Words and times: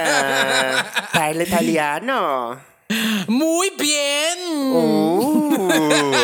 Parla 1.12 1.42
italiano? 1.42 2.58
Muito 3.28 3.76
bem! 3.78 4.36
Uh, 4.72 5.58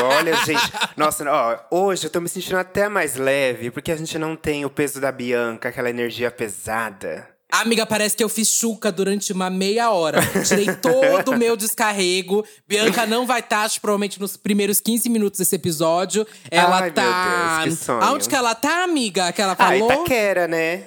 olha, 0.17 0.37
gente. 0.45 0.73
Nossa, 0.97 1.25
ó, 1.29 1.59
hoje 1.77 2.07
eu 2.07 2.11
tô 2.11 2.21
me 2.21 2.29
sentindo 2.29 2.57
até 2.59 2.89
mais 2.89 3.17
leve, 3.17 3.71
porque 3.71 3.91
a 3.91 3.97
gente 3.97 4.17
não 4.19 4.37
tem 4.37 4.65
o 4.65 4.71
peso 4.71 5.01
da 5.01 5.11
Bianca, 5.11 5.69
aquela 5.71 5.91
energia 5.91 6.31
pesada. 6.31 7.29
Amiga, 7.51 7.85
parece 7.85 8.17
que 8.17 8.25
eu 8.25 8.31
fiz 8.31 8.49
chuca 8.49 8.91
durante 8.91 9.31
uma 9.31 9.51
meia 9.51 9.91
hora. 9.91 10.21
Tirei 10.47 10.75
todo 10.77 11.33
o 11.33 11.37
meu 11.37 11.55
descarrego. 11.55 12.47
Bianca 12.67 13.05
não 13.05 13.27
vai 13.27 13.41
estar, 13.41 13.65
acho, 13.65 13.79
provavelmente, 13.79 14.19
nos 14.19 14.39
primeiros 14.39 14.81
15 14.81 15.11
minutos 15.11 15.39
desse 15.39 15.55
episódio. 15.57 16.27
Ela 16.51 16.79
Ai, 16.81 16.91
tá. 16.93 17.03
meu 17.03 17.65
Deus, 17.67 17.79
que 17.79 17.85
sonho. 17.85 18.03
Aonde 18.03 18.27
que 18.27 18.35
ela 18.35 18.55
tá, 18.55 18.85
amiga? 18.85 19.31
Que 19.33 19.43
ela 19.43 19.53
Ah, 19.53 19.57
falou? 19.57 19.93
Itaquera, 19.93 20.49
né? 20.49 20.85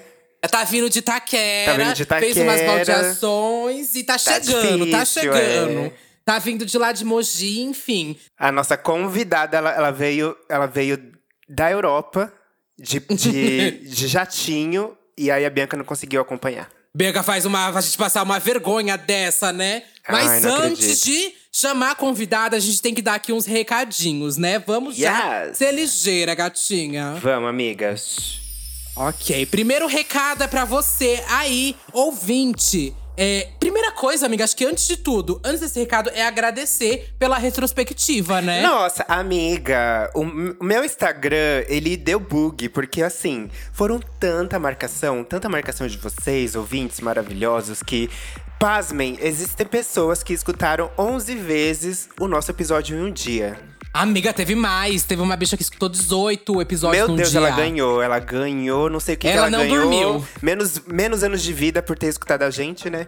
Tá 0.47 0.63
vindo 0.63 0.89
de 0.89 0.99
Itaquera, 0.99 1.71
Tá 1.71 1.77
vindo 1.83 1.93
de 1.93 2.05
fez 2.05 2.37
umas 2.37 2.55
Itaquera. 2.61 2.85
baldeações 2.85 3.95
e 3.95 4.03
tá, 4.03 4.17
chegando, 4.17 4.89
tá 4.91 4.99
difícil, 5.03 5.21
chegando. 5.33 5.79
é. 5.79 5.91
Tá 6.23 6.39
vindo 6.39 6.65
de 6.65 6.77
lá 6.77 6.91
de 6.91 7.05
Mogi, 7.05 7.61
enfim. 7.61 8.17
A 8.37 8.51
nossa 8.51 8.75
convidada, 8.75 9.57
ela, 9.57 9.71
ela 9.71 9.91
veio, 9.91 10.35
ela 10.49 10.65
veio 10.65 11.11
da 11.47 11.69
Europa, 11.71 12.33
de, 12.79 12.99
de, 12.99 13.71
de 13.87 14.07
jatinho, 14.07 14.97
e 15.17 15.29
aí 15.29 15.45
a 15.45 15.49
Bianca 15.49 15.77
não 15.77 15.85
conseguiu 15.85 16.19
acompanhar. 16.21 16.67
Bianca 16.95 17.21
faz 17.21 17.45
uma. 17.45 17.67
a 17.67 17.81
gente 17.81 17.97
passar 17.97 18.23
uma 18.23 18.39
vergonha 18.39 18.97
dessa, 18.97 19.51
né? 19.53 19.83
Mas 20.09 20.27
Ai, 20.45 20.51
antes 20.51 21.03
acredito. 21.03 21.03
de 21.05 21.33
chamar 21.51 21.91
a 21.91 21.95
convidada, 21.95 22.55
a 22.55 22.59
gente 22.59 22.81
tem 22.81 22.93
que 22.93 23.01
dar 23.01 23.15
aqui 23.15 23.31
uns 23.33 23.45
recadinhos, 23.45 24.37
né? 24.37 24.59
Vamos 24.59 24.95
já 24.95 25.43
Yes. 25.43 25.57
ser 25.57 25.71
ligeira, 25.73 26.33
gatinha. 26.33 27.15
Vamos, 27.21 27.49
amigas. 27.49 28.39
Ok, 28.95 29.45
primeiro 29.47 29.87
recado 29.87 30.43
é 30.43 30.47
pra 30.47 30.63
você 30.63 31.21
aí, 31.27 31.75
ouvinte. 31.91 32.95
É, 33.17 33.49
primeira 33.59 33.91
coisa, 33.91 34.25
amiga, 34.25 34.43
acho 34.43 34.55
que 34.55 34.65
antes 34.65 34.87
de 34.87 34.97
tudo, 34.97 35.39
antes 35.43 35.61
desse 35.61 35.79
recado, 35.79 36.09
é 36.13 36.25
agradecer 36.25 37.13
pela 37.17 37.37
retrospectiva, 37.37 38.41
né? 38.41 38.61
Nossa, 38.61 39.05
amiga, 39.07 40.09
o, 40.13 40.21
o 40.59 40.63
meu 40.63 40.83
Instagram, 40.83 41.63
ele 41.67 41.95
deu 41.95 42.19
bug, 42.19 42.69
porque 42.69 43.01
assim, 43.01 43.49
foram 43.73 43.99
tanta 44.19 44.59
marcação, 44.59 45.23
tanta 45.23 45.47
marcação 45.47 45.87
de 45.87 45.97
vocês, 45.97 46.55
ouvintes 46.55 46.99
maravilhosos, 46.99 47.81
que, 47.81 48.09
pasmem, 48.59 49.17
existem 49.21 49.65
pessoas 49.65 50.23
que 50.23 50.33
escutaram 50.33 50.89
11 50.97 51.35
vezes 51.35 52.09
o 52.19 52.27
nosso 52.27 52.51
episódio 52.51 52.97
em 52.97 53.01
um 53.01 53.11
dia. 53.11 53.59
Amiga, 53.97 54.33
teve 54.33 54.55
mais. 54.55 55.03
Teve 55.03 55.21
uma 55.21 55.37
bicha 55.37 55.55
que 55.55 55.63
escutou 55.63 55.87
18 55.87 56.61
episódios 56.61 56.97
Meu 56.99 57.07
num 57.07 57.15
Deus, 57.15 57.31
dia. 57.31 57.39
ela 57.39 57.49
ganhou, 57.51 58.01
ela 58.01 58.19
ganhou, 58.19 58.89
não 58.89 58.99
sei 58.99 59.15
o 59.15 59.17
que, 59.17 59.25
que 59.25 59.33
Ela 59.33 59.47
ela 59.47 59.49
não 59.49 59.59
ganhou. 59.59 59.79
dormiu. 59.83 60.27
Menos, 60.41 60.81
menos 60.85 61.23
anos 61.23 61.41
de 61.41 61.53
vida 61.53 61.81
por 61.81 61.97
ter 61.97 62.07
escutado 62.07 62.43
a 62.43 62.49
gente, 62.49 62.89
né? 62.89 63.05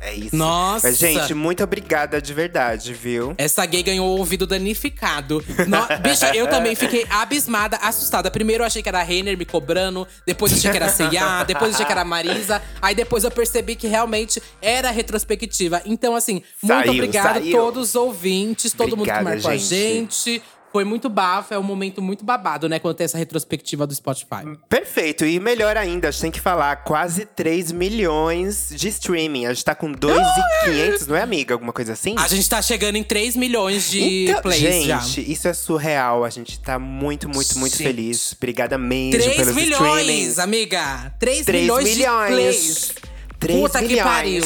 É 0.00 0.14
isso. 0.14 0.36
Nossa. 0.36 0.86
Mas, 0.88 0.98
gente, 0.98 1.34
muito 1.34 1.62
obrigada 1.62 2.20
de 2.20 2.32
verdade, 2.34 2.92
viu? 2.92 3.34
Essa 3.38 3.64
gay 3.66 3.82
ganhou 3.82 4.06
o 4.08 4.18
ouvido 4.18 4.46
danificado. 4.46 5.44
No- 5.66 5.86
Bicha, 6.02 6.34
eu 6.34 6.46
também 6.48 6.74
fiquei 6.74 7.06
abismada, 7.10 7.76
assustada. 7.78 8.30
Primeiro 8.30 8.62
eu 8.62 8.66
achei 8.66 8.82
que 8.82 8.88
era 8.88 9.00
a 9.00 9.02
Renner 9.02 9.36
me 9.36 9.44
cobrando, 9.44 10.06
depois 10.26 10.52
eu 10.52 10.58
achei 10.58 10.70
que 10.70 10.76
era 10.76 10.86
a 10.86 10.90
C&A, 10.90 11.44
depois 11.44 11.70
eu 11.70 11.74
achei 11.74 11.86
que 11.86 11.92
era 11.92 12.02
a 12.02 12.04
Marisa. 12.04 12.62
Aí 12.80 12.94
depois 12.94 13.24
eu 13.24 13.30
percebi 13.30 13.74
que 13.76 13.86
realmente 13.86 14.42
era 14.60 14.90
retrospectiva. 14.90 15.82
Então, 15.84 16.14
assim, 16.14 16.42
muito 16.62 16.86
Saiu, 16.86 16.92
obrigada 16.92 17.38
a 17.38 17.42
todos 17.42 17.90
os 17.90 17.94
ouvintes, 17.94 18.72
todo 18.72 18.96
mundo 18.96 19.04
que 19.06 19.10
Obrigada, 19.10 19.30
marcou 19.30 19.50
a 19.50 19.56
gente. 19.56 20.42
Foi 20.76 20.84
muito 20.84 21.08
bafo, 21.08 21.54
é 21.54 21.58
um 21.58 21.62
momento 21.62 22.02
muito 22.02 22.22
babado, 22.22 22.68
né? 22.68 22.78
Quando 22.78 22.94
tem 22.96 23.06
essa 23.06 23.16
retrospectiva 23.16 23.86
do 23.86 23.94
Spotify. 23.94 24.44
Perfeito, 24.68 25.24
e 25.24 25.40
melhor 25.40 25.74
ainda, 25.74 26.08
a 26.08 26.10
gente 26.10 26.20
tem 26.20 26.30
que 26.30 26.38
falar 26.40 26.76
quase 26.84 27.24
3 27.24 27.72
milhões 27.72 28.68
de 28.76 28.88
streaming. 28.88 29.46
A 29.46 29.54
gente 29.54 29.64
tá 29.64 29.74
com 29.74 29.90
2,500, 29.90 31.06
não 31.06 31.16
é, 31.16 31.22
amiga? 31.22 31.54
Alguma 31.54 31.72
coisa 31.72 31.94
assim? 31.94 32.14
A 32.18 32.28
gente 32.28 32.46
tá 32.46 32.60
chegando 32.60 32.96
em 32.96 33.02
3 33.02 33.36
milhões 33.36 33.90
de 33.90 34.24
Então, 34.28 34.42
plays 34.42 34.60
gente, 34.60 34.86
já. 34.86 35.00
isso 35.22 35.48
é 35.48 35.54
surreal. 35.54 36.24
A 36.26 36.28
gente 36.28 36.60
tá 36.60 36.78
muito, 36.78 37.26
muito, 37.26 37.58
muito 37.58 37.72
Gente. 37.78 37.82
feliz. 37.86 38.34
Obrigada 38.36 38.76
mesmo 38.76 39.12
3 39.22 39.34
pelos 39.34 39.54
milhões, 39.54 40.00
streamings. 40.02 40.38
amiga! 40.38 41.14
3, 41.18 41.46
3 41.46 41.62
milhões, 41.62 41.84
milhões. 41.96 42.26
de 42.28 42.34
plays. 42.34 42.94
3 43.40 43.60
Puta 43.60 43.78
que 43.80 43.88
milhões. 43.88 44.04
pariu. 44.04 44.42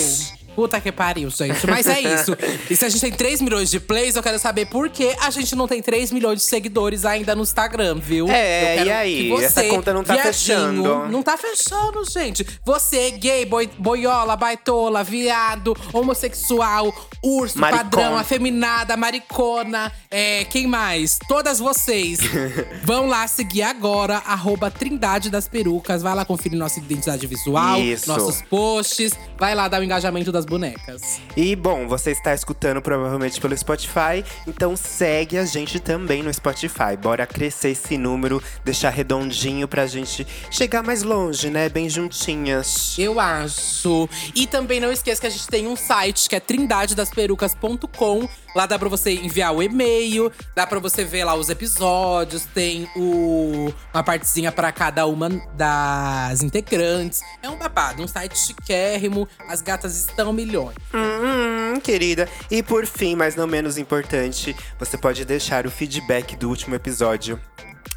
Puta 0.54 0.80
que 0.80 0.90
pariu, 0.92 1.30
gente. 1.30 1.66
Mas 1.66 1.86
é 1.86 2.00
isso. 2.00 2.36
E 2.68 2.76
se 2.76 2.84
a 2.84 2.88
gente 2.88 3.00
tem 3.00 3.12
3 3.12 3.40
milhões 3.40 3.70
de 3.70 3.80
plays, 3.80 4.16
eu 4.16 4.22
quero 4.22 4.38
saber 4.38 4.66
por 4.66 4.88
que 4.90 5.14
a 5.20 5.30
gente 5.30 5.54
não 5.54 5.66
tem 5.66 5.82
3 5.82 6.12
milhões 6.12 6.38
de 6.40 6.44
seguidores 6.44 7.04
ainda 7.04 7.34
no 7.34 7.42
Instagram, 7.42 7.96
viu? 7.96 8.28
É, 8.28 8.84
e 8.84 8.90
aí? 8.90 9.32
Essa 9.42 9.64
conta 9.64 9.92
não 9.94 10.04
tá 10.04 10.14
viadinho, 10.14 10.34
fechando. 10.34 11.08
Não 11.08 11.22
tá 11.22 11.36
fechando, 11.36 12.04
gente. 12.04 12.46
Você, 12.64 13.12
gay, 13.12 13.46
boi, 13.46 13.70
boiola, 13.78 14.36
baitola, 14.36 15.02
viado, 15.02 15.76
homossexual, 15.92 16.92
urso, 17.22 17.58
Maricona. 17.58 17.84
padrão, 17.84 18.18
afeminada, 18.18 18.96
maricona, 18.96 19.90
é, 20.10 20.44
quem 20.44 20.66
mais? 20.66 21.18
Todas 21.28 21.58
vocês 21.58 22.18
vão 22.84 23.06
lá 23.06 23.26
seguir 23.26 23.62
agora, 23.62 24.18
arroba 24.26 24.70
Trindade 24.70 25.30
das 25.30 25.48
Perucas. 25.48 26.02
Vai 26.02 26.14
lá 26.14 26.24
conferir 26.24 26.58
nossa 26.58 26.78
identidade 26.78 27.26
visual, 27.26 27.80
Isso. 27.80 28.08
nossos 28.08 28.42
posts. 28.42 29.12
Vai 29.38 29.54
lá 29.54 29.68
dar 29.68 29.80
o 29.80 29.84
engajamento 29.84 30.30
das 30.30 30.44
bonecas. 30.50 31.20
E 31.36 31.54
bom, 31.54 31.86
você 31.86 32.10
está 32.10 32.34
escutando 32.34 32.82
provavelmente 32.82 33.40
pelo 33.40 33.56
Spotify, 33.56 34.24
então 34.46 34.76
segue 34.76 35.38
a 35.38 35.44
gente 35.44 35.78
também 35.78 36.24
no 36.24 36.34
Spotify. 36.34 36.96
Bora 37.00 37.24
crescer 37.24 37.70
esse 37.70 37.96
número, 37.96 38.42
deixar 38.64 38.90
redondinho 38.90 39.68
pra 39.68 39.86
gente 39.86 40.26
chegar 40.50 40.82
mais 40.82 41.04
longe, 41.04 41.48
né? 41.48 41.68
Bem 41.68 41.88
juntinhas. 41.88 42.98
Eu 42.98 43.20
acho. 43.20 44.08
E 44.34 44.46
também 44.46 44.80
não 44.80 44.90
esqueça 44.90 45.20
que 45.20 45.26
a 45.28 45.30
gente 45.30 45.46
tem 45.46 45.68
um 45.68 45.76
site 45.76 46.28
que 46.28 46.34
é 46.34 46.40
trindadedasperucas.com. 46.40 48.28
Lá 48.54 48.66
dá 48.66 48.78
pra 48.78 48.88
você 48.88 49.12
enviar 49.12 49.54
o 49.54 49.62
e-mail, 49.62 50.32
dá 50.54 50.66
pra 50.66 50.78
você 50.78 51.04
ver 51.04 51.24
lá 51.24 51.34
os 51.34 51.48
episódios, 51.48 52.44
tem 52.46 52.88
o 52.96 53.72
uma 53.92 54.02
partezinha 54.02 54.50
pra 54.52 54.72
cada 54.72 55.06
uma 55.06 55.28
das 55.54 56.42
integrantes. 56.42 57.20
É 57.42 57.48
um 57.48 57.56
babado, 57.56 58.02
um 58.02 58.08
site 58.08 58.38
chiquérrimo. 58.38 59.28
As 59.48 59.62
gatas 59.62 59.96
estão 59.96 60.32
milhões. 60.32 60.76
Hum, 60.94 61.80
querida. 61.80 62.28
E 62.50 62.62
por 62.62 62.86
fim, 62.86 63.14
mas 63.14 63.36
não 63.36 63.46
menos 63.46 63.78
importante, 63.78 64.56
você 64.78 64.96
pode 64.96 65.24
deixar 65.24 65.66
o 65.66 65.70
feedback 65.70 66.36
do 66.36 66.48
último 66.48 66.74
episódio 66.74 67.40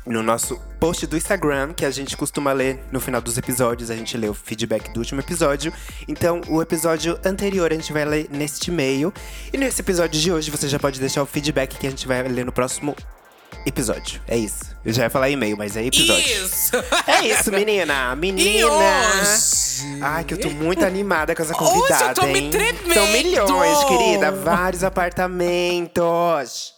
no 0.05 0.21
nosso 0.21 0.59
post 0.79 1.07
do 1.07 1.15
Instagram, 1.15 1.73
que 1.73 1.85
a 1.85 1.91
gente 1.91 2.17
costuma 2.17 2.51
ler 2.51 2.83
no 2.91 2.99
final 2.99 3.21
dos 3.21 3.37
episódios, 3.37 3.89
a 3.89 3.95
gente 3.95 4.17
lê 4.17 4.27
o 4.27 4.33
feedback 4.33 4.91
do 4.91 4.99
último 4.99 5.21
episódio. 5.21 5.71
Então, 6.07 6.41
o 6.49 6.61
episódio 6.61 7.17
anterior 7.25 7.71
a 7.71 7.75
gente 7.75 7.93
vai 7.93 8.03
ler 8.05 8.27
neste 8.29 8.69
e-mail. 8.69 9.13
E 9.51 9.57
nesse 9.57 9.81
episódio 9.81 10.19
de 10.19 10.31
hoje, 10.31 10.51
você 10.51 10.67
já 10.67 10.77
pode 10.77 10.99
deixar 10.99 11.23
o 11.23 11.25
feedback 11.25 11.77
que 11.77 11.87
a 11.87 11.89
gente 11.89 12.05
vai 12.05 12.21
ler 12.23 12.45
no 12.45 12.51
próximo 12.51 12.95
episódio. 13.65 14.21
É 14.27 14.37
isso. 14.37 14.73
Eu 14.83 14.91
já 14.91 15.03
ia 15.03 15.09
falar 15.09 15.29
e-mail, 15.29 15.55
mas 15.55 15.77
é 15.77 15.85
episódio. 15.85 16.21
Isso! 16.21 16.75
É 17.07 17.25
isso, 17.25 17.49
menina! 17.51 18.13
Menina! 18.15 18.67
Ai, 20.01 20.25
que 20.25 20.33
eu 20.33 20.37
tô 20.37 20.49
muito 20.49 20.83
animada 20.83 21.33
com 21.33 21.41
essa 21.41 21.53
Hoje 21.55 21.63
eu 21.63 21.69
convidada, 21.69 22.13
tô 22.13 22.27
me 22.27 22.39
hein? 22.39 22.49
tremendo! 22.49 22.93
São 22.93 23.07
milhões, 23.07 23.83
querida. 23.85 24.31
Vários 24.31 24.83
apartamentos. 24.83 26.73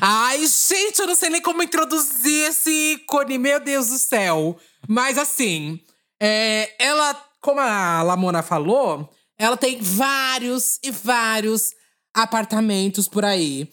Ai, 0.00 0.46
gente, 0.46 1.00
eu 1.00 1.06
não 1.06 1.16
sei 1.16 1.30
nem 1.30 1.40
como 1.40 1.62
introduzir 1.62 2.48
esse 2.48 2.70
ícone, 2.92 3.38
meu 3.38 3.58
Deus 3.60 3.88
do 3.88 3.98
céu. 3.98 4.56
Mas 4.88 5.18
assim, 5.18 5.80
é, 6.20 6.72
ela, 6.78 7.14
como 7.40 7.60
a 7.60 8.02
Lamona 8.02 8.42
falou, 8.42 9.10
ela 9.38 9.56
tem 9.56 9.78
vários 9.80 10.78
e 10.82 10.90
vários 10.90 11.72
apartamentos 12.14 13.08
por 13.08 13.24
aí. 13.24 13.68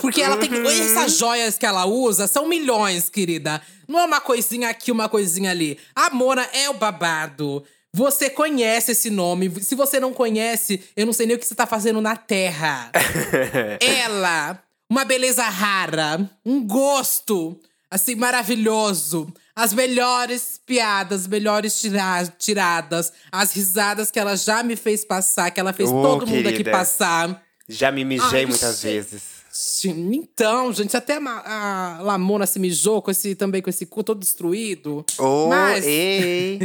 Porque 0.00 0.22
ela 0.22 0.36
tem. 0.36 0.52
Uhum. 0.52 0.70
Essas 0.70 1.18
joias 1.18 1.58
que 1.58 1.66
ela 1.66 1.84
usa 1.84 2.28
são 2.28 2.46
milhões, 2.46 3.08
querida. 3.08 3.60
Não 3.88 4.00
é 4.00 4.04
uma 4.04 4.20
coisinha 4.20 4.70
aqui, 4.70 4.92
uma 4.92 5.08
coisinha 5.08 5.50
ali. 5.50 5.78
A 5.94 6.10
Mona 6.10 6.48
é 6.52 6.70
o 6.70 6.74
babado. 6.74 7.64
Você 7.92 8.30
conhece 8.30 8.92
esse 8.92 9.10
nome. 9.10 9.50
Se 9.62 9.74
você 9.74 10.00
não 10.00 10.12
conhece, 10.12 10.82
eu 10.96 11.06
não 11.06 11.12
sei 11.12 11.26
nem 11.26 11.36
o 11.36 11.38
que 11.38 11.46
você 11.46 11.54
tá 11.54 11.66
fazendo 11.66 12.00
na 12.00 12.16
Terra. 12.16 12.90
Ela, 13.80 14.60
uma 14.88 15.04
beleza 15.04 15.44
rara, 15.44 16.28
um 16.44 16.66
gosto 16.66 17.58
assim 17.90 18.14
maravilhoso. 18.16 19.32
as 19.56 19.72
melhores 19.72 20.60
piadas, 20.66 21.28
melhores 21.28 21.80
tira 21.80 22.26
tiradas, 22.38 23.12
as 23.30 23.52
risadas 23.52 24.10
que 24.10 24.18
ela 24.18 24.36
já 24.36 24.64
me 24.64 24.74
fez 24.74 25.04
passar, 25.04 25.50
que 25.52 25.60
ela 25.60 25.72
fez 25.72 25.90
Ô, 25.90 26.02
todo 26.02 26.26
mundo 26.26 26.48
aqui 26.48 26.58
querida. 26.58 26.72
passar. 26.72 27.40
Já 27.68 27.92
me 27.92 28.04
mijei 28.04 28.40
Ai, 28.40 28.46
muitas 28.46 28.82
vezes. 28.82 29.22
Sim, 29.56 30.10
Então, 30.12 30.72
gente, 30.72 30.96
até 30.96 31.16
a, 31.16 31.98
a 31.98 32.02
Lamona 32.02 32.44
se 32.44 32.58
mijou 32.58 33.00
com 33.00 33.12
esse, 33.12 33.36
também 33.36 33.62
com 33.62 33.70
esse 33.70 33.86
cu 33.86 34.02
todo 34.02 34.18
destruído. 34.18 35.06
Ô, 35.16 35.46
Mas, 35.48 35.84
ei! 35.86 36.58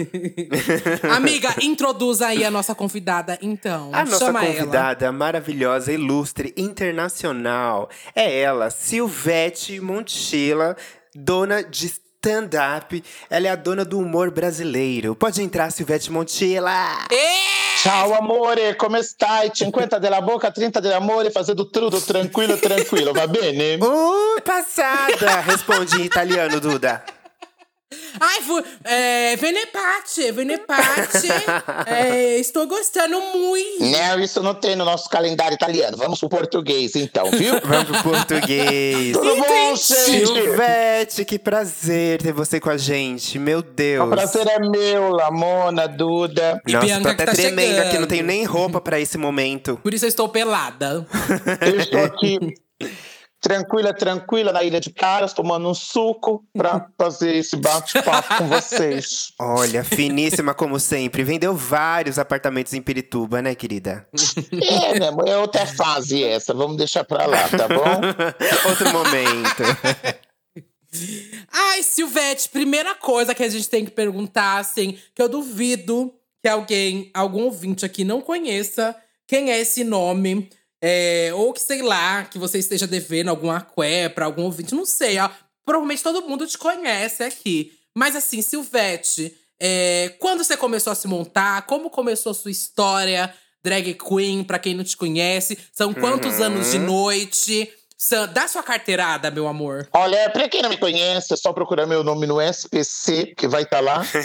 amiga, 1.15 1.53
introduza 1.61 2.25
aí 2.25 2.43
a 2.43 2.49
nossa 2.49 2.73
convidada, 2.73 3.37
então. 3.43 3.91
A 3.93 4.03
nossa 4.03 4.25
Chama 4.25 4.43
ela. 4.43 4.55
convidada 4.55 5.11
maravilhosa, 5.11 5.93
ilustre, 5.93 6.51
internacional 6.57 7.91
é 8.15 8.41
ela, 8.41 8.71
Silvete 8.71 9.79
Montilla, 9.79 10.75
dona 11.13 11.61
de 11.63 11.85
stand-up. 11.85 13.03
Ela 13.29 13.47
é 13.49 13.51
a 13.51 13.55
dona 13.55 13.85
do 13.85 13.99
humor 13.99 14.31
brasileiro. 14.31 15.15
Pode 15.15 15.43
entrar, 15.43 15.71
Silvete 15.71 16.11
Montilla! 16.11 17.05
Ciao 17.81 18.13
amore, 18.13 18.75
come 18.75 19.01
stai? 19.01 19.53
50 19.53 19.99
della 19.99 20.21
boca, 20.21 20.51
30 20.51 20.81
dell'amore, 20.81 21.31
fazendo 21.31 21.69
tudo 21.69 21.97
tranquilo, 22.01 22.57
tranquilo, 22.57 23.13
va 23.13 23.25
bene? 23.25 23.75
Uh, 23.75 24.41
passada! 24.43 25.39
Responde 25.45 25.95
em 25.95 26.03
italiano, 26.03 26.59
Duda. 26.59 27.01
Ai, 28.19 28.41
fu- 28.43 28.63
é, 28.83 29.35
Venepate, 29.35 30.31
Venepate. 30.31 31.27
é, 31.87 32.37
estou 32.37 32.67
gostando 32.67 33.19
muito. 33.19 33.83
Não, 33.83 34.19
isso 34.19 34.43
não 34.43 34.53
tem 34.53 34.75
no 34.75 34.85
nosso 34.85 35.09
calendário 35.09 35.55
italiano. 35.55 35.97
Vamos 35.97 36.19
pro 36.19 36.29
português 36.29 36.95
então, 36.95 37.31
viu? 37.31 37.59
Vamos 37.65 37.85
pro 38.01 38.11
português. 38.11 39.13
Tudo 39.17 39.35
bom, 39.37 39.75
gente? 39.75 40.27
Silvete, 40.27 41.25
que 41.25 41.39
prazer 41.39 42.21
ter 42.21 42.31
você 42.31 42.59
com 42.59 42.69
a 42.69 42.77
gente. 42.77 43.39
Meu 43.39 43.63
Deus. 43.63 44.05
O 44.05 44.09
prazer 44.11 44.47
é 44.47 44.59
meu, 44.59 45.09
Lamona, 45.09 45.87
Duda. 45.87 46.61
E 46.67 46.73
Nossa, 46.73 46.85
Bianca 46.85 47.09
tô 47.09 47.15
que 47.15 47.21
até 47.23 47.25
tá 47.25 47.31
tremendo 47.33 47.77
aqui, 47.79 47.83
não 47.85 47.91
chegando. 47.91 48.07
tenho 48.07 48.23
nem 48.23 48.43
roupa 48.43 48.79
pra 48.79 48.99
esse 48.99 49.17
momento. 49.17 49.79
Por 49.81 49.95
isso 49.95 50.05
eu 50.05 50.09
estou 50.09 50.29
pelada. 50.29 51.07
Eu 51.61 51.79
estou 51.79 52.03
aqui 52.03 52.37
tranquila, 53.41 53.93
tranquila 53.93 54.51
na 54.51 54.63
Ilha 54.63 54.79
de 54.79 54.91
Caras, 54.91 55.33
tomando 55.33 55.69
um 55.69 55.73
suco 55.73 56.43
pra 56.53 56.87
fazer 56.97 57.37
esse 57.37 57.55
bate-papo 57.55 58.37
com 58.37 58.47
vocês. 58.47 59.33
Olha, 59.39 59.83
finíssima 59.83 60.53
como 60.53 60.79
sempre. 60.79 61.23
Vendeu 61.23 61.55
vários 61.55 62.19
apartamentos 62.19 62.73
em 62.73 62.81
Pirituba, 62.81 63.41
né, 63.41 63.55
querida? 63.55 64.07
É, 64.51 64.99
né, 64.99 65.07
amor? 65.07 65.27
É 65.27 65.37
outra 65.37 65.65
fase 65.65 66.23
essa, 66.23 66.53
vamos 66.53 66.77
deixar 66.77 67.03
pra 67.03 67.25
lá, 67.25 67.47
tá 67.49 67.67
bom? 67.67 67.79
Outro 68.69 68.91
momento. 68.91 69.63
Ai, 71.51 71.83
Silvete, 71.83 72.49
primeira 72.49 72.95
coisa 72.95 73.35
que 73.35 73.43
a 73.43 73.49
gente 73.49 73.69
tem 73.69 73.85
que 73.85 73.91
perguntar, 73.91 74.57
assim, 74.57 74.97
que 75.13 75.21
eu 75.21 75.29
duvido 75.29 76.11
que 76.41 76.47
alguém, 76.47 77.11
algum 77.13 77.43
ouvinte 77.43 77.85
aqui 77.85 78.03
não 78.03 78.21
conheça 78.21 78.95
quem 79.27 79.51
é 79.51 79.59
esse 79.59 79.83
nome. 79.83 80.49
É, 80.81 81.31
ou 81.33 81.51
que, 81.53 81.61
sei 81.61 81.81
lá, 81.81 82.23
que 82.25 82.37
você 82.37 82.59
esteja 82.59 82.87
devendo 82.87 83.29
algum 83.29 83.49
aqué 83.51 84.09
pra 84.09 84.25
algum 84.25 84.43
ouvinte, 84.43 84.73
não 84.75 84.85
sei. 84.85 85.17
ó. 85.19 85.29
provavelmente 85.65 86.01
todo 86.03 86.27
mundo 86.27 86.47
te 86.47 86.57
conhece 86.57 87.23
aqui. 87.23 87.71
Mas 87.95 88.15
assim, 88.15 88.41
Silvete, 88.41 89.35
é, 89.59 90.15
quando 90.19 90.43
você 90.43 90.55
começou 90.55 90.91
a 90.91 90.95
se 90.95 91.07
montar? 91.07 91.63
Como 91.65 91.89
começou 91.89 92.31
a 92.31 92.35
sua 92.35 92.51
história? 92.51 93.33
Drag 93.63 93.93
Queen, 93.95 94.43
pra 94.43 94.57
quem 94.57 94.73
não 94.73 94.83
te 94.85 94.95
conhece. 94.95 95.57
São 95.73 95.93
quantos 95.93 96.37
Uhum. 96.39 96.45
anos 96.45 96.71
de 96.71 96.79
noite? 96.79 97.69
São- 98.01 98.31
Dá 98.31 98.47
sua 98.47 98.63
carteirada, 98.63 99.29
meu 99.29 99.45
amor. 99.45 99.89
Olha, 99.91 100.29
pra 100.29 100.47
quem 100.47 100.61
não 100.61 100.69
me 100.69 100.77
conhece, 100.77 101.33
é 101.33 101.37
só 101.37 101.51
procurar 101.51 101.85
meu 101.85 102.01
nome 102.01 102.25
no 102.25 102.39
SPC, 102.41 103.33
que 103.35 103.45
vai 103.45 103.63
estar 103.63 103.81
lá, 103.81 104.03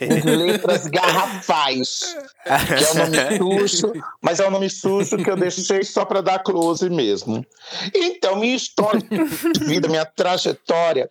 em 0.00 0.36
letras 0.36 0.86
garrafais. 0.86 2.16
Que 2.44 2.84
é 2.84 2.90
o 2.92 2.94
nome 2.94 3.66
sujo, 3.68 3.92
mas 4.22 4.38
é 4.38 4.46
o 4.46 4.50
nome 4.52 4.70
sujo 4.70 5.16
que 5.16 5.28
eu 5.28 5.36
deixei 5.36 5.82
só 5.82 6.04
para 6.04 6.20
dar 6.22 6.38
close 6.44 6.88
mesmo. 6.88 7.44
Então, 7.92 8.36
minha 8.36 8.54
história 8.54 9.00
de 9.00 9.64
vida, 9.64 9.88
minha 9.88 10.06
trajetória, 10.06 11.08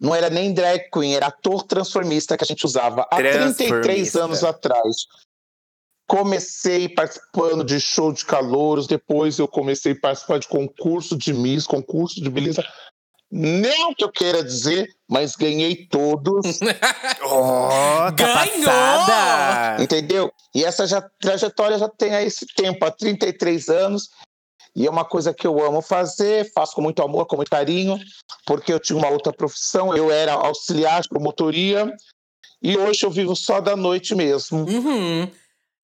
não 0.00 0.14
era 0.14 0.30
nem 0.30 0.54
drag 0.54 0.88
queen, 0.90 1.14
era 1.14 1.26
ator 1.26 1.62
transformista 1.64 2.38
que 2.38 2.44
a 2.44 2.46
gente 2.46 2.64
usava 2.64 3.02
há 3.10 3.16
33 3.16 3.56
Transformista. 3.68 4.24
anos 4.24 4.44
atrás. 4.44 4.96
Comecei 6.08 6.88
participando 6.88 7.62
de 7.62 7.78
show 7.78 8.12
de 8.12 8.24
calouros, 8.24 8.86
depois 8.86 9.38
eu 9.38 9.46
comecei 9.46 9.92
a 9.92 10.00
participar 10.00 10.38
de 10.38 10.48
concurso 10.48 11.16
de 11.16 11.34
Miss, 11.34 11.66
concurso 11.66 12.20
de 12.20 12.30
beleza. 12.30 12.64
Não 13.30 13.94
que 13.94 14.02
eu 14.02 14.10
queira 14.10 14.42
dizer, 14.42 14.88
mas 15.06 15.36
ganhei 15.36 15.86
todos. 15.86 16.58
Ó, 17.22 18.10
tá 18.12 18.46
Ganhou! 18.46 18.64
passada! 18.64 19.82
Entendeu? 19.82 20.32
E 20.54 20.64
essa 20.64 20.86
já, 20.86 21.02
trajetória 21.20 21.78
já 21.78 21.90
tem 21.90 22.14
há 22.14 22.22
esse 22.22 22.46
tempo, 22.46 22.82
há 22.86 22.90
33 22.90 23.68
anos. 23.68 24.08
E 24.74 24.86
é 24.86 24.90
uma 24.90 25.04
coisa 25.04 25.34
que 25.34 25.46
eu 25.46 25.62
amo 25.62 25.82
fazer, 25.82 26.50
faço 26.52 26.74
com 26.74 26.80
muito 26.80 27.02
amor, 27.02 27.26
com 27.26 27.36
muito 27.36 27.50
carinho, 27.50 27.98
porque 28.46 28.72
eu 28.72 28.80
tinha 28.80 28.98
uma 28.98 29.10
outra 29.10 29.32
profissão, 29.32 29.94
eu 29.94 30.10
era 30.10 30.32
auxiliar 30.32 31.02
de 31.02 31.08
promotoria, 31.08 31.92
e 32.62 32.78
hoje 32.78 33.04
eu 33.04 33.10
vivo 33.10 33.34
só 33.34 33.60
da 33.60 33.76
noite 33.76 34.14
mesmo. 34.14 34.60
Uhum. 34.60 35.30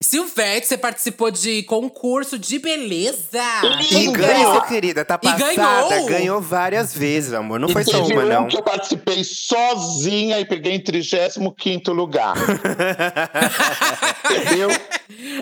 Silvete, 0.02 0.66
você 0.66 0.76
participou 0.76 1.30
de 1.30 1.62
concurso 1.62 2.38
de 2.38 2.58
beleza. 2.58 3.40
E 3.90 4.06
ganhou, 4.10 4.60
querida. 4.62 5.04
Tá 5.04 5.18
E 5.22 5.26
passada. 5.26 5.54
ganhou. 5.88 6.06
Ganhou 6.06 6.40
várias 6.42 6.94
vezes, 6.94 7.32
amor. 7.32 7.58
Não 7.58 7.68
foi 7.68 7.84
só 7.84 8.04
uma, 8.04 8.22
um 8.22 8.28
não. 8.28 8.46
que 8.48 8.56
eu 8.56 8.62
participei 8.62 9.24
sozinha 9.24 10.38
e 10.40 10.44
peguei 10.44 10.74
em 10.74 10.80
35º 10.80 11.92
lugar. 11.92 12.34
Entendeu? 14.30 14.68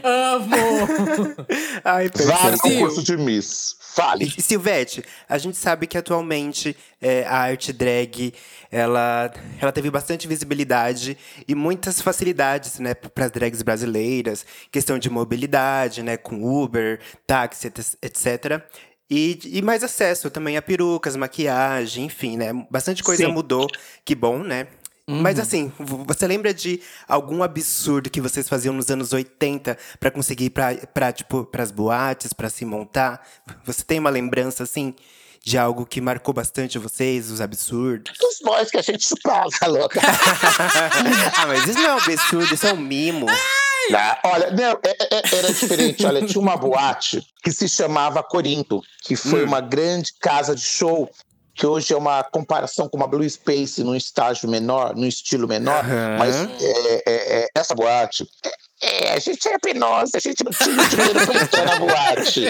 Amo. 0.05 0.57
Ai, 1.85 2.09
Vários 2.25 2.61
concursos 2.61 3.03
de 3.05 3.17
Miss. 3.17 3.77
Fale. 3.95 4.31
Silvete, 4.41 5.05
a 5.29 5.37
gente 5.39 5.57
sabe 5.57 5.87
que 5.87 5.99
atualmente 5.99 6.77
é, 7.01 7.25
a 7.25 7.37
arte 7.37 7.73
drag 7.73 8.33
ela, 8.71 9.31
ela 9.61 9.71
teve 9.73 9.91
bastante 9.91 10.27
visibilidade 10.27 11.17
e 11.47 11.55
muitas 11.55 12.01
facilidades 12.01 12.79
né, 12.79 12.95
para 12.95 13.27
as 13.27 13.31
drags 13.31 13.61
brasileiras, 13.63 14.47
questão 14.71 14.99
de 14.99 15.11
mobilidade, 15.11 16.03
né, 16.03 16.17
com 16.17 16.43
Uber, 16.43 17.01
táxi, 17.27 17.67
et- 17.67 17.97
etc. 18.03 18.63
E, 19.11 19.39
e 19.45 19.61
mais 19.61 19.85
acesso 19.85 20.31
também 20.31 20.57
a 20.57 20.63
perucas, 20.63 21.15
maquiagem, 21.17 22.07
enfim, 22.07 22.39
né? 22.39 22.51
Bastante 22.71 23.03
coisa 23.03 23.27
Sim. 23.27 23.33
mudou, 23.33 23.69
que 24.07 24.15
bom, 24.15 24.39
né? 24.39 24.69
Mas 25.21 25.39
assim, 25.39 25.73
v- 25.79 26.05
você 26.07 26.27
lembra 26.27 26.55
de 26.55 26.81
algum 27.09 27.43
absurdo 27.43 28.09
que 28.11 28.21
vocês 28.21 28.49
faziam 28.49 28.73
nos 28.75 28.91
anos 28.91 29.13
80 29.13 29.77
pra 30.01 30.11
conseguir 30.11 30.45
ir 30.47 30.51
pra, 30.51 30.75
pra, 30.95 31.13
tipo, 31.13 31.45
pras 31.45 31.71
boates, 31.71 32.33
pra 32.33 32.49
se 32.49 32.65
montar? 32.65 33.21
Você 33.65 33.83
tem 33.85 33.99
uma 33.99 34.11
lembrança, 34.11 34.63
assim, 34.63 34.95
de 35.45 35.59
algo 35.59 35.85
que 35.85 36.01
marcou 36.01 36.33
bastante 36.33 36.79
vocês, 36.79 37.31
os 37.31 37.41
absurdos? 37.41 38.13
Os 38.21 38.39
boys 38.45 38.71
que 38.71 38.79
a 38.79 38.83
gente 38.83 39.07
chupava, 39.07 39.49
louca. 39.67 40.01
ah, 41.37 41.47
mas 41.47 41.67
isso 41.67 41.79
não 41.79 41.91
é 41.91 41.95
um 41.95 41.99
absurdo, 41.99 42.55
isso 42.55 42.67
é 42.67 42.73
um 42.73 42.77
mimo. 42.81 43.27
Tá? 43.91 44.21
Olha, 44.25 44.51
não, 44.53 44.79
é- 44.85 44.97
é- 45.11 45.37
era 45.39 45.53
diferente. 45.53 46.07
Olha, 46.07 46.25
tinha 46.25 46.41
uma 46.41 46.57
boate 46.57 47.21
que 47.43 47.51
se 47.51 47.69
chamava 47.69 48.23
Corinto, 48.23 48.81
que 49.03 49.17
foi 49.17 49.43
Hum. 49.45 49.49
uma 49.49 49.61
grande 49.61 50.13
casa 50.21 50.55
de 50.55 50.63
show, 50.63 51.11
que 51.63 51.67
hoje 51.69 51.95
é 51.95 51.97
uma 51.97 52.25
comparação 52.25 52.89
com 52.89 52.97
uma 52.97 53.07
Blue 53.07 53.23
Space 53.31 53.85
num 53.85 53.95
estágio 53.95 54.49
menor, 54.51 54.97
num 54.97 55.07
estilo 55.07 55.47
menor, 55.47 55.85
Aham. 55.85 56.17
mas 56.19 56.35
é, 56.61 57.03
é- 57.07 57.43
é, 57.45 57.49
essa 57.55 57.73
boate. 57.73 58.27
É, 58.83 59.13
a 59.13 59.19
gente 59.21 59.47
era 59.47 59.61
penosa, 59.61 60.11
a 60.17 60.19
gente 60.19 60.43
não 60.43 60.51
tinha 60.51 60.89
dinheiro 60.89 61.25
pra 61.25 61.41
entrar 61.41 61.65
na 61.67 61.79
boate. 61.79 62.47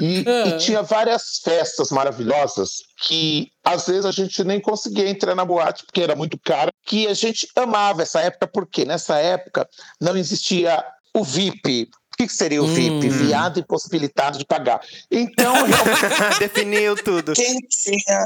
E, 0.00 0.24
e 0.48 0.56
tinha 0.56 0.82
várias 0.82 1.40
festas 1.44 1.90
maravilhosas 1.90 2.76
que 3.06 3.48
às 3.62 3.86
vezes 3.86 4.06
a 4.06 4.10
gente 4.12 4.42
nem 4.44 4.58
conseguia 4.58 5.10
entrar 5.10 5.34
na 5.34 5.44
boate 5.44 5.84
porque 5.84 6.00
era 6.00 6.16
muito 6.16 6.38
caro, 6.42 6.70
que 6.86 7.06
a 7.06 7.12
gente 7.12 7.46
amava 7.54 8.00
essa 8.00 8.22
época, 8.22 8.46
porque 8.46 8.86
nessa 8.86 9.18
época 9.18 9.68
não 10.00 10.16
existia 10.16 10.82
o 11.14 11.22
VIP. 11.22 11.90
O 12.14 12.16
que 12.16 12.28
que 12.28 12.32
seria 12.32 12.62
o 12.62 12.66
VIP? 12.66 13.08
Hum. 13.08 13.10
Viado 13.10 13.60
impossibilitado 13.60 14.38
de 14.38 14.46
pagar. 14.46 14.80
Então, 15.10 15.52
realmente, 15.66 16.38
Definiu 16.40 16.94
tudo. 16.96 17.34
quem 17.34 17.58
tinha 17.58 18.24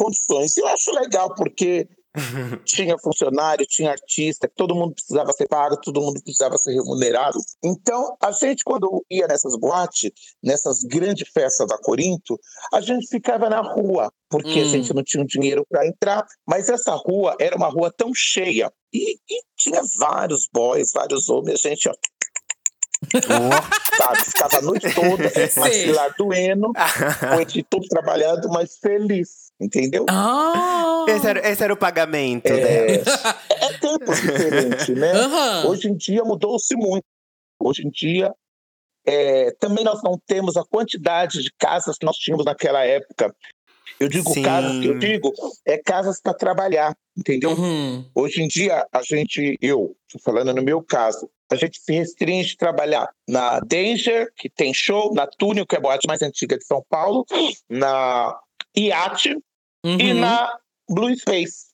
condições. 0.00 0.56
Eu 0.56 0.66
acho 0.68 0.90
legal, 0.92 1.34
porque 1.34 1.86
tinha 2.64 2.98
funcionário, 2.98 3.64
tinha 3.66 3.90
artista, 3.90 4.50
todo 4.56 4.74
mundo 4.74 4.94
precisava 4.94 5.32
ser 5.32 5.46
pago, 5.46 5.76
todo 5.80 6.00
mundo 6.00 6.20
precisava 6.22 6.56
ser 6.56 6.72
remunerado. 6.72 7.38
Então, 7.62 8.16
a 8.20 8.32
gente, 8.32 8.64
quando 8.64 9.04
ia 9.10 9.28
nessas 9.28 9.56
boates, 9.58 10.10
nessas 10.42 10.82
grandes 10.82 11.28
festas 11.28 11.68
da 11.68 11.78
Corinto, 11.78 12.38
a 12.72 12.80
gente 12.80 13.06
ficava 13.06 13.48
na 13.48 13.60
rua, 13.60 14.12
porque 14.28 14.60
a 14.60 14.62
Hum. 14.62 14.68
gente 14.68 14.94
não 14.94 15.04
tinha 15.04 15.24
dinheiro 15.24 15.64
para 15.68 15.86
entrar. 15.86 16.26
Mas 16.46 16.68
essa 16.68 16.94
rua 16.94 17.36
era 17.38 17.56
uma 17.56 17.68
rua 17.68 17.92
tão 17.96 18.12
cheia. 18.14 18.72
E, 18.92 19.12
e 19.14 19.42
tinha 19.56 19.80
vários 19.98 20.48
boys, 20.52 20.90
vários 20.92 21.28
homens, 21.28 21.64
a 21.64 21.68
gente, 21.68 21.88
ó, 21.88 21.92
sabe, 23.96 24.24
ficava 24.24 24.58
a 24.58 24.62
noite 24.62 24.92
toda, 24.94 25.28
Sei. 25.48 25.48
maxilar 25.62 26.14
doendo, 26.18 26.72
noite 27.36 27.62
todo 27.62 27.86
trabalhando, 27.88 28.48
mas 28.48 28.78
feliz. 28.78 29.49
Entendeu? 29.60 30.06
Ah! 30.08 31.04
Esse 31.08 31.26
era, 31.26 31.48
esse 31.48 31.64
era 31.64 31.72
o 31.72 31.76
pagamento 31.76 32.46
É, 32.46 32.98
dela. 32.98 33.38
é 33.50 33.72
tempos 33.78 34.20
diferentes, 34.20 34.88
né? 34.88 35.12
Aham. 35.12 35.66
Hoje 35.68 35.88
em 35.88 35.96
dia 35.96 36.24
mudou-se 36.24 36.74
muito. 36.76 37.04
Hoje 37.58 37.86
em 37.86 37.90
dia, 37.90 38.32
é, 39.06 39.50
também 39.58 39.84
nós 39.84 40.02
não 40.02 40.18
temos 40.26 40.56
a 40.56 40.64
quantidade 40.64 41.42
de 41.42 41.50
casas 41.58 41.96
que 41.98 42.06
nós 42.06 42.16
tínhamos 42.16 42.46
naquela 42.46 42.84
época. 42.84 43.34
Eu 43.98 44.08
digo 44.08 44.32
Sim. 44.32 44.42
casas 44.42 44.78
que 44.80 44.86
eu 44.86 44.98
digo, 44.98 45.32
é 45.66 45.76
casas 45.76 46.20
para 46.22 46.32
trabalhar, 46.32 46.96
entendeu? 47.16 47.50
Uhum. 47.50 48.08
Hoje 48.14 48.42
em 48.42 48.48
dia, 48.48 48.86
a 48.90 49.02
gente, 49.02 49.58
eu, 49.60 49.94
falando 50.24 50.54
no 50.54 50.62
meu 50.62 50.82
caso, 50.82 51.28
a 51.52 51.56
gente 51.56 51.78
se 51.80 51.92
restringe 51.92 52.54
a 52.54 52.58
trabalhar 52.58 53.10
na 53.28 53.60
Danger, 53.60 54.32
que 54.36 54.48
tem 54.48 54.72
show, 54.72 55.12
na 55.12 55.26
Túnel, 55.26 55.66
que 55.66 55.74
é 55.74 55.78
a 55.78 55.82
boate 55.82 56.06
mais 56.06 56.22
antiga 56.22 56.56
de 56.56 56.64
São 56.64 56.82
Paulo, 56.88 57.26
na 57.68 58.38
Iate 59.84 60.02
e 60.04 60.12
Uhum. 60.12 60.20
na 60.20 60.52
Blue 60.88 61.16
Space. 61.16 61.66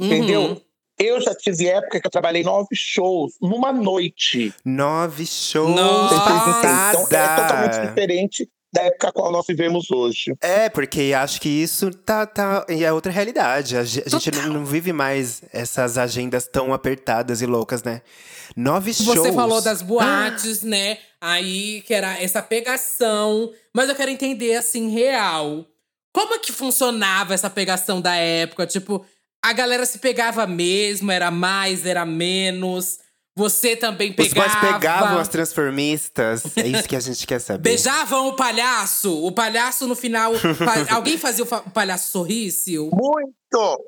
Uhum. 0.00 0.06
entendeu? 0.06 0.62
Eu 0.98 1.20
já 1.20 1.34
tive 1.34 1.68
época 1.68 2.00
que 2.00 2.06
eu 2.06 2.10
trabalhei 2.10 2.42
nove 2.42 2.68
shows 2.74 3.34
numa 3.40 3.72
noite. 3.72 4.52
Nove 4.64 5.24
shows. 5.26 5.74
Nossa! 5.74 6.14
Então 6.90 7.02
é 7.02 7.36
totalmente 7.36 7.88
diferente 7.88 8.48
da 8.72 8.82
época 8.82 9.08
a 9.08 9.12
qual 9.12 9.30
nós 9.32 9.46
vivemos 9.46 9.90
hoje. 9.92 10.34
É, 10.40 10.68
porque 10.68 11.12
acho 11.16 11.40
que 11.40 11.48
isso 11.48 11.90
tá, 11.92 12.26
tá. 12.26 12.66
E 12.68 12.84
é 12.84 12.92
outra 12.92 13.12
realidade. 13.12 13.76
A, 13.76 13.84
ge- 13.84 14.02
a 14.04 14.08
gente 14.08 14.30
não, 14.32 14.54
não 14.54 14.64
vive 14.66 14.92
mais 14.92 15.40
essas 15.52 15.96
agendas 15.96 16.48
tão 16.48 16.72
apertadas 16.74 17.40
e 17.42 17.46
loucas, 17.46 17.82
né? 17.84 18.02
Nove 18.56 18.92
shows. 18.92 19.18
Você 19.18 19.32
falou 19.32 19.60
das 19.60 19.82
boates, 19.82 20.62
né? 20.62 20.98
Aí 21.20 21.80
que 21.82 21.94
era 21.94 22.20
essa 22.20 22.42
pegação. 22.42 23.52
Mas 23.74 23.88
eu 23.88 23.94
quero 23.94 24.10
entender, 24.10 24.56
assim, 24.56 24.90
real. 24.90 25.64
Como 26.18 26.34
é 26.34 26.38
que 26.38 26.52
funcionava 26.52 27.32
essa 27.34 27.48
pegação 27.48 28.00
da 28.00 28.14
época? 28.16 28.66
Tipo, 28.66 29.04
a 29.44 29.52
galera 29.52 29.86
se 29.86 29.98
pegava 30.00 30.46
mesmo, 30.48 31.10
era 31.12 31.30
mais, 31.30 31.86
era 31.86 32.04
menos. 32.04 32.98
Você 33.36 33.76
também 33.76 34.10
Os 34.10 34.16
pegava. 34.16 34.48
boys 34.60 34.72
pegavam 34.74 35.18
as 35.18 35.28
transformistas. 35.28 36.42
É 36.56 36.66
isso 36.66 36.88
que 36.88 36.96
a 36.96 37.00
gente 37.00 37.24
quer 37.24 37.38
saber. 37.38 37.62
Beijavam 37.62 38.26
o 38.26 38.34
palhaço. 38.34 39.24
O 39.24 39.30
palhaço 39.30 39.86
no 39.86 39.94
final. 39.94 40.34
fa- 40.34 40.86
Alguém 40.92 41.16
fazia 41.16 41.44
o, 41.44 41.46
fa- 41.46 41.62
o 41.64 41.70
palhaço 41.70 42.10
sorrir, 42.10 42.50
Sil? 42.50 42.90
Muito! 42.92 43.78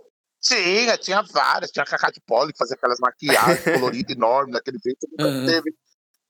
Tinha, 0.41 0.97
tinha 0.97 1.23
várias. 1.23 1.71
Tinha 1.73 1.83
a 1.83 1.87
Cacá 1.87 2.11
de 2.11 2.21
Poli 2.25 2.53
que 2.53 2.59
fazia 2.59 2.77
aquelas 2.77 2.99
maquiagens 3.01 3.65
coloridas 3.77 4.17
enormes, 4.17 4.53
daquele 4.55 4.79
jeito. 4.83 5.07
Nunca 5.19 5.25
Uhum. 5.31 5.47
teve 5.47 5.75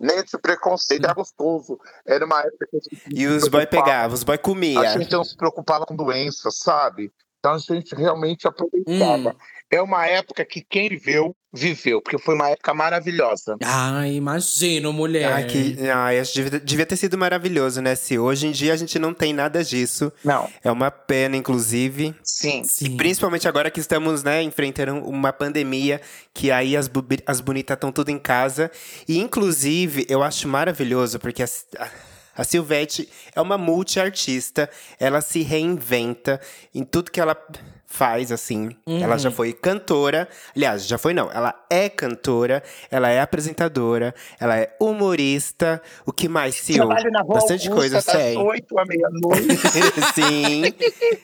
nem 0.01 0.17
esse 0.17 0.39
preconceito. 0.39 1.05
Era 1.05 1.13
gostoso. 1.13 1.79
Era 2.07 2.25
uma 2.25 2.41
época 2.41 2.67
que 2.71 2.77
a 2.77 2.81
gente 2.81 3.03
E 3.15 3.27
os 3.27 3.47
boy 3.47 3.67
pegavam, 3.67 4.15
os 4.15 4.25
boy 4.25 4.39
comia. 4.39 4.81
A 4.81 4.99
gente 4.99 5.13
não 5.13 5.23
se 5.23 5.37
preocupava 5.37 5.85
com 5.85 5.95
doença, 5.95 6.51
sabe? 6.51 7.13
Então 7.39 7.53
a 7.53 7.59
gente 7.59 7.95
realmente 7.95 8.49
aproveitava. 8.49 9.31
Hum. 9.31 9.37
É 9.71 9.81
uma 9.81 10.07
época 10.07 10.45
que 10.45 10.63
quem 10.63 10.89
viveu, 10.89 11.37
viveu, 11.53 12.01
porque 12.01 12.19
foi 12.19 12.35
uma 12.35 12.49
época 12.51 12.73
maravilhosa. 12.73 13.57
Ai, 13.65 14.15
imagino, 14.15 14.93
mulher. 14.93 15.33
Ai, 15.33 15.45
que, 15.47 15.77
ai, 15.89 16.23
devia, 16.23 16.61
devia 16.61 16.87
ter 16.87 16.97
sido 16.97 17.19
maravilhoso, 17.19 17.81
né? 17.83 17.95
Se 17.95 18.19
hoje 18.19 18.47
em 18.47 18.53
dia 18.53 18.73
a 18.73 18.77
gente 18.77 18.99
não 18.99 19.13
tem 19.13 19.33
nada 19.33 19.65
disso. 19.65 20.13
Não, 20.25 20.49
É 20.63 20.71
uma 20.71 20.91
pena, 20.91 21.37
inclusive. 21.37 22.15
sim. 22.23 22.63
Sim. 22.65 22.97
Principalmente 22.97 23.49
agora 23.49 23.71
que 23.71 23.81
estamos, 23.81 24.23
né, 24.23 24.43
enfrentando 24.43 24.97
uma 25.09 25.33
pandemia, 25.33 26.01
que 26.33 26.51
aí 26.51 26.77
as, 26.77 26.91
as 27.27 27.41
bonitas 27.41 27.75
estão 27.77 27.91
tudo 27.93 28.11
em 28.11 28.19
casa. 28.19 28.71
E, 29.09 29.19
inclusive, 29.19 30.07
eu 30.09 30.23
acho 30.23 30.47
maravilhoso, 30.49 31.19
porque 31.19 31.43
a, 31.43 31.49
a, 31.79 31.89
a 32.37 32.45
Silvete 32.45 33.09
é 33.35 33.41
uma 33.41 33.59
multiartista. 33.59 34.71
Ela 34.99 35.21
se 35.21 35.43
reinventa 35.43 36.41
em 36.75 36.85
tudo 36.85 37.11
que 37.11 37.21
ela 37.21 37.37
faz, 37.91 38.31
assim. 38.31 38.71
Ela 38.87 39.19
já 39.19 39.31
foi 39.31 39.53
cantora. 39.53 40.29
Aliás, 40.57 40.87
já 40.87 40.97
foi 40.97 41.13
não. 41.13 41.31
Ela 41.31 41.55
é 41.69 41.89
cantora, 41.89 42.63
ela 42.91 43.11
é 43.11 43.21
apresentadora, 43.21 44.15
ela 44.39 44.57
é 44.57 44.75
humorista. 44.81 45.83
O 46.07 46.13
que 46.13 46.29
mais, 46.29 46.55
Sil? 46.55 46.87
Trabalho 46.87 47.11
na 47.11 47.21
rua 47.21 47.35
Bastante 47.35 47.69
Augusta, 47.69 47.75
coisa, 47.75 47.95
das 47.97 48.05
sei. 48.05 48.37
8 48.37 48.79
à 48.79 48.85
meia-noite. 48.87 49.57
Sim. 50.15 51.21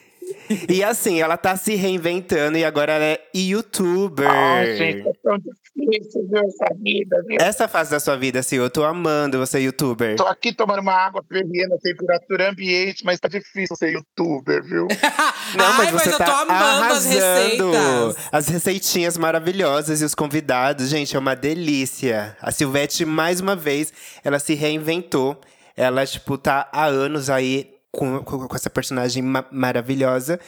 E 0.69 0.83
assim, 0.83 1.21
ela 1.21 1.37
tá 1.37 1.55
se 1.55 1.75
reinventando 1.75 2.57
e 2.57 2.65
agora 2.65 2.93
ela 2.93 3.05
é 3.05 3.19
youtuber. 3.35 4.29
Ai, 4.29 4.75
gente, 4.75 5.07
é 5.07 5.11
tão 5.23 5.37
difícil 5.37 6.27
ver 6.29 6.45
essa 6.45 6.73
vida, 6.81 7.23
viu? 7.27 7.37
Essa 7.39 7.67
fase 7.67 7.91
da 7.91 7.99
sua 7.99 8.15
vida, 8.15 8.39
assim, 8.39 8.55
eu 8.55 8.69
tô 8.69 8.83
amando 8.83 9.37
você 9.37 9.59
youtuber. 9.59 10.15
Tô 10.15 10.25
aqui 10.25 10.53
tomando 10.53 10.79
uma 10.79 10.93
água 10.93 11.23
fervendo 11.27 11.77
temperatura 11.81 12.49
ambiente, 12.49 13.03
mas 13.05 13.19
tá 13.19 13.27
difícil 13.27 13.75
ser 13.75 13.93
youtuber, 13.93 14.63
viu? 14.63 14.87
Não, 15.55 15.73
mas 15.77 15.87
Ai, 15.87 15.91
você 15.91 16.09
eu 16.09 16.17
tá 16.17 16.25
tô 16.25 16.31
amando 16.31 16.93
as 16.93 17.05
arrasando. 17.05 17.71
receitas. 17.71 18.15
As 18.31 18.47
receitinhas 18.47 19.17
maravilhosas 19.17 20.01
e 20.01 20.05
os 20.05 20.15
convidados, 20.15 20.89
gente, 20.89 21.15
é 21.15 21.19
uma 21.19 21.35
delícia. 21.35 22.35
A 22.41 22.51
Silvete, 22.51 23.05
mais 23.05 23.39
uma 23.39 23.55
vez, 23.55 23.93
ela 24.23 24.39
se 24.39 24.53
reinventou. 24.53 25.39
Ela, 25.75 26.05
tipo, 26.05 26.37
tá 26.37 26.67
há 26.71 26.85
anos 26.85 27.29
aí 27.29 27.76
com, 27.97 28.23
com, 28.23 28.47
com 28.47 28.55
essa 28.55 28.69
personagem 28.69 29.23
ma- 29.23 29.47
maravilhosa. 29.51 30.39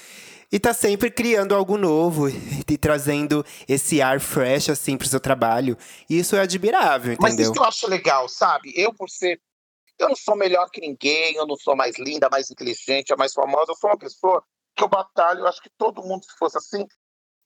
E 0.51 0.59
tá 0.59 0.73
sempre 0.73 1.11
criando 1.11 1.53
algo 1.53 1.77
novo 1.77 2.27
e, 2.29 2.77
trazendo 2.77 3.45
esse 3.67 4.01
ar 4.01 4.19
fresh, 4.19 4.69
assim, 4.69 4.97
pro 4.97 5.07
seu 5.07 5.19
trabalho. 5.19 5.77
E 6.09 6.17
isso 6.17 6.35
é 6.35 6.41
admirável, 6.41 7.15
Mas 7.19 7.33
entendeu? 7.33 7.51
isso 7.51 7.53
que 7.53 7.59
eu 7.59 7.65
acho 7.67 7.87
legal, 7.87 8.27
sabe? 8.29 8.71
Eu, 8.75 8.93
por 8.93 9.09
ser. 9.09 9.39
Eu 9.99 10.09
não 10.09 10.15
sou 10.15 10.35
melhor 10.35 10.69
que 10.71 10.79
ninguém, 10.79 11.35
eu 11.35 11.45
não 11.45 11.55
sou 11.55 11.75
mais 11.75 11.97
linda, 11.99 12.29
mais 12.31 12.49
inteligente, 12.49 13.13
a 13.13 13.17
mais 13.17 13.33
famosa. 13.33 13.71
Eu 13.71 13.75
sou 13.75 13.89
uma 13.89 13.97
pessoa 13.97 14.43
que 14.75 14.83
eu 14.83 14.87
batalho. 14.87 15.41
Eu 15.41 15.47
acho 15.47 15.61
que 15.61 15.69
todo 15.77 16.01
mundo, 16.01 16.23
se 16.23 16.35
fosse 16.37 16.57
assim, 16.57 16.87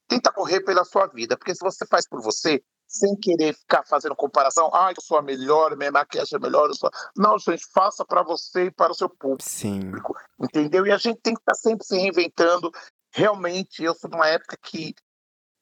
tenta 0.08 0.32
correr 0.32 0.62
pela 0.62 0.86
sua 0.86 1.08
vida. 1.08 1.36
Porque 1.36 1.56
se 1.56 1.62
você 1.62 1.86
faz 1.86 2.08
por 2.08 2.22
você, 2.22 2.62
sem 2.94 3.16
querer 3.16 3.56
ficar 3.56 3.84
fazendo 3.84 4.16
comparação, 4.16 4.70
ah, 4.74 4.92
eu 4.96 5.02
sou 5.02 5.18
a 5.18 5.22
melhor, 5.22 5.76
minha 5.76 5.92
maquiagem 5.92 6.38
é 6.38 6.40
melhor. 6.40 6.70
Eu 6.70 6.76
sou... 6.76 6.90
Não, 7.18 7.38
gente, 7.40 7.66
faça 7.74 8.06
para 8.06 8.22
você 8.24 8.66
e 8.66 8.72
para 8.72 8.92
o 8.92 8.96
seu 8.96 9.10
público. 9.10 9.50
Sim. 9.50 9.92
entendeu? 10.40 10.86
E 10.86 10.92
a 10.92 10.98
gente 10.98 11.20
tem 11.22 11.34
que 11.34 11.42
estar 11.42 11.56
sempre 11.56 11.86
se 11.86 11.98
reinventando. 11.98 12.72
Realmente, 13.12 13.84
eu 13.84 13.96
sou 13.96 14.10
de 14.10 14.16
uma 14.16 14.28
época 14.28 14.58
que 14.62 14.94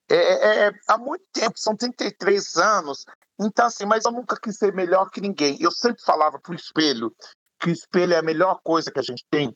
é, 0.09 0.15
é- 0.15 0.67
é- 0.67 0.71
há 0.89 0.97
muito 0.97 1.23
tempo, 1.31 1.57
são 1.57 1.75
33 1.75 2.57
anos, 2.57 3.05
então 3.39 3.65
assim, 3.65 3.85
mas 3.85 4.03
eu 4.03 4.11
nunca 4.11 4.38
quis 4.38 4.57
ser 4.57 4.73
melhor 4.73 5.09
que 5.09 5.21
ninguém. 5.21 5.57
Eu 5.61 5.71
sempre 5.71 6.03
falava 6.03 6.38
pro 6.38 6.53
espelho 6.53 7.15
que 7.59 7.69
o 7.69 7.71
espelho 7.71 8.13
é 8.13 8.17
a 8.17 8.23
melhor 8.23 8.59
coisa 8.63 8.91
que 8.91 9.00
a 9.00 9.03
gente 9.03 9.25
tem. 9.29 9.55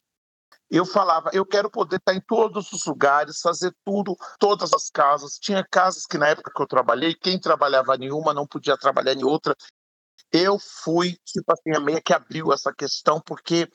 Eu 0.76 0.86
falava, 0.86 1.30
eu 1.32 1.46
quero 1.46 1.72
poder 1.72 1.96
estar 1.96 2.14
em 2.14 2.20
todos 2.20 2.70
os 2.74 2.86
lugares, 2.86 3.40
fazer 3.40 3.74
tudo, 3.86 4.14
todas 4.38 4.74
as 4.74 4.90
casas. 4.90 5.40
Tinha 5.40 5.66
casas 5.66 6.06
que 6.06 6.18
na 6.18 6.28
época 6.28 6.52
que 6.54 6.62
eu 6.62 6.68
trabalhei, 6.68 7.16
quem 7.16 7.40
trabalhava 7.40 7.96
em 7.96 8.12
uma 8.12 8.34
não 8.34 8.46
podia 8.46 8.78
trabalhar 8.78 9.14
em 9.14 9.24
outra. 9.24 9.56
Eu 10.30 10.60
fui, 10.60 11.16
tipo 11.24 11.50
assim, 11.54 11.74
a 11.74 11.80
meia 11.80 12.02
que 12.02 12.14
abriu 12.14 12.52
essa 12.52 12.74
questão, 12.74 13.22
porque 13.26 13.70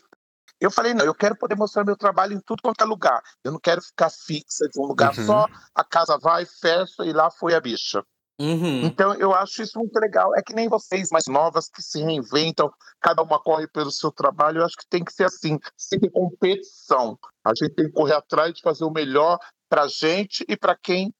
eu 0.61 0.71
falei, 0.71 0.93
não, 0.93 1.03
eu 1.03 1.15
quero 1.15 1.35
poder 1.39 1.57
mostrar 1.57 1.87
meu 1.87 1.97
trabalho 1.97 2.35
em 2.35 2.41
tudo 2.45 2.61
quanto 2.61 2.83
é 2.83 2.85
lugar. 2.85 3.23
Eu 3.43 3.53
não 3.53 3.59
quero 3.59 3.81
ficar 3.81 4.11
fixa 4.11 4.69
de 4.69 4.79
um 4.79 4.85
lugar 4.85 5.15
Uhum. 5.17 5.25
só, 5.25 5.49
a 5.75 5.83
casa 5.83 6.19
vai, 6.19 6.45
fecha 6.45 7.03
e 7.07 7.15
lá 7.15 7.31
foi 7.31 7.55
a 7.55 7.61
bicha. 7.63 8.05
Uhum. 8.41 8.87
Então 8.87 9.15
eu 9.17 9.35
acho 9.35 9.63
isso 9.63 9.79
muito 9.79 9.95
legal. 9.99 10.35
É 10.35 10.43
que 10.43 10.55
nem 10.55 10.67
vocês 10.67 11.11
mais 11.11 11.27
novas 11.27 11.69
que 11.69 11.83
se 11.83 12.03
reinventam, 12.03 12.73
cada 12.99 13.23
uma 13.23 13.39
corre 13.39 13.69
pelo 13.69 13.91
seu 13.91 14.11
trabalho. 14.11 14.61
Eu 14.61 14.65
acho 14.65 14.77
que 14.77 14.89
tem 14.89 15.05
que 15.05 15.13
ser 15.13 15.25
assim, 15.25 15.59
sem 15.77 16.01
ter 16.01 16.11
competição. 16.11 17.19
A 17.45 17.51
gente 17.55 17.75
tem 17.75 17.87
que 17.87 17.93
correr 17.93 18.15
atrás 18.15 18.55
de 18.55 18.63
fazer 18.63 18.85
o 18.85 18.91
melhor 18.91 19.39
pra 19.69 19.87
gente 19.87 20.43
e 20.49 20.57
pra 20.57 20.75
quem 20.75 21.13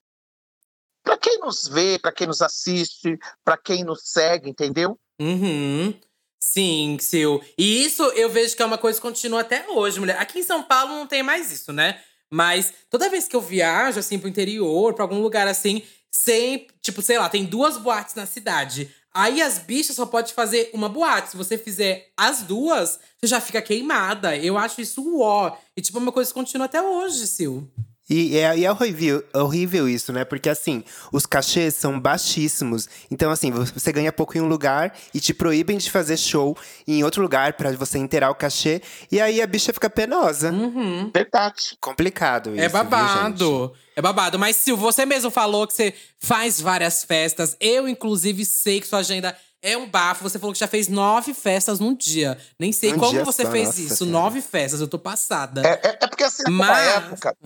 para 1.03 1.17
quem 1.17 1.39
nos 1.39 1.67
vê, 1.67 1.99
pra 1.99 2.13
quem 2.13 2.27
nos 2.27 2.43
assiste, 2.43 3.19
pra 3.45 3.57
quem 3.57 3.85
nos 3.85 4.03
segue, 4.05 4.49
entendeu? 4.49 4.99
Uhum. 5.21 5.95
Sim, 6.43 6.97
Sil. 7.01 7.41
E 7.59 7.85
isso 7.85 8.03
eu 8.13 8.31
vejo 8.31 8.57
que 8.57 8.63
é 8.63 8.67
uma 8.67 8.79
coisa 8.79 8.99
que 8.99 9.07
continua 9.07 9.41
até 9.41 9.67
hoje, 9.69 10.01
mulher. 10.01 10.19
Aqui 10.19 10.39
em 10.39 10.43
São 10.43 10.63
Paulo 10.63 10.95
não 10.95 11.07
tem 11.07 11.23
mais 11.23 11.53
isso, 11.53 11.73
né? 11.73 12.01
Mas 12.31 12.73
toda 12.89 13.11
vez 13.11 13.27
que 13.27 13.35
eu 13.35 13.41
viajo, 13.41 13.99
assim, 13.99 14.19
pro 14.19 14.29
interior, 14.29 14.95
pra 14.95 15.05
algum 15.05 15.21
lugar 15.21 15.49
assim, 15.49 15.83
sempre, 16.11 16.75
tipo, 16.83 17.03
sei 17.03 17.19
lá, 17.19 17.29
tem 17.29 17.45
duas 17.45 17.77
boates 17.77 18.15
na 18.15 18.27
cidade. 18.27 18.95
Aí 19.13 19.43
as 19.43 19.59
bichas 19.59 19.97
só 19.97 20.07
pode 20.07 20.33
fazer 20.33 20.71
uma 20.73 20.89
boate. 20.89 21.31
Se 21.31 21.37
você 21.37 21.59
fizer 21.59 22.11
as 22.17 22.43
duas, 22.43 22.99
você 23.19 23.27
já 23.27 23.41
fica 23.41 23.61
queimada. 23.61 24.37
Eu 24.37 24.57
acho 24.57 24.81
isso 24.81 25.21
ó. 25.21 25.57
E, 25.77 25.81
tipo, 25.81 25.99
é 25.99 26.01
uma 26.01 26.13
coisa 26.13 26.31
que 26.31 26.35
continua 26.35 26.67
até 26.67 26.81
hoje, 26.81 27.27
Sil. 27.27 27.67
E 28.11 28.37
é, 28.37 28.59
e 28.59 28.65
é 28.65 28.73
horrível, 28.73 29.25
horrível 29.33 29.89
isso, 29.89 30.13
né? 30.13 30.25
Porque 30.25 30.49
assim, 30.49 30.83
os 31.13 31.25
cachês 31.25 31.77
são 31.77 31.99
baixíssimos. 32.01 32.89
Então, 33.09 33.31
assim, 33.31 33.53
você 33.53 33.93
ganha 33.93 34.13
pouco 34.13 34.37
em 34.37 34.41
um 34.41 34.49
lugar 34.49 34.93
e 35.15 35.21
te 35.21 35.33
proíbem 35.33 35.79
de 35.79 35.89
fazer 35.89 36.17
show 36.17 36.59
em 36.89 37.05
outro 37.05 37.23
lugar 37.23 37.53
pra 37.53 37.71
você 37.71 37.99
inteirar 37.99 38.31
o 38.31 38.35
cachê. 38.35 38.83
E 39.13 39.21
aí 39.21 39.41
a 39.41 39.47
bicha 39.47 39.73
fica 39.73 39.89
penosa. 39.89 40.51
Uhum. 40.51 41.09
Verdade. 41.15 41.79
Complicado 41.81 42.51
isso. 42.51 42.59
É 42.59 42.69
viu, 42.69 42.79
gente? 42.79 42.91
babado. 42.91 43.73
é 43.95 44.03
babado. 44.03 44.39
Mas, 44.41 44.57
Sil, 44.59 44.77
você 44.77 45.07
mesmo 45.07 45.31
falou 45.31 45.65
que 45.65 45.73
você 45.73 45.95
faz 46.19 46.61
várias 46.61 47.05
festas. 47.05 47.57
Eu, 47.61 47.89
inclusive, 47.89 48.45
sei 48.45 48.81
que 48.81 48.89
sua 48.89 48.99
agenda 48.99 49.37
é 49.63 49.77
um 49.77 49.89
bafo. 49.89 50.23
Você 50.23 50.39
falou 50.39 50.53
que 50.53 50.59
já 50.59 50.67
fez 50.67 50.89
nove 50.89 51.35
festas 51.35 51.81
num 51.81 51.95
dia. 51.95 52.39
Nem 52.59 52.73
sei 52.73 52.93
Um 52.93 52.99
como 52.99 53.11
dia 53.11 53.25
você 53.25 53.45
só, 53.45 53.51
fez 53.51 53.67
nossa 53.69 53.81
isso. 53.81 53.97
senhora. 54.05 54.13
Nove 54.25 54.41
festas, 54.43 54.81
eu 54.81 54.89
tô 54.89 54.99
passada. 54.99 55.63
É, 55.67 55.73
é- 55.89 55.99
é 56.03 56.07
porque 56.09 56.25
assim, 56.25 56.43
naquela 56.45 56.67
Mas. 56.67 57.05
época, 57.05 57.37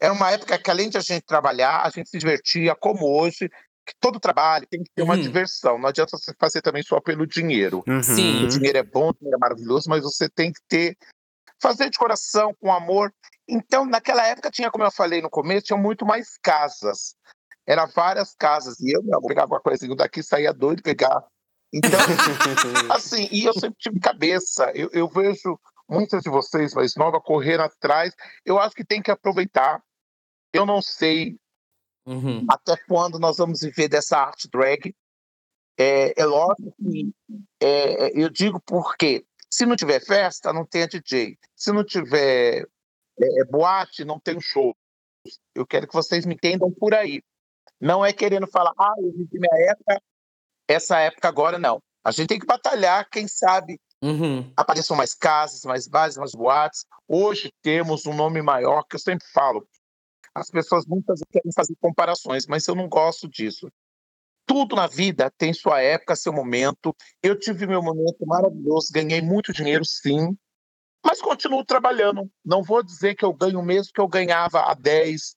era 0.00 0.12
uma 0.12 0.30
época 0.30 0.58
que 0.58 0.70
além 0.70 0.88
de 0.90 0.96
a 0.98 1.00
gente 1.00 1.22
trabalhar, 1.24 1.82
a 1.82 1.90
gente 1.90 2.08
se 2.08 2.18
divertia, 2.18 2.74
como 2.74 3.06
hoje, 3.06 3.48
que 3.86 3.94
todo 4.00 4.18
trabalho 4.18 4.66
tem 4.68 4.82
que 4.82 4.90
ter 4.94 5.02
uma 5.02 5.14
Uhum. 5.14 5.20
diversão. 5.22 5.78
Não 5.78 5.88
adianta 5.88 6.16
você 6.18 6.32
fazer 6.38 6.60
também 6.60 6.82
só 6.82 7.00
pelo 7.00 7.26
dinheiro. 7.26 7.84
Uhum. 7.86 8.02
Sim. 8.02 8.44
O 8.44 8.48
dinheiro 8.48 8.78
é 8.78 8.82
bom, 8.82 9.10
o 9.10 9.14
dinheiro 9.14 9.36
é 9.36 9.40
maravilhoso, 9.40 9.88
mas 9.88 10.02
você 10.02 10.28
tem 10.28 10.52
que 10.52 10.60
ter 10.68 10.96
fazer 11.62 11.88
de 11.88 11.96
coração, 11.98 12.52
com 12.60 12.70
amor. 12.70 13.10
Então, 13.48 13.86
naquela 13.86 14.26
época 14.26 14.50
tinha, 14.50 14.70
como 14.70 14.84
eu 14.84 14.90
falei 14.90 15.22
no 15.22 15.30
começo, 15.30 15.66
tinha 15.66 15.78
muito 15.78 16.04
mais 16.04 16.36
casas. 16.42 17.14
Era 17.66 17.86
várias 17.86 18.34
casas. 18.34 18.78
E 18.80 18.94
eu, 18.94 19.02
meu 19.02 19.16
amor, 19.18 19.28
pegava 19.28 19.54
uma 19.54 19.60
coisinha 19.60 19.94
daqui, 19.96 20.22
saía 20.22 20.52
doido 20.52 20.82
pegar. 20.82 21.24
Então, 21.72 21.90
assim, 22.94 23.28
e 23.30 23.44
eu 23.44 23.52
sempre 23.54 23.76
tive 23.78 24.00
cabeça. 24.00 24.70
Eu, 24.74 24.88
eu 24.92 25.08
vejo 25.08 25.58
muitas 25.88 26.22
de 26.22 26.30
vocês 26.30 26.74
mais 26.74 26.94
novas 26.96 27.22
correndo 27.24 27.62
atrás. 27.62 28.14
Eu 28.44 28.58
acho 28.58 28.74
que 28.74 28.84
tem 28.84 29.02
que 29.02 29.10
aproveitar. 29.10 29.82
Eu 30.52 30.64
não 30.66 30.80
sei 30.80 31.38
Uhum. 32.06 32.46
até 32.48 32.76
quando 32.86 33.18
nós 33.18 33.36
vamos 33.36 33.60
viver 33.60 33.88
dessa 33.88 34.16
arte 34.18 34.48
drag. 34.48 34.94
É, 35.76 36.20
é 36.20 36.24
lógico 36.24 36.72
que 36.78 37.12
é, 37.60 38.18
eu 38.18 38.30
digo 38.30 38.60
porque 38.60 39.26
se 39.50 39.66
não 39.66 39.76
tiver 39.76 40.00
festa, 40.00 40.52
não 40.52 40.64
tem 40.64 40.84
a 40.84 40.86
DJ. 40.86 41.36
Se 41.54 41.72
não 41.72 41.84
tiver 41.84 42.66
é, 43.20 43.44
boate, 43.50 44.04
não 44.04 44.20
tem 44.20 44.40
show. 44.40 44.74
Eu 45.54 45.66
quero 45.66 45.88
que 45.88 45.94
vocês 45.94 46.24
me 46.24 46.34
entendam 46.34 46.70
por 46.70 46.94
aí. 46.94 47.22
Não 47.80 48.04
é 48.04 48.12
querendo 48.12 48.46
falar, 48.46 48.72
ah, 48.78 48.94
eu 48.98 49.12
vivi 49.12 49.38
minha 49.38 49.70
época, 49.70 50.00
essa 50.68 50.98
época 50.98 51.28
agora 51.28 51.58
não. 51.58 51.80
A 52.04 52.10
gente 52.10 52.28
tem 52.28 52.38
que 52.38 52.46
batalhar, 52.46 53.08
quem 53.10 53.26
sabe 53.26 53.80
Uhum. 54.02 54.52
apareçam 54.56 54.96
mais 54.96 55.14
casas, 55.14 55.62
mais 55.64 55.88
bares, 55.88 56.16
mais 56.16 56.32
boates. 56.32 56.84
Hoje 57.08 57.50
temos 57.62 58.06
um 58.06 58.14
nome 58.14 58.42
maior, 58.42 58.82
que 58.84 58.96
eu 58.96 59.00
sempre 59.00 59.26
falo. 59.32 59.66
As 60.34 60.50
pessoas 60.50 60.84
muitas 60.86 61.18
vezes 61.18 61.26
querem 61.32 61.52
fazer 61.52 61.74
comparações, 61.80 62.46
mas 62.46 62.66
eu 62.68 62.74
não 62.74 62.88
gosto 62.88 63.28
disso. 63.28 63.68
Tudo 64.46 64.76
na 64.76 64.86
vida 64.86 65.32
tem 65.36 65.52
sua 65.52 65.80
época, 65.80 66.14
seu 66.14 66.32
momento. 66.32 66.94
Eu 67.22 67.38
tive 67.38 67.66
meu 67.66 67.82
momento 67.82 68.24
maravilhoso, 68.26 68.92
ganhei 68.92 69.20
muito 69.20 69.52
dinheiro, 69.52 69.84
sim, 69.84 70.36
mas 71.04 71.20
continuo 71.20 71.64
trabalhando. 71.64 72.30
Não 72.44 72.62
vou 72.62 72.82
dizer 72.82 73.14
que 73.14 73.24
eu 73.24 73.32
ganho 73.32 73.58
o 73.60 73.64
mesmo 73.64 73.92
que 73.92 74.00
eu 74.00 74.06
ganhava 74.08 74.60
há 74.60 74.74
10, 74.74 75.34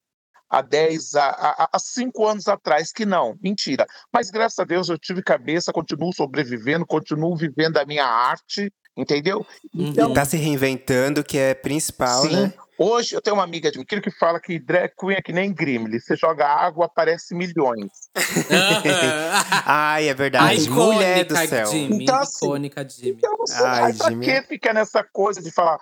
há 0.49 0.61
10, 0.61 1.15
há, 1.15 1.29
há, 1.29 1.69
há 1.73 1.79
5 1.79 2.27
anos 2.27 2.47
atrás, 2.47 2.91
que 2.91 3.05
não, 3.05 3.37
mentira. 3.41 3.85
Mas 4.11 4.29
graças 4.31 4.57
a 4.59 4.63
Deus 4.63 4.89
eu 4.89 4.97
tive 4.97 5.21
cabeça, 5.21 5.71
continuo 5.71 6.13
sobrevivendo, 6.13 6.85
continuo 6.85 7.35
vivendo 7.35 7.77
a 7.77 7.85
minha 7.85 8.05
arte, 8.05 8.71
entendeu? 8.97 9.45
Uhum. 9.73 10.13
Tá 10.13 10.25
se 10.25 10.37
reinventando, 10.37 11.23
que 11.23 11.37
é 11.37 11.53
principal, 11.53 12.23
Sim. 12.23 12.35
né? 12.35 12.53
Hoje 12.81 13.13
eu 13.13 13.21
tenho 13.21 13.35
uma 13.35 13.43
amiga 13.43 13.69
de 13.69 13.77
Miquilo 13.77 14.01
que 14.01 14.09
fala 14.09 14.39
que 14.39 14.57
drag 14.57 14.93
queen 14.97 15.17
é 15.17 15.21
que 15.21 15.33
nem 15.33 15.53
Grimly. 15.53 15.99
Você 15.99 16.15
joga 16.15 16.47
água, 16.47 16.85
aparece 16.85 17.35
milhões. 17.35 17.91
Ai, 19.65 20.07
é 20.07 20.13
verdade. 20.13 20.69
Mulher 20.69 21.25
do 21.25 21.33
icônica 21.33 21.47
céu. 21.47 21.65
Jimmy. 21.65 22.03
Então, 22.03 22.19
assim, 22.19 22.45
icônica 22.45 22.87
Jimmy. 22.87 23.17
Então, 23.17 23.35
você, 23.37 23.61
Ai, 23.61 23.81
ai, 23.81 23.93
pra 23.93 24.09
Jimmy. 24.09 24.25
que 24.25 24.41
fica 24.43 24.71
nessa 24.71 25.03
coisa 25.03 25.41
de 25.41 25.51
falar, 25.51 25.77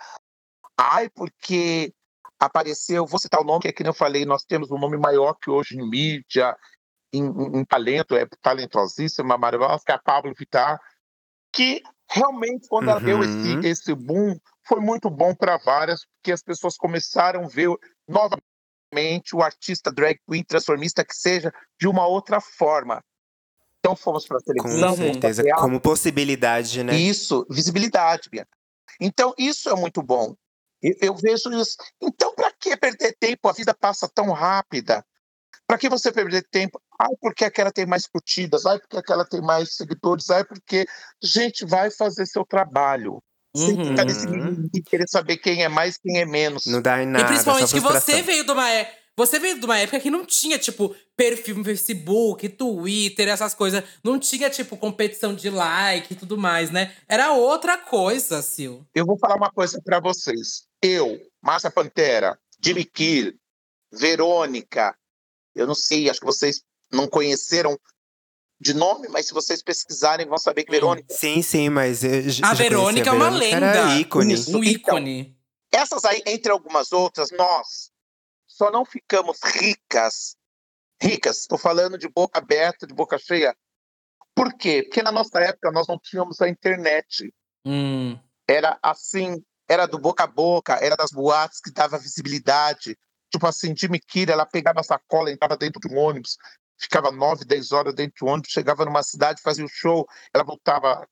ai, 0.76 1.08
porque 1.10 1.94
apareceu, 2.40 3.06
vou 3.06 3.20
citar 3.20 3.42
o 3.42 3.44
nome, 3.44 3.62
que 3.62 3.68
é 3.68 3.72
que 3.74 3.88
eu 3.88 3.94
falei, 3.94 4.26
nós 4.26 4.44
temos 4.44 4.70
um 4.72 4.78
nome 4.78 4.98
maior 4.98 5.34
que 5.34 5.50
hoje 5.50 5.76
em 5.78 5.90
mídia, 5.90 6.56
em, 7.14 7.26
em- 7.26 7.60
em 7.60 7.66
talento, 7.66 8.16
é 8.16 8.26
talentosíssima, 8.42 9.38
maravilhosa, 9.38 9.84
que 9.86 9.92
é 9.92 9.96
a 9.96 10.00
Pablo 10.00 10.34
Vittar, 10.38 10.80
que 11.54 11.82
realmente, 12.10 12.68
quando 12.68 12.90
ela 12.90 13.00
deu 13.00 13.18
Uhum. 13.18 13.24
esse, 13.24 13.60
esse 13.64 13.96
boom, 13.96 14.38
foi 14.68 14.80
muito 14.80 15.10
bom 15.10 15.34
para 15.34 15.58
várias, 15.58 16.06
porque 16.16 16.32
as 16.32 16.42
pessoas 16.44 16.78
começaram 16.78 17.46
a 17.46 17.48
ver 17.48 17.70
novamente 18.08 19.36
o 19.36 19.42
artista 19.42 19.92
drag 19.92 20.20
queen 20.30 20.44
transformista 20.44 21.04
que 21.04 21.16
seja 21.16 21.52
de 21.80 21.88
uma 21.88 22.06
outra 22.08 22.40
forma. 22.40 23.02
Então 23.80 23.96
fomos 23.96 24.26
para 24.28 24.38
a 24.38 24.42
Com 24.42 24.46
televisão, 24.46 24.96
pra 24.96 25.06
certeza. 25.06 25.44
Como 25.56 25.80
possibilidade, 25.80 26.84
né? 26.84 26.96
isso, 26.96 27.46
visibilidade, 27.50 28.30
Bia. 28.30 28.48
Então, 29.00 29.34
isso 29.38 29.70
é 29.70 29.76
muito 29.76 30.02
bom. 30.02 30.36
Eu, 30.82 30.94
eu 31.02 31.16
vejo 31.16 31.52
isso. 31.54 31.76
Então, 32.02 32.34
para 32.36 32.52
que 32.52 32.76
perder 32.78 33.16
tempo? 33.20 33.48
A 33.48 33.54
vida 33.54 33.74
passa 33.74 34.08
tão 34.08 34.32
rápida. 34.32 35.04
Para 35.66 35.78
que 35.78 35.90
você 35.90 36.12
perder 36.12 36.48
tempo? 36.50 36.82
Ai, 37.00 37.14
porque 37.22 37.44
aquela 37.46 37.72
tem 37.72 37.86
mais 37.86 38.08
curtidas. 38.08 38.66
Ai, 38.66 38.80
porque 38.80 38.98
aquela 38.98 39.26
tem 39.26 39.42
mais 39.42 39.76
seguidores. 39.76 40.30
Ai, 40.30 40.44
porque. 40.46 40.86
Gente, 41.22 41.66
vai 41.66 41.92
fazer 41.92 42.26
seu 42.26 42.46
trabalho. 42.46 43.22
Sem 43.56 43.76
Uhum. 43.76 43.86
ficar 43.86 44.06
nesse 44.06 44.28
e 44.74 44.82
querer 44.84 45.08
saber 45.10 45.38
quem 45.38 45.64
é 45.64 45.70
mais, 45.70 45.98
quem 45.98 46.20
é 46.20 46.26
menos. 46.26 46.66
Não 46.68 46.82
dá 46.82 47.02
em 47.02 47.08
nada. 47.08 47.26
e 47.26 47.28
principalmente 47.28 47.74
que 47.74 47.80
você 47.80 48.22
veio 48.22 48.44
de 48.46 48.52
uma 48.52 48.70
é- 48.72 48.96
você 49.18 49.40
veio 49.40 49.60
de 49.60 49.66
uma 49.66 49.80
época 49.80 50.00
que 50.00 50.12
não 50.12 50.24
tinha, 50.24 50.60
tipo, 50.60 50.96
perfil 51.16 51.56
no 51.56 51.64
Facebook, 51.66 52.48
Twitter, 52.50 53.28
essas 53.28 53.56
coisas. 53.56 53.84
Não 54.04 54.20
tinha, 54.20 54.48
tipo, 54.48 54.78
competição 54.78 55.34
de 55.34 55.50
like 55.50 56.14
e 56.14 56.16
tudo 56.16 56.38
mais, 56.38 56.70
né? 56.70 56.94
Era 57.08 57.32
outra 57.32 57.80
coisa, 57.80 58.44
Sil. 58.46 58.86
Eu 58.94 59.08
vou 59.08 59.18
falar 59.18 59.36
uma 59.38 59.52
coisa 59.52 59.82
para 59.84 60.00
vocês. 60.00 60.67
Eu, 60.82 61.20
Márcia 61.42 61.72
Pantera, 61.72 62.40
Jimmy 62.62 62.86
Kill, 62.86 63.34
Verônica, 63.92 64.96
eu 65.56 65.66
não 65.66 65.76
sei, 65.76 66.10
acho 66.10 66.20
que 66.20 66.26
vocês 66.26 66.64
não 66.92 67.08
conheceram 67.08 67.80
de 68.60 68.74
nome, 68.74 69.08
mas 69.10 69.28
se 69.28 69.34
vocês 69.34 69.62
pesquisarem 69.62 70.26
vão 70.28 70.38
saber 70.38 70.64
que 70.64 70.72
Verônica. 70.72 71.14
Sim, 71.14 71.42
sim, 71.42 71.70
mas 71.70 72.04
eu 72.04 72.22
j- 72.30 72.44
A 72.46 72.54
Verônica 72.54 73.10
é 73.10 73.12
uma 73.12 73.26
Verônica, 73.30 73.56
lenda. 73.60 73.66
Era 73.68 74.00
ícone. 74.00 74.34
Isso. 74.34 74.58
Um 74.58 74.64
ícone. 74.64 75.38
Essas 75.72 76.06
aí, 76.06 76.22
entre 76.26 76.52
algumas 76.52 76.92
outras, 76.92 77.30
nós 77.32 77.92
só 78.48 78.72
não 78.72 78.84
ficamos 78.86 79.38
ricas, 79.44 80.36
ricas, 81.02 81.40
estou 81.42 81.58
falando 81.58 81.98
de 81.98 82.08
boca 82.08 82.40
aberta, 82.40 82.88
de 82.88 82.94
boca 82.94 83.18
cheia. 83.20 83.56
Por 84.34 84.54
quê? 84.58 84.84
Porque 84.84 85.04
na 85.04 85.12
nossa 85.12 85.40
época 85.40 85.72
nós 85.72 85.88
não 85.88 86.00
tínhamos 86.00 86.42
a 86.42 86.48
internet. 86.50 87.34
Hum. 87.66 88.18
era 88.48 88.80
assim, 88.82 89.44
era 89.68 89.86
do 89.86 89.98
boca 89.98 90.24
a 90.24 90.28
boca, 90.28 90.74
era 90.82 90.96
das 90.96 91.12
boates 91.12 91.60
que 91.60 91.72
dava 91.72 91.98
visibilidade. 91.98 92.98
Tipo 93.32 93.48
assim, 93.48 93.76
Jimmy 93.76 94.00
Kira, 94.00 94.34
ela 94.34 94.46
pegava 94.46 94.80
a 94.80 94.84
sacola, 94.84 95.32
entrava 95.32 95.58
dentro 95.58 95.80
de 95.82 95.94
um 95.94 95.98
ônibus, 95.98 96.38
ficava 96.80 97.12
nove, 97.12 97.44
dez 97.44 97.72
horas 97.72 97.94
dentro 97.94 98.26
do 98.26 98.32
ônibus, 98.32 98.52
chegava 98.52 98.86
numa 98.86 99.04
cidade, 99.04 99.42
fazia 99.42 99.66
o 99.66 99.70
show, 99.70 100.08
ela 100.34 100.44
voltava 100.44 101.08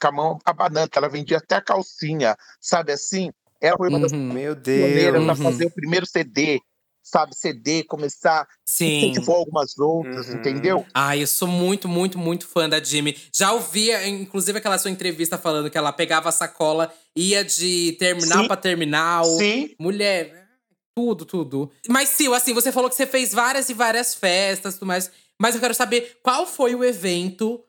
com 0.00 0.08
a 0.08 0.12
mão 0.12 0.38
abanando, 0.44 0.90
ela 0.94 1.08
vendia 1.08 1.38
até 1.38 1.56
a 1.56 1.62
calcinha, 1.62 2.36
sabe 2.60 2.92
assim? 2.92 3.32
Ela 3.60 3.76
foi 3.76 3.88
uma 3.88 4.00
das 4.00 4.12
Uhum. 4.12 4.32
Meu 4.32 4.54
Deus. 4.54 5.30
a 5.30 5.36
fazer 5.36 5.66
o 5.66 5.70
primeiro 5.70 6.06
CD, 6.06 6.60
sabe? 7.04 7.36
CD, 7.36 7.84
começar, 7.84 8.48
Sim. 8.64 8.96
incentivou 8.96 9.36
algumas 9.36 9.78
outras, 9.78 10.28
Uhum. 10.28 10.36
entendeu? 10.36 10.86
Ai, 10.94 11.22
eu 11.22 11.26
sou 11.26 11.46
muito, 11.46 11.86
muito, 11.86 12.18
muito 12.18 12.46
fã 12.48 12.68
da 12.68 12.82
Jimmy. 12.82 13.16
Já 13.32 13.52
ouvia, 13.52 14.08
inclusive, 14.08 14.58
aquela 14.58 14.78
sua 14.78 14.90
entrevista 14.90 15.36
falando 15.36 15.70
que 15.70 15.76
ela 15.78 15.92
pegava 15.92 16.30
a 16.30 16.32
sacola, 16.32 16.92
ia 17.14 17.44
de 17.44 17.92
terminal 17.98 18.40
Sim. 18.42 18.46
pra 18.48 18.56
terminal. 18.56 19.24
Sim, 19.24 19.74
Mulher, 19.78 20.48
tudo, 20.96 21.24
tudo. 21.26 21.70
Mas, 21.88 22.08
Sil, 22.16 22.32
assim, 22.34 22.54
você 22.54 22.72
falou 22.72 22.88
que 22.88 22.96
você 22.96 23.06
fez 23.06 23.32
várias 23.32 23.68
e 23.68 23.74
várias 23.74 24.14
festas 24.14 24.74
e 24.74 24.78
tudo 24.78 24.88
mais. 24.88 25.10
Mas 25.38 25.54
eu 25.54 25.60
quero 25.60 25.74
saber 25.74 26.18
qual 26.22 26.46
foi 26.46 26.74
o 26.74 26.82
evento 26.84 27.62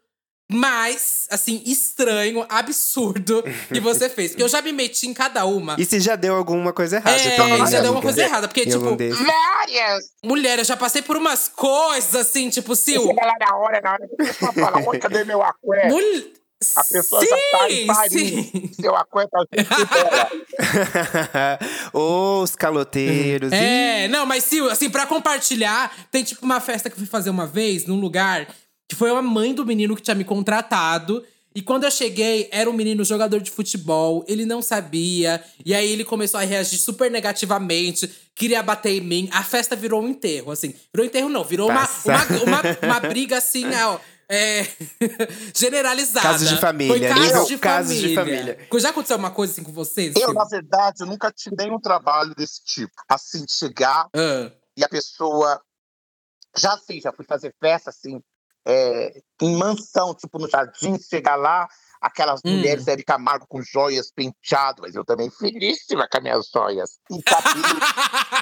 mais, 0.52 1.28
assim, 1.32 1.62
estranho, 1.66 2.46
absurdo 2.48 3.44
que 3.68 3.80
você 3.80 4.08
fez. 4.10 4.32
Porque 4.32 4.44
eu 4.44 4.50
já 4.50 4.62
me 4.62 4.72
meti 4.72 5.08
em 5.08 5.14
cada 5.14 5.46
uma. 5.46 5.76
E 5.80 5.86
se 5.86 6.00
já 6.00 6.16
deu 6.16 6.36
alguma 6.36 6.72
coisa 6.72 6.98
errada 6.98 7.18
é, 7.18 7.36
também, 7.36 7.58
já 7.58 7.64
né, 7.66 7.70
deu 7.70 7.80
uma 7.82 7.90
amiga? 7.90 8.02
coisa 8.02 8.22
errada. 8.24 8.48
Porque, 8.48 8.62
Em 8.62 8.70
tipo, 8.70 8.96
várias! 8.96 10.06
mulher, 10.24 10.60
eu 10.60 10.66
já 10.66 10.78
passei 10.78 11.02
por 11.02 11.18
umas 11.18 11.48
coisas, 11.48 12.14
assim, 12.16 12.50
tipo, 12.50 12.76
Sil. 12.78 13.02
Chega 13.08 13.26
lá 13.26 13.34
na 13.40 13.58
hora, 13.58 13.82
na 13.82 13.92
hora 13.94 14.08
que 14.08 14.14
a 14.14 14.26
pessoa 14.26 14.54
fala, 14.54 14.88
oi, 14.88 15.00
cadê 15.00 15.24
meu 15.24 15.42
aqué? 15.42 15.90
Mul... 15.90 16.36
A 16.78 16.84
pessoa 16.86 17.22
já 17.24 17.36
tá 17.52 17.70
em 17.70 17.82
Sim, 17.82 17.86
Paris. 17.88 18.12
sim. 18.12 18.72
Seu 18.80 18.96
aqué 18.96 19.28
tá 19.28 19.40
junto 19.54 19.94
dela. 19.94 21.60
Os 21.94 22.56
caloteiros. 22.56 23.52
É, 23.52 24.08
não, 24.08 24.26
mas 24.26 24.46
Sil, 24.48 24.66
assim, 24.72 24.90
pra 24.90 25.06
compartilhar, 25.06 25.92
tem 26.10 26.24
tipo 26.24 26.44
uma 26.46 26.60
festa 26.60 26.90
que 26.90 26.96
eu 26.96 27.00
fui 27.00 27.08
fazer 27.08 27.30
uma 27.30 27.46
vez 27.46 27.86
num 27.86 28.00
lugar 28.00 28.48
que 28.88 28.96
foi 28.96 29.10
a 29.10 29.22
mãe 29.22 29.54
do 29.54 29.66
menino 29.66 29.96
que 29.96 30.02
tinha 30.02 30.16
me 30.16 30.24
contratado. 30.24 31.26
E 31.54 31.62
quando 31.62 31.86
eu 31.86 31.92
cheguei, 31.92 32.50
era 32.52 32.70
um 32.70 32.74
menino 32.74 33.06
jogador 33.06 33.40
de 33.40 33.50
futebol, 33.50 34.26
ele 34.28 34.46
não 34.46 34.62
sabia. 34.62 35.42
E 35.66 35.74
aí 35.74 35.90
ele 35.90 36.04
começou 36.04 36.38
a 36.40 36.44
reagir 36.44 36.78
super 36.78 37.10
negativamente, 37.10 38.12
queria 38.36 38.62
bater 38.62 38.92
em 38.92 39.02
mim. 39.02 39.30
A 39.32 39.42
festa 39.42 39.74
virou 39.74 40.02
um 40.04 40.10
enterro, 40.10 40.52
assim. 40.52 40.74
Virou 40.94 41.06
enterro, 41.08 41.30
não, 41.30 41.46
virou 41.46 41.70
uma, 41.70 41.88
uma, 42.06 42.44
uma, 42.44 42.62
uma 42.84 43.00
briga 43.00 43.38
assim, 43.38 43.66
ó. 43.74 44.00
É, 44.28 44.66
generalizada. 45.56 46.28
Casos 46.28 46.50
de 46.50 46.58
família, 46.58 46.94
Foi 46.98 47.08
casos 47.08 47.48
de 47.48 47.58
casos 47.58 47.96
de 47.96 48.16
família. 48.16 48.56
família. 48.56 48.82
Já 48.82 48.90
aconteceu 48.90 49.18
uma 49.18 49.32
coisa 49.32 49.54
assim 49.54 49.64
com 49.64 49.72
vocês? 49.72 50.14
Eu, 50.16 50.34
na 50.34 50.46
verdade, 50.46 51.02
eu 51.02 51.08
nunca 51.08 51.32
tive 51.32 51.56
nenhum 51.58 51.80
trabalho 51.80 52.34
desse 52.36 52.64
tipo. 52.66 52.92
Assim, 53.08 53.46
chegar 53.48 54.08
Ah, 54.14 54.52
e 54.76 54.84
a 54.84 54.90
pessoa. 54.90 55.62
Já 56.58 56.78
sei, 56.78 57.00
já 57.02 57.12
fui 57.14 57.24
fazer 57.26 57.54
festa, 57.62 57.90
assim, 57.92 58.20
é, 58.66 59.22
em 59.42 59.56
mansão, 59.56 60.14
tipo 60.16 60.40
no 60.40 60.50
jardim, 60.50 60.98
chegar 61.00 61.36
lá, 61.36 61.68
aquelas 62.02 62.42
Hum. 62.46 62.58
mulheres 62.58 62.88
Hebe 62.88 63.04
Camargo 63.04 63.46
com 63.48 63.62
joias 63.62 64.12
penteadas, 64.12 64.80
mas 64.82 64.96
eu 64.96 65.06
também 65.06 65.30
felíssima 65.30 66.08
com 66.08 66.18
as 66.18 66.24
minhas 66.24 66.50
joias. 66.54 67.00
E 67.12 67.22
sabia, 67.30 67.62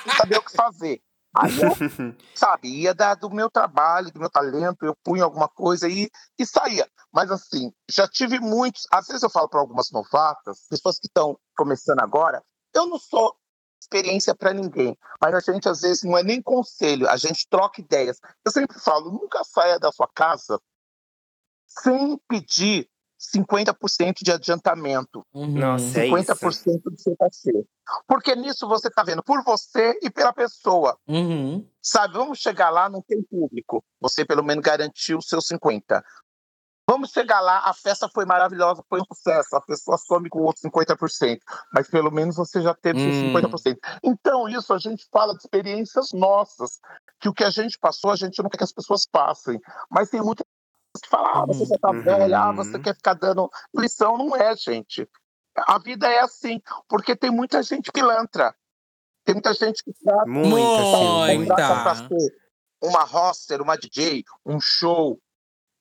não 0.05 0.15
sabia 0.15 0.39
o 0.39 0.43
que 0.43 0.55
fazer. 0.55 1.01
Aí 1.35 1.51
eu 1.59 1.71
sabia 2.35 2.93
da, 2.93 3.15
do 3.15 3.29
meu 3.29 3.49
trabalho, 3.49 4.11
do 4.11 4.19
meu 4.19 4.29
talento, 4.29 4.85
eu 4.85 4.95
punha 5.03 5.23
alguma 5.23 5.47
coisa 5.49 5.87
e, 5.87 6.09
e 6.37 6.45
saía. 6.45 6.87
Mas 7.11 7.31
assim, 7.31 7.71
já 7.89 8.07
tive 8.07 8.39
muitos. 8.39 8.83
Às 8.91 9.07
vezes 9.07 9.23
eu 9.23 9.29
falo 9.29 9.49
para 9.49 9.59
algumas 9.59 9.89
novatas, 9.91 10.65
pessoas 10.69 10.99
que 10.99 11.07
estão 11.07 11.37
começando 11.55 11.99
agora, 11.99 12.43
eu 12.73 12.87
não 12.87 12.99
sou 12.99 13.35
experiência 13.83 14.33
para 14.33 14.53
ninguém, 14.53 14.97
mas 15.21 15.33
a 15.33 15.39
gente 15.39 15.69
às 15.69 15.81
vezes 15.81 16.03
não 16.03 16.17
é 16.17 16.23
nem 16.23 16.41
conselho, 16.41 17.07
a 17.09 17.17
gente 17.17 17.47
troca 17.49 17.81
ideias. 17.81 18.19
Eu 18.43 18.51
sempre 18.51 18.79
falo, 18.79 19.11
nunca 19.11 19.43
saia 19.43 19.79
da 19.79 19.91
sua 19.91 20.07
casa 20.07 20.59
sem 21.67 22.19
pedir 22.27 22.89
50% 23.35 24.21
de 24.21 24.31
adiantamento. 24.31 25.25
Uhum. 25.33 25.59
Nossa, 25.59 26.01
é 26.01 26.07
50% 26.07 26.81
do 26.83 26.99
seu 26.99 27.15
cachê. 27.15 27.65
Porque 28.07 28.35
nisso 28.35 28.67
você 28.67 28.89
está 28.89 29.03
vendo 29.03 29.23
por 29.23 29.43
você 29.43 29.97
e 30.01 30.09
pela 30.09 30.33
pessoa. 30.33 30.97
Uhum. 31.07 31.65
Sabe, 31.81 32.15
vamos 32.15 32.39
chegar 32.39 32.69
lá, 32.69 32.89
não 32.89 33.01
tem 33.01 33.21
público. 33.23 33.83
Você 34.01 34.25
pelo 34.25 34.43
menos 34.43 34.63
garantiu 34.63 35.17
os 35.17 35.27
seus 35.27 35.47
50. 35.47 36.03
Vamos 36.93 37.09
chegar 37.09 37.39
lá, 37.41 37.57
a 37.65 37.73
festa 37.73 38.07
foi 38.07 38.23
maravilhosa, 38.23 38.83
foi 38.87 39.01
um 39.01 39.05
sucesso. 39.11 39.55
A 39.55 39.61
pessoa 39.61 39.97
some 39.97 40.29
com 40.29 40.41
outros 40.43 40.61
50%. 40.63 41.39
Mas 41.73 41.89
pelo 41.89 42.11
menos 42.11 42.35
você 42.35 42.61
já 42.61 42.73
teve 42.75 42.99
Hum. 42.99 43.03
seus 43.11 43.15
50%. 43.33 43.79
Então, 44.03 44.47
isso 44.47 44.71
a 44.73 44.77
gente 44.77 45.07
fala 45.11 45.33
de 45.33 45.39
experiências 45.39 46.11
nossas. 46.13 46.79
Que 47.19 47.27
o 47.29 47.33
que 47.33 47.43
a 47.43 47.49
gente 47.49 47.79
passou, 47.79 48.11
a 48.11 48.15
gente 48.15 48.41
não 48.43 48.49
quer 48.49 48.57
que 48.59 48.63
as 48.63 48.71
pessoas 48.71 49.07
passem. 49.11 49.59
Mas 49.89 50.09
tem 50.11 50.21
muitas 50.21 50.45
que 51.01 51.09
falam, 51.09 51.31
ah, 51.41 51.45
você 51.47 51.65
já 51.65 51.77
tá 51.79 51.89
Uhum. 51.89 52.03
velha, 52.03 52.39
ah, 52.39 52.51
você 52.51 52.77
quer 52.77 52.93
ficar 52.95 53.15
dando 53.15 53.49
lição. 53.75 54.15
Não 54.15 54.35
é, 54.35 54.55
gente. 54.55 55.09
A 55.57 55.79
vida 55.79 56.07
é 56.07 56.19
assim, 56.19 56.61
porque 56.87 57.15
tem 57.15 57.31
muita 57.31 57.63
gente 57.63 57.91
pilantra. 57.91 58.53
Tem 59.25 59.33
muita 59.33 59.53
gente 59.53 59.83
que 59.83 59.91
trata 59.93 60.25
Muita, 60.27 60.83
sim, 60.85 61.37
Muita. 61.37 61.55
muita. 61.55 62.29
uma 62.83 63.03
roster, 63.03 63.61
uma 63.61 63.77
DJ, 63.77 64.23
um 64.45 64.59
show. 64.59 65.17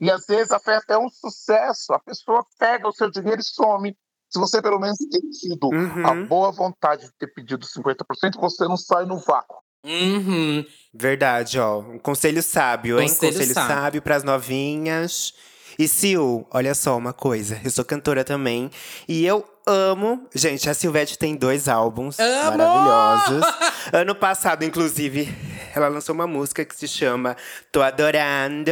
E 0.03 0.11
às 0.11 0.27
vezes 0.27 0.51
a 0.51 0.59
festa 0.59 0.95
é 0.95 0.99
um 0.99 1.09
sucesso, 1.09 1.93
a 1.93 1.99
pessoa 2.01 2.45
pega 2.59 2.89
o 2.89 2.93
seu 2.93 3.09
dinheiro 3.09 3.41
e 3.41 3.45
some. 3.45 3.97
Se 4.29 4.39
você 4.39 4.61
pelo 4.61 4.81
menos 4.81 4.99
tem 4.99 5.21
tido 5.31 5.71
a 6.05 6.11
Uhum. 6.13 6.27
boa 6.27 6.51
vontade 6.51 7.03
de 7.07 7.13
ter 7.19 7.29
pedido 7.33 7.65
50%, 7.65 8.41
você 8.41 8.65
não 8.65 8.77
sai 8.77 9.05
no 9.05 9.19
vácuo. 9.21 9.59
Uhum. 9.85 10.65
Verdade, 10.93 11.59
ó. 11.61 11.79
Um 11.79 11.99
conselho 11.99 12.43
sábio, 12.43 12.99
hein? 13.01 13.09
Conselho 13.09 13.33
Conselho, 13.33 13.55
sábio. 13.55 13.75
sábio 13.77 14.03
pras 14.03 14.25
novinhas. 14.25 15.35
E 15.79 15.89
Sil, 15.89 16.47
olha 16.51 16.75
só 16.75 16.97
uma 16.97 17.13
coisa. 17.13 17.61
Eu 17.65 17.71
sou 17.71 17.85
cantora 17.85 18.25
também. 18.25 18.71
E 19.09 19.25
eu 19.25 19.45
amo. 19.67 20.27
Gente, 20.35 20.69
a 20.69 20.75
Silvete 20.75 21.19
tem 21.19 21.35
dois 21.37 21.69
álbuns 21.69 22.19
Amo! 22.19 22.59
maravilhosos. 22.59 23.45
ano 23.93 24.15
passado, 24.15 24.65
inclusive, 24.65 25.29
ela 25.75 25.89
lançou 25.89 26.15
uma 26.15 26.27
música 26.27 26.65
que 26.65 26.75
se 26.75 26.89
chama 26.89 27.37
Tô 27.71 27.83
Adorando. 27.83 28.71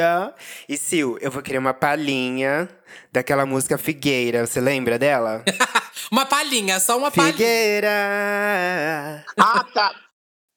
E 0.68 0.76
Sil, 0.76 1.18
eu 1.20 1.30
vou 1.30 1.42
querer 1.42 1.58
uma 1.58 1.74
palhinha 1.74 2.68
daquela 3.12 3.46
música 3.46 3.78
Figueira. 3.78 4.46
Você 4.46 4.60
lembra 4.60 4.98
dela? 4.98 5.44
Uma 6.10 6.26
palhinha, 6.26 6.80
só 6.80 6.98
uma 6.98 7.08
palhinha. 7.08 7.32
Figueira. 7.32 9.24
Ah, 9.38 9.64
tá. 9.72 9.94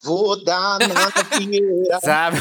Vou 0.03 0.43
dar 0.43 0.79
na 0.79 1.11
Pinheira. 1.37 1.99
Sabe? 2.03 2.37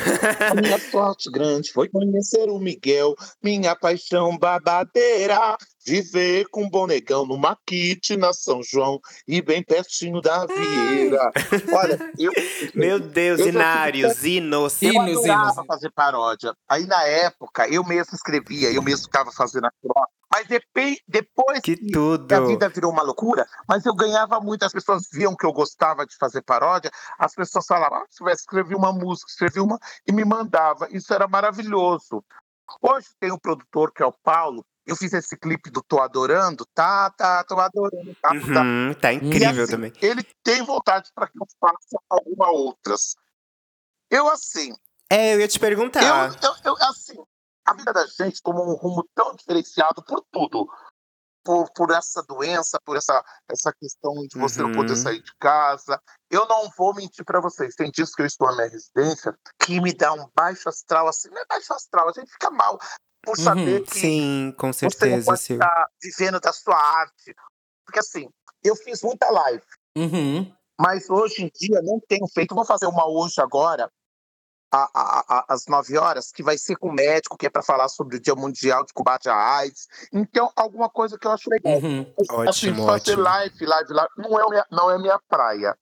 A 0.51 0.55
minha 0.55 0.79
sorte 0.91 1.31
grande 1.31 1.71
foi 1.73 1.89
conhecer 1.89 2.49
o 2.49 2.59
Miguel, 2.59 3.15
minha 3.43 3.77
paixão 3.77 4.37
babadeira. 4.37 5.57
Viver 5.85 6.47
com 6.51 6.65
um 6.65 6.71
bom 6.71 6.87
negão 6.87 7.27
numa 7.27 7.57
kit 7.67 8.17
na 8.17 8.33
São 8.33 8.63
João 8.63 9.01
e 9.27 9.43
bem 9.43 9.63
pertinho 9.63 10.21
da 10.21 10.47
Vieira. 10.47 11.31
Olha, 11.75 12.13
eu. 12.19 12.33
Meu 12.75 13.01
Deus, 13.01 13.41
Eu 13.41 13.47
já 13.47 13.51
inários, 13.53 14.25
hinos. 14.25 14.81
Eu 14.83 15.01
adorava 15.01 15.53
hinos. 15.53 15.67
fazer 15.67 15.91
paródia. 15.91 16.55
Aí 16.69 16.87
na 16.87 17.03
época, 17.05 17.69
eu 17.69 17.83
mesmo 17.85 18.15
escrevia, 18.15 18.71
eu 18.73 18.83
mesmo 18.83 19.05
ficava 19.07 19.33
fazendo 19.33 19.67
a 19.67 19.71
crosta. 19.83 20.11
Mas 20.35 20.47
depe- 20.47 20.99
depois 21.07 21.61
Que 21.61 21.77
que 21.77 21.91
tudo. 21.93 22.33
a 22.33 22.41
vida 22.41 22.67
virou 22.71 22.91
uma 22.91 23.03
loucura, 23.03 23.47
mas 23.69 23.85
eu 23.85 23.95
ganhava 23.95 24.41
muito, 24.41 24.65
as 24.65 24.73
pessoas 24.73 25.07
viam 25.13 25.37
que 25.37 25.45
eu 25.45 25.53
gostava 25.53 26.07
de 26.07 26.17
fazer 26.17 26.41
paródia, 26.41 26.91
as 27.19 27.35
pessoas 27.35 27.67
falavam, 27.67 27.99
ah, 27.99 28.07
você 28.09 28.25
vai 28.25 28.33
escrever 28.33 28.75
uma 28.75 28.95
música, 28.95 29.31
escrevi 29.31 29.61
uma 29.61 29.79
e 30.09 30.13
me 30.13 30.25
mandava. 30.25 30.89
Isso 30.91 31.13
era 31.13 31.29
maravilhoso. 31.29 32.25
Hoje 32.81 33.09
tem 33.21 33.31
um 33.31 33.39
produtor 33.39 33.93
que 33.93 34.03
é 34.03 34.07
o 34.07 34.13
Paulo, 34.25 34.65
eu 34.87 34.97
fiz 34.97 35.13
esse 35.13 35.37
clipe 35.37 35.71
do 35.71 35.83
Tô 35.83 36.01
Adorando, 36.01 36.67
tá, 36.75 37.11
tá, 37.11 37.45
tô 37.45 37.59
adorando, 37.59 38.15
tá, 38.21 38.29
tá. 38.29 38.63
Uhum, 38.63 38.95
tá 39.01 39.13
E 39.13 39.17
incrível 39.17 39.63
assim, 39.65 39.73
também. 39.73 39.93
Ele 40.01 40.23
tem 40.43 40.63
vontade 40.63 41.11
para 41.15 41.29
que 41.29 41.39
eu 41.41 41.47
faça 41.61 41.99
alguma 42.09 42.51
outras. 42.51 43.15
Eu, 44.11 44.29
assim, 44.29 44.75
É, 45.11 45.35
eu 45.35 45.41
ia 45.41 45.49
te 45.49 45.59
perguntar. 45.59 46.03
eu, 46.43 46.51
eu, 46.51 46.57
eu, 46.65 46.77
assim, 46.89 47.17
a 47.65 47.75
vida 47.75 47.93
da 47.93 48.07
gente 48.07 48.43
tomou 48.43 48.69
um 48.69 48.75
rumo 48.75 49.09
tão 49.15 49.35
diferenciado 49.35 50.03
por 50.05 50.25
tudo. 50.31 50.69
Por, 51.45 51.69
por 51.73 51.91
essa 51.91 52.23
doença, 52.23 52.79
por 52.85 52.97
essa, 52.97 53.21
essa 53.49 53.73
questão 53.73 54.15
de 54.29 54.39
você 54.39 54.63
não 54.63 54.71
poder 54.71 54.93
Uhum. 54.93 54.97
sair 54.97 55.21
de 55.21 55.33
casa. 55.41 56.01
Eu 56.31 56.47
não 56.47 56.71
vou 56.79 56.95
mentir 56.95 57.25
para 57.25 57.41
vocês. 57.41 57.75
Tem 57.75 57.91
dias 57.91 58.15
que 58.15 58.23
eu 58.23 58.27
estou 58.27 58.47
na 58.47 58.55
minha 58.59 58.69
residência 58.69 59.37
que 59.61 59.81
me 59.81 59.93
dá 59.93 60.13
um 60.13 60.31
baixo 60.37 60.69
astral, 60.69 61.09
assim, 61.09 61.29
não 61.31 61.39
é 61.43 61.45
baixo 61.47 61.73
astral, 61.75 62.09
a 62.09 62.13
gente 62.13 62.31
fica 62.31 62.49
mal 62.49 62.79
por 63.23 63.39
Uhum, 63.39 63.45
saber 63.45 63.83
que 63.85 63.99
Sim, 64.01 64.55
com 64.59 64.73
você 64.73 64.91
certeza, 64.91 65.27
pode 65.27 65.41
Sil. 65.41 65.57
estar 65.57 65.87
vivendo 66.03 66.41
da 66.41 66.53
sua 66.53 66.77
arte. 66.77 67.35
Porque 67.87 68.01
assim, 68.01 68.29
eu 68.65 68.75
fiz 68.77 69.03
muita 69.03 69.31
live. 69.31 69.63
Uhum. 69.97 70.53
Mas 70.81 71.09
hoje 71.09 71.45
em 71.45 71.51
dia 71.55 71.81
não 71.83 72.01
tenho 72.09 72.27
feito. 72.29 72.55
Vou 72.55 72.65
fazer 72.65 72.87
uma 72.87 73.07
hoje 73.09 73.41
agora, 73.41 73.91
a- 74.75 74.91
a- 74.95 75.25
a- 75.29 75.45
às 75.51 75.67
9 75.67 75.97
horas, 75.99 76.33
que 76.33 76.43
vai 76.43 76.57
ser 76.59 76.77
com 76.77 76.89
o 76.89 76.93
médico, 76.93 77.37
que 77.37 77.47
é 77.47 77.51
para 77.51 77.63
falar 77.63 77.89
sobre 77.89 78.17
o 78.17 78.21
Dia 78.21 78.35
Mundial 78.35 78.85
de 78.85 78.93
Combate 78.93 79.29
à 79.29 79.57
AIDS. 79.59 79.87
Então, 80.13 80.51
alguma 80.57 80.89
coisa 80.89 81.19
que 81.19 81.27
eu 81.27 81.31
acho 81.31 81.49
legal. 81.51 81.79
Uhum. 81.79 82.01
assim, 82.19 82.33
Ótimo, 82.71 82.87
fazer 82.87 83.13
ótimo. 83.13 83.23
live, 83.23 83.67
live, 83.67 83.93
live, 83.93 84.11
não 84.17 84.41
é, 84.41 84.49
minha, 84.51 84.67
não 84.71 84.91
é 84.91 84.99
minha 84.99 85.21
praia. 85.29 85.77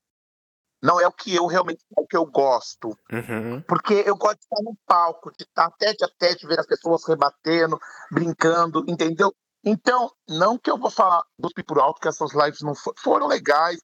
Não 0.83 0.99
é 0.99 1.07
o 1.07 1.13
que 1.13 1.35
eu 1.35 1.47
realmente 1.47 1.85
o 1.97 2.07
que 2.07 2.17
eu 2.17 2.25
gosto. 2.25 2.97
Uhum. 3.13 3.61
Porque 3.69 4.03
eu 4.07 4.17
gosto 4.17 4.39
de 4.39 4.45
estar 4.45 4.63
no 4.63 4.77
palco, 4.87 5.31
de 5.37 5.45
estar 5.45 5.71
tete 5.73 6.05
a 6.05 6.09
tete, 6.19 6.47
ver 6.47 6.59
as 6.59 6.67
pessoas 6.67 7.07
rebatendo, 7.07 7.79
brincando, 8.11 8.83
entendeu? 8.89 9.35
Então, 9.63 10.11
não 10.27 10.57
que 10.59 10.71
eu 10.71 10.79
vou 10.79 10.91
falar 10.91 11.23
do 11.39 11.51
por 11.67 11.79
alto 11.79 12.01
que 12.01 12.09
essas 12.09 12.33
lives 12.33 12.63
não 12.63 12.75
fo- 12.75 12.95
foram 12.97 13.27
legais. 13.27 13.79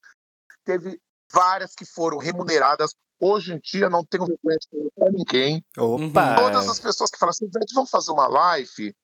Teve 0.64 0.98
várias 1.30 1.74
que 1.74 1.84
foram 1.84 2.16
remuneradas. 2.16 2.94
Hoje 3.20 3.52
em 3.52 3.58
dia 3.60 3.90
não 3.90 4.04
tenho 4.04 4.24
reconhecimento 4.24 4.92
para 4.96 5.10
ninguém. 5.10 5.62
Opa! 5.76 6.36
Todas 6.36 6.68
as 6.68 6.80
pessoas 6.80 7.10
que 7.10 7.18
falam 7.18 7.30
assim, 7.30 7.46
"Gente, 7.46 7.74
vamos 7.74 7.90
fazer 7.90 8.10
uma 8.10 8.26
live? 8.26 8.94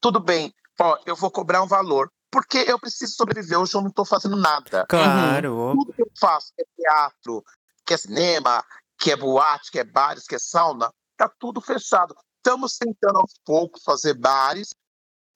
Tudo 0.00 0.20
bem, 0.20 0.52
ó, 0.80 0.98
eu 1.06 1.14
vou 1.16 1.30
cobrar 1.30 1.62
um 1.62 1.66
valor. 1.66 2.10
Porque 2.32 2.64
eu 2.66 2.78
preciso 2.78 3.14
sobreviver, 3.14 3.60
hoje 3.60 3.74
eu 3.74 3.82
não 3.82 3.90
estou 3.90 4.06
fazendo 4.06 4.36
nada. 4.36 4.86
Claro. 4.88 5.74
Tudo 5.76 5.92
que 5.92 6.02
eu 6.02 6.10
faço, 6.18 6.50
que 6.56 6.62
é 6.62 6.66
teatro, 6.74 7.44
que 7.84 7.92
é 7.92 7.96
cinema, 7.98 8.64
que 8.98 9.12
é 9.12 9.16
boate, 9.16 9.70
que 9.70 9.78
é 9.78 9.84
bares, 9.84 10.26
que 10.26 10.34
é 10.34 10.38
sauna, 10.38 10.90
tá 11.14 11.30
tudo 11.38 11.60
fechado. 11.60 12.16
Estamos 12.38 12.78
tentando 12.78 13.18
aos 13.18 13.34
poucos 13.44 13.82
fazer 13.84 14.14
bares, 14.14 14.74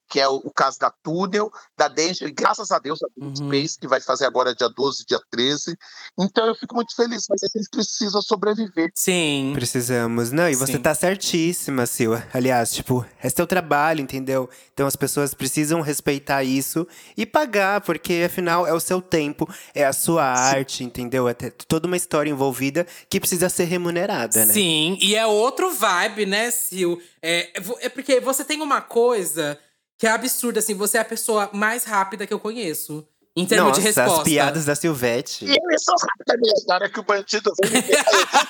que 0.08 0.20
é 0.20 0.28
o, 0.28 0.36
o 0.36 0.50
caso 0.52 0.78
da 0.78 0.90
Túnel, 0.90 1.50
da 1.76 1.88
Danger, 1.88 2.28
e 2.28 2.32
graças 2.32 2.70
a 2.70 2.78
Deus, 2.78 3.02
a 3.02 3.06
Danger 3.16 3.26
Uhum. 3.26 3.34
Space, 3.48 3.78
que 3.78 3.88
vai 3.88 4.00
fazer 4.00 4.24
agora 4.24 4.54
dia 4.54 4.68
12, 4.68 5.04
dia 5.04 5.20
13. 5.30 5.76
Então 6.18 6.46
eu 6.46 6.54
fico 6.54 6.74
muito 6.74 6.94
feliz, 6.94 7.26
mas 7.28 7.42
a 7.42 7.58
gente 7.58 7.68
precisa 7.70 8.20
sobreviver. 8.20 8.90
Sim. 8.94 9.52
Precisamos. 9.54 10.30
Não, 10.30 10.48
e 10.48 10.54
você 10.54 10.74
Sim. 10.74 10.82
tá 10.82 10.94
certíssima, 10.94 11.86
Sil. 11.90 12.14
Aliás, 12.32 12.72
tipo, 12.72 13.04
é 13.20 13.28
seu 13.28 13.46
trabalho, 13.46 14.00
entendeu? 14.00 14.48
Então 14.72 14.86
as 14.86 14.94
pessoas 14.96 15.34
precisam 15.34 15.80
respeitar 15.80 16.44
isso 16.44 16.86
e 17.16 17.26
pagar, 17.26 17.80
porque 17.80 18.22
afinal 18.26 18.66
é 18.66 18.72
o 18.72 18.80
seu 18.80 19.00
tempo, 19.02 19.48
é 19.74 19.84
a 19.84 19.92
sua 19.92 20.24
arte, 20.24 20.84
entendeu? 20.84 21.28
É 21.28 21.34
toda 21.34 21.86
uma 21.86 21.96
história 21.96 22.30
envolvida 22.30 22.86
que 23.08 23.18
precisa 23.18 23.48
ser 23.48 23.64
remunerada, 23.64 24.44
né? 24.46 24.52
Sim, 24.52 24.98
e 25.00 25.14
é 25.14 25.26
outro 25.26 25.74
vibe, 25.74 26.26
né, 26.26 26.50
Sil? 26.52 27.00
É, 27.20 27.50
é 27.80 27.88
porque 27.88 28.20
você 28.20 28.44
tem 28.44 28.62
uma 28.62 28.80
coisa 28.80 29.58
que 29.98 30.06
é 30.06 30.10
absurda, 30.10 30.58
assim. 30.60 30.74
Você 30.74 30.98
é 30.98 31.00
a 31.00 31.04
pessoa 31.04 31.50
mais 31.52 31.84
rápida 31.84 32.26
que 32.26 32.34
eu 32.34 32.40
conheço. 32.40 33.06
Em 33.38 33.46
termos 33.46 33.68
Nossa, 33.68 33.80
de 33.82 33.86
resposta. 33.86 34.18
as 34.22 34.24
piadas 34.24 34.64
da 34.64 34.74
Silvete. 34.74 35.44
E 35.44 35.50
eu 35.50 35.78
sou 35.78 35.94
rápida 36.00 36.38
minha 36.40 36.54
história 36.54 36.88
que 36.88 36.98
o 36.98 37.02
bandido 37.02 37.52
veio, 37.62 37.82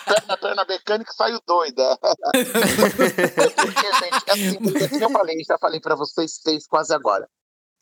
perna, 0.05 0.37
perna 0.37 0.65
mecânica 0.65 1.11
e 1.11 1.15
saiu 1.17 1.41
doida. 1.45 1.99
porque, 3.57 3.93
gente, 3.93 4.23
é 4.27 4.33
assim, 4.33 4.59
porque, 4.63 4.89
como 4.89 5.05
eu 5.05 5.11
falei, 5.11 5.37
já 5.45 5.59
falei 5.59 5.81
pra 5.81 5.97
vocês 5.97 6.39
seis 6.41 6.67
quase 6.69 6.95
agora. 6.95 7.29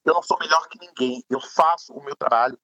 Eu 0.05 0.15
não 0.15 0.23
sou 0.23 0.39
melhor 0.39 0.67
que 0.69 0.79
ninguém. 0.79 1.23
Eu 1.31 1.41
faço 1.41 1.93
o 1.93 2.03
meu 2.03 2.17
trabalho. 2.17 2.59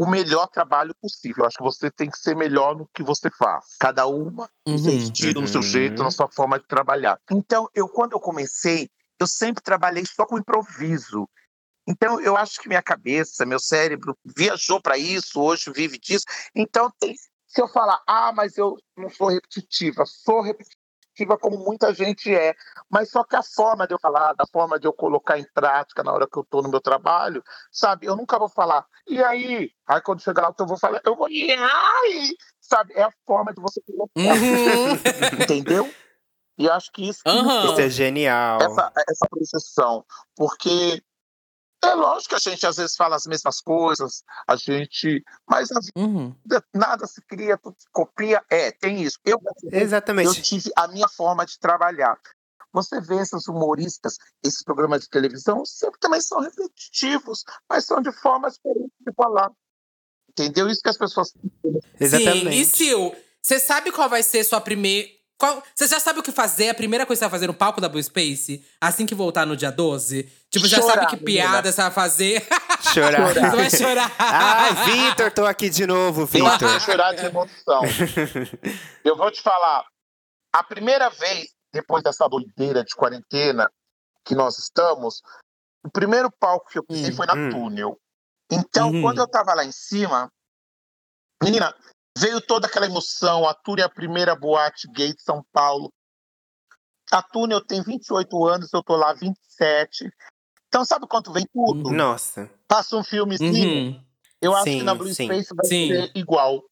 o 0.00 0.06
melhor 0.06 0.46
trabalho 0.46 0.94
possível. 1.02 1.42
Eu 1.42 1.46
acho 1.48 1.56
que 1.56 1.62
você 1.64 1.90
tem 1.90 2.08
que 2.08 2.18
ser 2.18 2.36
melhor 2.36 2.76
no 2.76 2.86
que 2.94 3.02
você 3.02 3.28
faz. 3.36 3.64
Cada 3.80 4.06
uma 4.06 4.48
no 4.64 4.78
seu 4.78 4.92
Uhum. 4.92 4.96
estilo, 4.98 5.40
no 5.40 5.48
seu 5.48 5.60
Uhum. 5.60 5.66
jeito, 5.66 6.02
na 6.04 6.10
sua 6.12 6.28
forma 6.28 6.56
de 6.56 6.66
trabalhar. 6.68 7.18
Então, 7.32 7.68
eu 7.74 7.88
quando 7.88 8.12
eu 8.12 8.20
comecei, 8.20 8.88
eu 9.18 9.26
sempre 9.26 9.62
trabalhei 9.62 10.04
só 10.06 10.24
com 10.24 10.38
improviso. 10.38 11.28
Então, 11.86 12.20
eu 12.20 12.36
acho 12.36 12.60
que 12.60 12.68
minha 12.68 12.82
cabeça, 12.82 13.46
meu 13.46 13.58
cérebro 13.58 14.16
viajou 14.36 14.80
para 14.80 14.98
isso, 14.98 15.40
hoje 15.40 15.70
vive 15.72 15.98
disso. 15.98 16.24
Então, 16.54 16.90
tem- 17.00 17.14
se 17.46 17.62
eu 17.62 17.68
falar, 17.68 18.02
ah, 18.06 18.30
mas 18.32 18.58
eu 18.58 18.76
não 18.96 19.08
sou 19.08 19.28
repetitiva, 19.28 20.04
sou 20.04 20.42
repetitiva 20.42 20.78
como 21.40 21.58
muita 21.58 21.92
gente 21.94 22.32
é, 22.32 22.54
mas 22.88 23.10
só 23.10 23.24
que 23.24 23.34
a 23.34 23.42
forma 23.42 23.86
de 23.88 23.94
eu 23.94 23.98
falar, 23.98 24.34
da 24.34 24.46
forma 24.52 24.78
de 24.78 24.86
eu 24.86 24.92
colocar 24.92 25.36
em 25.38 25.46
prática 25.52 26.04
na 26.04 26.12
hora 26.12 26.28
que 26.30 26.38
eu 26.38 26.42
estou 26.42 26.62
no 26.62 26.68
meu 26.68 26.80
trabalho, 26.80 27.42
sabe? 27.72 28.06
Eu 28.06 28.14
nunca 28.14 28.38
vou 28.38 28.48
falar, 28.48 28.86
e 29.08 29.20
aí? 29.24 29.70
Aí 29.88 30.00
quando 30.02 30.22
chegar 30.22 30.42
lá, 30.42 30.54
eu 30.56 30.66
vou 30.66 30.78
falar, 30.78 31.00
eu 31.04 31.16
vou, 31.16 31.28
e 31.28 31.50
aí? 31.50 32.36
Sabe? 32.60 32.92
É 32.94 33.02
a 33.02 33.12
forma 33.26 33.52
de 33.52 33.60
você 33.60 33.80
colocar, 33.80 34.12
Uhum. 34.14 34.94
entendeu? 35.42 35.90
E 36.58 36.66
eu 36.66 36.72
acho 36.72 36.90
que 36.92 37.08
isso 37.08 37.20
Aham. 37.24 37.66
Isso 37.66 37.80
é 37.80 37.88
genial. 37.88 38.60
essa, 38.60 38.92
essa 39.08 39.26
projeção. 39.30 40.04
Porque 40.36 41.00
é 41.84 41.94
lógico 41.94 42.30
que 42.30 42.34
a 42.34 42.50
gente 42.50 42.66
às 42.66 42.76
vezes 42.76 42.96
fala 42.96 43.14
as 43.14 43.26
mesmas 43.26 43.60
coisas, 43.60 44.24
a 44.46 44.56
gente. 44.56 45.22
Mas 45.48 45.70
na 45.70 45.80
Uhum. 45.96 46.34
vida 46.44 46.64
nada 46.74 47.06
se 47.06 47.22
cria, 47.22 47.56
tudo 47.56 47.76
se 47.78 47.86
copia. 47.92 48.42
É, 48.50 48.72
tem 48.72 49.02
isso. 49.02 49.18
Eu, 49.24 49.38
eu 49.70 49.80
Exatamente. 49.80 50.42
tive 50.42 50.70
a 50.76 50.88
minha 50.88 51.08
forma 51.08 51.46
de 51.46 51.58
trabalhar. 51.58 52.18
Você 52.72 53.00
vê 53.00 53.16
esses 53.16 53.46
humoristas, 53.48 54.18
esses 54.44 54.62
programas 54.62 55.02
de 55.02 55.08
televisão, 55.08 55.64
sempre 55.64 55.98
também 56.00 56.20
são 56.20 56.40
repetitivos, 56.40 57.42
mas 57.68 57.86
são 57.86 58.02
de 58.02 58.12
forma 58.12 58.50
diferente 58.50 58.92
de 59.00 59.12
falar. 59.14 59.50
Entendeu? 60.30 60.68
Isso 60.68 60.82
que 60.82 60.90
as 60.90 60.98
pessoas. 60.98 61.32
Exatamente. 61.98 62.52
Sim, 62.52 62.60
e 62.60 62.64
Sil, 62.66 63.16
você 63.40 63.58
sabe 63.58 63.90
qual 63.90 64.08
vai 64.08 64.22
ser 64.22 64.44
sua 64.44 64.60
primeira. 64.60 65.17
Qual... 65.38 65.62
Você 65.74 65.86
já 65.86 66.00
sabe 66.00 66.18
o 66.18 66.22
que 66.22 66.32
fazer? 66.32 66.68
A 66.68 66.74
primeira 66.74 67.06
coisa 67.06 67.18
que 67.20 67.24
você 67.24 67.30
vai 67.30 67.38
fazer 67.38 67.46
no 67.46 67.54
palco 67.54 67.80
da 67.80 67.88
Blue 67.88 68.02
Space? 68.02 68.64
Assim 68.80 69.06
que 69.06 69.14
voltar 69.14 69.46
no 69.46 69.56
dia 69.56 69.70
12? 69.70 70.24
Tipo, 70.50 70.66
já 70.66 70.78
Chorar, 70.80 70.94
sabe 70.94 71.06
que 71.06 71.24
menina. 71.24 71.44
piada 71.50 71.70
você 71.72 71.80
vai 71.82 71.90
fazer? 71.92 72.46
Chorar. 72.92 73.32
você 73.34 73.40
vai 73.56 73.70
chorar. 73.70 74.12
Ai, 74.18 74.74
Vitor, 74.86 75.30
tô 75.32 75.46
aqui 75.46 75.70
de 75.70 75.86
novo, 75.86 76.22
Eu 76.22 76.26
Vitor. 76.26 76.58
vou 76.58 76.80
chorar 76.80 77.14
de 77.14 77.24
emoção. 77.26 77.82
Eu 79.04 79.16
vou 79.16 79.30
te 79.30 79.40
falar, 79.40 79.84
a 80.52 80.64
primeira 80.64 81.08
vez, 81.10 81.50
depois 81.72 82.02
dessa 82.02 82.26
doideira 82.28 82.82
de 82.84 82.94
quarentena 82.96 83.70
que 84.24 84.34
nós 84.34 84.58
estamos, 84.58 85.22
o 85.84 85.90
primeiro 85.90 86.30
palco 86.32 86.68
que 86.70 86.78
eu 86.78 86.84
pisei 86.84 87.12
Hum, 87.12 87.16
foi 87.16 87.26
na 87.26 87.34
hum. 87.34 87.50
Túnel. 87.50 87.96
Então, 88.50 88.90
Uhum. 88.90 89.02
quando 89.02 89.18
eu 89.18 89.28
tava 89.28 89.54
lá 89.54 89.64
em 89.64 89.72
cima, 89.72 90.28
menina, 91.42 91.74
veio 92.18 92.40
toda 92.40 92.66
aquela 92.66 92.86
emoção. 92.86 93.48
A 93.48 93.54
Túnel 93.54 93.84
é 93.84 93.86
a 93.86 93.90
primeira 93.90 94.34
boate 94.34 94.88
gay 94.88 95.14
de 95.14 95.22
São 95.22 95.44
Paulo. 95.52 95.92
A 97.10 97.22
Túnel 97.22 97.64
tem 97.64 97.82
28 97.82 98.46
anos, 98.46 98.72
eu 98.72 98.82
tô 98.82 98.96
lá 98.96 99.12
27. 99.14 100.10
Então, 100.68 100.84
sabe 100.84 101.06
quanto 101.06 101.32
vem 101.32 101.46
tudo? 101.52 101.88
Uhum. 101.88 101.96
Nossa. 101.96 102.50
Passa 102.66 102.96
um 102.96 103.02
filmezinho, 103.02 103.92
Uhum. 103.92 104.04
eu 104.42 104.54
acho 104.54 104.64
Sim, 104.64 104.78
que 104.78 104.84
na 104.84 104.94
Blue 104.94 105.14
sim. 105.14 105.24
Space 105.24 105.54
vai 105.54 105.66
Sim. 105.66 105.88
ser 105.88 106.12
igual, 106.14 106.62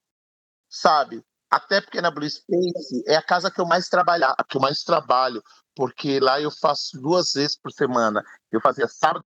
sabe? 0.69 1.25
Até 1.51 1.81
porque 1.81 2.03
na 2.03 2.11
Blue 2.11 2.29
Space 2.29 3.03
é 3.07 3.17
a 3.17 3.23
casa 3.23 3.51
que 3.51 3.59
eu 3.61 3.65
mais 3.65 3.89
trabalhar, 3.89 4.35
que 4.49 4.59
eu 4.59 4.61
mais 4.61 4.83
trabalho, 4.83 5.43
porque 5.75 6.21
lá 6.21 6.39
eu 6.41 6.51
faço 6.51 7.01
duas 7.01 7.33
vezes 7.33 7.57
por 7.57 7.73
semana. 7.73 8.23
Eu 8.53 8.61
fazia 8.61 8.87
sábado 8.89 9.25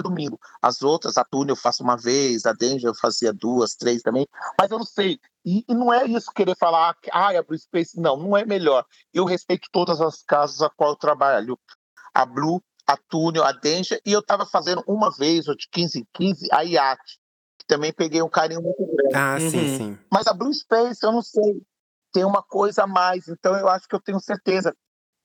e 0.00 0.02
domingo. 0.02 0.38
As 0.62 0.82
outras, 0.82 1.16
a 1.16 1.24
Tune 1.24 1.50
eu 1.50 1.56
faço 1.56 1.82
uma 1.82 1.96
vez, 1.96 2.46
a 2.46 2.52
Danger 2.52 2.90
eu 2.90 2.94
fazia 2.94 3.32
duas, 3.32 3.74
três 3.74 4.02
também. 4.02 4.26
Mas 4.60 4.70
eu 4.70 4.78
não 4.78 4.86
sei. 4.86 5.18
E, 5.44 5.64
e 5.68 5.74
não 5.74 5.92
é 5.92 6.04
isso 6.06 6.30
querer 6.32 6.56
falar 6.56 6.94
que 7.00 7.10
ah, 7.12 7.38
a 7.38 7.42
Blue 7.42 7.58
Space 7.58 7.98
não, 8.00 8.16
não 8.16 8.36
é 8.36 8.44
melhor. 8.44 8.84
Eu 9.12 9.24
respeito 9.24 9.68
todas 9.72 10.00
as 10.00 10.22
casas 10.22 10.60
a 10.62 10.70
qual 10.70 10.90
eu 10.90 10.96
trabalho. 10.96 11.58
A 12.14 12.26
Blue, 12.26 12.62
a 12.86 12.96
Túnel, 12.96 13.44
a 13.44 13.52
Danger, 13.52 14.00
e 14.04 14.12
eu 14.12 14.20
estava 14.20 14.46
fazendo 14.46 14.82
uma 14.86 15.10
vez, 15.10 15.46
ou 15.46 15.56
de 15.56 15.68
15 15.70 16.00
em 16.00 16.06
15, 16.14 16.48
a 16.50 16.62
IAT, 16.62 17.00
que 17.58 17.66
também 17.66 17.92
peguei 17.92 18.22
um 18.22 18.28
carinho 18.28 18.62
muito 18.62 18.84
grande. 18.86 19.14
Ah, 19.14 19.38
sim, 19.38 19.58
Uhum. 19.58 19.76
sim. 19.76 19.98
Mas 20.12 20.26
a 20.26 20.32
Blue 20.32 20.52
Space, 20.52 21.04
eu 21.04 21.12
não 21.12 21.22
sei, 21.22 21.62
tem 22.12 22.24
uma 22.24 22.42
coisa 22.42 22.84
a 22.84 22.86
mais, 22.86 23.28
então 23.28 23.54
eu 23.56 23.68
acho 23.68 23.86
que 23.86 23.94
eu 23.94 24.00
tenho 24.00 24.18
certeza 24.20 24.74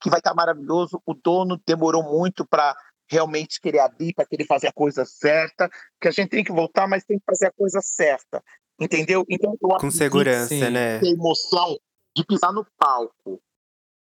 que 0.02 0.10
vai 0.10 0.20
estar 0.20 0.34
maravilhoso. 0.34 1.02
O 1.06 1.14
dono 1.14 1.60
demorou 1.66 2.04
muito 2.04 2.46
para 2.46 2.76
realmente 3.10 3.60
querer 3.62 3.80
abrir, 3.80 4.14
para 4.14 4.26
querer 4.26 4.46
fazer 4.46 4.68
a 4.68 4.74
coisa 4.74 5.06
certa, 5.06 5.70
que 6.02 6.08
a 6.08 6.12
gente 6.12 6.30
tem 6.30 6.44
que 6.44 6.52
voltar, 6.52 6.88
mas 6.88 7.04
tem 7.04 7.18
que 7.20 7.26
fazer 7.26 7.48
a 7.48 7.52
coisa 7.52 7.80
certa, 7.82 8.42
entendeu? 8.80 9.26
Então 9.30 9.56
eu 9.62 9.70
Com 9.78 9.92
segurança, 9.92 10.48
sim. 10.48 10.70
né? 10.70 11.00
que 11.00 11.08
a 11.08 11.12
emoção 11.12 11.78
de 12.16 12.26
pisar 12.26 12.52
no 12.54 12.66
palco 12.78 13.42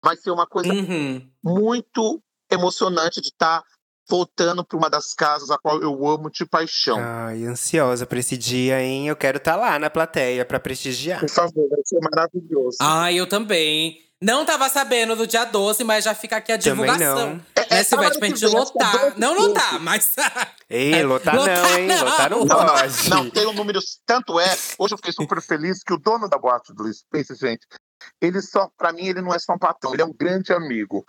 vai 0.03 0.15
ser 0.17 0.31
uma 0.31 0.47
coisa 0.47 0.73
Uhum. 0.73 1.29
muito 1.43 2.21
emocionante 2.51 3.21
de 3.21 3.27
estar 3.29 3.63
voltando 4.09 4.65
para 4.65 4.77
uma 4.77 4.89
das 4.89 5.13
casas 5.13 5.49
a 5.51 5.57
qual 5.57 5.81
eu 5.81 6.05
amo 6.07 6.29
de 6.29 6.45
paixão. 6.45 6.97
Ai, 6.99 7.45
ansiosa 7.45 8.05
pra 8.05 8.19
esse 8.19 8.37
dia, 8.37 8.81
hein? 8.83 9.07
Eu 9.07 9.15
quero 9.15 9.37
estar 9.37 9.55
lá 9.55 9.79
na 9.79 9.89
plateia 9.89 10.43
pra 10.43 10.59
prestigiar. 10.59 11.19
Por 11.21 11.29
favor, 11.29 11.69
vai 11.69 11.79
ser 11.85 11.99
maravilhoso. 12.01 12.77
Ai, 12.81 13.15
eu 13.19 13.27
também. 13.29 13.99
Não 14.21 14.45
tava 14.45 14.69
sabendo 14.69 15.15
do 15.15 15.25
dia 15.25 15.45
12, 15.45 15.83
mas 15.83 16.03
já 16.05 16.13
fica 16.13 16.37
aqui 16.37 16.51
a 16.51 16.57
Também 16.59 16.85
divulgação. 16.85 17.35
não. 17.35 17.45
É- 17.55 17.61
é 17.61 17.75
Né, 17.77 17.83
Silvete, 17.83 18.19
pra 18.19 18.27
gente 18.27 18.45
é 18.45 18.47
lotar. 18.47 18.99
12 19.01 19.19
Não 19.19 19.33
lotar, 19.33 19.79
mas. 19.79 20.15
Ei, 20.69 21.01
lotar 21.03 21.35
Lotar 21.35 21.57
não, 21.61 21.77
hein? 21.79 21.87
não. 21.87 22.03
Lotar 22.05 22.29
não 22.29 22.39
Não, 22.39 22.45
Não, 22.45 22.65
não, 22.65 22.73
pode. 22.75 23.09
não, 23.09 23.29
tem 23.31 23.47
um 23.47 23.53
número. 23.53 23.79
Tanto 24.05 24.39
é, 24.39 24.55
hoje 24.77 24.93
eu 24.93 24.97
fiquei 24.97 25.11
super 25.11 25.41
feliz 25.41 25.81
que 25.83 25.93
o 25.93 25.97
dono 25.97 26.29
da 26.29 26.37
boate 26.37 26.71
do 26.73 26.91
Space, 26.93 27.33
gente, 27.35 27.65
ele 28.21 28.41
só, 28.43 28.69
pra 28.77 28.93
mim, 28.93 29.07
ele 29.07 29.21
não 29.21 29.33
é 29.33 29.39
só 29.39 29.53
um 29.53 29.57
patrão, 29.59 29.93
ele 29.93 30.01
é 30.03 30.05
um 30.05 30.13
grande 30.13 30.53
amigo. 30.53 31.03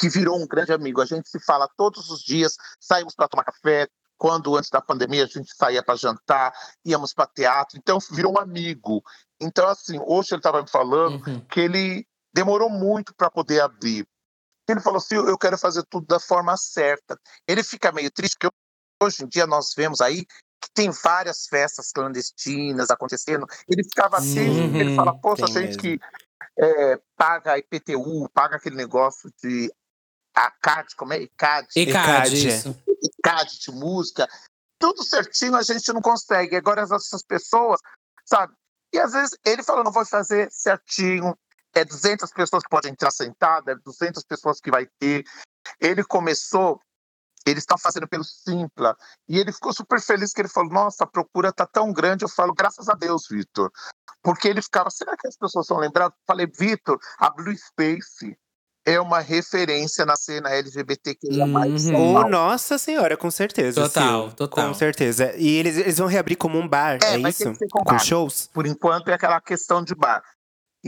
Que 0.00 0.08
virou 0.08 0.38
um 0.40 0.46
grande 0.46 0.72
amigo. 0.72 1.00
A 1.02 1.06
gente 1.06 1.28
se 1.28 1.40
fala 1.44 1.68
todos 1.76 2.08
os 2.08 2.20
dias, 2.22 2.54
saímos 2.78 3.16
para 3.16 3.26
tomar 3.26 3.42
café. 3.42 3.88
Quando 4.16 4.56
antes 4.56 4.70
da 4.70 4.80
pandemia 4.80 5.24
a 5.24 5.26
gente 5.26 5.52
saía 5.56 5.82
para 5.82 5.96
jantar, 5.96 6.52
íamos 6.84 7.12
para 7.12 7.26
teatro, 7.26 7.76
então 7.78 7.98
virou 8.12 8.34
um 8.34 8.38
amigo. 8.38 9.02
Então, 9.40 9.66
assim, 9.68 9.98
hoje 10.06 10.28
ele 10.32 10.38
estava 10.40 10.62
me 10.62 10.68
falando 10.68 11.24
Uhum. 11.26 11.40
que 11.40 11.60
ele 11.60 12.06
demorou 12.38 12.70
muito 12.70 13.12
para 13.14 13.28
poder 13.28 13.60
abrir. 13.60 14.06
Ele 14.68 14.80
falou 14.80 14.98
assim: 14.98 15.16
eu 15.16 15.36
quero 15.36 15.58
fazer 15.58 15.82
tudo 15.90 16.06
da 16.06 16.20
forma 16.20 16.56
certa. 16.56 17.18
Ele 17.48 17.64
fica 17.64 17.90
meio 17.90 18.10
triste, 18.10 18.36
porque 18.38 18.54
hoje 19.02 19.24
em 19.24 19.28
dia 19.28 19.46
nós 19.46 19.74
vemos 19.76 20.00
aí 20.00 20.24
que 20.60 20.70
tem 20.72 20.90
várias 20.90 21.46
festas 21.46 21.90
clandestinas 21.90 22.90
acontecendo. 22.90 23.46
Ele 23.68 23.82
ficava 23.82 24.18
assim, 24.18 24.48
Uhum, 24.48 24.76
ele 24.76 24.94
fala: 24.94 25.18
Poxa, 25.18 25.46
tem 25.46 25.54
gente 25.54 25.66
mesmo. 25.66 25.80
que 25.82 26.00
é, 26.58 27.00
paga 27.16 27.58
IPTU, 27.58 28.28
paga 28.32 28.56
aquele 28.56 28.76
negócio 28.76 29.30
de 29.42 29.72
ACAD, 30.34 30.94
como 30.96 31.12
é? 31.14 31.22
ICAD, 31.22 31.68
ECAD. 31.74 32.48
isso. 32.48 32.76
ICAD 33.02 33.58
de 33.58 33.70
música, 33.72 34.28
tudo 34.78 35.02
certinho 35.02 35.56
a 35.56 35.62
gente 35.62 35.92
não 35.92 36.00
consegue. 36.00 36.54
Agora 36.54 36.82
essas 36.82 37.22
pessoas, 37.22 37.80
sabe? 38.24 38.52
E 38.92 38.98
às 38.98 39.12
vezes 39.12 39.36
ele 39.44 39.62
falou, 39.62 39.84
não 39.84 39.92
vou 39.92 40.04
fazer 40.04 40.50
certinho, 40.50 41.36
é 41.78 41.84
200 41.84 42.30
pessoas 42.32 42.62
que 42.62 42.68
podem 42.68 42.92
entrar 42.92 43.10
sentada, 43.10 43.72
é 43.72 43.76
200 43.76 44.22
pessoas 44.24 44.60
que 44.60 44.70
vai 44.70 44.86
ter. 44.98 45.24
Ele 45.80 46.04
começou, 46.04 46.80
eles 47.46 47.62
estão 47.62 47.78
fazendo 47.78 48.08
pelo 48.08 48.24
Simpla, 48.24 48.96
e 49.28 49.38
ele 49.38 49.52
ficou 49.52 49.72
super 49.72 50.00
feliz 50.00 50.32
que 50.32 50.40
ele 50.40 50.48
falou, 50.48 50.72
nossa, 50.72 51.04
a 51.04 51.06
procura 51.06 51.52
tá 51.52 51.66
tão 51.66 51.92
grande, 51.92 52.24
eu 52.24 52.28
falo, 52.28 52.54
graças 52.54 52.88
a 52.88 52.94
Deus, 52.94 53.26
Vitor. 53.30 53.70
Porque 54.22 54.48
ele 54.48 54.62
ficava, 54.62 54.90
será 54.90 55.16
que 55.16 55.26
as 55.28 55.36
pessoas 55.36 55.66
vão 55.68 55.78
lembrar? 55.78 56.06
Eu 56.06 56.12
falei, 56.26 56.46
Vitor, 56.46 56.98
a 57.18 57.30
Blue 57.30 57.56
Space 57.56 58.36
é 58.84 58.98
uma 58.98 59.20
referência 59.20 60.06
na 60.06 60.16
cena 60.16 60.50
LGBTQIA+. 60.50 61.44
Uhum. 61.44 61.78
São 61.78 62.14
Oh, 62.14 62.28
nossa 62.28 62.78
senhora, 62.78 63.16
com 63.16 63.30
certeza. 63.30 63.82
Total, 63.82 64.28
Sil. 64.32 64.36
total. 64.36 64.68
Com 64.68 64.74
certeza. 64.74 65.34
E 65.36 65.56
eles, 65.56 65.76
eles 65.76 65.98
vão 65.98 66.06
reabrir 66.06 66.36
como 66.36 66.58
um 66.58 66.66
bar, 66.66 66.98
É, 67.02 67.14
é, 67.14 67.28
isso? 67.28 67.52
Com 67.70 67.84
bar. 67.84 67.98
shows? 67.98 68.48
Por 68.52 68.66
enquanto 68.66 69.08
é 69.08 69.14
aquela 69.14 69.40
questão 69.40 69.84
de 69.84 69.94
bar. 69.94 70.22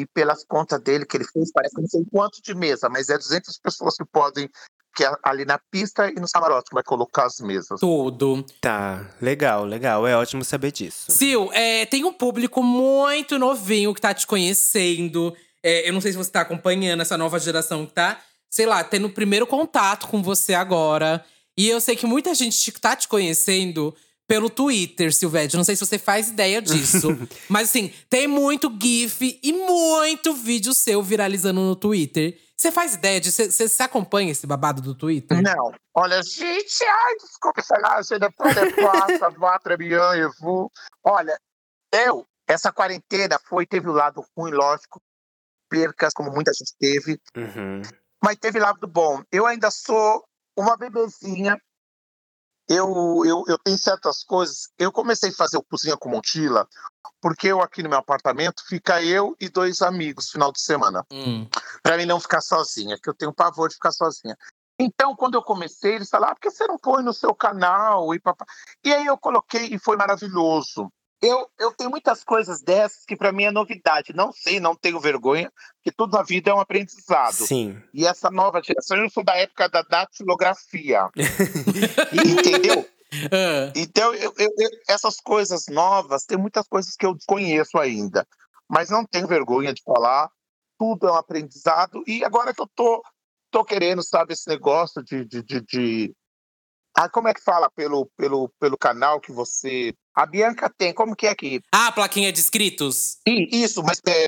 E 0.00 0.06
pelas 0.06 0.44
contas 0.44 0.80
dele 0.80 1.04
que 1.04 1.16
ele 1.16 1.24
fez, 1.24 1.50
parece 1.52 1.74
que 1.74 1.80
não 1.82 1.88
sei 1.88 2.02
quanto 2.10 2.40
de 2.42 2.54
mesa, 2.54 2.88
mas 2.88 3.08
é 3.08 3.18
200 3.18 3.58
pessoas 3.58 3.96
que 3.96 4.04
podem, 4.04 4.48
que 4.96 5.04
é 5.04 5.12
ali 5.22 5.44
na 5.44 5.58
pista 5.70 6.08
e 6.10 6.14
nos 6.14 6.30
camarotes, 6.32 6.68
que 6.68 6.74
vai 6.74 6.82
colocar 6.82 7.26
as 7.26 7.38
mesas. 7.40 7.78
Tudo. 7.80 8.44
Tá, 8.60 9.06
legal, 9.20 9.64
legal. 9.64 10.06
É 10.06 10.16
ótimo 10.16 10.42
saber 10.44 10.72
disso. 10.72 11.12
Sil, 11.12 11.52
é, 11.52 11.84
tem 11.86 12.04
um 12.04 12.12
público 12.12 12.62
muito 12.62 13.38
novinho 13.38 13.94
que 13.94 14.00
tá 14.00 14.14
te 14.14 14.26
conhecendo. 14.26 15.36
É, 15.62 15.88
eu 15.88 15.92
não 15.92 16.00
sei 16.00 16.12
se 16.12 16.18
você 16.18 16.30
tá 16.30 16.40
acompanhando 16.40 17.00
essa 17.02 17.18
nova 17.18 17.38
geração 17.38 17.84
que 17.86 17.92
tá, 17.92 18.18
sei 18.48 18.64
lá, 18.66 18.82
tendo 18.82 19.06
o 19.08 19.12
primeiro 19.12 19.46
contato 19.46 20.08
com 20.08 20.22
você 20.22 20.54
agora. 20.54 21.22
E 21.58 21.68
eu 21.68 21.80
sei 21.80 21.94
que 21.94 22.06
muita 22.06 22.34
gente 22.34 22.56
te- 22.58 22.72
tá 22.80 22.96
te 22.96 23.06
conhecendo 23.06 23.94
pelo 24.30 24.48
Twitter, 24.48 25.12
Silvete. 25.12 25.56
Não 25.56 25.64
sei 25.64 25.74
se 25.74 25.84
você 25.84 25.98
faz 25.98 26.28
ideia 26.28 26.62
disso. 26.62 27.08
Mas 27.50 27.68
assim, 27.68 27.92
tem 28.08 28.28
muito 28.28 28.72
GIF 28.80 29.40
e 29.42 29.52
muito 29.52 30.32
vídeo 30.32 30.72
seu 30.72 31.02
viralizando 31.02 31.60
no 31.60 31.74
Twitter. 31.74 32.40
Você 32.56 32.70
faz 32.70 32.94
ideia 32.94 33.20
de. 33.20 33.32
Você 33.32 33.50
você 33.50 33.82
acompanha 33.82 34.30
esse 34.30 34.46
babado 34.46 34.80
do 34.80 34.94
Twitter? 34.94 35.42
Não. 35.42 35.74
Olha, 35.92 36.22
gente, 36.22 36.84
ai, 36.84 37.16
desculpa, 37.16 37.60
sei 37.60 37.80
lá, 37.80 38.00
você 38.00 38.20
depois 38.20 38.54
passa, 38.76 39.32
quatro 39.36 39.72
avião, 39.72 40.14
eu 40.14 40.30
vou. 40.38 40.70
Olha, 41.02 41.36
eu, 41.92 42.24
essa 42.46 42.70
quarentena 42.70 43.36
foi, 43.48 43.66
teve 43.66 43.88
o 43.88 43.92
lado 43.92 44.24
ruim, 44.38 44.52
lógico, 44.52 45.00
percas, 45.68 46.12
como 46.14 46.30
muita 46.30 46.52
gente 46.52 46.72
teve, 46.78 47.18
Uhum. 47.36 47.82
mas 48.22 48.36
teve 48.36 48.60
lado 48.60 48.86
bom. 48.86 49.24
Eu 49.32 49.44
ainda 49.44 49.72
sou 49.72 50.22
uma 50.56 50.76
bebezinha. 50.76 51.60
Eu, 52.70 53.24
eu, 53.26 53.44
eu 53.48 53.58
tenho 53.58 53.76
certas 53.76 54.22
coisas. 54.22 54.68
Eu 54.78 54.92
comecei 54.92 55.30
a 55.30 55.34
fazer 55.34 55.56
o 55.56 55.62
Cozinha 55.64 55.96
com 55.96 56.08
Montila, 56.08 56.68
porque 57.20 57.48
eu 57.48 57.60
aqui 57.60 57.82
no 57.82 57.88
meu 57.88 57.98
apartamento 57.98 58.62
fica 58.64 59.02
eu 59.02 59.34
e 59.40 59.48
dois 59.48 59.82
amigos 59.82 60.30
final 60.30 60.52
de 60.52 60.60
semana. 60.60 61.04
Hum. 61.12 61.48
Pra 61.82 61.96
mim 61.96 62.06
não 62.06 62.20
ficar 62.20 62.40
sozinha, 62.40 62.96
que 63.02 63.10
eu 63.10 63.14
tenho 63.14 63.34
pavor 63.34 63.68
de 63.68 63.74
ficar 63.74 63.90
sozinha. 63.90 64.36
Então, 64.78 65.16
quando 65.16 65.34
eu 65.34 65.42
comecei, 65.42 65.96
eles 65.96 66.08
falaram, 66.08 66.32
ah, 66.32 66.34
por 66.36 66.42
que 66.42 66.50
você 66.50 66.64
não 66.68 66.78
põe 66.78 67.02
no 67.02 67.12
seu 67.12 67.34
canal? 67.34 68.14
E, 68.14 68.20
papá. 68.20 68.46
e 68.84 68.94
aí 68.94 69.04
eu 69.04 69.18
coloquei 69.18 69.66
e 69.66 69.78
foi 69.78 69.96
maravilhoso. 69.96 70.90
Eu, 71.22 71.46
eu 71.58 71.70
tenho 71.72 71.90
muitas 71.90 72.24
coisas 72.24 72.62
dessas 72.62 73.04
que 73.04 73.14
para 73.14 73.30
mim 73.30 73.44
é 73.44 73.50
novidade. 73.50 74.14
Não 74.14 74.32
sei, 74.32 74.58
não 74.58 74.74
tenho 74.74 74.98
vergonha, 74.98 75.52
que 75.84 75.92
tudo 75.92 76.16
na 76.16 76.22
vida 76.22 76.50
é 76.50 76.54
um 76.54 76.60
aprendizado. 76.60 77.34
Sim. 77.46 77.78
E 77.92 78.06
essa 78.06 78.30
nova 78.30 78.62
geração, 78.62 78.96
eu 78.96 79.10
sou 79.10 79.22
da 79.22 79.36
época 79.36 79.68
da 79.68 79.82
datilografia. 79.82 81.08
Entendeu? 82.12 82.86
Ah, 83.32 83.72
Então, 83.74 84.14
eu- 84.14 84.32
eu- 84.38 84.54
eu- 84.56 84.70
essas 84.88 85.16
coisas 85.16 85.64
novas, 85.68 86.22
tem 86.24 86.38
muitas 86.38 86.68
coisas 86.68 86.94
que 86.94 87.04
eu 87.04 87.12
desconheço 87.12 87.76
ainda. 87.76 88.24
Mas 88.68 88.88
não 88.88 89.04
tenho 89.04 89.26
vergonha 89.26 89.74
de 89.74 89.82
falar. 89.82 90.30
Tudo 90.78 91.08
é 91.08 91.12
um 91.12 91.16
aprendizado. 91.16 92.04
E 92.06 92.24
agora 92.24 92.54
que 92.54 92.62
eu 92.62 92.68
tô, 92.72 93.02
tô 93.50 93.64
querendo, 93.64 94.00
sabe, 94.04 94.32
esse 94.34 94.48
negócio 94.48 95.02
de. 95.02 95.24
de, 95.24 95.42
de, 95.42 95.60
de- 95.60 96.14
Ah, 96.96 97.08
como 97.08 97.28
é 97.28 97.34
que 97.34 97.42
fala 97.42 97.70
pelo, 97.74 98.10
pelo, 98.16 98.50
pelo 98.60 98.76
canal 98.76 99.20
que 99.20 99.32
você. 99.32 99.92
A 100.14 100.26
Bianca 100.26 100.70
tem, 100.76 100.92
como 100.92 101.14
que 101.16 101.26
é 101.26 101.34
que. 101.34 101.60
Ah, 101.72 101.88
a 101.88 101.92
plaquinha 101.92 102.32
de 102.32 102.40
inscritos? 102.40 103.18
Isso, 103.26 103.82
mas 103.82 104.00
é, 104.06 104.26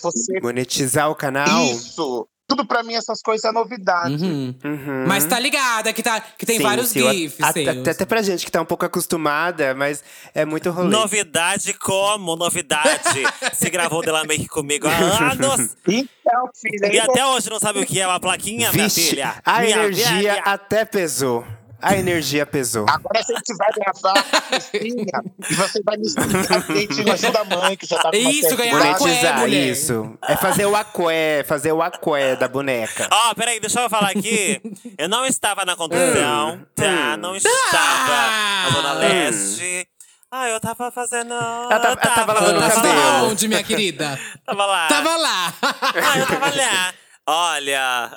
você. 0.00 0.40
Monetizar 0.40 1.10
o 1.10 1.14
canal. 1.14 1.64
Isso! 1.66 2.26
Tudo 2.48 2.66
pra 2.66 2.82
mim, 2.82 2.94
essas 2.94 3.22
coisas 3.22 3.44
é 3.44 3.52
novidade. 3.52 4.24
Uhum. 4.24 4.52
Uhum. 4.64 5.04
Mas 5.06 5.24
tá 5.24 5.38
ligada 5.38 5.92
que, 5.92 6.02
tá, 6.02 6.20
que 6.20 6.44
tem 6.44 6.56
Sim, 6.56 6.64
vários 6.64 6.88
sim, 6.88 7.08
GIFs. 7.08 7.40
até, 7.40 7.68
até, 7.68 7.90
até 7.92 8.04
pra 8.04 8.22
gente 8.22 8.44
que 8.44 8.50
tá 8.50 8.60
um 8.60 8.64
pouco 8.64 8.84
acostumada, 8.84 9.72
mas 9.72 10.02
é 10.34 10.44
muito 10.44 10.68
rolê. 10.72 10.88
Novidade 10.88 11.72
como? 11.74 12.34
Novidade. 12.34 13.22
Se 13.54 13.70
gravou 13.70 14.02
dela 14.02 14.24
Make 14.24 14.48
comigo 14.48 14.88
há 14.88 15.30
anos. 15.30 15.76
Então, 15.86 16.50
filha, 16.56 16.92
E 16.92 16.96
eu 16.96 17.04
até 17.04 17.24
hoje 17.24 17.48
não 17.48 17.60
sabe 17.60 17.78
o 17.78 17.86
que 17.86 18.00
é 18.00 18.06
uma 18.08 18.18
plaquinha, 18.18 18.72
minha 18.72 18.88
Vixe, 18.88 19.10
filha. 19.10 19.40
a 19.44 19.60
minha 19.60 19.76
energia 19.76 20.42
até 20.42 20.84
pesou. 20.84 21.46
A 21.82 21.96
energia 21.96 22.44
pesou. 22.46 22.84
Agora 22.88 23.20
a 23.20 23.22
gente 23.22 23.54
vai 23.56 23.68
gravar 23.72 24.18
a 24.18 24.60
Cristina 24.60 25.22
e 25.50 25.54
você 25.54 25.82
vai 25.82 25.96
me 25.96 26.06
explicar 26.06 26.60
direitinho 26.66 27.12
ajuda 27.12 27.40
a 27.40 27.44
mãe, 27.44 27.76
que 27.76 27.86
já 27.86 27.98
tá 27.98 28.10
com 28.10 28.16
Isso, 28.16 28.56
ganhar 28.56 28.76
aqué, 28.78 28.98
Monetizar, 29.00 29.38
mulher. 29.38 29.66
isso. 29.70 30.18
É 30.28 30.36
fazer 30.36 30.66
o 30.66 30.76
aqué, 30.76 31.44
fazer 31.46 31.72
o 31.72 31.82
aqué 31.82 32.36
da 32.36 32.48
boneca. 32.48 33.08
Ó, 33.10 33.34
peraí, 33.34 33.58
deixa 33.60 33.80
eu 33.80 33.90
falar 33.90 34.10
aqui. 34.10 34.60
Eu 34.98 35.08
não 35.08 35.24
estava 35.26 35.64
na 35.64 35.74
condução, 35.76 36.64
tá? 36.74 37.16
Não 37.16 37.34
estava 37.34 37.50
Ah! 37.72 38.64
na 38.64 38.70
Zona 38.76 38.92
Leste. 38.94 39.88
Ah, 40.32 40.48
eu 40.48 40.60
tava 40.60 40.90
fazendo. 40.92 41.34
Ela 41.34 41.68
tava- 41.80 41.86
ela 42.00 42.14
tava 42.14 42.32
lavando 42.34 42.58
o 42.58 42.62
cabelo. 42.62 42.82
tava 42.82 43.22
onde, 43.24 43.48
minha 43.48 43.64
querida? 43.64 44.16
Tava 44.46 44.64
lá. 44.66 44.88
Tava 44.88 45.16
lá. 45.16 45.54
Ah, 45.62 46.18
eu 46.18 46.26
tava 46.26 46.54
lá. 46.56 46.94
Olha. 47.26 48.10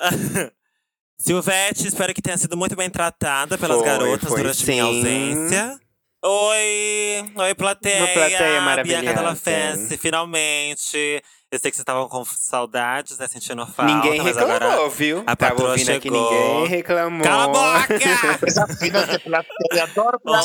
Silvete, 1.24 1.88
espero 1.88 2.12
que 2.12 2.20
tenha 2.20 2.36
sido 2.36 2.54
muito 2.54 2.76
bem 2.76 2.90
tratada 2.90 3.56
pelas 3.56 3.78
Foi, 3.78 3.86
garotas 3.86 4.28
foi 4.28 4.40
durante 4.42 4.58
sim. 4.58 4.66
minha 4.66 4.84
ausência. 4.84 5.80
Oi, 6.22 7.32
oi, 7.34 7.54
plateia. 7.54 7.96
Uma 7.96 8.08
plateia 8.08 8.38
Bianca 8.38 8.44
Della 8.44 8.62
maravilhosa. 8.62 9.36
Fence, 9.36 9.96
finalmente. 9.96 11.22
Eu 11.54 11.60
sei 11.60 11.70
que 11.70 11.76
vocês 11.76 11.82
estavam 11.82 12.08
com 12.08 12.24
saudades, 12.24 13.16
né? 13.16 13.28
Sentindo 13.28 13.64
falta. 13.66 13.84
ninguém 13.94 14.18
mas 14.20 14.36
reclamou, 14.36 14.56
agora 14.56 14.88
viu? 14.90 15.18
a 15.24 15.36
Tava 15.36 15.52
patroa 15.52 15.70
ouvindo 15.70 15.90
aqui, 15.90 16.02
chegou. 16.02 16.32
ninguém 16.32 16.66
reclamou. 16.68 17.22
Cala 17.22 17.44
a 17.44 17.48
boca! 17.48 17.94
Coisa 18.40 18.66
fina 18.76 19.06
de 19.06 19.18
plateia, 19.20 19.82
adoro 19.84 20.20
Olá, 20.24 20.40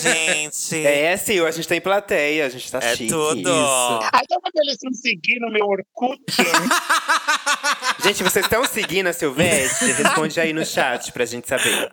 gente. 0.00 0.84
É, 0.84 1.16
sim, 1.16 1.38
a 1.44 1.50
gente 1.52 1.68
tem 1.68 1.80
plateia, 1.80 2.46
a 2.46 2.48
gente 2.48 2.70
tá 2.72 2.78
É 2.82 2.96
chique. 2.96 3.08
tudo. 3.08 3.38
Isso. 3.48 4.00
Aí 4.12 4.26
tava 4.26 4.42
eles 4.56 4.78
me 4.82 4.94
seguir 4.96 5.38
no 5.40 5.50
meu 5.52 5.64
Orkut. 5.64 6.20
Gente, 8.02 8.22
vocês 8.22 8.44
estão 8.44 8.64
seguindo 8.64 9.08
a 9.08 9.12
Silvestre? 9.12 9.92
Responde 9.92 10.38
aí 10.40 10.52
no 10.52 10.64
chat 10.64 11.10
pra 11.12 11.24
gente 11.24 11.48
saber. 11.48 11.90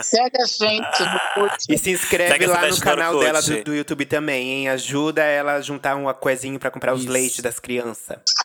Segue 0.00 0.40
a 0.40 0.46
gente 0.46 1.00
no 1.02 1.42
Orkut. 1.44 1.64
E 1.68 1.76
se 1.78 1.90
inscreve 1.90 2.30
Segue 2.32 2.46
lá 2.46 2.66
no 2.68 2.80
canal 2.80 3.14
Orkut. 3.14 3.26
dela 3.26 3.42
do, 3.42 3.64
do 3.64 3.74
YouTube 3.74 4.06
também, 4.06 4.48
hein? 4.50 4.68
Ajuda 4.68 5.22
ela 5.24 5.54
a 5.54 5.60
juntar 5.60 5.96
um 5.96 6.08
aquezinho 6.08 6.58
pra 6.58 6.70
comprar 6.70 6.94
os 6.94 7.02
Isso. 7.02 7.12
leites 7.12 7.40
das 7.40 7.58
crianças. 7.58 7.99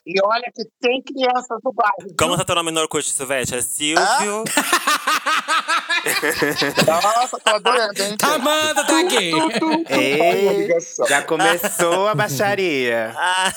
E 0.06 0.20
olha 0.22 0.52
que 0.54 0.64
tem 0.80 1.02
crianças 1.02 1.58
do 1.62 1.72
bairro. 1.72 2.14
Como 2.18 2.36
tá 2.36 2.44
teu 2.44 2.54
nome 2.54 2.70
no 2.70 2.80
Orkut, 2.80 3.08
Silvete? 3.10 3.54
É 3.54 3.62
Silvio. 3.62 4.44
Nossa, 6.86 7.38
tô 7.38 7.50
adorando, 7.50 8.02
hein? 8.02 8.16
Amanda 8.22 8.84
tá 8.84 9.00
aqui. 9.00 9.32
Ei, 9.88 10.68
já 11.08 11.22
começou 11.22 12.08
a 12.08 12.14
baixaria. 12.14 13.14
Ah. 13.18 13.52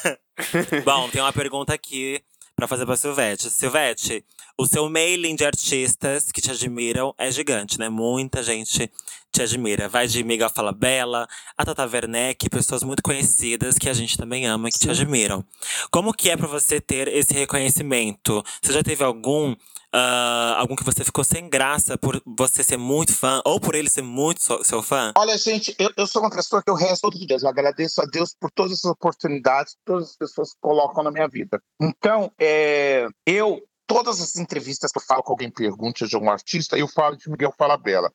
Bom, 0.86 1.10
tem 1.10 1.22
uma 1.22 1.34
pergunta 1.34 1.74
aqui 1.74 2.24
pra 2.56 2.68
fazer 2.68 2.86
pra 2.86 2.96
Silvete. 2.96 3.50
Silvete, 3.50 4.24
o 4.58 4.66
seu 4.66 4.90
mailing 4.90 5.36
de 5.36 5.46
artistas 5.46 6.32
que 6.32 6.42
te 6.42 6.52
admiram 6.52 7.14
é 7.18 7.30
gigante, 7.30 7.78
né? 7.78 7.90
Muita 7.90 8.42
gente 8.42 8.90
te 9.32 9.42
admira. 9.42 9.88
Vai 9.88 10.08
de 10.08 10.24
Miguel 10.24 10.50
Falabella, 10.50 11.28
a 11.58 11.66
Tata 11.66 11.86
Werneck, 11.86 12.50
pessoas 12.50 12.84
muito 12.84 13.04
conhecidas 13.04 13.78
que 13.78 13.90
a 13.90 13.94
gente 13.94 14.18
também 14.18 14.46
ama 14.48 14.70
e 14.70 14.72
que 14.72 14.80
te 14.80 14.90
admiram. 14.90 15.44
Como 15.92 16.14
que 16.14 16.30
é 16.30 16.38
pra 16.38 16.48
você 16.48 16.80
ter 16.82 17.08
esse 17.08 17.34
reconhecimento? 17.34 18.44
Você 18.62 18.74
já 18.74 18.84
teve 18.84 19.04
algum 19.04 19.56
ah, 19.92 20.56
algum 20.60 20.76
que 20.76 20.84
você 20.84 21.04
ficou 21.04 21.24
sem 21.24 21.50
graça 21.50 21.98
por 21.98 22.22
você 22.26 22.64
ser 22.64 22.78
muito 22.78 23.12
fã 23.14 23.42
ou 23.44 23.60
por 23.60 23.74
ele 23.74 23.90
ser 23.90 24.04
muito 24.04 24.44
so- 24.44 24.64
seu 24.64 24.84
fã? 24.84 25.14
Olha, 25.18 25.36
gente, 25.38 25.76
eu, 25.80 25.92
eu 25.98 26.06
sou 26.06 26.22
uma 26.22 26.30
pessoa 26.30 26.62
que 26.62 26.70
eu 26.70 26.76
rezo 26.76 27.02
todos 27.02 27.20
os 27.20 27.26
dias. 27.26 27.42
Eu 27.44 27.50
agradeço 27.50 28.02
a 28.02 28.06
Deus 28.06 28.36
por 28.40 28.52
todas 28.52 28.74
as 28.74 28.86
oportunidades, 28.86 29.74
que 29.74 29.80
todas 29.86 30.10
as 30.12 30.16
pessoas 30.16 30.50
colocam 30.62 31.04
na 31.04 31.12
minha 31.12 31.28
vida. 31.28 31.60
Então, 31.82 32.32
é, 32.40 33.08
eu, 33.26 33.60
todas 33.88 34.22
as 34.22 34.36
entrevistas 34.36 34.92
que 34.92 35.00
eu 35.00 35.04
falo 35.04 35.24
com 35.24 35.32
alguém 35.34 35.50
pergunta 35.50 36.06
de 36.06 36.16
um 36.16 36.30
artista, 36.30 36.78
eu 36.78 36.88
falo 36.88 37.16
de 37.18 37.28
Miguel 37.28 37.54
Falabella. 37.58 38.12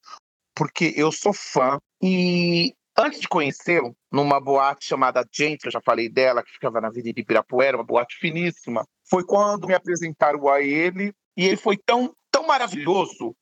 Porque 0.54 0.92
eu 0.96 1.10
sou 1.10 1.32
fã 1.32 1.78
e 2.02 2.74
antes 2.96 3.20
de 3.20 3.28
conhecê-lo, 3.28 3.96
numa 4.10 4.40
boate 4.40 4.86
chamada 4.86 5.26
Gente, 5.32 5.64
eu 5.66 5.70
já 5.72 5.80
falei 5.80 6.08
dela, 6.08 6.42
que 6.42 6.52
ficava 6.52 6.80
na 6.80 6.88
Avenida 6.88 7.18
Ibirapuera, 7.20 7.76
uma 7.76 7.84
boate 7.84 8.16
finíssima, 8.18 8.86
foi 9.08 9.24
quando 9.24 9.66
me 9.66 9.74
apresentaram 9.74 10.48
a 10.48 10.60
ele 10.60 11.12
e 11.36 11.46
ele 11.46 11.56
foi 11.56 11.76
tão, 11.76 12.14
tão 12.30 12.46
maravilhoso. 12.46 13.34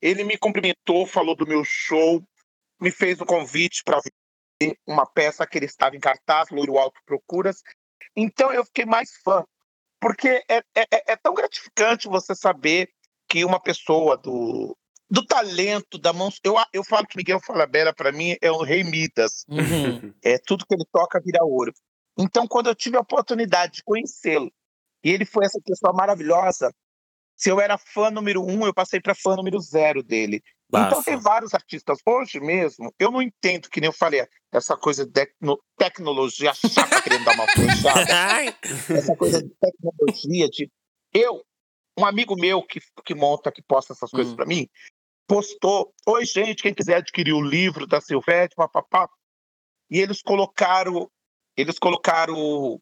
Ele 0.00 0.24
me 0.24 0.38
cumprimentou, 0.38 1.06
falou 1.06 1.34
do 1.36 1.46
meu 1.46 1.62
show, 1.64 2.22
me 2.80 2.90
fez 2.90 3.20
o 3.20 3.26
convite 3.26 3.82
para 3.84 4.00
ver 4.00 4.76
uma 4.86 5.06
peça 5.06 5.46
que 5.46 5.58
ele 5.58 5.66
estava 5.66 5.96
em 5.96 6.00
cartaz, 6.00 6.48
Loiro 6.50 6.78
Alto 6.78 7.00
Procuras. 7.04 7.62
Então 8.16 8.52
eu 8.52 8.64
fiquei 8.64 8.84
mais 8.84 9.10
fã, 9.22 9.44
porque 10.00 10.42
é, 10.48 10.58
é, 10.58 10.62
é- 10.90 11.12
é 11.12 11.16
tão 11.16 11.34
gratificante 11.34 12.08
você 12.08 12.34
saber 12.34 12.88
que 13.28 13.44
uma 13.44 13.60
pessoa 13.60 14.16
do, 14.16 14.76
do 15.14 15.24
talento, 15.24 15.96
da 15.96 16.12
mão. 16.12 16.28
Eu, 16.42 16.56
eu 16.72 16.82
falo 16.84 17.06
que 17.06 17.16
Miguel 17.16 17.38
Falabella, 17.40 17.94
para 17.94 18.10
mim, 18.10 18.36
é 18.42 18.50
o 18.50 18.62
rei 18.62 18.82
Midas. 18.82 19.44
Uhum. 19.48 20.12
É 20.22 20.38
tudo 20.38 20.66
que 20.66 20.74
ele 20.74 20.84
toca 20.92 21.20
vira 21.24 21.44
ouro. 21.44 21.72
Então, 22.18 22.46
quando 22.48 22.66
eu 22.68 22.74
tive 22.74 22.96
a 22.96 23.00
oportunidade 23.00 23.74
de 23.74 23.84
conhecê-lo, 23.84 24.50
e 25.04 25.10
ele 25.10 25.24
foi 25.24 25.44
essa 25.44 25.60
pessoa 25.64 25.92
maravilhosa, 25.92 26.72
se 27.36 27.48
eu 27.50 27.60
era 27.60 27.78
fã 27.78 28.10
número 28.10 28.42
um, 28.44 28.66
eu 28.66 28.74
passei 28.74 29.00
para 29.00 29.14
fã 29.14 29.36
número 29.36 29.58
zero 29.60 30.02
dele. 30.02 30.42
Então 30.68 31.02
tem 31.04 31.16
vários 31.16 31.54
artistas. 31.54 31.98
Hoje 32.04 32.40
mesmo, 32.40 32.92
eu 32.98 33.10
não 33.10 33.22
entendo, 33.22 33.68
que 33.68 33.80
nem 33.80 33.88
eu 33.88 33.92
falei, 33.92 34.26
essa 34.52 34.76
coisa 34.76 35.04
de 35.06 35.12
tecno- 35.12 35.60
tecnologia 35.76 36.52
chata 36.54 37.00
querendo 37.02 37.24
dar 37.24 37.34
uma. 37.34 37.44
Ai. 38.12 38.56
essa 38.90 39.14
coisa 39.14 39.40
de 39.42 39.50
tecnologia, 39.60 40.48
de. 40.48 40.68
Eu, 41.12 41.44
um 41.96 42.04
amigo 42.04 42.34
meu 42.34 42.60
que, 42.62 42.80
que 43.04 43.14
monta, 43.14 43.52
que 43.52 43.62
posta 43.62 43.92
essas 43.92 44.10
coisas 44.10 44.32
Hum. 44.32 44.36
pra 44.36 44.46
mim, 44.46 44.66
postou: 45.26 45.92
Oi, 46.06 46.24
gente, 46.24 46.62
quem 46.62 46.74
quiser 46.74 46.96
adquirir 46.96 47.32
o 47.32 47.40
livro 47.40 47.86
da 47.86 48.00
Silvete, 48.00 48.54
papapá. 48.54 49.08
E 49.90 49.98
eles 49.98 50.22
colocaram. 50.22 51.10
Eles 51.56 51.78
colocaram. 51.78 52.80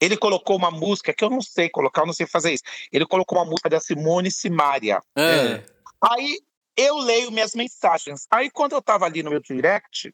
Ele 0.00 0.16
colocou 0.16 0.56
uma 0.56 0.70
música 0.70 1.14
que 1.14 1.24
eu 1.24 1.30
não 1.30 1.40
sei 1.40 1.68
colocar, 1.70 2.02
eu 2.02 2.06
não 2.06 2.12
sei 2.12 2.26
fazer 2.26 2.52
isso. 2.52 2.64
Ele 2.92 3.06
colocou 3.06 3.38
uma 3.38 3.44
música 3.44 3.70
da 3.70 3.80
Simone 3.80 4.30
Simaria. 4.30 5.00
É. 5.16 5.64
Aí 6.00 6.40
eu 6.76 6.98
leio 6.98 7.30
minhas 7.30 7.54
mensagens. 7.54 8.26
Aí 8.30 8.50
quando 8.50 8.72
eu 8.72 8.82
tava 8.82 9.06
ali 9.06 9.22
no 9.22 9.30
meu 9.30 9.40
direct, 9.40 10.12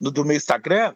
no, 0.00 0.10
do 0.10 0.24
meu 0.24 0.36
Instagram, 0.36 0.94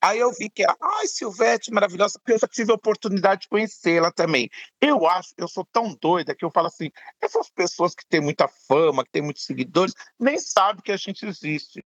Aí 0.00 0.18
eu 0.18 0.32
vi 0.32 0.48
que 0.48 0.62
ela, 0.62 0.76
ai, 0.80 1.06
Silvete, 1.08 1.72
maravilhosa, 1.72 2.18
porque 2.18 2.32
eu 2.32 2.38
já 2.38 2.46
tive 2.46 2.70
a 2.70 2.76
oportunidade 2.76 3.42
de 3.42 3.48
conhecê-la 3.48 4.12
também. 4.12 4.48
Eu 4.80 5.06
acho, 5.06 5.34
eu 5.36 5.48
sou 5.48 5.66
tão 5.72 5.94
doida 6.00 6.34
que 6.34 6.44
eu 6.44 6.50
falo 6.50 6.68
assim, 6.68 6.90
essas 7.20 7.50
pessoas 7.50 7.94
que 7.94 8.06
têm 8.06 8.20
muita 8.20 8.46
fama, 8.46 9.04
que 9.04 9.10
têm 9.10 9.22
muitos 9.22 9.44
seguidores, 9.44 9.94
nem 10.18 10.38
sabem 10.38 10.82
que 10.82 10.92
a 10.92 10.96
gente 10.96 11.26
existe. 11.26 11.84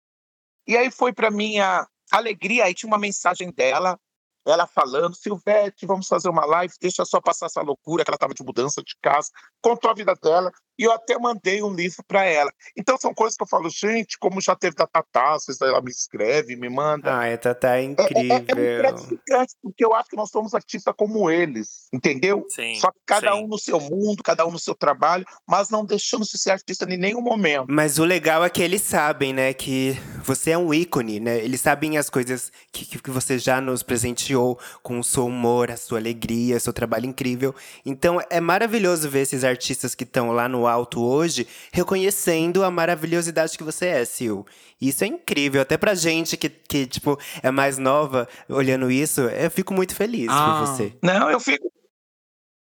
E 0.66 0.76
aí 0.76 0.90
foi 0.90 1.12
para 1.12 1.30
minha 1.30 1.86
alegria, 2.10 2.64
aí 2.64 2.74
tinha 2.74 2.88
uma 2.88 2.98
mensagem 2.98 3.50
dela, 3.50 3.98
ela 4.46 4.66
falando, 4.66 5.16
Silvete, 5.16 5.84
vamos 5.86 6.06
fazer 6.06 6.28
uma 6.28 6.44
live, 6.44 6.72
deixa 6.80 7.04
só 7.04 7.20
passar 7.20 7.46
essa 7.46 7.60
loucura, 7.60 8.04
que 8.04 8.10
ela 8.10 8.16
estava 8.16 8.34
de 8.34 8.44
mudança 8.44 8.80
de 8.82 8.96
casa, 9.02 9.28
contou 9.60 9.90
a 9.90 9.94
vida 9.94 10.14
dela, 10.14 10.52
e 10.78 10.84
eu 10.84 10.92
até 10.92 11.18
mandei 11.18 11.62
um 11.62 11.72
livro 11.72 12.02
para 12.06 12.24
ela. 12.24 12.50
Então 12.76 12.96
são 12.98 13.14
coisas 13.14 13.36
que 13.36 13.42
eu 13.42 13.48
falo, 13.48 13.68
gente, 13.70 14.18
como 14.18 14.40
já 14.40 14.54
teve 14.54 14.76
da 14.76 14.86
Tatá, 14.86 15.36
ela 15.62 15.80
me 15.80 15.90
escreve, 15.90 16.56
me 16.56 16.68
manda. 16.68 17.14
Ai, 17.14 17.34
a 17.34 17.38
Tatá 17.38 17.76
é 17.76 17.80
É, 17.80 17.82
é- 17.82 17.84
incrível. 17.84 18.44
é 18.48 18.54
muito 18.54 18.78
gratificante, 18.78 19.54
porque 19.62 19.84
eu 19.84 19.94
acho 19.94 20.08
que 20.08 20.16
nós 20.16 20.30
somos 20.30 20.54
artistas 20.54 20.94
como 20.96 21.30
eles, 21.30 21.88
entendeu? 21.92 22.46
Sim. 22.48 22.74
Só 22.76 22.90
que 22.90 22.98
cada 23.06 23.32
sim. 23.32 23.44
um 23.44 23.46
no 23.48 23.58
seu 23.58 23.80
mundo, 23.80 24.22
cada 24.22 24.46
um 24.46 24.50
no 24.50 24.58
seu 24.58 24.74
trabalho, 24.74 25.24
mas 25.46 25.70
não 25.70 25.84
deixamos 25.84 26.28
de 26.28 26.38
ser 26.38 26.50
artista 26.50 26.84
em 26.92 26.96
nenhum 26.98 27.20
momento. 27.20 27.66
Mas 27.68 27.98
o 27.98 28.04
legal 28.04 28.44
é 28.44 28.50
que 28.50 28.62
eles 28.62 28.82
sabem, 28.82 29.32
né, 29.32 29.52
que 29.52 29.96
você 30.22 30.50
é 30.52 30.58
um 30.58 30.72
ícone, 30.74 31.20
né? 31.20 31.38
Eles 31.38 31.60
sabem 31.60 31.96
as 31.98 32.10
coisas 32.10 32.50
que, 32.72 32.84
que 32.84 32.98
que 33.06 33.10
você 33.10 33.38
já 33.38 33.60
nos 33.60 33.82
presenteou 33.82 34.58
com 34.82 34.98
o 34.98 35.04
seu 35.04 35.26
humor, 35.26 35.70
a 35.70 35.76
sua 35.76 35.98
alegria, 35.98 36.58
seu 36.58 36.72
trabalho 36.72 37.06
incrível. 37.06 37.54
Então 37.84 38.20
é 38.28 38.40
maravilhoso 38.40 39.08
ver 39.08 39.20
esses 39.20 39.44
artistas 39.44 39.94
que 39.94 40.04
estão 40.04 40.32
lá 40.32 40.48
no 40.48 40.65
alto 40.66 41.02
hoje 41.04 41.46
reconhecendo 41.72 42.64
a 42.64 42.70
maravilhosidade 42.70 43.56
que 43.56 43.64
você 43.64 43.86
é, 43.86 44.04
Sil. 44.04 44.44
Isso 44.80 45.04
é 45.04 45.06
incrível, 45.06 45.62
até 45.62 45.76
pra 45.76 45.94
gente 45.94 46.36
que, 46.36 46.48
que 46.48 46.86
tipo, 46.86 47.18
é 47.42 47.50
mais 47.50 47.78
nova 47.78 48.28
olhando 48.48 48.90
isso, 48.90 49.22
eu 49.22 49.50
fico 49.50 49.72
muito 49.72 49.94
feliz 49.94 50.28
Ah. 50.30 50.60
por 50.60 50.66
você. 50.66 50.96
Não, 51.02 51.30
eu 51.30 51.40
fico. 51.40 51.70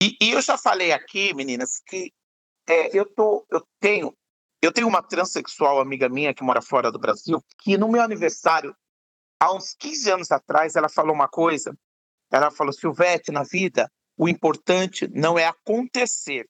E, 0.02 0.16
e 0.22 0.32
eu 0.32 0.42
já 0.42 0.58
falei 0.58 0.92
aqui, 0.92 1.34
meninas, 1.34 1.82
que 1.86 2.12
é, 2.68 2.98
eu 2.98 3.06
tô, 3.06 3.46
eu 3.52 3.62
tenho, 3.80 4.14
eu 4.62 4.72
tenho 4.72 4.88
uma 4.88 5.02
transexual 5.04 5.80
amiga 5.80 6.08
minha 6.08 6.34
que 6.34 6.44
mora 6.44 6.62
fora 6.62 6.92
do 6.92 6.98
Brasil, 7.00 7.44
que 7.62 7.78
no 7.78 7.90
meu 7.90 8.02
aniversário, 8.02 8.74
há 9.42 9.54
uns 9.54 9.74
15 9.76 10.12
anos 10.12 10.32
atrás, 10.32 10.76
ela 10.76 10.90
falou 10.90 11.14
uma 11.14 11.28
coisa. 11.28 11.76
Ela 12.32 12.50
falou, 12.52 12.72
Silvete, 12.72 13.32
na 13.32 13.44
vida, 13.44 13.92
o 14.18 14.30
importante 14.30 15.08
não 15.14 15.38
é 15.38 15.46
acontecer, 15.46 16.48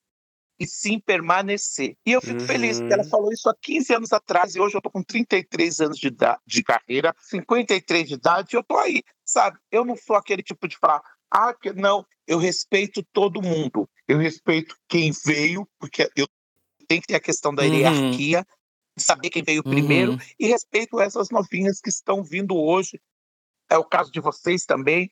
e 0.60 0.68
sim 0.68 1.00
permanecer. 1.00 1.96
E 2.06 2.12
eu 2.12 2.22
fico 2.22 2.42
Uhum. 2.42 2.48
feliz 2.48 2.80
que 2.82 2.94
ela 2.94 3.04
falou 3.06 3.32
isso 3.32 3.50
há 3.50 3.56
15 3.62 3.94
anos 3.94 4.12
atrás, 4.12 4.56
e 4.56 4.60
hoje 4.60 4.76
eu 4.76 4.82
tô 4.82 4.92
com 4.92 5.02
33 5.02 5.80
anos 5.80 5.98
de, 5.98 6.12
de 6.46 6.64
carreira, 6.64 7.16
53 7.18 8.08
de 8.08 8.16
idade, 8.16 8.50
e 8.54 8.58
eu 8.58 8.64
tô 8.64 8.78
aí, 8.78 9.02
sabe? 9.26 9.58
Eu 9.72 9.86
não 9.86 9.96
sou 9.96 10.16
aquele 10.16 10.44
tipo 10.44 10.68
de 10.68 10.78
falar, 10.78 11.02
ah, 11.32 11.54
que 11.54 11.72
não, 11.72 12.06
eu 12.28 12.38
respeito 12.38 13.02
todo 13.14 13.42
mundo. 13.42 13.90
Eu 14.08 14.18
respeito 14.18 14.76
quem 14.88 15.12
veio, 15.26 15.68
porque 15.80 16.10
eu 16.16 16.28
tenho 16.88 17.02
que 17.02 17.08
ter 17.08 17.16
a 17.16 17.20
questão 17.22 17.54
da 17.54 17.64
Uhum. 17.64 17.70
hierarquia, 17.76 18.46
de 18.98 19.04
saber 19.04 19.30
quem 19.30 19.44
veio 19.44 19.64
primeiro, 19.64 20.12
Uhum. 20.12 20.18
e 20.40 20.48
respeito 20.48 21.00
essas 21.00 21.30
novinhas 21.30 21.80
que 21.80 21.90
estão 21.90 22.22
vindo 22.24 22.58
hoje. 22.58 23.00
É 23.70 23.78
o 23.78 23.86
caso 23.86 24.12
de 24.12 24.20
vocês 24.20 24.66
também, 24.66 25.10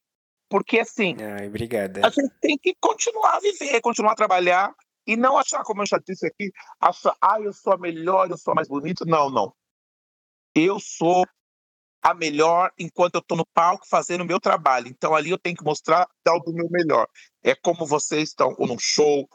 porque 0.49 0.79
assim, 0.79 1.15
Ai, 1.21 1.47
obrigada. 1.47 2.01
a 2.05 2.09
gente 2.09 2.33
tem 2.41 2.57
que 2.57 2.75
continuar 2.81 3.37
a 3.37 3.39
viver, 3.39 3.79
continuar 3.81 4.13
a 4.13 4.15
trabalhar 4.15 4.75
e 5.07 5.15
não 5.15 5.37
achar, 5.37 5.63
como 5.63 5.81
eu 5.81 5.87
já 5.87 5.97
disse 6.05 6.27
aqui, 6.27 6.51
achar, 6.81 7.15
ah, 7.21 7.39
eu 7.39 7.53
sou 7.53 7.73
a 7.73 7.77
melhor, 7.77 8.29
eu 8.29 8.37
sou 8.37 8.51
a 8.51 8.55
mais 8.55 8.67
bonita. 8.67 9.05
Não, 9.05 9.29
não. 9.29 9.53
Eu 10.53 10.79
sou 10.79 11.25
a 12.01 12.13
melhor 12.13 12.71
enquanto 12.77 13.15
eu 13.15 13.21
estou 13.21 13.37
no 13.37 13.45
palco 13.53 13.87
fazendo 13.87 14.21
o 14.21 14.25
meu 14.25 14.39
trabalho. 14.39 14.87
Então 14.87 15.15
ali 15.15 15.29
eu 15.29 15.39
tenho 15.39 15.55
que 15.55 15.63
mostrar 15.63 16.07
dar 16.25 16.35
o 16.35 16.53
meu 16.53 16.69
melhor. 16.69 17.07
É 17.41 17.55
como 17.55 17.85
vocês 17.85 18.29
estão 18.29 18.53
ou 18.57 18.67
num 18.67 18.77
show, 18.77 19.27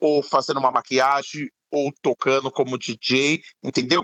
ou 0.00 0.22
fazendo 0.22 0.58
uma 0.60 0.70
maquiagem, 0.70 1.50
ou 1.70 1.92
tocando 2.02 2.50
como 2.50 2.78
DJ, 2.78 3.42
entendeu? 3.62 4.02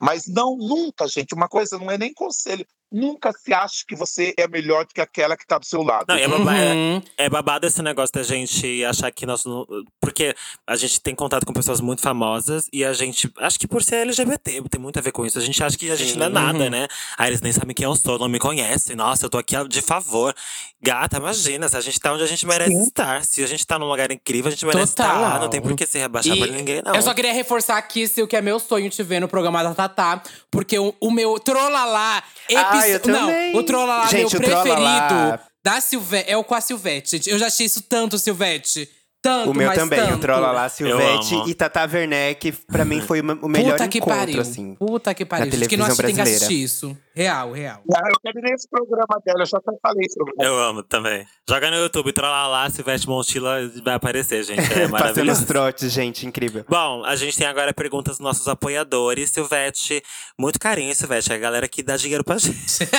Mas 0.00 0.26
não, 0.26 0.56
nunca, 0.56 1.06
gente, 1.06 1.34
uma 1.34 1.48
coisa 1.48 1.78
não 1.78 1.90
é 1.90 1.98
nem 1.98 2.14
conselho. 2.14 2.66
Nunca 2.92 3.30
se 3.32 3.52
ache 3.54 3.84
que 3.86 3.94
você 3.94 4.34
é 4.36 4.48
melhor 4.48 4.84
do 4.84 4.92
que 4.92 5.00
aquela 5.00 5.36
que 5.36 5.44
está 5.44 5.58
do 5.58 5.64
seu 5.66 5.82
lado. 5.82 6.06
Não, 6.08 6.16
é, 6.16 6.26
baba- 6.26 6.56
é- 6.56 6.72
Uhum. 6.74 7.02
é 7.16 7.28
babado 7.28 7.66
esse 7.66 7.80
negócio 7.82 8.12
da 8.14 8.22
gente 8.22 8.84
achar 8.84 9.10
que 9.12 9.24
nós. 9.24 9.44
não- 9.44 9.66
Porque 10.00 10.34
a 10.66 10.74
gente 10.76 11.00
tem 11.00 11.14
contato 11.14 11.46
com 11.46 11.52
pessoas 11.52 11.80
muito 11.80 12.02
famosas 12.02 12.66
e 12.72 12.84
a 12.84 12.92
gente. 12.92 13.32
Acho 13.38 13.58
que 13.60 13.68
por 13.68 13.82
ser 13.82 13.96
LGBT, 14.06 14.62
tem 14.68 14.80
muito 14.80 14.98
a 14.98 15.02
ver 15.02 15.12
com 15.12 15.24
isso. 15.24 15.38
A 15.38 15.42
gente 15.42 15.62
acha 15.62 15.78
que 15.78 15.90
a 15.90 15.96
gente 15.96 16.16
não 16.18 16.26
é 16.26 16.28
nada, 16.28 16.64
Uhum. 16.64 16.70
né? 16.70 16.88
Aí 17.16 17.28
eles 17.30 17.40
nem 17.40 17.52
sabem 17.52 17.74
quem 17.74 17.84
eu 17.84 17.94
sou, 17.94 18.18
não 18.18 18.28
me 18.28 18.38
conhecem. 18.38 18.96
Nossa, 18.96 19.26
eu 19.26 19.30
tô 19.30 19.38
aqui 19.38 19.54
de 19.68 19.80
favor. 19.82 20.34
Gata, 20.82 21.18
imagina, 21.18 21.68
se 21.68 21.76
a 21.76 21.80
gente 21.80 22.00
tá 22.00 22.12
onde 22.12 22.22
a 22.22 22.26
gente 22.26 22.46
merece 22.46 22.70
Sim. 22.72 22.82
estar. 22.82 23.24
Se 23.24 23.44
a 23.44 23.46
gente 23.46 23.66
tá 23.66 23.78
num 23.78 23.86
lugar 23.86 24.10
incrível, 24.10 24.48
a 24.48 24.50
gente 24.50 24.64
merece 24.66 24.84
estar 24.92 25.12
lá. 25.12 25.26
Total. 25.26 25.40
Não 25.42 25.48
tem 25.50 25.60
por 25.60 25.76
que 25.76 25.86
se 25.86 25.98
rebaixar 25.98 26.34
E 26.36 26.38
pra 26.40 26.46
ninguém, 26.48 26.82
não. 26.84 26.94
Eu 26.94 27.02
só 27.02 27.12
queria 27.14 27.32
reforçar 27.32 27.76
aqui, 27.76 28.08
Sil, 28.08 28.26
que 28.26 28.34
é 28.34 28.40
meu 28.40 28.58
sonho 28.58 28.88
te 28.90 29.02
ver 29.02 29.20
no 29.20 29.28
programa 29.28 29.62
da 29.62 29.74
Tatá. 29.74 30.22
Porque 30.50 30.78
o, 30.78 30.94
o 31.00 31.10
meu 31.10 31.38
Trolalá… 31.38 32.22
Ah, 32.56 32.79
eu 32.88 33.00
Não, 33.06 33.54
o 33.54 33.62
Trolalá 33.62 34.06
Gente, 34.06 34.38
meu 34.38 34.40
o 34.40 34.62
preferido 34.62 35.40
da 35.62 35.80
Silvete… 35.80 36.30
É 36.30 36.36
o 36.36 36.44
com 36.44 36.54
a 36.54 36.60
Silvete, 36.60 37.12
gente. 37.12 37.30
Eu 37.30 37.38
já 37.38 37.46
achei 37.46 37.66
isso 37.66 37.82
tanto, 37.82 38.18
Silvete. 38.18 38.88
Tanto, 39.22 39.50
O 39.50 39.54
meu 39.54 39.66
mas 39.68 39.78
também, 39.78 40.00
tanto. 40.00 40.14
o 40.14 40.18
Trola 40.18 40.50
lá, 40.50 40.68
Silvete 40.70 41.34
e 41.46 41.52
Tata 41.54 41.82
Werneck, 41.92 42.52
pra 42.66 42.86
mim 42.86 43.02
foi 43.02 43.20
o 43.20 43.48
melhor 43.48 43.72
Puta 43.72 43.88
que 43.88 43.98
encontro, 43.98 44.16
pariu. 44.18 44.40
assim. 44.40 44.74
Puta 44.76 45.12
que 45.14 45.26
pariu. 45.26 45.44
na 45.46 45.52
Gente, 45.52 45.68
que 45.68 45.76
não 45.76 45.84
televisão 45.84 45.92
assiste, 45.92 46.06
tem 46.06 46.14
que 46.14 46.16
brasileira. 46.22 46.44
assistir 46.46 46.62
isso. 46.64 46.96
Real, 47.14 47.52
real. 47.52 47.82
Ah, 47.94 48.00
eu 48.08 48.18
quero 48.22 48.40
ver 48.40 48.54
esse 48.54 48.66
programa 48.70 49.20
dela, 49.26 49.42
eu 49.42 49.46
já 49.46 49.58
até 49.58 49.72
falei 49.82 50.06
sobre 50.08 50.32
Eu 50.38 50.58
amo 50.58 50.82
também. 50.82 51.26
Joga 51.46 51.70
no 51.70 51.76
YouTube, 51.76 52.12
trola 52.14 52.46
lá, 52.46 52.70
se 52.70 52.82
veste 52.82 53.06
Montila, 53.06 53.56
vai 53.84 53.94
aparecer, 53.94 54.42
gente. 54.42 54.60
É 54.72 54.86
maravilhoso. 54.88 55.40
os 55.42 55.46
trotes, 55.46 55.92
gente, 55.92 56.24
incrível. 56.24 56.64
Bom, 56.66 57.04
a 57.04 57.14
gente 57.14 57.36
tem 57.36 57.46
agora 57.46 57.74
perguntas 57.74 58.16
dos 58.16 58.24
nossos 58.24 58.48
apoiadores. 58.48 59.28
Silvete, 59.28 60.02
muito 60.38 60.58
carinho, 60.58 60.94
Silvete. 60.94 61.30
É 61.30 61.34
a 61.34 61.38
galera 61.38 61.68
que 61.68 61.82
dá 61.82 61.96
dinheiro 61.98 62.24
pra 62.24 62.38
gente. 62.38 62.56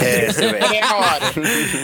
É, 0.00 0.32
Silvete. 0.32 0.74
É 0.76 0.82
a 0.82 0.96
hora. 0.96 1.24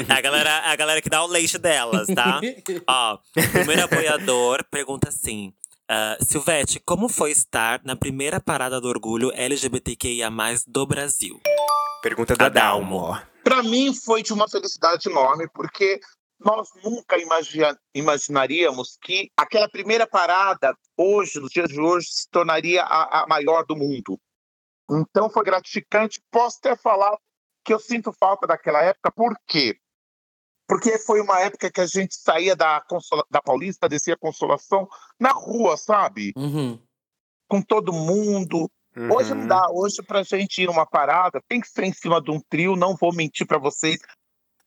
É 0.08 0.12
a 0.12 0.20
galera, 0.20 0.62
a 0.66 0.76
galera 0.76 1.00
que 1.02 1.08
dá 1.08 1.22
o 1.22 1.26
leite 1.26 1.56
delas, 1.58 2.06
tá? 2.08 2.40
Ó, 2.88 3.14
o 3.14 3.50
primeiro 3.52 3.84
apoiador 3.84 4.64
pergunta 4.70 5.08
assim. 5.08 5.52
ah, 5.88 6.16
Silvete, 6.20 6.80
como 6.80 7.08
foi 7.08 7.30
estar 7.30 7.80
na 7.84 7.96
primeira 7.96 8.40
parada 8.40 8.80
do 8.80 8.88
orgulho 8.88 9.30
LGBTQIA+, 9.34 10.30
do 10.66 10.86
Brasil? 10.86 11.40
Pergunta. 12.02 12.34
Adalmo, 12.38 12.96
ó. 12.96 13.22
Para 13.44 13.62
mim 13.62 13.94
foi 13.94 14.22
de 14.22 14.32
uma 14.32 14.48
felicidade 14.48 15.08
enorme, 15.08 15.48
porque 15.54 16.00
nós 16.38 16.68
nunca 16.82 17.18
imagi- 17.18 17.60
imaginaríamos 17.94 18.96
que 19.02 19.30
aquela 19.36 19.68
primeira 19.68 20.06
parada, 20.06 20.74
hoje, 20.96 21.38
nos 21.38 21.50
dias 21.50 21.68
de 21.68 21.80
hoje, 21.80 22.06
se 22.10 22.28
tornaria 22.30 22.82
a, 22.82 23.22
a 23.22 23.26
maior 23.26 23.64
do 23.66 23.76
mundo. 23.76 24.18
Então 24.90 25.28
foi 25.30 25.44
gratificante. 25.44 26.20
Posso 26.30 26.60
ter 26.60 26.76
falado 26.78 27.18
que 27.64 27.72
eu 27.72 27.78
sinto 27.78 28.12
falta 28.18 28.46
daquela 28.46 28.82
época, 28.82 29.12
por 29.12 29.34
quê? 29.46 29.76
Porque 30.70 30.96
foi 31.00 31.20
uma 31.20 31.40
época 31.40 31.68
que 31.68 31.80
a 31.80 31.86
gente 31.86 32.14
saía 32.14 32.54
da, 32.54 32.80
Consola- 32.88 33.24
da 33.28 33.42
Paulista, 33.42 33.88
descia 33.88 34.14
a 34.14 34.16
Consolação 34.18 34.88
na 35.18 35.30
rua, 35.32 35.76
sabe? 35.76 36.32
Uhum. 36.36 36.78
Com 37.48 37.60
todo 37.60 37.92
mundo, 37.92 38.70
Hoje 39.12 39.32
não 39.34 39.42
Uhum. 39.42 39.46
dá. 39.46 39.66
Hoje, 39.70 40.02
pra 40.02 40.22
gente 40.24 40.62
ir 40.62 40.66
numa 40.66 40.84
parada, 40.84 41.40
tem 41.48 41.60
que 41.60 41.68
ser 41.68 41.84
em 41.84 41.92
cima 41.92 42.20
de 42.20 42.28
um 42.32 42.40
trio, 42.50 42.74
não 42.74 42.96
vou 42.96 43.14
mentir 43.14 43.46
pra 43.46 43.56
vocês. 43.56 44.00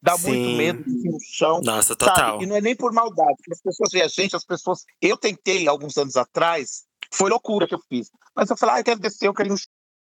Dá 0.01 0.17
Sim. 0.17 0.27
muito 0.29 0.49
medo 0.57 0.81
de 0.83 0.89
ir 1.07 1.11
no 1.11 1.17
chão. 1.21 1.59
Nossa, 1.61 1.89
sabe? 1.89 1.97
total. 1.99 2.41
E 2.41 2.45
não 2.45 2.55
é 2.55 2.61
nem 2.61 2.73
por 2.75 2.93
maldade, 2.93 3.35
porque 3.37 3.51
as 3.53 3.61
pessoas 3.61 3.89
veem 3.91 4.03
a 4.05 4.07
gente, 4.07 4.33
as 4.35 4.45
pessoas. 4.45 4.85
Eu 5.01 5.17
tentei 5.17 5.67
alguns 5.67 5.97
anos 5.97 6.15
atrás, 6.15 6.85
foi 7.13 7.29
loucura 7.29 7.67
que 7.67 7.75
eu 7.75 7.81
fiz. 7.89 8.09
Mas 8.33 8.49
eu 8.49 8.55
falei, 8.57 8.75
ah, 8.75 8.79
eu 8.79 8.83
quero 8.85 8.99
descer, 9.01 9.27
eu 9.27 9.33
quero 9.33 9.49
ir 9.49 9.51
no 9.51 9.57
chão, 9.57 9.67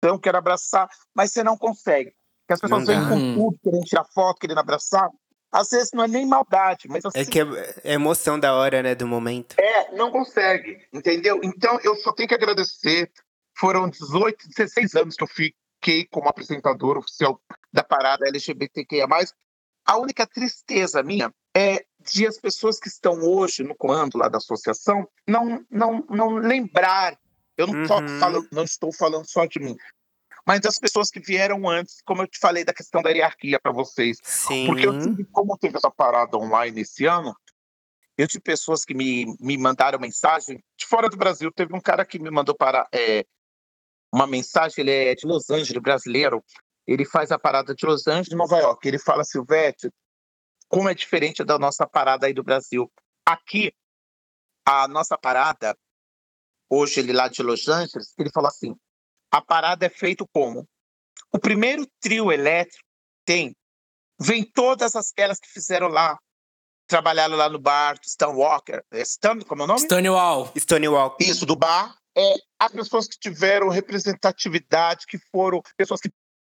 eu 0.03 0.19
quero 0.19 0.39
abraçar, 0.39 0.89
mas 1.15 1.31
você 1.31 1.45
não 1.45 1.57
consegue. 1.59 2.11
Porque 2.47 2.55
as 2.55 2.61
pessoas 2.61 2.87
vêm 2.87 3.07
com 3.09 3.15
Uhum. 3.15 3.35
tudo, 3.35 3.59
querendo 3.63 3.85
tirar 3.85 4.05
foto, 4.15 4.39
querendo 4.41 4.59
abraçar. 4.59 5.11
Às 5.51 5.71
vezes 5.71 5.91
não 5.93 6.05
é 6.05 6.09
nem 6.09 6.27
maldade, 6.27 6.89
mas 6.89 7.05
assim, 7.05 7.19
É 7.19 7.25
que 7.25 7.41
é 7.41 7.45
é 7.85 7.93
emoção 7.95 8.39
da 8.39 8.55
hora, 8.55 8.83
né, 8.83 8.95
do 8.95 9.07
momento. 9.07 9.57
é, 9.59 9.95
não 9.97 10.11
consegue, 10.11 10.87
entendeu? 10.93 11.41
Então 11.43 11.79
eu 11.83 11.97
só 11.97 12.13
tenho 12.13 12.29
que 12.29 12.35
agradecer. 12.35 13.11
Foram 13.57 13.89
18, 13.89 14.47
16 14.57 14.95
anos 14.95 15.17
que 15.17 15.25
eu 15.25 15.29
fiquei 15.29 16.07
como 16.11 16.29
apresentador 16.29 16.97
oficial 16.99 17.41
da 17.73 17.83
parada 17.83 18.29
LGBTQIA. 18.29 19.07
A 19.87 19.97
única 19.97 20.27
tristeza 20.27 21.03
minha 21.03 21.33
é 21.57 21.85
de 22.01 22.27
as 22.27 22.39
pessoas 22.39 22.79
que 22.79 22.89
estão 22.89 23.15
hoje 23.23 23.63
no 23.65 23.75
comando 23.75 24.17
lá 24.19 24.29
da 24.29 24.37
associação 24.39 25.09
não, 25.27 25.65
não, 25.71 26.05
não 26.11 26.35
lembrar. 26.37 27.19
Eu 27.57 27.67
não, 27.67 27.75
Uhum. 27.75 28.21
falando, 28.21 28.49
não 28.53 28.63
estou 28.63 28.93
falando 28.93 29.25
só 29.29 29.45
de 29.47 29.59
mim, 29.59 29.77
mas 30.49 30.63
das 30.63 30.79
pessoas 30.79 31.11
que 31.11 31.21
vieram 31.21 31.69
antes, 31.69 32.01
como 32.07 32.23
eu 32.23 32.27
te 32.27 32.39
falei 32.39 32.65
da 32.65 32.73
questão 32.73 33.03
da 33.03 33.11
hierarquia 33.11 33.61
para 33.61 33.71
vocês. 33.71 34.17
Sim. 34.25 34.67
Porque 34.67 34.87
eu 34.87 34.99
tive, 34.99 35.27
como 35.27 35.59
teve 35.59 35.77
essa 35.77 35.91
parada 35.91 36.39
online 36.39 36.81
esse 36.81 37.05
ano, 37.05 37.37
eu 38.17 38.27
tive 38.27 38.43
pessoas 38.43 38.83
que 38.83 38.95
me, 38.95 39.27
me 39.39 39.59
mandaram 39.59 39.99
mensagem 39.99 40.65
de 40.75 40.87
fora 40.87 41.11
do 41.11 41.19
Brasil. 41.19 41.53
Teve 41.53 41.77
um 41.77 41.81
cara 41.83 42.03
que 42.03 42.19
me 42.19 42.31
mandou 42.31 42.57
para 42.57 42.89
é, 42.95 43.27
uma 44.11 44.27
mensagem, 44.27 44.77
ele 44.79 44.91
é 44.91 45.15
de 45.15 45.27
Los 45.27 45.51
Angeles, 45.51 45.83
brasileiro. 45.83 46.43
ele 46.87 47.05
faz 47.05 47.31
a 47.31 47.39
parada 47.39 47.75
de 47.75 47.85
Los 47.85 48.07
Angeles 48.07 48.35
Nova 48.39 48.57
York. 48.57 48.89
Ele 48.89 48.99
fala, 48.99 49.25
Silvete, 49.25 49.91
como 50.67 50.89
é 50.89 50.95
diferente 50.95 51.45
da 51.45 51.59
nossa 51.59 51.87
parada 51.87 52.27
aí 52.27 52.33
do 52.33 52.43
Brasil. 52.43 52.91
Aqui, 53.27 53.71
a 54.65 54.89
nossa 54.89 55.19
parada, 55.19 55.77
hoje 56.71 57.01
ele 57.01 57.13
lá 57.13 57.29
de 57.29 57.43
Los 57.43 57.69
Angeles, 57.69 58.15
ele 58.19 58.31
falou 58.33 58.49
assim, 58.49 58.75
a 59.31 59.41
parada 59.41 59.87
é 59.87 59.89
feito 59.89 60.27
como? 60.33 60.67
O 61.33 61.39
primeiro 61.39 61.87
trio 62.01 62.33
elétrico 62.33 62.85
tem, 63.25 63.55
vem 64.19 64.43
todas 64.43 64.95
aquelas 64.97 65.39
que 65.39 65.49
fizeram 65.49 65.89
lá, 65.89 66.19
trabalharam 66.87 67.37
lá 67.37 67.49
no 67.49 67.59
bar, 67.59 67.99
Stan 68.05 68.31
Walker, 68.31 68.83
é 68.91 69.03
Stan, 69.03 69.41
como 69.41 69.63
é 69.63 69.65
o 69.65 69.69
nome? 69.69 69.81
Stonewall. 69.81 70.53
Stonewall. 70.57 71.17
Isso, 71.21 71.45
do 71.45 71.55
bar. 71.55 71.95
É, 72.17 72.35
as 72.59 72.73
pessoas 72.73 73.07
que 73.07 73.19
tiveram 73.19 73.69
representatividade, 73.69 75.07
que 75.07 75.19
foram 75.31 75.63
pessoas 75.77 76.01
que 76.01 76.11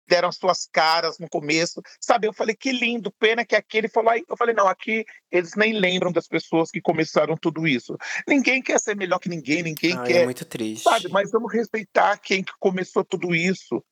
deram 0.06 0.28
as 0.28 0.36
suas 0.36 0.66
caras 0.70 1.18
no 1.18 1.28
começo, 1.28 1.80
sabe? 2.00 2.26
Eu 2.26 2.32
falei, 2.32 2.54
que 2.54 2.72
lindo, 2.72 3.12
pena 3.12 3.44
que 3.44 3.56
aqui 3.56 3.78
ele 3.78 3.88
falou, 3.88 4.10
aí 4.10 4.24
eu 4.28 4.36
falei, 4.36 4.54
não, 4.54 4.68
aqui 4.68 5.04
eles 5.30 5.54
nem 5.54 5.72
lembram 5.72 6.12
das 6.12 6.28
pessoas 6.28 6.70
que 6.70 6.80
começaram 6.80 7.36
tudo 7.36 7.66
isso. 7.66 7.96
Ninguém 8.26 8.62
quer 8.62 8.78
ser 8.80 8.96
melhor 8.96 9.18
que 9.18 9.28
ninguém, 9.28 9.62
ninguém 9.62 9.96
Ai, 9.96 10.06
quer, 10.06 10.22
é 10.22 10.24
muito 10.24 10.44
triste. 10.44 10.84
sabe? 10.84 11.08
Mas 11.08 11.30
vamos 11.30 11.52
respeitar 11.52 12.18
quem 12.18 12.42
que 12.42 12.52
começou 12.58 13.04
tudo 13.04 13.34
isso. 13.34 13.82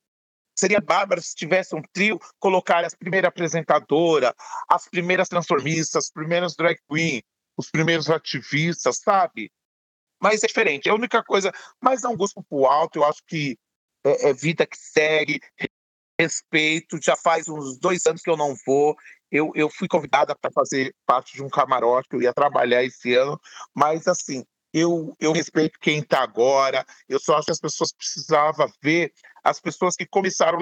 Seria 0.55 0.81
bárbaro 0.81 1.21
se 1.21 1.33
tivesse 1.33 1.75
um 1.75 1.81
trio, 1.93 2.19
colocar 2.37 2.83
as 2.83 2.93
primeiras 2.93 3.29
apresentadoras, 3.29 4.33
as 4.69 4.87
primeiras 4.87 5.27
transformistas, 5.27 6.05
as 6.05 6.11
primeiras 6.11 6.55
drag 6.55 6.77
queen, 6.89 7.23
os 7.57 7.69
primeiros 7.71 8.09
ativistas, 8.09 8.97
sabe? 8.97 9.51
Mas 10.21 10.43
é 10.43 10.47
diferente. 10.47 10.87
É 10.87 10.91
a 10.91 10.95
única 10.95 11.23
coisa, 11.23 11.51
mas 11.81 12.03
não 12.03 12.15
gosto 12.15 12.43
pro 12.43 12.65
alto, 12.65 12.99
eu 12.99 13.05
acho 13.05 13.23
que 13.25 13.57
é, 14.03 14.29
é 14.29 14.33
vida 14.33 14.65
que 14.67 14.77
segue, 14.77 15.39
respeito. 16.21 16.99
Já 17.01 17.15
faz 17.15 17.47
uns 17.47 17.77
dois 17.79 18.05
anos 18.05 18.21
que 18.21 18.29
eu 18.29 18.37
não 18.37 18.55
vou. 18.65 18.95
Eu, 19.31 19.51
eu 19.55 19.69
fui 19.69 19.87
convidada 19.87 20.35
para 20.35 20.51
fazer 20.51 20.93
parte 21.05 21.35
de 21.35 21.43
um 21.43 21.49
camarote, 21.49 22.09
eu 22.11 22.21
ia 22.21 22.33
trabalhar 22.33 22.83
esse 22.83 23.15
ano, 23.15 23.39
mas 23.73 24.05
assim, 24.05 24.43
eu, 24.73 25.15
eu 25.19 25.31
respeito 25.31 25.79
quem 25.79 25.99
está 25.99 26.21
agora. 26.21 26.85
Eu 27.07 27.19
só 27.19 27.37
acho 27.37 27.45
que 27.45 27.51
as 27.51 27.59
pessoas 27.59 27.93
precisavam 27.93 28.69
ver 28.81 29.13
as 29.43 29.59
pessoas 29.59 29.95
que 29.95 30.05
começaram 30.05 30.59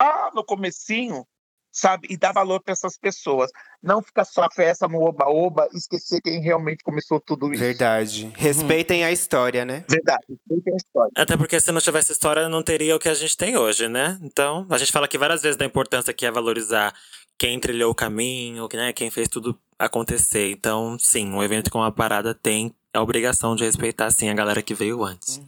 lá 0.00 0.30
no 0.34 0.44
comecinho, 0.44 1.26
sabe? 1.72 2.06
E 2.10 2.16
dar 2.16 2.32
valor 2.32 2.60
para 2.60 2.72
essas 2.72 2.98
pessoas. 2.98 3.50
Não 3.82 4.02
ficar 4.02 4.24
só 4.24 4.42
a 4.42 4.50
festa 4.50 4.86
no 4.86 5.02
oba-oba 5.02 5.66
e 5.72 5.78
esquecer 5.78 6.20
quem 6.20 6.40
realmente 6.40 6.84
começou 6.84 7.18
tudo 7.18 7.52
isso. 7.52 7.62
Verdade. 7.62 8.30
Respeitem 8.36 9.04
a 9.04 9.10
história, 9.10 9.64
né? 9.64 9.84
Verdade. 9.88 10.24
Respeitem 10.28 10.74
a 10.74 10.76
história. 10.76 11.12
Até 11.16 11.36
porque 11.36 11.58
se 11.58 11.72
não 11.72 11.80
tivesse 11.80 12.12
história, 12.12 12.48
não 12.48 12.62
teria 12.62 12.94
o 12.94 12.98
que 12.98 13.08
a 13.08 13.14
gente 13.14 13.36
tem 13.36 13.56
hoje, 13.56 13.88
né? 13.88 14.18
Então, 14.22 14.66
a 14.70 14.78
gente 14.78 14.92
fala 14.92 15.06
aqui 15.06 15.16
várias 15.18 15.42
vezes 15.42 15.56
da 15.56 15.64
importância 15.64 16.12
que 16.12 16.26
é 16.26 16.30
valorizar 16.30 16.94
quem 17.38 17.58
trilhou 17.58 17.90
o 17.90 17.94
caminho, 17.94 18.68
né? 18.72 18.92
Quem 18.92 19.10
fez 19.10 19.26
tudo 19.28 19.58
acontecer. 19.78 20.52
Então, 20.52 20.96
sim, 21.00 21.28
um 21.32 21.42
evento 21.42 21.70
como 21.70 21.82
a 21.82 21.90
parada 21.90 22.34
tem 22.34 22.72
a 22.94 23.00
obrigação 23.02 23.56
de 23.56 23.64
respeitar, 23.64 24.10
sim, 24.10 24.28
a 24.28 24.34
galera 24.34 24.62
que 24.62 24.74
veio 24.74 25.02
antes. 25.02 25.40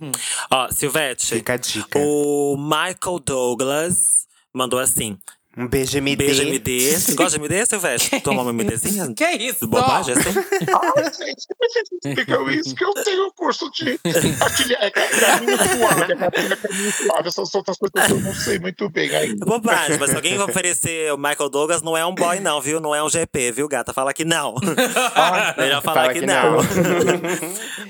Ó, 0.50 0.68
Silvete, 0.70 1.36
Fica 1.36 1.52
a 1.52 1.56
dica. 1.56 1.98
o 1.98 2.56
Michael 2.56 3.20
Douglas 3.24 4.26
mandou 4.52 4.78
assim: 4.80 5.18
Um 5.56 5.68
beijo 5.68 5.98
MD. 5.98 6.16
beijo 6.16 6.42
MD. 6.42 7.14
Gosta 7.14 7.38
de 7.38 7.44
MD, 7.44 7.66
Silvete? 7.66 8.20
Toma 8.20 8.42
uma 8.42 8.52
MDzinha? 8.52 9.12
Que 9.14 9.30
isso? 9.30 9.68
Bobagem, 9.68 10.14
assim? 10.14 10.30
Ai, 10.36 11.04
gente, 11.04 11.46
que 11.46 12.06
explicam 12.08 12.50
isso? 12.50 12.74
Que 12.74 12.84
eu 12.84 12.92
tenho 12.94 13.32
curso 13.32 13.70
de 13.70 13.98
aquele 14.40 14.74
é, 14.74 14.90
caminho 14.90 15.56
suave, 15.56 16.12
é 16.12 16.90
suave. 16.92 17.28
Essas 17.28 17.54
outras 17.54 17.78
coisas 17.78 18.10
eu 18.10 18.20
não 18.20 18.34
sei 18.34 18.58
muito 18.58 18.88
bem 18.90 19.14
ainda. 19.14 19.46
Bobagem, 19.46 19.96
mas 19.98 20.10
se 20.10 20.16
alguém 20.16 20.38
oferecer 20.40 21.12
o 21.12 21.16
Michael 21.16 21.48
Douglas, 21.48 21.82
não 21.82 21.96
é 21.96 22.04
um 22.04 22.14
boy, 22.14 22.40
não, 22.40 22.60
viu? 22.60 22.80
Não 22.80 22.94
é 22.94 23.02
um 23.02 23.08
GP, 23.08 23.52
viu, 23.52 23.68
gata? 23.68 23.92
Fala 23.92 24.12
que 24.12 24.24
não. 24.24 24.54
Melhor 25.56 25.82
falar 25.82 26.00
Fala 26.02 26.12
que, 26.12 26.20
que 26.20 26.26
não. 26.26 26.52
não. 26.52 26.62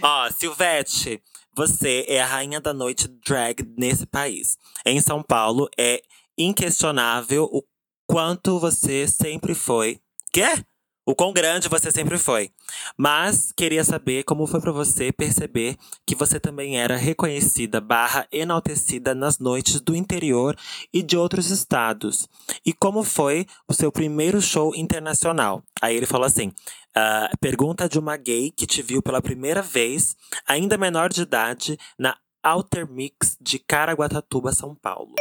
Ó, 0.03 0.31
Silvete, 0.31 1.21
você 1.57 2.05
é 2.09 2.21
a 2.21 2.27
rainha 2.27 2.61
da 2.61 2.75
noite 2.75 3.09
drag 3.25 3.65
nesse 3.79 4.05
país. 4.07 4.59
Em 4.85 5.01
São 5.01 5.23
Paulo, 5.23 5.69
é 5.79 6.03
inquestionável 6.37 7.45
o 7.53 7.63
quanto 8.07 8.59
você 8.59 9.07
sempre 9.09 9.55
foi. 9.55 9.99
Quê? 10.33 10.65
O 11.07 11.15
quão 11.15 11.35
grande 11.35 11.69
você 11.69 11.91
sempre 11.91 12.17
foi. 12.17 12.51
Mas 12.97 13.53
queria 13.53 13.85
saber 13.85 14.25
como 14.25 14.47
foi 14.47 14.59
pra 14.59 14.73
você 14.73 15.13
perceber 15.13 15.77
que 16.07 16.15
você 16.15 16.41
também 16.41 16.81
era 16.81 16.97
reconhecida 16.97 17.79
barra 17.79 18.27
enaltecida 18.33 19.15
nas 19.15 19.39
noites 19.39 19.83
do 19.83 19.95
interior 19.95 20.57
e 20.93 21.03
de 21.03 21.15
outros 21.15 21.51
estados. 21.51 22.27
E 22.65 22.73
como 22.73 23.05
foi 23.05 23.47
o 23.69 23.75
seu 23.75 23.93
primeiro 23.93 24.41
show 24.41 24.75
internacional? 24.75 25.63
Aí 25.83 25.95
ele 25.95 26.07
falou 26.07 26.27
assim: 26.27 26.51
ah, 26.97 27.29
pergunta 27.39 27.87
de 27.87 27.99
uma 27.99 28.17
gay 28.17 28.51
que 28.51 28.67
te 28.67 28.81
viu 28.81 29.03
pela 29.03 29.21
primeira 29.21 29.61
vez, 29.61 30.17
ainda 30.47 30.79
menor 30.79 31.11
de 31.11 31.21
idade, 31.21 31.79
na 31.99 32.17
Alter 32.43 32.91
Mix 32.91 33.37
de 33.39 33.59
Caraguatatuba, 33.59 34.53
São 34.53 34.75
Paulo. 34.75 35.15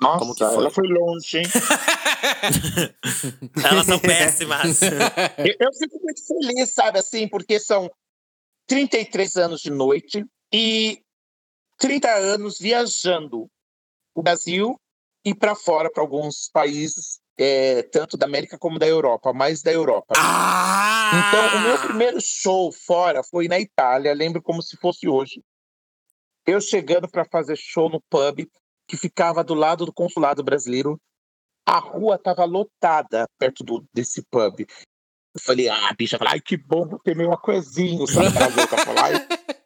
Nossa, 0.00 0.18
Como 0.20 0.34
que 0.34 0.44
foi? 0.44 0.54
ela 0.54 0.70
foi 0.70 0.88
longe, 0.88 1.38
hein? 1.38 1.46
Elas 3.64 3.86
são 3.86 3.98
péssimas. 3.98 4.80
Eu, 5.38 5.54
eu 5.60 5.72
fico 5.72 5.98
muito 6.02 6.20
feliz, 6.26 6.72
sabe, 6.72 6.98
assim, 6.98 7.28
porque 7.28 7.58
são 7.58 7.90
33 8.66 9.36
anos 9.36 9.60
de 9.60 9.70
noite 9.70 10.24
e 10.52 11.00
30 11.78 12.10
anos 12.10 12.58
viajando 12.58 13.48
o 14.14 14.22
Brasil 14.22 14.78
e 15.24 15.34
para 15.34 15.54
fora, 15.54 15.90
para 15.90 16.02
alguns 16.02 16.48
países, 16.52 17.20
é, 17.36 17.82
tanto 17.82 18.16
da 18.16 18.26
América 18.26 18.58
como 18.58 18.78
da 18.78 18.86
Europa, 18.86 19.32
mais 19.32 19.62
da 19.62 19.72
Europa. 19.72 20.14
Ah! 20.16 21.10
Então, 21.28 21.58
o 21.58 21.62
meu 21.62 21.78
primeiro 21.78 22.18
show 22.20 22.72
fora 22.72 23.22
foi 23.22 23.48
na 23.48 23.58
Itália, 23.58 24.14
lembro 24.14 24.42
como 24.42 24.62
se 24.62 24.76
fosse 24.76 25.08
hoje. 25.08 25.42
Eu 26.46 26.60
chegando 26.60 27.08
para 27.08 27.24
fazer 27.24 27.56
show 27.56 27.90
no 27.90 28.00
pub, 28.08 28.46
que 28.88 28.96
ficava 28.96 29.44
do 29.44 29.54
lado 29.54 29.84
do 29.84 29.92
consulado 29.92 30.42
brasileiro. 30.42 30.98
A 31.66 31.78
rua 31.78 32.14
estava 32.16 32.46
lotada 32.46 33.28
perto 33.38 33.62
do, 33.62 33.84
desse 33.92 34.22
pub. 34.22 34.60
Eu 34.60 35.40
falei, 35.40 35.68
ah, 35.68 35.94
bicha, 35.96 36.16
eu 36.16 36.18
falei, 36.18 36.34
ai, 36.34 36.40
que 36.40 36.56
bom 36.56 36.98
ter 37.04 37.14
meu 37.14 37.30
coisinho, 37.36 38.06
sabe? 38.06 38.30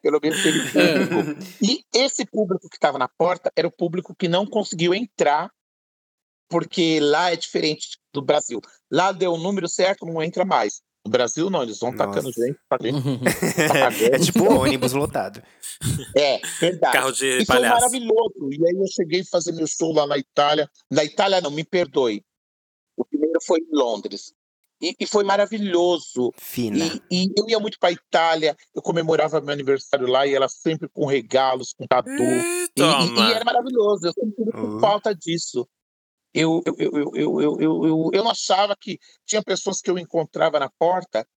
Pelo 0.01 0.19
menos 0.21 0.43
teve 0.43 0.59
público. 0.69 1.41
E 1.61 1.83
esse 1.95 2.25
público 2.25 2.67
que 2.69 2.75
estava 2.75 2.99
na 2.99 3.07
porta 3.07 3.49
era 3.55 3.65
o 3.65 3.71
público 3.71 4.13
que 4.13 4.27
não 4.27 4.45
conseguiu 4.45 4.93
entrar, 4.93 5.49
porque 6.49 6.99
lá 6.99 7.31
é 7.31 7.37
diferente 7.37 7.97
do 8.13 8.21
Brasil. 8.21 8.59
Lá 8.91 9.13
deu 9.13 9.31
o 9.31 9.37
número 9.37 9.69
certo, 9.69 10.05
não 10.05 10.21
entra 10.21 10.43
mais. 10.43 10.81
No 11.05 11.11
Brasil, 11.11 11.49
não, 11.49 11.63
eles 11.63 11.79
vão 11.79 11.91
Nossa. 11.91 12.07
tacando 12.07 12.31
gente 12.31 12.57
pra 12.69 12.77
gente. 12.81 12.97
É 14.13 14.19
tipo 14.19 14.45
ônibus 14.45 14.93
lotado. 14.93 15.43
É, 16.15 16.39
verdade. 16.61 16.93
Carro 16.93 17.11
de 17.11 17.25
E 17.25 17.45
foi 17.45 17.55
palhaço. 17.55 17.75
maravilhoso. 17.75 18.49
E 18.51 18.65
aí 18.67 18.75
eu 18.75 18.87
cheguei 18.87 19.21
a 19.21 19.25
fazer 19.25 19.51
meu 19.51 19.67
show 19.67 19.93
lá 19.93 20.07
na 20.07 20.17
Itália. 20.17 20.69
Na 20.89 21.03
Itália, 21.03 21.41
não, 21.41 21.51
me 21.51 21.63
perdoe. 21.65 22.23
O 22.95 23.03
primeiro 23.03 23.39
foi 23.45 23.59
em 23.59 23.67
Londres. 23.75 24.33
E, 24.81 24.95
e 24.99 25.05
foi 25.05 25.23
maravilhoso. 25.23 26.31
Fina. 26.37 26.85
E, 27.11 27.25
e 27.25 27.31
eu 27.37 27.49
ia 27.49 27.59
muito 27.59 27.77
para 27.79 27.91
Itália, 27.91 28.55
eu 28.75 28.81
comemorava 28.81 29.39
meu 29.41 29.53
aniversário 29.53 30.07
lá 30.07 30.25
e 30.27 30.33
ela 30.33 30.47
sempre 30.49 30.89
com 30.89 31.05
regalos, 31.05 31.73
com 31.73 31.85
tatu. 31.87 32.09
E, 32.11 32.65
e- 32.77 32.81
e 32.81 33.33
era 33.33 33.43
maravilhoso, 33.45 34.07
eu 34.07 34.13
sempre 34.13 34.35
tive 34.45 34.57
Uh. 34.57 34.79
falta 34.79 35.13
disso 35.15 35.67
eu, 36.33 36.63
eu, 36.65 36.75
eu, 36.77 37.11
eu, 37.15 37.41
eu, 37.41 37.85
eu, 37.85 38.11
eu, 38.13 38.29
achava 38.29 38.75
que 38.75 38.99
tinha 39.25 39.43
pessoas 39.43 39.81
que 39.81 39.89
eu 39.89 39.99
encontrava 39.99 40.59
na 40.59 40.69
porta 40.79 41.27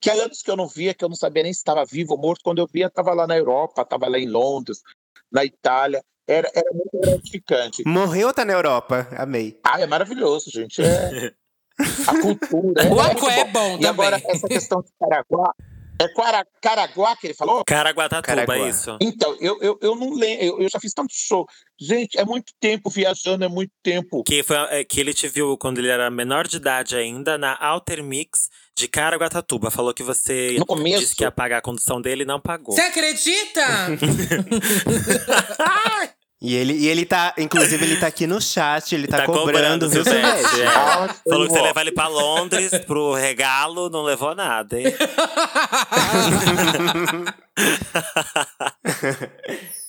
que 0.00 0.10
há 0.10 0.14
anos 0.14 0.42
que 0.42 0.50
eu 0.50 0.56
não 0.56 0.68
via, 0.68 0.92
que 0.92 1.02
eu 1.04 1.08
não 1.08 1.16
sabia 1.16 1.42
nem 1.42 1.52
se 1.52 1.60
estava 1.60 1.84
vivo 1.84 2.12
ou 2.12 2.18
morto. 2.18 2.42
Quando 2.44 2.58
eu 2.58 2.66
via, 2.66 2.88
estava 2.88 3.14
lá 3.14 3.26
na 3.26 3.38
Europa, 3.38 3.82
estava 3.82 4.06
lá 4.06 4.18
em 4.18 4.28
Londres, 4.28 4.82
na 5.32 5.44
Itália. 5.44 6.04
Era, 6.26 6.50
era 6.54 6.70
muito 6.72 7.00
gratificante. 7.00 7.82
Morreu 7.86 8.32
tá 8.32 8.44
na 8.44 8.52
Europa? 8.52 9.08
Amei. 9.16 9.58
Ah, 9.64 9.80
é 9.80 9.86
maravilhoso, 9.86 10.50
gente. 10.50 10.82
É... 10.82 11.32
A 12.06 12.20
cultura. 12.20 12.82
O 12.92 13.30
é, 13.30 13.40
é, 13.40 13.44
bom. 13.46 13.66
E 13.66 13.72
também. 13.72 13.88
agora, 13.88 14.22
essa 14.26 14.46
questão 14.46 14.82
de 14.82 14.90
Paraguai, 14.98 15.52
é 15.98 16.08
Quara- 16.08 16.44
Caraguá 16.60 17.16
que 17.16 17.28
ele 17.28 17.34
falou? 17.34 17.64
Caraguatatuba, 17.64 18.22
Caraguá. 18.46 18.68
isso. 18.68 18.96
Então, 19.00 19.36
eu, 19.40 19.56
eu, 19.62 19.78
eu 19.80 19.94
não 19.94 20.12
lembro, 20.12 20.44
eu, 20.44 20.60
eu 20.62 20.68
já 20.68 20.80
fiz 20.80 20.92
tanto 20.92 21.12
show. 21.14 21.46
Gente, 21.80 22.18
é 22.18 22.24
muito 22.24 22.52
tempo 22.60 22.90
viajando, 22.90 23.44
é 23.44 23.48
muito 23.48 23.70
tempo. 23.82 24.24
Que, 24.24 24.42
foi, 24.42 24.56
é, 24.70 24.84
que 24.84 24.98
ele 24.98 25.14
te 25.14 25.28
viu 25.28 25.56
quando 25.56 25.78
ele 25.78 25.88
era 25.88 26.10
menor 26.10 26.48
de 26.48 26.56
idade 26.56 26.96
ainda, 26.96 27.38
na 27.38 27.56
Alter 27.60 28.02
Mix 28.02 28.48
de 28.76 28.88
Caraguatatuba. 28.88 29.70
Falou 29.70 29.94
que 29.94 30.02
você 30.02 30.56
No 30.58 30.66
começo. 30.66 30.98
disse 31.00 31.14
que 31.16 31.22
ia 31.22 31.30
pagar 31.30 31.58
a 31.58 31.62
condução 31.62 32.00
dele 32.02 32.22
e 32.24 32.26
não 32.26 32.40
pagou. 32.40 32.74
Você 32.74 32.80
acredita? 32.80 33.64
E 36.46 36.54
ele, 36.54 36.74
e 36.74 36.88
ele 36.88 37.06
tá, 37.06 37.32
inclusive, 37.38 37.82
ele 37.82 37.96
tá 37.96 38.06
aqui 38.06 38.26
no 38.26 38.38
chat, 38.38 38.94
ele 38.94 39.06
tá, 39.06 39.16
Tá 39.16 39.24
cobrando, 39.24 39.88
viu, 39.88 40.04
Silvestre, 40.04 40.46
Silvestre? 40.46 40.62
é. 40.62 41.30
Falou 41.30 41.46
que 41.46 41.54
você 41.54 41.62
levar 41.62 41.80
ele 41.80 41.92
pra 41.92 42.06
Londres 42.06 42.70
pro 42.86 43.14
regalo, 43.14 43.88
não 43.88 44.02
levou 44.02 44.34
nada, 44.34 44.78
hein? 44.78 44.84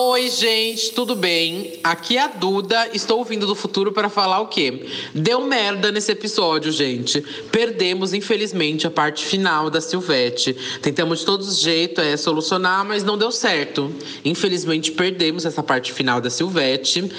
Oi, 0.00 0.30
gente, 0.30 0.92
tudo 0.92 1.16
bem? 1.16 1.80
Aqui 1.82 2.16
é 2.16 2.22
a 2.22 2.28
Duda, 2.28 2.88
estou 2.92 3.24
vindo 3.24 3.46
do 3.46 3.54
futuro 3.54 3.92
para 3.92 4.08
falar 4.08 4.40
o 4.40 4.46
quê? 4.46 4.86
Deu 5.12 5.40
merda 5.40 5.90
nesse 5.90 6.12
episódio, 6.12 6.70
gente. 6.70 7.20
Perdemos, 7.50 8.14
infelizmente, 8.14 8.86
a 8.86 8.90
parte 8.90 9.24
final 9.24 9.68
da 9.70 9.80
Silvete. 9.80 10.56
Tentamos 10.82 11.20
de 11.20 11.26
todos 11.26 11.48
os 11.48 11.60
jeitos 11.60 12.04
é, 12.04 12.16
solucionar, 12.16 12.84
mas 12.84 13.02
não 13.02 13.18
deu 13.18 13.32
certo. 13.32 13.92
Infelizmente, 14.24 14.92
perdemos 14.92 15.44
essa 15.44 15.62
parte 15.62 15.92
final 15.92 16.20
da 16.20 16.30
Silvete. 16.30 17.10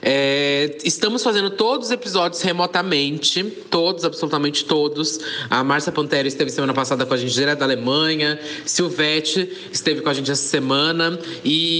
É, 0.00 0.78
estamos 0.84 1.22
fazendo 1.22 1.50
todos 1.50 1.88
os 1.88 1.92
episódios 1.92 2.40
remotamente, 2.42 3.42
todos, 3.68 4.04
absolutamente 4.04 4.64
todos. 4.64 5.18
A 5.50 5.64
Márcia 5.64 5.90
Pantera 5.90 6.28
esteve 6.28 6.50
semana 6.50 6.74
passada 6.74 7.04
com 7.04 7.14
a 7.14 7.16
gente 7.16 7.32
direto 7.32 7.58
da 7.58 7.64
Alemanha, 7.64 8.38
Silvete 8.64 9.68
esteve 9.72 10.00
com 10.02 10.08
a 10.08 10.14
gente 10.14 10.30
essa 10.30 10.42
semana 10.42 11.18
e 11.44 11.77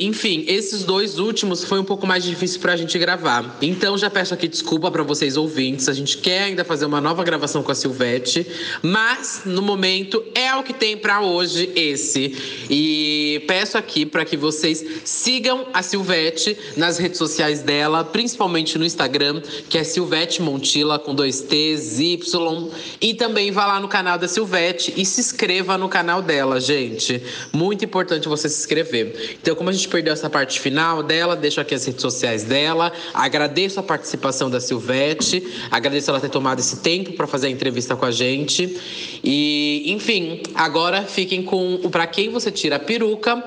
enfim, 0.00 0.44
esses 0.46 0.84
dois 0.84 1.18
últimos 1.18 1.64
foi 1.64 1.78
um 1.78 1.84
pouco 1.84 2.06
mais 2.06 2.24
difícil 2.24 2.60
pra 2.60 2.76
gente 2.76 2.98
gravar. 2.98 3.56
Então 3.60 3.96
já 3.96 4.10
peço 4.10 4.34
aqui 4.34 4.48
desculpa 4.48 4.90
para 4.90 5.02
vocês 5.02 5.36
ouvintes. 5.36 5.88
A 5.88 5.92
gente 5.92 6.18
quer 6.18 6.44
ainda 6.44 6.64
fazer 6.64 6.84
uma 6.84 7.00
nova 7.00 7.24
gravação 7.24 7.62
com 7.62 7.72
a 7.72 7.74
Silvete, 7.74 8.46
mas 8.82 9.42
no 9.44 9.62
momento 9.62 10.22
é 10.34 10.54
o 10.54 10.62
que 10.62 10.72
tem 10.72 10.96
para 10.96 11.20
hoje 11.20 11.70
esse. 11.74 12.36
E 12.70 13.42
peço 13.46 13.76
aqui 13.78 14.04
para 14.04 14.24
que 14.24 14.36
vocês 14.36 14.84
sigam 15.04 15.66
a 15.72 15.82
Silvete 15.82 16.56
nas 16.76 16.98
redes 16.98 17.18
sociais 17.18 17.62
dela, 17.62 18.04
principalmente 18.04 18.78
no 18.78 18.84
Instagram, 18.84 19.42
que 19.68 19.78
é 19.78 19.84
Silvete 19.84 20.42
Montila 20.42 20.98
com 20.98 21.14
dois 21.14 21.40
T's, 21.40 21.98
Y. 21.98 22.70
E 23.00 23.14
também 23.14 23.50
vá 23.50 23.66
lá 23.66 23.80
no 23.80 23.88
canal 23.88 24.18
da 24.18 24.28
Silvete 24.28 24.92
e 24.96 25.04
se 25.04 25.20
inscreva 25.20 25.76
no 25.78 25.88
canal 25.88 26.22
dela, 26.22 26.60
gente. 26.60 27.22
Muito 27.52 27.84
importante 27.84 28.28
você 28.28 28.48
se 28.48 28.60
inscrever. 28.60 29.33
Então, 29.40 29.54
como 29.54 29.70
a 29.70 29.72
gente 29.72 29.88
perdeu 29.88 30.12
essa 30.12 30.30
parte 30.30 30.60
final 30.60 31.02
dela, 31.02 31.36
deixo 31.36 31.60
aqui 31.60 31.74
as 31.74 31.84
redes 31.84 32.02
sociais 32.02 32.44
dela. 32.44 32.92
Agradeço 33.12 33.78
a 33.80 33.82
participação 33.82 34.50
da 34.50 34.60
Silvete, 34.60 35.46
agradeço 35.70 36.10
ela 36.10 36.20
ter 36.20 36.30
tomado 36.30 36.58
esse 36.60 36.78
tempo 36.78 37.12
para 37.12 37.26
fazer 37.26 37.48
a 37.48 37.50
entrevista 37.50 37.96
com 37.96 38.04
a 38.04 38.10
gente. 38.10 38.78
E, 39.22 39.84
enfim, 39.86 40.42
agora 40.54 41.02
fiquem 41.02 41.42
com 41.42 41.74
o 41.76 41.90
Pra 41.90 42.06
Quem 42.06 42.30
Você 42.30 42.50
Tira 42.50 42.76
a 42.76 42.80
Peruca 42.80 43.42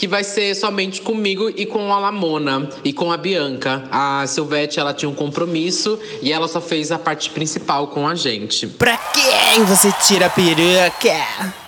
que 0.00 0.08
vai 0.08 0.24
ser 0.24 0.54
somente 0.54 1.02
comigo 1.02 1.50
e 1.54 1.66
com 1.66 1.92
a 1.92 1.98
Lamona 1.98 2.70
e 2.82 2.90
com 2.90 3.12
a 3.12 3.18
Bianca. 3.18 3.84
A 3.92 4.26
Silvete, 4.26 4.80
ela 4.80 4.94
tinha 4.94 5.10
um 5.10 5.14
compromisso 5.14 6.00
e 6.22 6.32
ela 6.32 6.48
só 6.48 6.58
fez 6.58 6.90
a 6.90 6.98
parte 6.98 7.28
principal 7.28 7.88
com 7.88 8.08
a 8.08 8.14
gente. 8.14 8.66
Pra 8.66 8.96
quem 8.96 9.62
você 9.64 9.92
tira 10.06 10.24
a 10.24 10.30
peruca? 10.30 11.59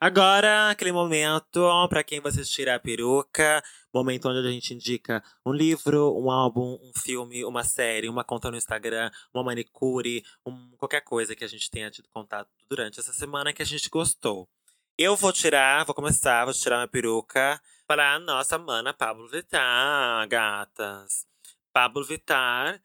Agora, 0.00 0.70
aquele 0.70 0.92
momento 0.92 1.62
para 1.88 2.02
quem 2.02 2.20
você 2.20 2.42
tira 2.42 2.74
a 2.74 2.78
peruca, 2.78 3.62
momento 3.92 4.28
onde 4.28 4.46
a 4.46 4.50
gente 4.50 4.74
indica 4.74 5.22
um 5.46 5.52
livro, 5.52 6.16
um 6.18 6.30
álbum, 6.30 6.78
um 6.82 6.92
filme, 7.00 7.44
uma 7.44 7.62
série, 7.62 8.08
uma 8.08 8.24
conta 8.24 8.50
no 8.50 8.56
Instagram, 8.56 9.10
uma 9.32 9.44
manicure, 9.44 10.24
um, 10.44 10.72
qualquer 10.76 11.00
coisa 11.00 11.34
que 11.34 11.44
a 11.44 11.48
gente 11.48 11.70
tenha 11.70 11.90
tido 11.90 12.08
contato 12.08 12.48
durante 12.68 12.98
essa 12.98 13.12
semana 13.12 13.52
que 13.52 13.62
a 13.62 13.66
gente 13.66 13.88
gostou. 13.88 14.48
Eu 14.98 15.16
vou 15.16 15.32
tirar, 15.32 15.84
vou 15.84 15.94
começar, 15.94 16.44
vou 16.44 16.54
tirar 16.54 16.76
minha 16.76 16.88
peruca 16.88 17.60
para 17.86 18.14
a 18.14 18.18
nossa 18.18 18.58
mana 18.58 18.92
Pablo 18.92 19.28
Vittar, 19.28 20.26
gatas. 20.28 21.26
Pablo 21.72 22.04
Vittar 22.04 22.80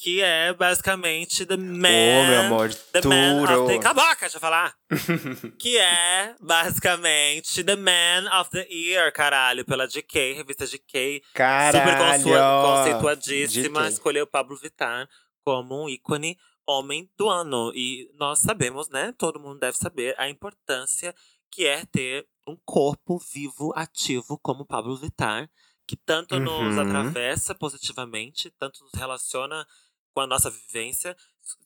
que 0.00 0.20
é 0.22 0.52
basicamente 0.52 1.44
The 1.44 1.56
Man. 1.56 1.88
Ô, 1.88 2.26
meu 2.28 2.40
amor, 2.42 2.72
The 2.72 3.00
Man 3.02 3.42
of 3.42 3.66
the... 3.72 3.78
Cala 3.80 3.90
a 3.90 4.08
boca, 4.08 4.20
deixa 4.20 4.36
eu 4.36 4.40
falar. 4.40 4.72
que 5.58 5.76
é 5.76 6.36
basicamente 6.40 7.64
The 7.64 7.74
Man 7.74 8.30
of 8.40 8.48
the 8.50 8.64
Year, 8.70 9.12
caralho, 9.12 9.64
pela 9.64 9.88
GK, 9.88 10.34
revista 10.34 10.66
GK. 10.66 11.20
Caralho. 11.34 12.22
Super 12.22 12.40
conceituadíssima. 12.62 13.82
GK. 13.82 13.88
Escolheu 13.92 14.26
Pablo 14.26 14.56
Vittar 14.56 15.08
como 15.44 15.84
um 15.84 15.88
ícone 15.88 16.38
homem 16.64 17.10
do 17.18 17.28
ano. 17.28 17.72
E 17.74 18.08
nós 18.14 18.38
sabemos, 18.38 18.88
né? 18.90 19.12
Todo 19.18 19.40
mundo 19.40 19.58
deve 19.58 19.76
saber 19.76 20.14
a 20.16 20.28
importância 20.28 21.12
que 21.50 21.66
é 21.66 21.84
ter 21.86 22.24
um 22.46 22.56
corpo 22.64 23.18
vivo, 23.32 23.72
ativo, 23.74 24.38
como 24.40 24.64
Pablo 24.64 24.96
Vittar. 24.96 25.50
Que 25.88 25.96
tanto 25.96 26.38
nos 26.38 26.76
Uhum. 26.76 26.80
atravessa 26.82 27.54
positivamente, 27.54 28.50
tanto 28.58 28.84
nos 28.84 28.92
relaciona 28.92 29.66
com 30.14 30.20
a 30.20 30.26
nossa 30.26 30.50
vivência, 30.50 31.16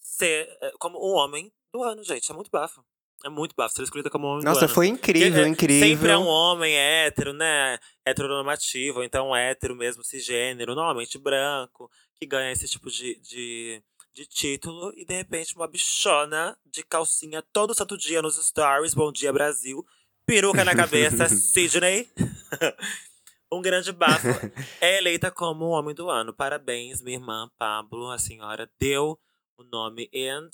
ser 0.00 0.48
eh, 0.60 0.72
como 0.78 0.98
um 0.98 1.14
homem 1.14 1.52
do 1.72 1.82
ano, 1.82 2.04
gente. 2.04 2.30
É 2.30 2.34
muito 2.34 2.50
bafo. 2.50 2.84
É 3.24 3.28
muito 3.28 3.54
bafo 3.54 3.74
ser 3.74 3.82
escolhida 3.82 4.10
como 4.10 4.26
homem 4.26 4.40
do 4.40 4.44
Nossa, 4.44 4.66
foi 4.66 4.88
incrível, 4.88 5.44
é, 5.44 5.48
incrível. 5.48 5.88
Sempre 5.88 6.10
é 6.10 6.18
um 6.18 6.26
homem 6.26 6.74
hétero, 6.76 7.32
né? 7.32 7.78
Heteronormativo, 8.04 8.98
ou 8.98 9.04
então 9.04 9.34
hétero 9.34 9.76
mesmo, 9.76 10.02
cisgênero, 10.02 10.74
normalmente 10.74 11.18
branco, 11.18 11.88
que 12.16 12.26
ganha 12.26 12.50
esse 12.50 12.66
tipo 12.66 12.90
de, 12.90 13.20
de, 13.20 13.82
de 14.12 14.26
título. 14.26 14.92
E 14.96 15.04
de 15.04 15.14
repente 15.14 15.54
uma 15.54 15.68
bichona 15.68 16.58
de 16.66 16.82
calcinha 16.82 17.42
todo 17.52 17.74
santo 17.74 17.96
dia 17.96 18.20
nos 18.20 18.44
stories. 18.44 18.92
Bom 18.92 19.12
dia, 19.12 19.32
Brasil. 19.32 19.86
Peruca 20.26 20.64
na 20.64 20.74
cabeça, 20.74 21.28
Sidney. 21.30 22.10
um 23.52 23.60
grande 23.62 23.92
bafo. 23.92 24.26
É 24.80 24.98
eleita 24.98 25.30
como 25.30 25.66
o 25.66 25.70
homem 25.70 25.94
do 25.94 26.08
ano. 26.10 26.32
Parabéns, 26.34 27.02
minha 27.02 27.16
irmã 27.18 27.48
Pablo. 27.58 28.10
A 28.10 28.18
senhora 28.18 28.68
deu 28.80 29.18
o 29.58 29.64
nome 29.64 30.08
and 30.14 30.48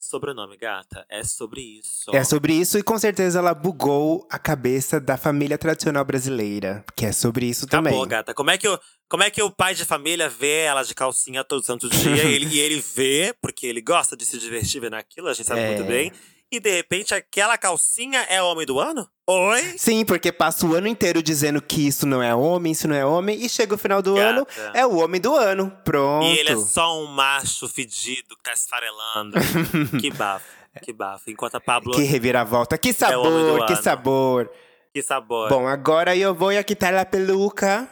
sobrenome, 0.00 0.56
gata. 0.56 1.04
É 1.10 1.22
sobre 1.24 1.60
isso. 1.60 2.14
É 2.14 2.22
sobre 2.24 2.54
isso 2.54 2.78
e 2.78 2.82
com 2.82 2.98
certeza 2.98 3.40
ela 3.40 3.52
bugou 3.52 4.26
a 4.30 4.38
cabeça 4.38 5.00
da 5.00 5.16
família 5.16 5.58
tradicional 5.58 6.04
brasileira. 6.04 6.84
Que 6.96 7.06
é 7.06 7.12
sobre 7.12 7.46
isso 7.46 7.66
Acabou, 7.66 7.90
também. 7.92 8.08
gata. 8.08 8.32
Como 8.34 8.50
é, 8.50 8.56
que 8.56 8.68
o, 8.68 8.78
como 9.08 9.22
é 9.22 9.30
que 9.30 9.42
o 9.42 9.50
pai 9.50 9.74
de 9.74 9.84
família 9.84 10.28
vê 10.28 10.60
ela 10.62 10.82
de 10.84 10.94
calcinha 10.94 11.44
todo 11.44 11.64
santo 11.64 11.88
dia? 11.88 12.24
e, 12.24 12.34
ele, 12.34 12.46
e 12.46 12.58
ele 12.60 12.80
vê, 12.80 13.34
porque 13.42 13.66
ele 13.66 13.80
gosta 13.80 14.16
de 14.16 14.24
se 14.24 14.38
divertir 14.38 14.80
vendo 14.80 14.94
aquilo, 14.94 15.28
a 15.28 15.34
gente 15.34 15.46
sabe 15.46 15.60
É. 15.66 15.66
muito 15.74 15.84
bem. 15.84 16.12
E 16.50 16.58
de 16.58 16.70
repente 16.70 17.14
aquela 17.14 17.58
calcinha 17.58 18.20
é 18.22 18.42
homem 18.42 18.64
do 18.64 18.80
ano? 18.80 19.06
Oi? 19.26 19.74
Sim, 19.76 20.04
porque 20.06 20.32
passa 20.32 20.66
o 20.66 20.74
ano 20.74 20.88
inteiro 20.88 21.22
dizendo 21.22 21.60
que 21.60 21.86
isso 21.86 22.06
não 22.06 22.22
é 22.22 22.34
homem, 22.34 22.72
isso 22.72 22.88
não 22.88 22.96
é 22.96 23.04
homem, 23.04 23.44
e 23.44 23.48
chega 23.48 23.74
o 23.74 23.78
final 23.78 24.00
do 24.00 24.14
Gata. 24.14 24.28
ano, 24.30 24.46
é 24.72 24.86
o 24.86 24.96
homem 24.96 25.20
do 25.20 25.36
ano. 25.36 25.70
Pronto. 25.84 26.24
E 26.24 26.38
ele 26.38 26.52
é 26.52 26.56
só 26.56 26.98
um 27.02 27.06
macho 27.06 27.68
fedido 27.68 28.34
que 28.36 28.42
tá 28.42 28.52
esfarelando. 28.54 29.36
que 30.00 30.10
bafo, 30.10 30.46
que 30.82 30.92
bafo. 30.94 31.30
Enquanto 31.30 31.56
a 31.56 31.60
Pablo. 31.60 31.92
Que 31.92 32.02
reviravolta. 32.02 32.78
Que 32.78 32.88
É 32.88 32.92
sabor, 32.94 33.66
que 33.66 33.72
ano. 33.74 33.82
sabor. 33.82 34.50
que 34.94 35.02
sabor. 35.02 35.50
Bom, 35.50 35.66
agora 35.68 36.16
eu 36.16 36.34
vou 36.34 36.48
aqui 36.48 36.64
quitar 36.64 36.94
a 36.94 37.04
peluca 37.04 37.86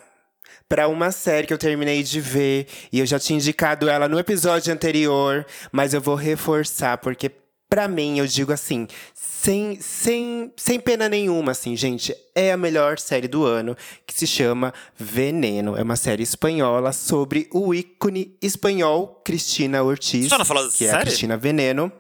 pra 0.66 0.88
uma 0.88 1.12
série 1.12 1.46
que 1.46 1.52
eu 1.52 1.58
terminei 1.58 2.02
de 2.02 2.20
ver. 2.22 2.66
E 2.90 2.98
eu 3.00 3.04
já 3.04 3.18
tinha 3.18 3.36
indicado 3.36 3.90
ela 3.90 4.08
no 4.08 4.18
episódio 4.18 4.72
anterior, 4.72 5.44
mas 5.70 5.92
eu 5.92 6.00
vou 6.00 6.14
reforçar, 6.14 6.96
porque 6.96 7.30
pra 7.68 7.88
mim, 7.88 8.18
eu 8.18 8.26
digo 8.26 8.52
assim, 8.52 8.86
sem, 9.14 9.80
sem, 9.80 10.52
sem 10.56 10.80
pena 10.80 11.08
nenhuma, 11.08 11.52
assim, 11.52 11.76
gente, 11.76 12.14
é 12.34 12.52
a 12.52 12.56
melhor 12.56 12.98
série 12.98 13.28
do 13.28 13.44
ano, 13.44 13.76
que 14.06 14.14
se 14.14 14.26
chama 14.26 14.72
Veneno. 14.96 15.76
É 15.76 15.82
uma 15.82 15.96
série 15.96 16.22
espanhola 16.22 16.92
sobre 16.92 17.48
o 17.52 17.74
ícone 17.74 18.36
espanhol 18.42 19.20
Cristina 19.24 19.82
Ortiz. 19.82 20.28
Já 20.28 20.38
não 20.38 20.44
falou 20.44 20.68
que 20.70 20.84
é 20.84 20.88
a 20.88 20.92
série? 20.92 21.04
Cristina 21.06 21.36
Veneno. 21.36 21.92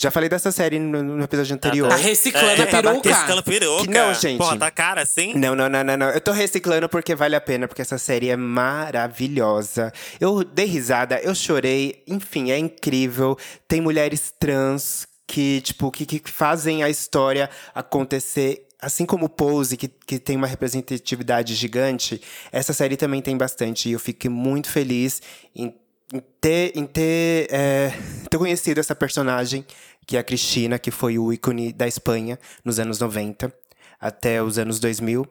Já 0.00 0.12
falei 0.12 0.28
dessa 0.28 0.52
série 0.52 0.78
no, 0.78 1.02
no 1.02 1.24
episódio 1.24 1.56
anterior. 1.56 1.88
Tá 1.88 1.96
reciclando 1.96 2.62
É, 2.62 2.62
a 2.62 2.66
peruca. 2.68 3.08
Reciclando 3.08 3.42
peruca. 3.42 3.82
Que 3.82 3.90
não, 3.90 4.14
gente. 4.14 4.38
Porra, 4.38 4.56
tá 4.56 4.70
cara 4.70 5.02
assim? 5.02 5.34
Não, 5.34 5.56
não, 5.56 5.68
não, 5.68 5.82
não, 5.82 5.96
não. 5.96 6.10
Eu 6.10 6.20
tô 6.20 6.30
reciclando 6.30 6.88
porque 6.88 7.16
vale 7.16 7.34
a 7.34 7.40
pena, 7.40 7.66
porque 7.66 7.82
essa 7.82 7.98
série 7.98 8.28
é 8.28 8.36
maravilhosa. 8.36 9.92
Eu 10.20 10.44
dei 10.44 10.66
risada, 10.66 11.18
eu 11.20 11.34
chorei, 11.34 12.04
enfim, 12.06 12.52
é 12.52 12.58
incrível. 12.58 13.36
Tem 13.66 13.80
mulheres 13.80 14.32
trans 14.38 15.04
que, 15.26 15.60
tipo, 15.62 15.90
que, 15.90 16.06
que 16.06 16.30
fazem 16.30 16.84
a 16.84 16.88
história 16.88 17.50
acontecer. 17.74 18.68
Assim 18.80 19.04
como 19.04 19.28
Pose, 19.28 19.76
que, 19.76 19.88
que 19.88 20.20
tem 20.20 20.36
uma 20.36 20.46
representatividade 20.46 21.56
gigante, 21.56 22.22
essa 22.52 22.72
série 22.72 22.96
também 22.96 23.20
tem 23.20 23.36
bastante. 23.36 23.88
E 23.88 23.92
eu 23.94 23.98
fiquei 23.98 24.30
muito 24.30 24.70
feliz 24.70 25.20
em, 25.56 25.74
em 26.14 26.22
ter, 26.40 26.72
em 26.76 26.86
ter, 26.86 27.48
é, 27.50 27.92
ter 28.30 28.38
conhecido 28.38 28.78
essa 28.78 28.94
personagem, 28.94 29.66
que 30.08 30.16
é 30.16 30.20
a 30.20 30.24
Cristina, 30.24 30.78
que 30.78 30.90
foi 30.90 31.18
o 31.18 31.30
ícone 31.30 31.70
da 31.70 31.86
Espanha 31.86 32.38
nos 32.64 32.78
anos 32.80 32.98
90 32.98 33.52
até 34.00 34.42
os 34.42 34.58
anos 34.58 34.80
2000. 34.80 35.26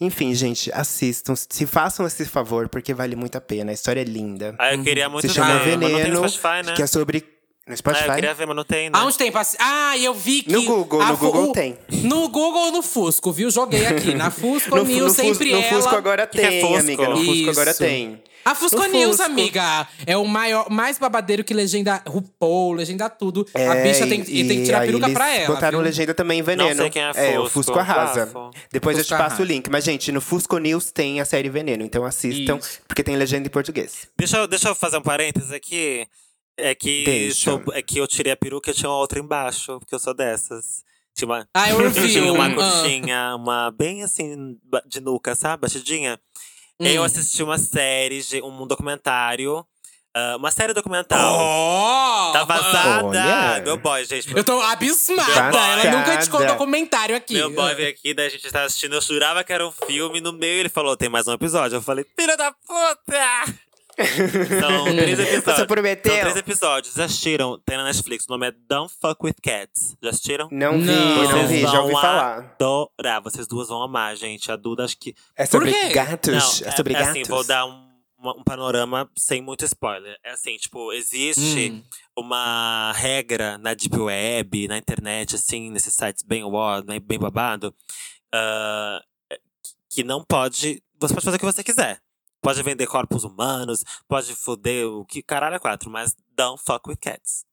Enfim, 0.00 0.34
gente, 0.34 0.70
assistam, 0.72 1.34
se 1.34 1.66
façam 1.66 2.06
esse 2.06 2.26
favor, 2.26 2.68
porque 2.68 2.92
vale 2.92 3.16
muito 3.16 3.36
a 3.36 3.40
pena. 3.40 3.70
A 3.70 3.74
história 3.74 4.02
é 4.02 4.04
linda. 4.04 4.54
Ah, 4.58 4.74
eu 4.74 4.82
queria 4.82 5.08
muito 5.08 5.26
Se 5.26 5.32
chama 5.34 5.58
tem 5.60 5.78
Veneno, 5.78 6.20
no 6.20 6.28
Spotify, 6.28 6.66
né? 6.66 6.74
que 6.76 6.82
é 6.82 6.86
sobre. 6.86 7.24
No 7.66 7.72
Ah, 7.72 7.76
Spotify? 7.76 8.08
eu 8.08 8.14
queria 8.16 8.34
ver, 8.34 8.46
mas 8.46 8.56
não 8.56 8.64
tem, 8.64 8.90
né? 8.90 8.98
Aonde 8.98 9.16
tem. 9.16 9.32
Ah, 9.60 9.96
eu 9.98 10.12
vi 10.14 10.42
que. 10.42 10.52
No 10.52 10.62
Google, 10.64 11.02
no 11.04 11.16
Google 11.16 11.50
o- 11.50 11.52
tem. 11.52 11.78
No 12.02 12.28
Google 12.28 12.66
ou 12.66 12.72
no 12.72 12.82
Fusco, 12.82 13.30
viu? 13.32 13.50
Joguei 13.50 13.86
aqui. 13.86 14.14
Na 14.14 14.30
Fusco 14.32 14.76
no, 14.76 14.84
News 14.84 14.98
no, 15.00 15.06
Fus- 15.08 15.16
sempre 15.16 15.50
no 15.52 15.58
ela. 15.58 15.72
Fusco 15.74 15.94
agora 15.96 16.22
é 16.22 16.26
tem, 16.26 16.60
Fusco? 16.60 16.76
amiga. 16.76 17.08
No 17.08 17.16
Fusco 17.24 17.50
agora 17.50 17.72
tem. 17.74 18.22
A 18.50 18.54
Fusco 18.54 18.76
No 18.78 18.86
News, 18.88 19.16
Fusco. 19.16 19.22
amiga, 19.30 19.86
é 20.06 20.16
o 20.16 20.24
maior, 20.24 20.70
mais 20.70 20.98
babadeiro 20.98 21.44
que 21.44 21.52
legenda 21.52 22.02
RuPaul, 22.06 22.72
legenda 22.72 23.08
tudo. 23.10 23.46
a 23.54 23.58
É, 23.60 23.82
bicha 23.82 24.06
tem, 24.06 24.20
e- 24.20 24.48
tem 24.48 24.58
que 24.60 24.64
tirar 24.64 24.78
a 24.82 24.86
peruca 24.86 25.06
eles 25.06 25.14
pra 25.14 25.34
ela. 25.34 25.54
Botaram 25.54 25.78
viu? 25.78 25.86
legenda 25.86 26.14
também 26.14 26.38
em 26.40 26.42
veneno. 26.42 26.74
sei 26.76 26.90
quem 26.90 27.02
é 27.02 27.10
o 27.10 27.42
Fusco, 27.44 27.50
Fusco 27.50 27.78
arrasa. 27.78 28.26
bafo. 28.26 28.50
Depois 28.72 28.96
eu 28.96 29.04
Fusco 29.04 29.14
te 29.14 29.18
passo 29.18 29.34
arrasa. 29.36 29.42
o 29.42 29.46
link. 29.46 29.68
Mas, 29.70 29.84
gente, 29.84 30.10
no 30.12 30.20
Fusco 30.20 30.56
News 30.58 30.90
tem 30.90 31.20
a 31.20 31.24
série 31.24 31.48
Veneno. 31.50 31.84
Então 31.84 32.04
assistam, 32.04 32.56
Isso. 32.58 32.80
porque 32.88 33.02
tem 33.02 33.16
legenda 33.16 33.46
em 33.46 33.50
português. 33.50 34.08
Deixa, 34.16 34.38
eu- 34.38 34.46
deixa 34.48 34.68
eu 34.68 34.74
fazer 34.74 34.96
um 34.98 35.02
parênteses 35.02 35.52
aqui. 35.52 36.06
É 36.56 36.74
que, 36.74 37.30
sou- 37.34 37.62
é 37.72 37.82
que 37.82 37.98
eu 37.98 38.06
tirei 38.08 38.32
a 38.32 38.36
peruca 38.36 38.70
e 38.70 38.74
tinha 38.74 38.88
uma 38.90 38.98
outra 38.98 39.18
embaixo, 39.20 39.78
porque 39.78 39.94
eu 39.94 39.98
sou 39.98 40.12
dessas. 40.14 40.82
Tinha 41.14 41.26
uma, 41.28 41.48
Ah, 41.52 41.68
eu 41.70 41.90
vi. 41.90 42.12
tinha 42.12 42.32
uma 42.32 42.46
um- 42.48 42.52
ah. 42.52 42.54
coxinha, 42.82 43.34
uma 43.36 43.70
bem 43.72 44.02
assim, 44.04 44.56
de 44.86 45.00
nuca, 45.00 45.34
sabe? 45.34 45.62
Batidinha. 45.62 46.18
E 46.80 46.94
Eu 46.94 47.02
Hum. 47.02 47.04
assisti 47.04 47.42
uma 47.42 47.58
série, 47.58 48.20
de- 48.22 48.42
um 48.42 48.66
documentário. 48.66 49.64
ah, 50.14 50.36
uma 50.36 50.50
série 50.50 50.72
documental. 50.72 51.34
Oh! 51.38 52.32
Tá 52.32 52.42
vazada! 52.44 53.04
Olha. 53.06 53.62
Meu 53.62 53.76
boy, 53.78 54.04
gente. 54.04 54.34
Eu 54.36 54.42
tô 54.42 54.60
abismada. 54.60 55.56
Ela 55.84 55.96
nunca 55.98 56.14
indicou 56.14 56.44
documentário 56.46 57.14
aqui. 57.14 57.34
Meu 57.34 57.50
boy 57.50 57.74
veio 57.74 57.90
aqui, 57.90 58.14
daí 58.14 58.26
a 58.26 58.30
gente 58.30 58.50
tava 58.50 58.64
assistindo, 58.64 58.94
eu 58.94 59.00
jurava 59.00 59.44
que 59.44 59.52
era 59.52 59.66
um 59.66 59.70
filme, 59.70 60.20
no 60.20 60.32
meio 60.32 60.60
ele 60.60 60.68
falou, 60.68 60.96
tem 60.96 61.08
mais 61.08 61.28
um 61.28 61.32
episódio. 61.34 61.76
Eu 61.76 61.82
falei, 61.82 62.04
filha 62.18 62.36
da 62.36 62.50
puta! 62.52 63.58
São 64.60 64.84
três 64.94 65.18
episódios. 65.18 65.56
Você 65.56 65.66
prometeu? 65.66 66.12
São 66.12 66.20
três 66.20 66.36
episódios. 66.36 66.94
Já 66.94 67.04
assistiram? 67.04 67.58
Tem 67.64 67.76
na 67.76 67.84
Netflix. 67.84 68.24
O 68.26 68.30
nome 68.30 68.48
é 68.48 68.52
Don't 68.68 68.92
Fuck 69.00 69.24
With 69.24 69.34
Cats. 69.42 69.96
Já 70.02 70.10
assistiram? 70.10 70.48
Não 70.50 70.78
vi, 70.78 70.86
Não. 70.86 71.22
não 71.32 71.46
vi, 71.46 71.60
já 71.62 71.80
ouvi 71.80 71.92
vão 71.92 72.00
falar. 72.00 72.38
adorar. 72.60 73.20
Vocês 73.22 73.46
duas 73.46 73.68
vão 73.68 73.82
amar, 73.82 74.16
gente. 74.16 74.50
A 74.52 74.56
Duda, 74.56 74.84
acho 74.84 74.96
que… 74.98 75.14
É 75.36 75.46
sobre 75.46 75.72
quê? 75.72 75.88
gatos? 75.90 76.60
Não, 76.60 76.68
é 76.68 76.70
sobre 76.76 76.94
é, 76.94 76.98
gatos? 76.98 77.10
assim, 77.10 77.24
vou 77.24 77.44
dar 77.44 77.66
um, 77.66 77.88
um 78.20 78.44
panorama 78.44 79.10
sem 79.16 79.42
muito 79.42 79.64
spoiler. 79.64 80.16
É 80.24 80.30
assim, 80.32 80.56
tipo, 80.56 80.92
existe 80.92 81.70
Hum. 81.70 81.82
uma 82.16 82.92
regra 82.92 83.58
na 83.58 83.74
Deep 83.74 83.96
Web, 83.98 84.68
na 84.68 84.78
internet, 84.78 85.34
assim, 85.34 85.70
nesses 85.70 85.94
sites 85.94 86.22
bem 86.22 86.42
bem 87.04 87.18
babado, 87.18 87.74
ah, 88.32 89.00
que 89.90 90.04
não 90.04 90.22
pode. 90.24 90.82
Você 91.00 91.14
pode 91.14 91.24
fazer 91.24 91.36
o 91.36 91.40
que 91.40 91.46
você 91.46 91.62
quiser. 91.64 92.00
Pode 92.40 92.62
vender 92.62 92.86
corpos 92.86 93.24
humanos, 93.24 93.84
pode 94.06 94.34
foder 94.34 94.86
o 94.86 95.04
que 95.04 95.22
caralho 95.22 95.56
é 95.56 95.58
quatro, 95.58 95.90
mas 95.90 96.14
don't 96.36 96.62
fuck 96.64 96.88
with 96.88 96.96
cats. 96.96 97.44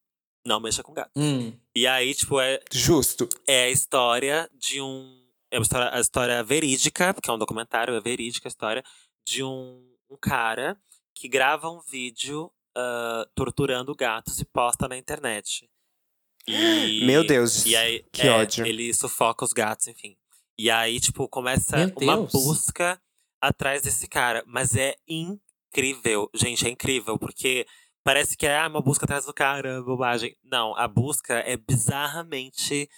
Não 0.46 0.60
mexa 0.60 0.82
com 0.82 0.92
gato. 0.92 1.10
Hum. 1.16 1.52
E 1.74 1.86
aí, 1.86 2.14
tipo, 2.14 2.40
é, 2.40 2.60
Justo. 2.72 3.28
é 3.48 3.64
a 3.64 3.70
história 3.70 4.48
de 4.54 4.80
um. 4.80 5.24
É 5.50 5.58
uma 5.58 5.62
história, 5.62 5.90
a 5.92 6.00
história 6.00 6.42
verídica, 6.44 7.12
porque 7.12 7.28
é 7.28 7.32
um 7.32 7.38
documentário, 7.38 7.94
é 7.94 8.00
verídica 8.00 8.46
a 8.46 8.50
história, 8.50 8.84
de 9.26 9.42
um, 9.42 9.84
um 10.08 10.16
cara 10.16 10.80
que 11.14 11.28
grava 11.28 11.68
um 11.68 11.80
vídeo 11.80 12.52
ah, 12.76 13.26
torturando 13.34 13.94
gatos 13.94 14.38
e 14.38 14.44
posta 14.44 14.86
na 14.86 14.96
internet. 14.98 15.68
E, 16.46 17.04
Meu 17.06 17.26
Deus, 17.26 17.64
E 17.64 17.74
aí, 17.74 18.04
que 18.12 18.22
é, 18.22 18.30
ódio. 18.30 18.66
Ele 18.66 18.92
sufoca 18.92 19.44
os 19.44 19.52
gatos, 19.52 19.88
enfim. 19.88 20.16
E 20.58 20.70
aí, 20.70 21.00
tipo, 21.00 21.26
começa 21.28 21.76
Meu 21.76 21.92
uma 22.02 22.16
Deus. 22.18 22.32
busca 22.32 23.00
atrás 23.48 23.82
desse 23.82 24.06
cara. 24.06 24.42
Mas 24.46 24.76
é 24.76 24.94
incrível, 25.08 26.30
gente, 26.34 26.66
é 26.66 26.70
incrível, 26.70 27.18
porque 27.18 27.66
parece 28.02 28.36
que 28.36 28.46
é 28.46 28.58
ah, 28.58 28.68
uma 28.68 28.80
busca 28.80 29.04
atrás 29.04 29.24
do 29.26 29.34
cara, 29.34 29.82
bobagem. 29.82 30.36
Não, 30.42 30.76
a 30.76 30.86
busca 30.86 31.34
é 31.40 31.56
bizarramente 31.56 32.88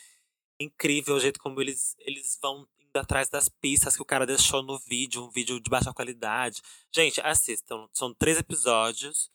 incrível 0.60 1.14
o 1.14 1.20
jeito 1.20 1.38
como 1.38 1.60
eles, 1.60 1.94
eles 2.00 2.38
vão 2.42 2.66
indo 2.80 2.96
atrás 2.98 3.28
das 3.28 3.48
pistas 3.48 3.94
que 3.94 4.02
o 4.02 4.06
cara 4.06 4.26
deixou 4.26 4.62
no 4.62 4.78
vídeo, 4.78 5.24
um 5.24 5.30
vídeo 5.30 5.60
de 5.60 5.70
baixa 5.70 5.92
qualidade. 5.92 6.62
Gente, 6.92 7.20
assistam. 7.20 7.88
São 7.92 8.12
três 8.14 8.38
episódios. 8.38 9.30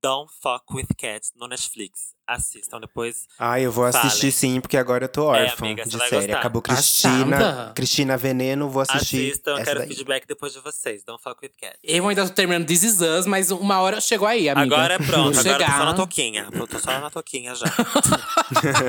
Don't 0.00 0.32
Fuck 0.40 0.72
With 0.72 0.94
Cats 0.96 1.32
no 1.34 1.48
Netflix. 1.48 2.17
Assistam 2.28 2.78
depois. 2.78 3.22
Ah, 3.38 3.58
eu 3.58 3.72
vou 3.72 3.86
assistir 3.86 4.18
Falem. 4.18 4.30
sim, 4.32 4.60
porque 4.60 4.76
agora 4.76 5.06
eu 5.06 5.08
tô 5.08 5.24
órfã 5.24 5.64
amiga, 5.64 5.84
você 5.84 5.90
de 5.90 5.98
série. 5.98 6.16
gostar. 6.26 6.38
Acabou 6.38 6.60
Passada. 6.60 6.82
Cristina. 6.82 7.72
Cristina 7.74 8.16
Veneno, 8.18 8.68
vou 8.68 8.82
assistir. 8.82 9.30
Assistam, 9.30 9.52
eu 9.58 9.64
quero 9.64 9.78
daí. 9.80 9.88
feedback 9.88 10.26
depois 10.28 10.52
de 10.52 10.60
vocês. 10.60 11.02
Don't 11.04 11.22
Fuck 11.22 11.38
With 11.42 11.52
Cats. 11.58 11.78
Eu 11.82 12.06
ainda 12.06 12.26
tô 12.26 12.32
terminando 12.34 12.66
This 12.66 12.82
Is 12.82 13.00
Us, 13.00 13.24
mas 13.26 13.50
uma 13.50 13.80
hora 13.80 13.98
chegou 14.00 14.28
aí, 14.28 14.48
amiga. 14.48 14.76
Agora 14.76 14.94
é 14.94 14.98
pronto, 14.98 15.32
Vou 15.32 15.38
agora 15.38 15.38
eu 15.38 15.42
tô 15.42 15.64
só 15.64 15.72
chegar. 15.72 15.84
na 15.86 15.94
toquinha. 15.94 16.48
Eu 16.52 16.66
tô 16.66 16.78
só 16.78 17.00
na 17.00 17.10
toquinha 17.10 17.54
já. 17.54 17.64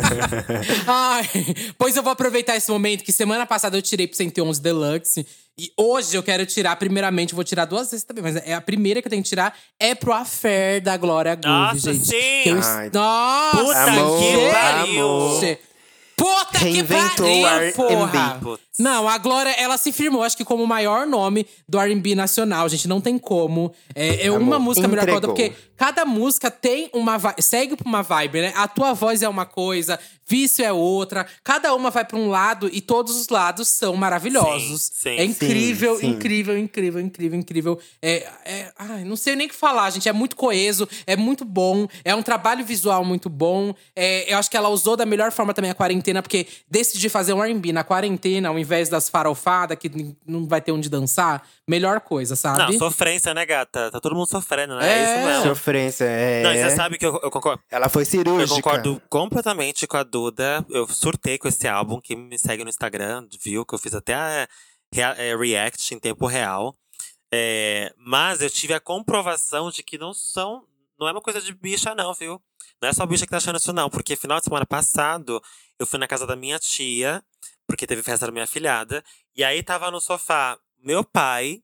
Ai, 0.87 1.29
pois 1.77 1.95
eu 1.95 2.03
vou 2.03 2.11
aproveitar 2.11 2.55
esse 2.55 2.69
momento 2.69 3.03
que 3.03 3.11
semana 3.13 3.45
passada 3.45 3.77
eu 3.77 3.81
tirei 3.81 4.07
pro 4.07 4.17
111 4.17 4.61
Deluxe. 4.61 5.25
E 5.61 5.73
hoje 5.75 6.15
eu 6.15 6.23
quero 6.23 6.45
tirar, 6.45 6.73
primeiramente, 6.77 7.35
vou 7.35 7.43
tirar 7.43 7.65
duas 7.65 7.91
vezes 7.91 8.05
também, 8.05 8.23
mas 8.23 8.37
é 8.37 8.53
a 8.53 8.61
primeira 8.61 9.01
que 9.01 9.07
eu 9.07 9.09
tenho 9.09 9.21
que 9.21 9.27
tirar 9.27 9.53
é 9.77 9.93
pro 9.93 10.13
Affair 10.13 10.81
da 10.81 10.95
Glória 10.95 11.35
Groove, 11.35 11.73
Nossa, 11.73 11.93
gente. 11.93 12.05
sim! 12.05 12.43
Que 12.43 12.49
eu- 12.49 12.61
Ai. 12.63 12.89
Nossa! 12.93 13.28
Puta 13.51 13.83
Amor, 13.83 14.19
que 14.19 14.51
pariu! 14.51 15.09
amor. 15.09 15.57
Puta 16.15 16.57
Reinventou 16.57 17.25
que 17.25 17.39
o 17.39 17.41
pariu, 17.43 17.73
porra! 17.73 18.39
Não, 18.79 19.09
a 19.09 19.17
Glória, 19.17 19.51
ela 19.51 19.77
se 19.77 19.91
firmou, 19.91 20.23
acho 20.23 20.37
que 20.37 20.45
como 20.45 20.63
o 20.63 20.67
maior 20.67 21.05
nome 21.05 21.45
do 21.67 21.77
R&B 21.77 22.15
nacional, 22.15 22.69
gente, 22.69 22.87
não 22.87 23.01
tem 23.01 23.17
como. 23.17 23.73
É, 23.93 24.27
é 24.27 24.31
uma 24.31 24.55
Amor, 24.55 24.59
música 24.59 24.87
melhor 24.87 25.03
que 25.05 25.11
a 25.11 25.15
outra, 25.15 25.31
entregou. 25.31 25.51
porque 25.53 25.69
cada 25.75 26.05
música 26.05 26.49
tem 26.49 26.89
uma 26.93 27.17
vibe, 27.17 27.41
segue 27.41 27.75
pra 27.75 27.87
uma 27.87 28.01
vibe, 28.01 28.41
né? 28.41 28.53
A 28.55 28.67
tua 28.67 28.93
voz 28.93 29.21
é 29.21 29.27
uma 29.27 29.45
coisa, 29.45 29.99
vício 30.25 30.63
é 30.63 30.71
outra, 30.71 31.25
cada 31.43 31.73
uma 31.73 31.89
vai 31.89 32.05
pra 32.05 32.17
um 32.17 32.29
lado 32.29 32.69
e 32.71 32.79
todos 32.79 33.15
os 33.15 33.27
lados 33.29 33.67
são 33.67 33.95
maravilhosos. 33.95 34.81
Sim, 34.93 35.09
sim. 35.09 35.17
é 35.17 35.23
incrível, 35.25 35.97
Sim, 35.97 36.11
incrível, 36.11 36.57
incrível, 36.57 37.01
incrível, 37.01 37.39
incrível. 37.39 37.79
É, 38.01 38.27
é, 38.45 38.71
ai, 38.77 39.03
não 39.03 39.15
sei 39.15 39.35
nem 39.35 39.47
o 39.47 39.49
que 39.49 39.55
falar, 39.55 39.89
gente. 39.89 40.07
É 40.07 40.13
muito 40.13 40.35
coeso, 40.35 40.87
é 41.05 41.15
muito 41.15 41.43
bom, 41.43 41.87
é 42.05 42.13
um 42.15 42.21
trabalho 42.21 42.63
visual 42.63 43.03
muito 43.03 43.27
bom. 43.29 43.73
É, 43.95 44.31
eu 44.31 44.37
acho 44.37 44.49
que 44.49 44.55
ela 44.55 44.69
usou 44.69 44.95
da 44.95 45.05
melhor 45.05 45.31
forma 45.31 45.53
também 45.53 45.71
a 45.71 45.75
quarentena, 45.75 46.21
porque 46.21 46.47
decidir 46.69 47.09
fazer 47.09 47.33
um 47.33 47.43
R&B 47.43 47.73
na 47.73 47.83
quarentena, 47.83 48.49
ao 48.49 48.59
invés 48.69 48.87
das 48.87 49.09
farofadas 49.09 49.75
que 49.79 50.15
não 50.27 50.47
vai 50.47 50.61
ter 50.61 50.71
onde 50.71 50.87
dançar, 50.89 51.45
melhor 51.67 51.99
coisa, 52.01 52.35
sabe? 52.35 52.73
Não, 52.73 52.79
sofrência, 52.79 53.33
né, 53.33 53.43
gata? 53.45 53.89
Tá 53.89 53.99
todo 53.99 54.15
mundo 54.15 54.27
sofrendo, 54.29 54.75
né? 54.77 54.87
É. 54.87 54.91
É 54.99 55.03
isso 55.17 55.25
mesmo. 55.27 55.43
Sofrência, 55.55 56.05
é. 56.05 56.43
Não, 56.43 56.53
e 56.53 56.57
você 56.63 56.75
sabe 56.75 56.97
que 56.99 57.05
eu, 57.05 57.19
eu 57.23 57.31
concordo. 57.31 57.63
Ela 57.71 57.89
foi 57.89 58.05
cirúrgica. 58.05 58.51
Eu 58.53 58.61
concordo 58.61 59.01
completamente 59.09 59.87
com 59.87 59.97
a 59.97 60.03
Duda. 60.03 60.63
Eu 60.69 60.87
surtei 60.87 61.37
com 61.39 61.47
esse 61.47 61.67
álbum. 61.67 61.99
Quem 61.99 62.15
me 62.15 62.37
segue 62.37 62.63
no 62.63 62.69
Instagram 62.69 63.27
viu 63.43 63.65
que 63.65 63.73
eu 63.73 63.79
fiz 63.79 63.95
até 63.95 64.13
a 64.13 64.47
rea- 64.93 65.15
é, 65.17 65.35
react 65.35 65.93
em 65.95 65.99
tempo 65.99 66.27
real. 66.27 66.75
É, 67.33 67.91
mas 67.97 68.41
eu 68.41 68.49
tive 68.49 68.73
a 68.73 68.79
comprovação 68.79 69.69
de 69.71 69.81
que 69.83 69.97
não 69.97 70.13
são. 70.13 70.63
Não 70.99 71.07
é 71.07 71.11
uma 71.11 71.21
coisa 71.21 71.41
de 71.41 71.53
bicha, 71.53 71.95
não, 71.95 72.13
viu? 72.13 72.41
Não 72.81 72.89
é 72.89 72.93
só 72.93 73.05
bicha 73.05 73.25
que 73.25 73.31
tá 73.31 73.37
achando 73.37 73.57
isso, 73.57 73.73
não. 73.73 73.89
Porque 73.89 74.15
final 74.15 74.37
de 74.39 74.45
semana 74.45 74.65
passado, 74.65 75.41
eu 75.77 75.85
fui 75.85 75.99
na 75.99 76.07
casa 76.07 76.25
da 76.25 76.35
minha 76.35 76.57
tia, 76.59 77.21
porque 77.69 77.85
teve 77.85 78.01
festa 78.01 78.25
da 78.25 78.31
minha 78.31 78.47
filhada. 78.47 79.03
E 79.35 79.43
aí 79.43 79.61
tava 79.61 79.91
no 79.91 80.01
sofá 80.01 80.57
meu 80.83 81.03
pai 81.03 81.61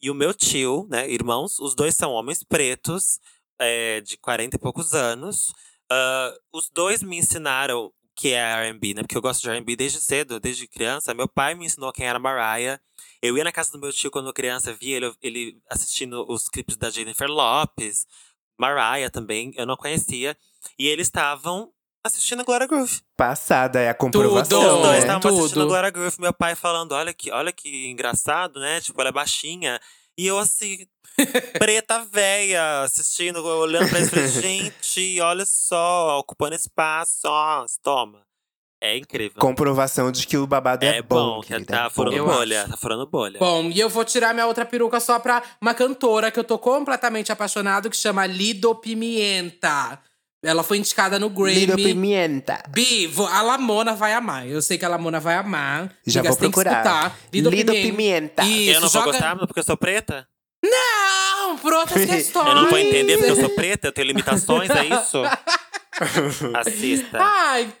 e 0.00 0.10
o 0.10 0.14
meu 0.14 0.34
tio, 0.34 0.86
né? 0.90 1.10
Irmãos, 1.10 1.58
os 1.58 1.74
dois 1.74 1.96
são 1.96 2.12
homens 2.12 2.44
pretos, 2.44 3.18
é, 3.58 4.02
de 4.02 4.18
40 4.18 4.56
e 4.56 4.58
poucos 4.58 4.92
anos. 4.92 5.54
Ah, 5.90 6.34
os 6.52 6.68
dois 6.68 7.02
me 7.02 7.16
ensinaram 7.16 7.86
o 7.86 7.92
que 8.14 8.34
é 8.34 8.38
R&B, 8.38 8.94
né? 8.94 9.02
Porque 9.02 9.16
eu 9.16 9.22
gosto 9.22 9.42
de 9.42 9.48
R&B 9.48 9.76
desde 9.76 9.98
cedo, 9.98 10.38
desde 10.38 10.68
criança. 10.68 11.14
Meu 11.14 11.26
pai 11.26 11.54
me 11.54 11.64
ensinou 11.64 11.90
quem 11.90 12.06
era 12.06 12.18
Mariah. 12.18 12.78
Eu 13.22 13.36
ia 13.38 13.44
na 13.44 13.52
casa 13.52 13.72
do 13.72 13.78
meu 13.78 13.92
tio 13.92 14.10
quando 14.10 14.32
criança, 14.32 14.74
via 14.74 14.96
ele, 14.96 15.14
ele 15.22 15.58
assistindo 15.70 16.24
os 16.28 16.48
clipes 16.48 16.76
da 16.76 16.90
Jennifer 16.90 17.28
Lopez, 17.28 18.06
Mariah 18.58 19.10
também, 19.10 19.52
eu 19.56 19.66
não 19.66 19.76
conhecia. 19.76 20.36
E 20.78 20.86
eles 20.86 21.06
estavam 21.06 21.72
assistindo 22.06 22.40
a 22.40 22.44
Glória 22.44 22.66
Groove. 22.66 23.00
Passada, 23.16 23.80
é 23.80 23.88
a 23.88 23.94
comprovação. 23.94 24.60
Os 24.60 24.66
Tudo. 24.66 24.82
dois 24.82 25.04
né? 25.04 25.16
estavam 25.16 25.38
assistindo 25.38 25.62
a 25.62 25.66
Glória 25.66 25.90
Groove, 25.90 26.20
meu 26.20 26.32
pai 26.32 26.54
falando, 26.54 26.92
olha 26.92 27.12
que, 27.12 27.30
olha 27.30 27.52
que 27.52 27.88
engraçado, 27.88 28.60
né? 28.60 28.80
Tipo, 28.80 29.00
ela 29.00 29.10
é 29.10 29.12
baixinha. 29.12 29.80
E 30.18 30.26
eu 30.26 30.38
assim, 30.38 30.86
preta 31.58 32.04
véia, 32.10 32.82
assistindo, 32.82 33.44
olhando 33.44 33.88
pra 33.90 34.04
falei, 34.06 34.28
gente, 34.28 35.20
olha 35.20 35.44
só, 35.44 36.18
ocupando 36.18 36.54
espaço, 36.54 37.26
ó, 37.26 37.64
toma. 37.82 38.26
É 38.80 38.96
incrível. 38.96 39.40
Comprovação 39.40 40.12
de 40.12 40.26
que 40.26 40.36
o 40.36 40.46
babado 40.46 40.84
é, 40.84 40.98
é 40.98 41.02
bom, 41.02 41.40
que 41.40 41.48
querida, 41.48 41.76
tá 41.76 41.86
é 41.86 41.90
furando 41.90 42.24
bom. 42.24 42.32
bolha, 42.32 42.68
tá 42.68 42.76
furando 42.76 43.06
bolha. 43.06 43.38
Bom, 43.38 43.70
e 43.70 43.80
eu 43.80 43.88
vou 43.88 44.04
tirar 44.04 44.34
minha 44.34 44.46
outra 44.46 44.66
peruca 44.66 45.00
só 45.00 45.18
pra 45.18 45.42
uma 45.60 45.74
cantora 45.74 46.30
que 46.30 46.38
eu 46.38 46.44
tô 46.44 46.58
completamente 46.58 47.32
apaixonado, 47.32 47.88
que 47.88 47.96
chama 47.96 48.26
Lido 48.26 48.74
Pimienta. 48.74 49.98
Ela 50.44 50.62
foi 50.62 50.78
indicada 50.78 51.18
no 51.18 51.28
Lido 51.28 51.74
Grammy. 51.74 51.82
Pimienta. 51.84 52.62
Bi, 52.68 53.06
vo- 53.06 53.26
a 53.26 53.42
Lamona 53.42 53.94
vai 53.94 54.12
amar. 54.12 54.46
Eu 54.46 54.60
sei 54.62 54.78
que 54.78 54.84
a 54.84 54.88
Lamona 54.88 55.18
vai 55.18 55.34
amar. 55.36 55.90
Já 56.06 56.20
Amiga, 56.20 56.28
vou 56.30 56.34
você 56.34 56.40
tem 56.40 56.50
que 56.50 56.54
procurar. 56.54 56.84
escutar. 56.84 57.18
Lido 57.32 57.72
Pimienta. 57.72 58.42
Isso, 58.44 58.70
eu 58.70 58.80
não 58.80 58.88
vou 58.88 59.02
joga... 59.02 59.12
gostar 59.12 59.36
porque 59.36 59.58
eu 59.60 59.64
sou 59.64 59.76
preta? 59.76 60.28
Não, 60.64 61.56
por 61.58 61.72
outras 61.72 62.04
questões. 62.08 62.46
Eu 62.48 62.54
não 62.54 62.68
vou 62.68 62.78
entender 62.78 63.16
porque 63.16 63.30
eu 63.30 63.36
sou 63.36 63.50
preta, 63.50 63.88
eu 63.88 63.92
tenho 63.92 64.06
limitações, 64.08 64.70
é 64.70 64.84
isso? 64.84 65.22
Assista. 66.54 67.18
Ai. 67.20 67.72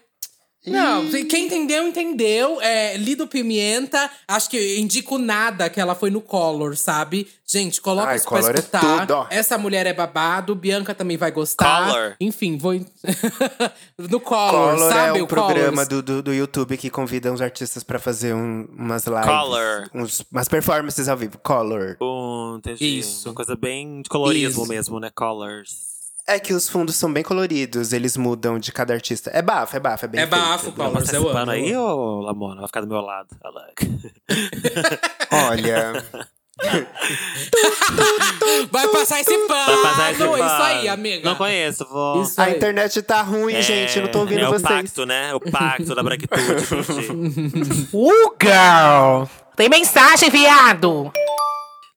Não, 0.66 1.08
quem 1.28 1.46
entendeu, 1.46 1.86
entendeu. 1.86 2.60
É, 2.60 2.96
Lido 2.96 3.26
Pimenta, 3.26 4.10
acho 4.26 4.50
que 4.50 4.78
indico 4.78 5.16
nada 5.18 5.70
que 5.70 5.80
ela 5.80 5.94
foi 5.94 6.10
no 6.10 6.20
Color, 6.20 6.76
sabe? 6.76 7.28
Gente, 7.46 7.80
coloca 7.80 8.08
Ai, 8.08 8.16
isso 8.16 8.26
pra 8.28 8.38
é 8.38 8.52
escutar. 8.54 9.00
tudo, 9.00 9.10
ó. 9.14 9.26
Essa 9.30 9.56
mulher 9.56 9.86
é 9.86 9.92
babado, 9.92 10.54
Bianca 10.56 10.92
também 10.94 11.16
vai 11.16 11.30
gostar. 11.30 11.86
Color. 11.92 12.16
Enfim, 12.20 12.58
vou. 12.58 12.72
no 13.96 14.20
Color, 14.20 14.50
Collor 14.76 14.92
sabe? 14.92 15.18
é 15.18 15.22
um 15.22 15.24
o 15.24 15.28
programa 15.28 15.86
do, 15.86 16.02
do, 16.02 16.22
do 16.22 16.34
YouTube 16.34 16.76
que 16.76 16.90
convida 16.90 17.32
uns 17.32 17.40
artistas 17.40 17.84
pra 17.84 17.98
fazer 17.98 18.34
um- 18.34 18.66
umas 18.76 19.04
lives. 19.06 19.24
Color. 19.26 19.90
uns- 19.94 20.24
umas 20.32 20.48
performances 20.48 21.08
ao 21.08 21.16
vivo. 21.16 21.38
Color. 21.38 21.96
Um, 22.00 22.56
entendi. 22.58 22.98
Isso. 22.98 23.28
Uma 23.28 23.34
coisa 23.34 23.54
bem 23.56 24.02
de 24.02 24.08
colorismo 24.08 24.62
Isso. 24.62 24.68
mesmo, 24.72 25.00
né? 25.00 25.10
Colors. 25.14 25.95
É 26.28 26.40
que 26.40 26.52
os 26.52 26.68
fundos 26.68 26.96
são 26.96 27.12
bem 27.12 27.22
coloridos, 27.22 27.92
eles 27.92 28.16
mudam 28.16 28.58
de 28.58 28.72
cada 28.72 28.92
artista. 28.92 29.30
É 29.32 29.40
bafo, 29.40 29.76
é 29.76 29.80
bafo, 29.80 30.06
é 30.06 30.08
bem 30.08 30.20
É 30.22 30.26
bafo, 30.26 30.64
feito. 30.64 30.74
Color. 30.76 31.04
Tá 31.04 31.12
eu 31.12 31.20
amo. 31.20 31.32
participando 31.32 31.50
aí, 31.50 31.76
ô 31.76 32.20
Lamona? 32.20 32.56
Vai 32.62 32.66
ficar 32.66 32.80
do 32.80 32.88
meu 32.88 33.00
lado. 33.00 33.28
I 33.44 33.48
like. 33.54 33.88
Olha, 35.30 36.04
Vai 38.72 38.88
passar 38.88 39.20
esse 39.20 39.38
pano! 39.46 39.66
Vai 39.66 39.76
passar 39.82 40.10
esse 40.12 40.22
Isso 40.22 40.30
pano. 40.32 40.62
aí, 40.64 40.88
amiga. 40.88 41.28
Não 41.28 41.36
conheço, 41.36 41.86
vou. 41.88 42.22
Isso 42.22 42.40
a 42.40 42.44
aí. 42.44 42.56
internet 42.56 43.02
tá 43.02 43.20
ruim, 43.22 43.60
gente, 43.62 43.96
eu 43.98 44.04
não 44.04 44.10
tô 44.10 44.20
ouvindo 44.20 44.40
é 44.40 44.46
vocês. 44.46 44.62
o 44.62 44.68
pacto, 44.68 45.04
né? 45.06 45.34
O 45.34 45.40
pacto 45.40 45.94
da 45.94 46.02
branquitude. 46.02 46.66
Uh, 47.92 48.34
girl! 48.42 49.24
Tem 49.54 49.68
mensagem, 49.68 50.30
viado! 50.30 51.12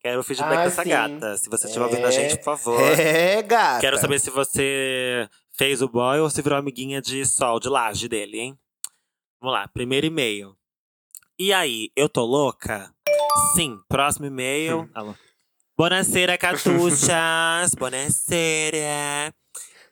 Quero 0.00 0.20
o 0.20 0.24
feedback 0.24 0.58
Ah, 0.58 0.64
dessa 0.64 0.82
sim. 0.82 0.88
gata. 0.90 1.36
Se 1.38 1.48
você 1.48 1.66
estiver 1.66 1.84
ouvindo 1.86 2.04
a 2.04 2.08
É. 2.08 2.12
gente, 2.12 2.36
por 2.36 2.44
favor. 2.44 2.80
É, 2.98 3.40
gata. 3.42 3.80
Quero 3.80 3.98
saber 3.98 4.20
se 4.20 4.30
você 4.30 5.28
fez 5.56 5.80
o 5.80 5.88
boy 5.88 6.18
ou 6.20 6.28
se 6.30 6.42
virou 6.42 6.58
amiguinha 6.58 7.00
de 7.00 7.24
sol, 7.24 7.58
de 7.60 7.68
laje 7.68 8.08
dele, 8.08 8.38
hein? 8.38 8.58
Vamos 9.40 9.54
lá, 9.54 9.68
primeiro 9.68 10.06
e-mail. 10.06 10.56
E 11.40 11.52
aí, 11.52 11.92
eu 11.94 12.08
tô 12.08 12.24
louca? 12.24 12.92
Sim, 13.54 13.78
próximo 13.88 14.26
e-mail. 14.26 14.90
Alô. 14.92 15.14
Buonasera, 15.76 16.36
catuchas. 16.36 17.74
Buonasera. 17.78 19.32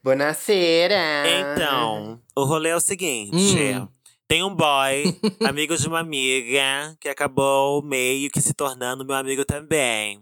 Buonasera. 0.03 1.23
Então, 1.25 2.21
o 2.35 2.43
rolê 2.43 2.71
é 2.71 2.75
o 2.75 2.81
seguinte. 2.81 3.37
Hum. 3.37 3.87
Tem 4.27 4.43
um 4.43 4.53
boy, 4.53 5.05
amigo 5.49 5.77
de 5.77 5.87
uma 5.87 6.01
amiga, 6.01 6.97
que 7.01 7.09
acabou 7.09 7.81
meio 7.81 8.29
que 8.29 8.41
se 8.41 8.53
tornando 8.53 9.07
meu 9.07 9.15
amigo 9.15 9.45
também. 9.45 10.21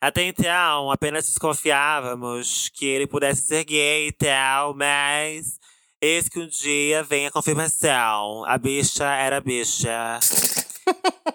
Até 0.00 0.24
então, 0.24 0.90
apenas 0.90 1.28
desconfiávamos 1.28 2.68
que 2.70 2.84
ele 2.84 3.06
pudesse 3.06 3.42
ser 3.42 3.64
gay 3.64 4.08
e 4.08 4.12
tal, 4.12 4.74
mas 4.74 5.56
eis 6.00 6.28
que 6.28 6.40
um 6.40 6.48
dia 6.48 7.04
vem 7.04 7.28
a 7.28 7.30
confirmação. 7.30 8.44
A 8.44 8.58
bicha 8.58 9.04
era 9.04 9.40
bicha. 9.40 10.18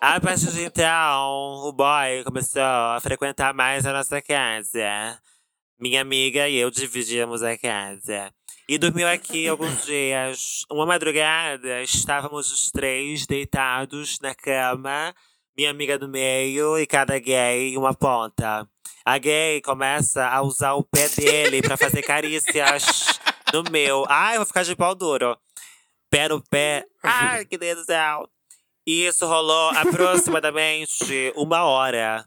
A 0.01 0.19
partir 0.19 0.51
de 0.51 0.63
então, 0.63 1.67
o 1.67 1.71
boy 1.71 2.23
começou 2.23 2.61
a 2.61 2.99
frequentar 3.01 3.53
mais 3.53 3.85
a 3.85 3.93
nossa 3.93 4.21
casa. 4.21 5.19
Minha 5.79 6.01
amiga 6.01 6.47
e 6.47 6.55
eu 6.55 6.69
dividíamos 6.69 7.43
a 7.43 7.57
casa. 7.57 8.31
E 8.67 8.77
dormiu 8.77 9.07
aqui 9.07 9.47
alguns 9.47 9.83
dias. 9.87 10.65
Uma 10.69 10.85
madrugada, 10.85 11.81
estávamos 11.81 12.51
os 12.51 12.71
três 12.71 13.25
deitados 13.25 14.19
na 14.21 14.35
cama, 14.35 15.13
minha 15.57 15.71
amiga 15.71 15.97
do 15.97 16.07
meio 16.07 16.77
e 16.77 16.85
cada 16.85 17.17
gay 17.19 17.73
em 17.73 17.77
uma 17.77 17.93
ponta. 17.93 18.67
A 19.03 19.17
gay 19.17 19.61
começa 19.61 20.27
a 20.27 20.41
usar 20.41 20.73
o 20.73 20.83
pé 20.83 21.09
dele 21.09 21.61
pra 21.61 21.75
fazer 21.75 22.03
carícias 22.03 23.19
no 23.53 23.63
meu. 23.71 24.05
Ai, 24.07 24.35
eu 24.35 24.39
vou 24.39 24.45
ficar 24.45 24.63
de 24.63 24.75
pau 24.75 24.93
duro. 24.93 25.37
Pé 26.09 26.27
no 26.27 26.41
pé. 26.41 26.85
Ai, 27.01 27.45
que 27.45 27.57
Deus 27.57 27.79
do 27.79 27.85
céu. 27.85 28.29
E 28.89 29.05
isso 29.05 29.27
rolou 29.27 29.69
aproximadamente 29.77 31.31
uma 31.37 31.63
hora. 31.63 32.25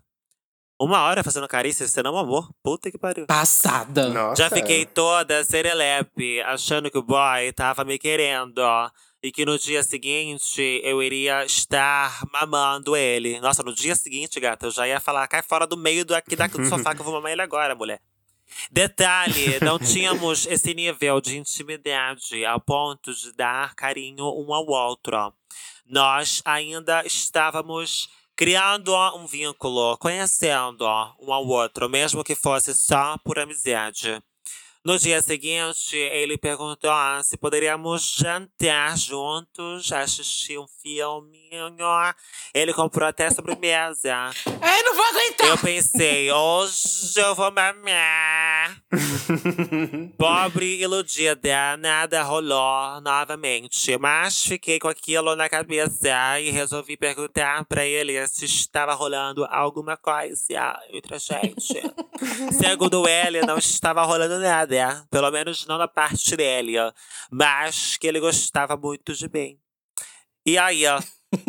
Uma 0.80 1.02
hora 1.02 1.24
fazendo 1.24 1.48
carícia, 1.48 1.88
você 1.88 2.00
não 2.04 2.16
amor? 2.16 2.52
Puta 2.62 2.88
que 2.88 2.96
pariu. 2.96 3.26
Passada. 3.26 4.08
Nossa. 4.08 4.44
Já 4.44 4.48
fiquei 4.48 4.86
toda 4.86 5.42
serelepe, 5.42 6.40
achando 6.42 6.88
que 6.88 6.96
o 6.96 7.02
boy 7.02 7.52
tava 7.52 7.82
me 7.82 7.98
querendo. 7.98 8.58
ó, 8.58 8.88
E 9.20 9.32
que 9.32 9.44
no 9.44 9.58
dia 9.58 9.82
seguinte 9.82 10.80
eu 10.84 11.02
iria 11.02 11.44
estar 11.44 12.22
mamando 12.32 12.94
ele. 12.94 13.40
Nossa, 13.40 13.64
no 13.64 13.74
dia 13.74 13.96
seguinte, 13.96 14.38
gata, 14.38 14.66
eu 14.66 14.70
já 14.70 14.86
ia 14.86 15.00
falar, 15.00 15.26
cai 15.26 15.42
fora 15.42 15.66
do 15.66 15.76
meio 15.76 16.04
do, 16.04 16.14
aqui, 16.14 16.36
daqui 16.36 16.58
do 16.58 16.66
sofá 16.66 16.94
que 16.94 17.00
eu 17.00 17.04
vou 17.04 17.14
mamar 17.14 17.32
ele 17.32 17.42
agora, 17.42 17.74
mulher. 17.74 18.00
Detalhe, 18.70 19.58
não 19.60 19.78
tínhamos 19.80 20.46
esse 20.46 20.72
nível 20.74 21.20
de 21.20 21.38
intimidade 21.38 22.44
ao 22.44 22.60
ponto 22.60 23.12
de 23.12 23.32
dar 23.32 23.74
carinho 23.74 24.26
um 24.26 24.54
ao 24.54 24.64
outro. 24.64 25.32
Nós 25.84 26.40
ainda 26.44 27.04
estávamos 27.04 28.08
criando 28.36 28.94
um 29.14 29.26
vínculo, 29.26 29.96
conhecendo 29.98 30.84
um 31.20 31.32
ao 31.32 31.46
outro, 31.46 31.88
mesmo 31.88 32.24
que 32.24 32.34
fosse 32.34 32.74
só 32.74 33.16
por 33.18 33.38
amizade. 33.38 34.22
No 34.84 34.98
dia 34.98 35.22
seguinte, 35.22 35.96
ele 35.96 36.36
perguntou 36.36 36.90
se 37.22 37.36
poderíamos 37.36 38.16
jantar 38.18 38.98
juntos, 38.98 39.92
assistir 39.92 40.58
um 40.58 40.66
filminho. 40.82 41.76
Ele 42.52 42.74
comprou 42.74 43.08
até 43.08 43.30
sobremesa. 43.30 44.12
Ai, 44.60 44.82
não 44.82 44.94
vou 44.96 45.04
aguentar! 45.04 45.46
Eu 45.46 45.58
pensei, 45.58 46.32
hoje 46.32 47.12
eu 47.16 47.32
vou 47.32 47.52
mamar. 47.52 48.82
Pobre 50.18 50.80
iludida, 50.80 51.76
nada 51.76 52.24
rolou 52.24 53.00
novamente. 53.02 53.96
Mas 53.98 54.44
fiquei 54.44 54.80
com 54.80 54.88
aquilo 54.88 55.36
na 55.36 55.48
cabeça 55.48 56.40
e 56.40 56.50
resolvi 56.50 56.96
perguntar 56.96 57.64
pra 57.66 57.86
ele 57.86 58.26
se 58.26 58.46
estava 58.46 58.94
rolando 58.94 59.44
alguma 59.44 59.96
coisa 59.96 60.82
entre 60.90 61.14
a 61.14 61.18
gente. 61.18 61.80
Segundo 62.60 63.06
ele, 63.08 63.42
não 63.42 63.58
estava 63.58 64.02
rolando 64.02 64.40
nada. 64.40 64.71
Pelo 65.10 65.30
menos 65.30 65.66
não 65.66 65.78
da 65.78 65.88
parte 65.88 66.36
dele. 66.36 66.74
Mas 67.30 67.96
que 67.96 68.06
ele 68.06 68.20
gostava 68.20 68.76
muito 68.76 69.14
de 69.14 69.28
mim. 69.28 69.58
E 70.44 70.58
aí, 70.58 70.86
ó, 70.86 71.00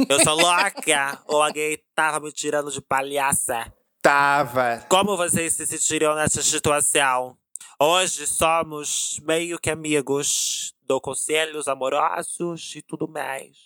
eu 0.10 0.24
sou 0.24 0.36
louca 0.36 1.22
ou 1.28 1.42
alguém 1.42 1.78
tava 1.96 2.20
me 2.20 2.32
tirando 2.32 2.72
de 2.72 2.82
palhaça? 2.82 3.72
Tava. 4.02 4.86
Como 4.90 5.18
vocês 5.18 5.54
se 5.54 5.66
sentiriam 5.66 6.16
nessa 6.16 6.44
situação? 6.44 7.38
Hoje 7.80 8.28
somos 8.28 9.20
meio 9.24 9.60
que 9.60 9.70
amigos, 9.70 10.74
dou 10.86 11.02
conselhos 11.02 11.68
amorosos 11.68 12.76
e 12.76 12.82
tudo 12.82 13.08
mais. 13.08 13.58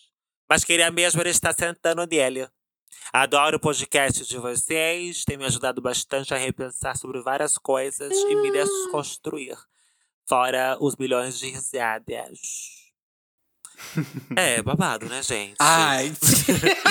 Mas 0.49 0.63
queria 0.63 0.89
mesmo 0.89 1.19
era 1.19 1.29
estar 1.29 1.53
sentando 1.53 2.05
nele. 2.05 2.47
Adoro 3.13 3.57
o 3.57 3.59
podcast 3.59 4.25
de 4.25 4.37
vocês, 4.37 5.23
tem 5.23 5.37
me 5.37 5.45
ajudado 5.45 5.81
bastante 5.81 6.33
a 6.33 6.37
repensar 6.37 6.97
sobre 6.97 7.21
várias 7.21 7.57
coisas 7.57 8.11
e 8.11 8.35
me 8.35 8.51
desconstruir. 8.51 9.57
Fora 10.27 10.77
os 10.79 10.95
milhões 10.95 11.39
de 11.39 11.49
risadas. 11.49 12.76
É, 14.35 14.61
babado, 14.61 15.07
né, 15.07 15.21
gente? 15.21 15.55
Ai, 15.59 16.11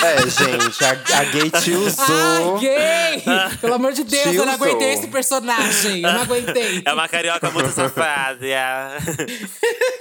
É, 0.03 0.21
gente, 0.29 0.85
a, 0.85 1.19
a 1.19 1.23
gay 1.25 1.49
te 1.51 1.71
usou. 1.71 2.57
Ai, 2.57 2.59
gay! 2.59 3.57
Pelo 3.61 3.73
amor 3.75 3.93
de 3.93 4.03
Deus, 4.03 4.35
eu 4.35 4.45
não 4.45 4.53
aguentei 4.53 4.93
esse 4.93 5.07
personagem. 5.07 6.01
Eu 6.01 6.13
não 6.13 6.21
aguentei. 6.21 6.81
É 6.85 6.93
uma 6.93 7.07
carioca 7.07 7.49
muito 7.51 7.69
safada. 7.71 8.37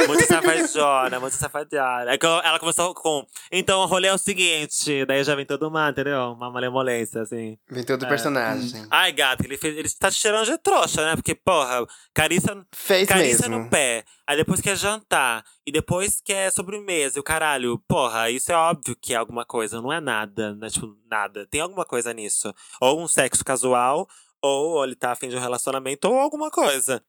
muito 0.06 0.26
safadona, 0.26 1.20
muito 1.20 1.34
safadona. 1.34 2.12
É 2.12 2.18
ela 2.44 2.58
começou 2.58 2.94
com. 2.94 3.26
Então 3.50 3.80
o 3.80 3.86
rolê 3.86 4.08
é 4.08 4.14
o 4.14 4.18
seguinte. 4.18 5.04
Daí 5.06 5.22
já 5.24 5.34
vem 5.34 5.46
todo 5.46 5.68
uma, 5.68 5.90
entendeu? 5.90 6.32
Uma 6.32 6.50
malemolência, 6.50 7.22
assim. 7.22 7.58
Vem 7.70 7.84
todo 7.84 8.02
o 8.04 8.08
personagem. 8.08 8.86
Ai, 8.90 9.12
gato, 9.12 9.44
ele, 9.44 9.56
fez, 9.56 9.76
ele 9.76 9.88
tá 9.90 10.10
te 10.10 10.20
tirando 10.20 10.46
de 10.46 10.58
trouxa, 10.58 11.04
né? 11.04 11.16
Porque, 11.16 11.34
porra, 11.34 11.86
carícia, 12.14 12.56
Fez 12.72 13.08
carícia 13.08 13.48
mesmo. 13.48 13.64
no 13.64 13.70
pé. 13.70 14.04
Aí 14.26 14.36
depois 14.36 14.60
quer 14.60 14.76
jantar. 14.76 15.44
E 15.66 15.72
depois 15.72 16.20
quer 16.24 16.52
sobremesa. 16.52 17.18
E 17.18 17.20
o 17.20 17.24
caralho, 17.24 17.78
porra, 17.88 18.30
isso 18.30 18.52
é 18.52 18.56
óbvio 18.56 18.94
que 19.00 19.12
é 19.12 19.16
alguma 19.16 19.44
coisa. 19.44 19.80
Não 19.82 19.92
é 19.92 20.00
nada, 20.00 20.54
né? 20.54 20.68
Tipo, 20.70 20.96
nada. 21.10 21.44
Tem 21.50 21.60
alguma 21.60 21.84
coisa 21.84 22.12
nisso. 22.14 22.54
Ou 22.80 23.02
um 23.02 23.08
sexo 23.08 23.44
casual, 23.44 24.06
ou 24.40 24.84
ele 24.84 24.94
tá 24.94 25.10
afim 25.12 25.28
de 25.28 25.36
um 25.36 25.40
relacionamento, 25.40 26.06
ou 26.08 26.18
alguma 26.20 26.50
coisa. 26.52 27.02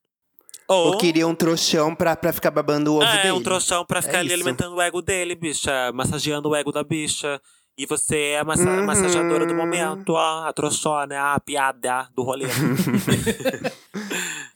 Ou, 0.67 0.87
Ou 0.93 0.97
queria 0.97 1.27
um 1.27 1.35
trouxão 1.35 1.93
pra, 1.95 2.15
pra 2.15 2.33
ficar 2.33 2.51
babando 2.51 2.91
o 2.93 2.95
ovo 2.97 3.05
é, 3.05 3.17
dele. 3.21 3.31
um 3.33 3.43
trouxão 3.43 3.85
pra 3.85 4.01
ficar 4.01 4.17
É 4.17 4.19
ali 4.21 4.27
isso. 4.27 4.35
alimentando 4.35 4.75
o 4.75 4.81
ego 4.81 5.01
dele, 5.01 5.35
bicha. 5.35 5.91
Massageando 5.93 6.49
o 6.49 6.55
ego 6.55 6.71
da 6.71 6.83
bicha. 6.83 7.39
E 7.77 7.85
você 7.85 8.17
é 8.31 8.39
a 8.39 8.43
massa 8.43 8.63
Uhum. 8.67 8.85
massageadora 8.87 9.45
do 9.45 9.53
momento, 9.53 10.09
ó. 10.13 10.45
A 10.47 10.51
trouxona, 10.51 11.35
a 11.35 11.39
piada 11.39 12.09
do 12.15 12.23
rolê. 12.23 12.47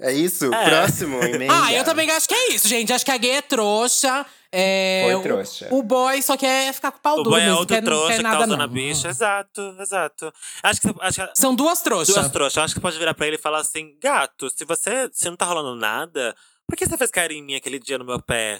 É 0.02 0.12
isso? 0.12 0.54
É. 0.54 0.70
Próximo 0.70 1.22
e-mail. 1.24 1.52
Ah, 1.52 1.72
eu 1.74 1.84
também 1.84 2.10
acho 2.10 2.28
que 2.28 2.34
é 2.34 2.50
isso, 2.54 2.68
gente. 2.68 2.92
Acho 2.92 3.06
que 3.06 3.12
a 3.12 3.18
gay 3.18 3.32
é 3.32 3.42
trouxa. 3.42 4.26
É, 4.52 5.04
Foi 5.06 5.16
o- 5.16 5.22
trouxa. 5.22 5.68
O, 5.72 5.82
boy 5.82 6.22
só 6.22 6.36
quer 6.36 6.74
ficar 6.74 6.92
com 6.92 6.98
o 6.98 7.02
pau 7.02 7.14
O 7.20 7.24
duro 7.24 7.30
boy 7.30 7.42
é 7.42 7.54
outro 7.54 7.68
quer, 7.76 7.82
trouxa 7.84 8.08
quer 8.08 8.18
que 8.18 8.24
nada 8.24 8.38
tá 8.40 8.44
usando 8.46 8.58
não. 8.58 8.66
a 8.66 8.68
bicha. 8.68 9.08
Exato, 9.08 9.76
exato. 9.80 10.34
Acho 10.64 10.82
que, 10.82 10.94
acho 11.00 11.28
que 11.28 11.40
São 11.40 11.56
duas 11.56 11.82
trouxas. 11.82 12.16
duas 12.16 12.30
trouxas. 12.32 12.64
Acho 12.64 12.74
que 12.74 12.80
você 12.80 12.82
pode 12.82 12.98
virar 13.00 13.14
pra 13.14 13.28
ele 13.28 13.36
e 13.38 13.40
falar 13.40 13.60
assim: 13.60 13.96
gato, 14.02 14.50
se 14.50 14.66
você 14.66 15.10
se 15.14 15.30
não 15.30 15.38
tá 15.38 15.46
rolando 15.46 15.76
nada, 15.80 16.36
por 16.68 16.76
que 16.76 16.86
você 16.86 16.98
fez 16.98 17.10
carinho 17.12 17.44
em 17.44 17.46
mim 17.46 17.56
aquele 17.56 17.80
dia 17.80 17.98
no 17.98 18.04
meu 18.04 18.22
pé? 18.22 18.60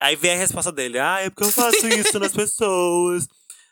Aí 0.00 0.14
vem 0.14 0.32
a 0.32 0.36
resposta 0.36 0.70
dele: 0.70 0.98
ah, 1.00 1.18
é 1.20 1.30
porque 1.30 1.44
eu 1.44 1.50
faço 1.52 1.86
isso 1.88 2.18
nas 2.20 2.32
pessoas. 2.32 3.26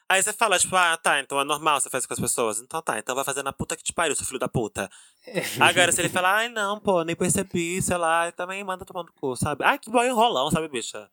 Aí 0.09 0.21
você 0.21 0.33
fala, 0.33 0.59
tipo, 0.59 0.75
ah, 0.75 0.97
tá, 0.97 1.21
então 1.21 1.41
é 1.41 1.45
normal 1.45 1.81
você 1.81 1.89
fazer 1.89 2.09
com 2.09 2.15
as 2.15 2.19
pessoas. 2.19 2.59
Então 2.61 2.83
tá, 2.83 2.99
então 2.99 3.15
vai 3.15 3.23
fazer 3.25 3.45
na 3.45 3.53
puta 3.53 3.77
que 3.77 3.85
te 3.85 3.93
pariu, 3.93 4.17
seu 4.17 4.27
filho 4.27 4.41
da 4.41 4.49
puta. 4.49 4.91
Agora, 5.61 5.93
se 5.93 6.01
ele 6.01 6.09
falar, 6.09 6.35
ai 6.37 6.49
não, 6.49 6.79
pô, 6.81 7.03
nem 7.05 7.15
percebi, 7.17 7.81
sei 7.83 7.97
lá, 7.97 8.31
também 8.33 8.63
manda 8.65 8.85
tomar 8.85 9.03
no 9.05 9.13
cu, 9.13 9.37
sabe? 9.37 9.65
Ai, 9.65 9.79
que 9.79 9.91
boy 9.91 10.07
enrolão, 10.09 10.51
sabe, 10.51 10.69
bicha? 10.69 11.09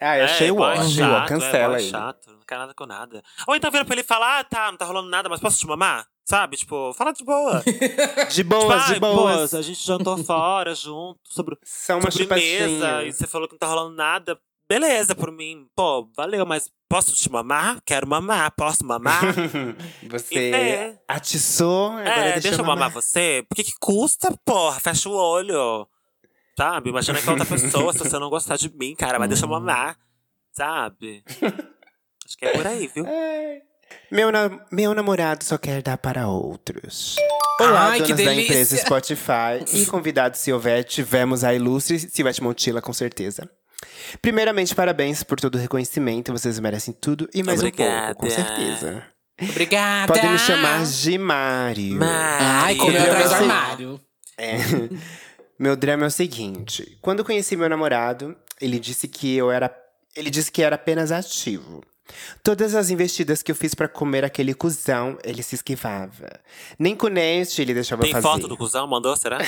Ah, 0.00 0.16
eu 0.16 0.24
achei 0.24 0.50
o 0.50 0.64
achei 0.64 1.04
o 1.04 1.12
ó, 1.12 1.26
cancela 1.26 1.76
é, 1.76 1.80
ele. 1.82 1.90
chato, 1.90 2.30
não 2.32 2.40
quer 2.46 2.56
nada 2.56 2.72
com 2.72 2.86
nada. 2.86 3.22
Ou 3.46 3.54
então 3.54 3.70
vira 3.70 3.84
pra 3.84 3.94
ele 3.94 4.00
e 4.00 4.04
fala, 4.04 4.38
ah, 4.38 4.44
tá, 4.44 4.70
não 4.70 4.78
tá 4.78 4.86
rolando 4.86 5.10
nada, 5.10 5.28
mas 5.28 5.40
posso 5.40 5.58
te 5.58 5.66
mamar? 5.66 6.06
Sabe? 6.24 6.56
Tipo, 6.56 6.92
fala 6.94 7.12
de 7.12 7.22
boa. 7.24 7.62
De 8.32 8.42
boas, 8.44 8.84
tipo, 8.84 8.86
de 8.86 8.92
"Ai, 8.94 9.00
boas. 9.00 9.50
pô, 9.50 9.56
a 9.58 9.62
gente 9.62 9.84
jantou 9.84 10.16
fora 10.24 10.74
junto, 10.74 11.18
sobre 11.24 11.58
São 11.64 11.98
uma 11.98 12.10
sobremesa, 12.10 12.68
chupatinha. 12.78 13.02
e 13.02 13.12
você 13.12 13.26
falou 13.26 13.46
que 13.48 13.54
não 13.54 13.58
tá 13.58 13.66
rolando 13.66 13.94
nada. 13.96 14.40
Beleza, 14.70 15.16
por 15.16 15.32
mim. 15.32 15.66
Pô, 15.74 16.08
valeu, 16.16 16.46
mas 16.46 16.70
posso 16.88 17.12
te 17.16 17.28
mamar? 17.28 17.80
Quero 17.84 18.06
mamar, 18.06 18.52
posso 18.56 18.86
mamar? 18.86 19.20
Você 20.08 20.50
É. 20.52 20.98
atiçou, 21.08 21.88
agora 21.90 22.08
é, 22.10 22.24
deixa, 22.34 22.40
deixa 22.50 22.62
eu 22.62 22.64
mamar 22.64 22.88
você. 22.88 23.44
Por 23.48 23.56
que 23.56 23.64
que 23.64 23.72
custa, 23.80 24.32
porra? 24.44 24.78
Fecha 24.78 25.08
o 25.08 25.12
olho. 25.12 25.88
Sabe? 26.56 26.90
Imagina 26.90 27.20
que 27.20 27.28
é 27.28 27.32
outra 27.32 27.46
pessoa, 27.46 27.92
se 27.92 27.98
você 27.98 28.16
não 28.20 28.30
gostar 28.30 28.56
de 28.56 28.72
mim, 28.76 28.94
cara, 28.94 29.18
mas 29.18 29.28
deixa 29.28 29.44
eu 29.44 29.48
mamar. 29.48 29.96
Sabe? 30.52 31.24
Acho 32.24 32.38
que 32.38 32.44
é 32.46 32.52
por 32.52 32.64
aí, 32.66 32.86
viu? 32.94 33.04
Meu, 34.08 34.30
na- 34.30 34.64
meu 34.70 34.94
namorado 34.94 35.42
só 35.42 35.58
quer 35.58 35.82
dar 35.82 35.98
para 35.98 36.28
outros. 36.28 37.16
Olá, 37.58 37.88
Ai, 37.90 38.02
que 38.02 38.12
donas 38.14 38.24
da 38.24 38.34
empresa 38.34 38.76
Spotify 38.76 39.64
e 39.74 39.84
convidado 39.86 40.36
Silvete. 40.36 40.94
Tivemos 40.96 41.42
a 41.42 41.52
ilustre 41.52 41.98
Silvete 41.98 42.40
Montilla, 42.40 42.80
com 42.80 42.92
certeza. 42.92 43.50
Primeiramente, 44.20 44.74
parabéns 44.74 45.22
por 45.22 45.40
todo 45.40 45.54
o 45.54 45.58
reconhecimento. 45.58 46.32
Vocês 46.32 46.58
merecem 46.58 46.94
tudo 46.98 47.28
e 47.34 47.42
mais 47.42 47.60
um 47.62 47.70
pouco, 47.70 47.76
com 48.16 48.26
Obrigada. 48.26 48.30
certeza. 48.30 49.02
Obrigada. 49.40 50.12
Podem 50.12 50.30
me 50.32 50.38
chamar 50.38 50.84
de 50.84 51.16
Mário. 51.18 51.98
Ai, 52.02 52.74
comeu 52.76 53.00
Maria. 53.00 53.12
atrás 53.12 53.28
do 53.30 53.34
armário. 53.36 54.00
É. 54.36 54.56
Meu 55.58 55.76
drama 55.76 56.04
é 56.04 56.08
o 56.08 56.10
seguinte: 56.10 56.98
quando 57.02 57.24
conheci 57.24 57.54
meu 57.54 57.68
namorado, 57.68 58.34
ele 58.60 58.78
disse 58.78 59.06
que 59.06 59.36
eu 59.36 59.50
era. 59.50 59.70
Ele 60.16 60.30
disse 60.30 60.50
que 60.50 60.62
era 60.62 60.76
apenas 60.76 61.12
ativo. 61.12 61.82
Todas 62.42 62.74
as 62.74 62.90
investidas 62.90 63.42
que 63.42 63.52
eu 63.52 63.54
fiz 63.54 63.72
pra 63.74 63.86
comer 63.86 64.24
aquele 64.24 64.52
cuzão, 64.54 65.16
ele 65.22 65.42
se 65.42 65.54
esquivava. 65.54 66.28
Nem 66.78 66.96
com 66.96 67.06
neste 67.08 67.62
ele 67.62 67.72
deixava 67.74 68.02
Tem 68.02 68.10
fazer. 68.10 68.26
foto 68.26 68.48
do 68.48 68.56
cuzão? 68.56 68.86
Mandou, 68.86 69.14
será? 69.16 69.38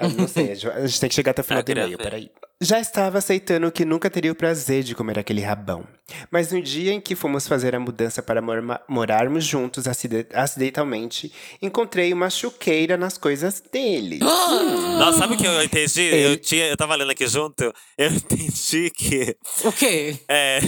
Eu 0.00 0.10
não 0.16 0.28
sei, 0.28 0.52
a 0.52 0.86
gente 0.86 1.00
tem 1.00 1.08
que 1.08 1.14
chegar 1.14 1.32
até 1.32 1.40
o 1.40 1.44
final 1.44 1.58
Ah, 1.60 1.62
do 1.64 1.72
e-mail, 1.72 1.98
peraí. 1.98 2.30
Já 2.64 2.80
estava 2.80 3.18
aceitando 3.18 3.70
que 3.70 3.84
nunca 3.84 4.08
teria 4.08 4.32
o 4.32 4.34
prazer 4.34 4.82
de 4.82 4.94
comer 4.94 5.18
aquele 5.18 5.42
rabão. 5.42 5.84
Mas 6.30 6.50
no 6.52 6.62
dia 6.62 6.92
em 6.92 7.00
que 7.00 7.14
fomos 7.14 7.46
fazer 7.48 7.74
a 7.74 7.80
mudança 7.80 8.22
para 8.22 8.40
morma- 8.40 8.80
morarmos 8.88 9.44
juntos 9.44 9.86
acide- 9.86 10.26
acidentalmente, 10.32 11.30
encontrei 11.60 12.12
uma 12.12 12.30
chuqueira 12.30 12.96
nas 12.96 13.18
coisas 13.18 13.62
dele. 13.72 14.18
Nossa, 14.98 15.18
sabe 15.18 15.34
o 15.34 15.36
que 15.36 15.46
eu 15.46 15.62
entendi? 15.62 16.00
Ele- 16.00 16.32
Eu, 16.32 16.36
tinha, 16.38 16.66
eu 16.68 16.76
tava 16.76 16.94
lendo 16.94 17.10
aqui 17.10 17.26
junto, 17.26 17.64
eu 17.98 18.08
entendi 18.12 18.90
que 18.90 19.36
O 19.64 19.72
quê? 19.72 20.16
é, 20.28 20.58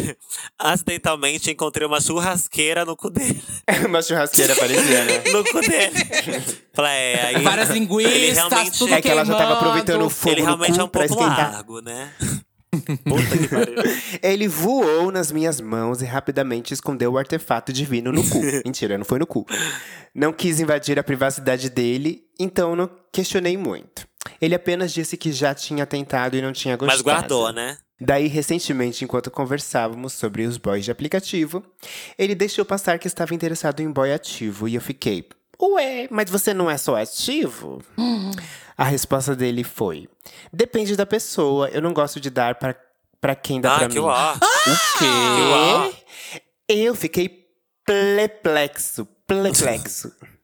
acidentalmente 0.58 1.50
encontrei 1.50 1.86
uma 1.86 2.00
churrasqueira 2.00 2.84
no 2.84 2.96
cu 2.96 3.10
dele. 3.10 3.42
uma 3.88 4.02
churrasqueira 4.02 4.54
parecia, 4.56 5.04
né? 5.04 5.22
No 5.32 5.44
cu 5.44 5.60
dele. 5.60 5.96
Falei, 6.76 6.92
é, 6.92 7.26
aí. 7.28 7.40
Várias 7.42 7.70
ele 7.70 7.80
linguiças, 7.80 8.34
realmente, 8.34 8.78
tudo 8.78 8.92
É 8.92 9.00
que 9.00 9.08
ela 9.08 9.24
já 9.24 9.34
tava 9.34 9.54
aproveitando 9.54 10.04
o 10.04 10.10
fogo 10.10 10.34
Ele 10.34 10.42
no 10.42 10.46
realmente 10.46 10.74
cu 10.74 10.80
é 10.80 10.84
um 10.84 10.88
pouco 10.88 11.06
esquentar. 11.06 11.52
largo, 11.52 11.80
né? 11.80 12.12
Puta 12.70 13.38
que 13.38 13.48
pariu. 13.48 13.76
Ele 14.22 14.46
voou 14.46 15.10
nas 15.10 15.32
minhas 15.32 15.58
mãos 15.58 16.02
e 16.02 16.04
rapidamente 16.04 16.74
escondeu 16.74 17.12
o 17.12 17.18
artefato 17.18 17.72
divino 17.72 18.12
no 18.12 18.22
cu. 18.28 18.42
Mentira, 18.66 18.98
não 18.98 19.06
foi 19.06 19.18
no 19.18 19.26
cu. 19.26 19.46
Não 20.14 20.34
quis 20.34 20.60
invadir 20.60 20.98
a 20.98 21.02
privacidade 21.02 21.70
dele, 21.70 22.24
então 22.38 22.76
não 22.76 22.90
questionei 23.10 23.56
muito. 23.56 24.06
Ele 24.38 24.54
apenas 24.54 24.92
disse 24.92 25.16
que 25.16 25.32
já 25.32 25.54
tinha 25.54 25.86
tentado 25.86 26.36
e 26.36 26.42
não 26.42 26.52
tinha 26.52 26.76
gostado. 26.76 26.98
Mas 26.98 27.02
guardou, 27.02 27.50
né? 27.52 27.78
Daí, 27.98 28.26
recentemente, 28.26 29.04
enquanto 29.04 29.30
conversávamos 29.30 30.12
sobre 30.12 30.44
os 30.44 30.58
boys 30.58 30.84
de 30.84 30.90
aplicativo, 30.90 31.64
ele 32.18 32.34
deixou 32.34 32.62
passar 32.62 32.98
que 32.98 33.06
estava 33.06 33.34
interessado 33.34 33.80
em 33.80 33.90
boy 33.90 34.12
ativo 34.12 34.68
e 34.68 34.74
eu 34.74 34.82
fiquei. 34.82 35.26
Ué, 35.60 36.06
mas 36.10 36.30
você 36.30 36.52
não 36.52 36.70
é 36.70 36.76
só 36.76 36.96
ativo? 36.96 37.82
A 38.76 38.84
resposta 38.84 39.34
dele 39.34 39.64
foi: 39.64 40.08
Depende 40.52 40.96
da 40.96 41.06
pessoa, 41.06 41.68
eu 41.68 41.80
não 41.80 41.92
gosto 41.94 42.20
de 42.20 42.28
dar 42.30 42.54
pra, 42.56 42.74
pra 43.20 43.34
quem 43.34 43.60
dá 43.60 43.74
Ah, 43.74 43.78
pra 43.78 43.88
que 43.88 43.94
mim. 43.94 44.00
uó. 44.00 44.34
O 44.66 44.98
quê? 44.98 46.02
Eu 46.68 46.94
fiquei 46.94 47.46
perplexo, 47.84 49.06
perplexo. 49.26 50.12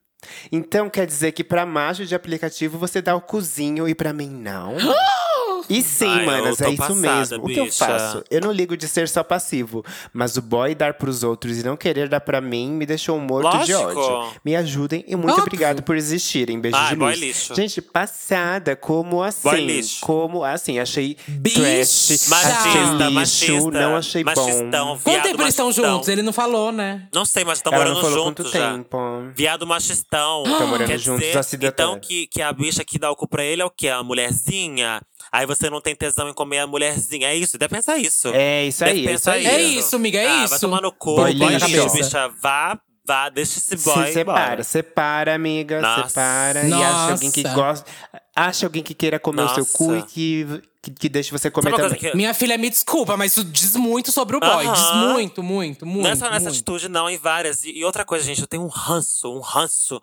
Então 0.52 0.88
quer 0.88 1.04
dizer 1.04 1.32
que 1.32 1.42
pra 1.42 1.66
macho 1.66 2.06
de 2.06 2.14
aplicativo 2.14 2.78
você 2.78 3.02
dá 3.02 3.14
o 3.16 3.20
cozinho 3.20 3.88
e 3.88 3.94
pra 3.94 4.12
mim 4.12 4.30
não? 4.30 4.76
E 5.68 5.82
sim, 5.82 6.06
Ai, 6.06 6.26
manas, 6.26 6.60
é 6.60 6.68
isso 6.68 6.76
passada, 6.76 6.94
mesmo. 7.00 7.44
O 7.44 7.48
que 7.48 7.58
eu 7.58 7.64
bicha. 7.64 7.86
faço? 7.86 8.24
Eu 8.30 8.40
não 8.40 8.52
ligo 8.52 8.76
de 8.76 8.86
ser 8.88 9.08
só 9.08 9.22
passivo, 9.22 9.84
mas 10.12 10.36
o 10.36 10.42
boy 10.42 10.74
dar 10.74 10.94
pros 10.94 11.22
outros 11.22 11.58
e 11.58 11.62
não 11.62 11.76
querer 11.76 12.08
dar 12.08 12.20
pra 12.20 12.40
mim 12.40 12.70
me 12.70 12.84
deixou 12.86 13.18
morto 13.18 13.50
de 13.64 13.72
Lógico. 13.74 14.00
ódio. 14.00 14.40
Me 14.44 14.54
ajudem 14.56 15.04
e 15.06 15.14
muito 15.16 15.30
Óbvio. 15.30 15.44
obrigado 15.44 15.82
por 15.82 15.96
existirem. 15.96 16.60
Beijo 16.60 16.76
Ai, 16.76 16.90
de 16.90 16.96
boy 16.96 17.08
luz. 17.10 17.20
lixo. 17.20 17.54
Gente, 17.54 17.80
passada, 17.82 18.74
como 18.76 19.22
assim? 19.22 19.48
Boy 19.48 19.60
lixo. 19.66 20.00
Como 20.00 20.44
assim? 20.44 20.78
Achei 20.78 21.16
Bicha. 21.26 21.60
trash, 21.60 22.28
Machista, 22.28 22.28
achei 22.28 23.08
lixo, 23.08 23.12
machista. 23.14 23.70
não 23.70 23.96
achei 23.96 24.24
bom. 24.24 24.30
machistão, 24.34 24.86
Quanto 24.88 25.04
viado 25.10 25.22
tempo 25.24 25.42
eles 25.42 25.48
estão 25.54 25.66
machistão. 25.66 25.92
juntos? 25.94 26.08
Ele 26.08 26.22
não 26.22 26.32
falou, 26.32 26.72
né? 26.72 27.08
Não 27.14 27.24
sei, 27.24 27.44
mas 27.44 27.58
estão 27.58 27.72
morando 27.72 28.00
falou 28.00 28.26
juntos 28.26 28.46
quanto 28.50 28.58
já. 28.58 28.72
tempo. 28.72 28.98
Viado 29.34 29.66
machistão. 29.66 30.42
Tão 30.44 30.66
morando 30.66 30.88
Quer 30.88 30.98
juntos, 30.98 31.24
dizer, 31.26 31.38
acidentado. 31.38 31.90
Então 31.90 32.00
que, 32.00 32.26
que 32.26 32.42
a 32.42 32.52
bicha 32.52 32.84
que 32.84 32.98
dá 32.98 33.10
o 33.10 33.16
cu 33.16 33.28
pra 33.28 33.44
ele 33.44 33.62
é 33.62 33.64
o 33.64 33.70
quê? 33.70 33.88
A 33.88 34.02
mulherzinha? 34.02 35.00
Aí 35.32 35.46
você 35.46 35.70
não 35.70 35.80
tem 35.80 35.96
tesão 35.96 36.28
em 36.28 36.34
comer 36.34 36.58
a 36.58 36.66
mulherzinha. 36.66 37.28
É 37.28 37.34
isso, 37.34 37.56
deve 37.56 37.74
pensar 37.74 37.96
isso. 37.96 38.28
É 38.34 38.66
isso 38.66 38.84
aí, 38.84 39.00
Deve 39.00 39.08
é 39.08 39.14
isso 39.14 39.30
aí. 39.30 39.46
É 39.46 39.62
isso, 39.62 39.96
amiga, 39.96 40.18
é 40.18 40.26
ah, 40.26 40.44
isso. 40.44 40.50
Vai 40.50 40.58
tomar 40.58 40.82
no 40.82 40.92
cu, 40.92 41.16
Boy 41.16 41.32
lixo. 41.32 41.90
bicha. 41.90 42.28
Vá, 42.42 42.78
vá, 43.02 43.30
deixa 43.30 43.58
esse 43.58 43.76
boy 43.76 44.06
Se 44.08 44.12
separa, 44.12 44.42
embora. 44.44 44.64
separa, 44.64 45.34
amiga, 45.34 45.80
Nossa. 45.80 46.08
separa. 46.08 46.68
E 46.68 46.72
acha 46.74 47.12
alguém 47.12 47.30
que 47.30 47.42
Nossa. 47.44 47.54
gosta. 47.54 47.90
Acha 48.36 48.66
alguém 48.66 48.82
que 48.82 48.92
queira 48.94 49.18
comer 49.18 49.42
o 49.42 49.48
seu 49.48 49.58
Nossa. 49.58 49.72
cu 49.78 49.94
e 49.94 50.02
que, 50.02 50.62
que, 50.82 50.90
que 50.90 51.08
deixe 51.08 51.30
você 51.30 51.50
comer 51.50 51.74
também. 51.74 51.98
que... 51.98 52.14
Minha 52.14 52.34
filha, 52.34 52.58
me 52.58 52.68
desculpa, 52.68 53.16
mas 53.16 53.32
isso 53.32 53.42
diz 53.44 53.74
muito 53.76 54.12
sobre 54.12 54.36
o 54.36 54.40
boy. 54.40 54.66
Aham. 54.66 54.72
Diz 54.74 55.12
muito, 55.14 55.42
muito, 55.42 55.86
muito. 55.86 56.02
Não 56.04 56.10
é 56.10 56.16
só 56.16 56.26
nessa 56.26 56.44
muito. 56.44 56.48
atitude, 56.48 56.90
não, 56.90 57.08
em 57.08 57.16
várias. 57.16 57.64
E, 57.64 57.78
e 57.78 57.84
outra 57.84 58.04
coisa, 58.04 58.24
gente, 58.24 58.42
eu 58.42 58.46
tenho 58.46 58.64
um 58.64 58.68
ranço, 58.68 59.32
um 59.34 59.40
ranço, 59.40 59.98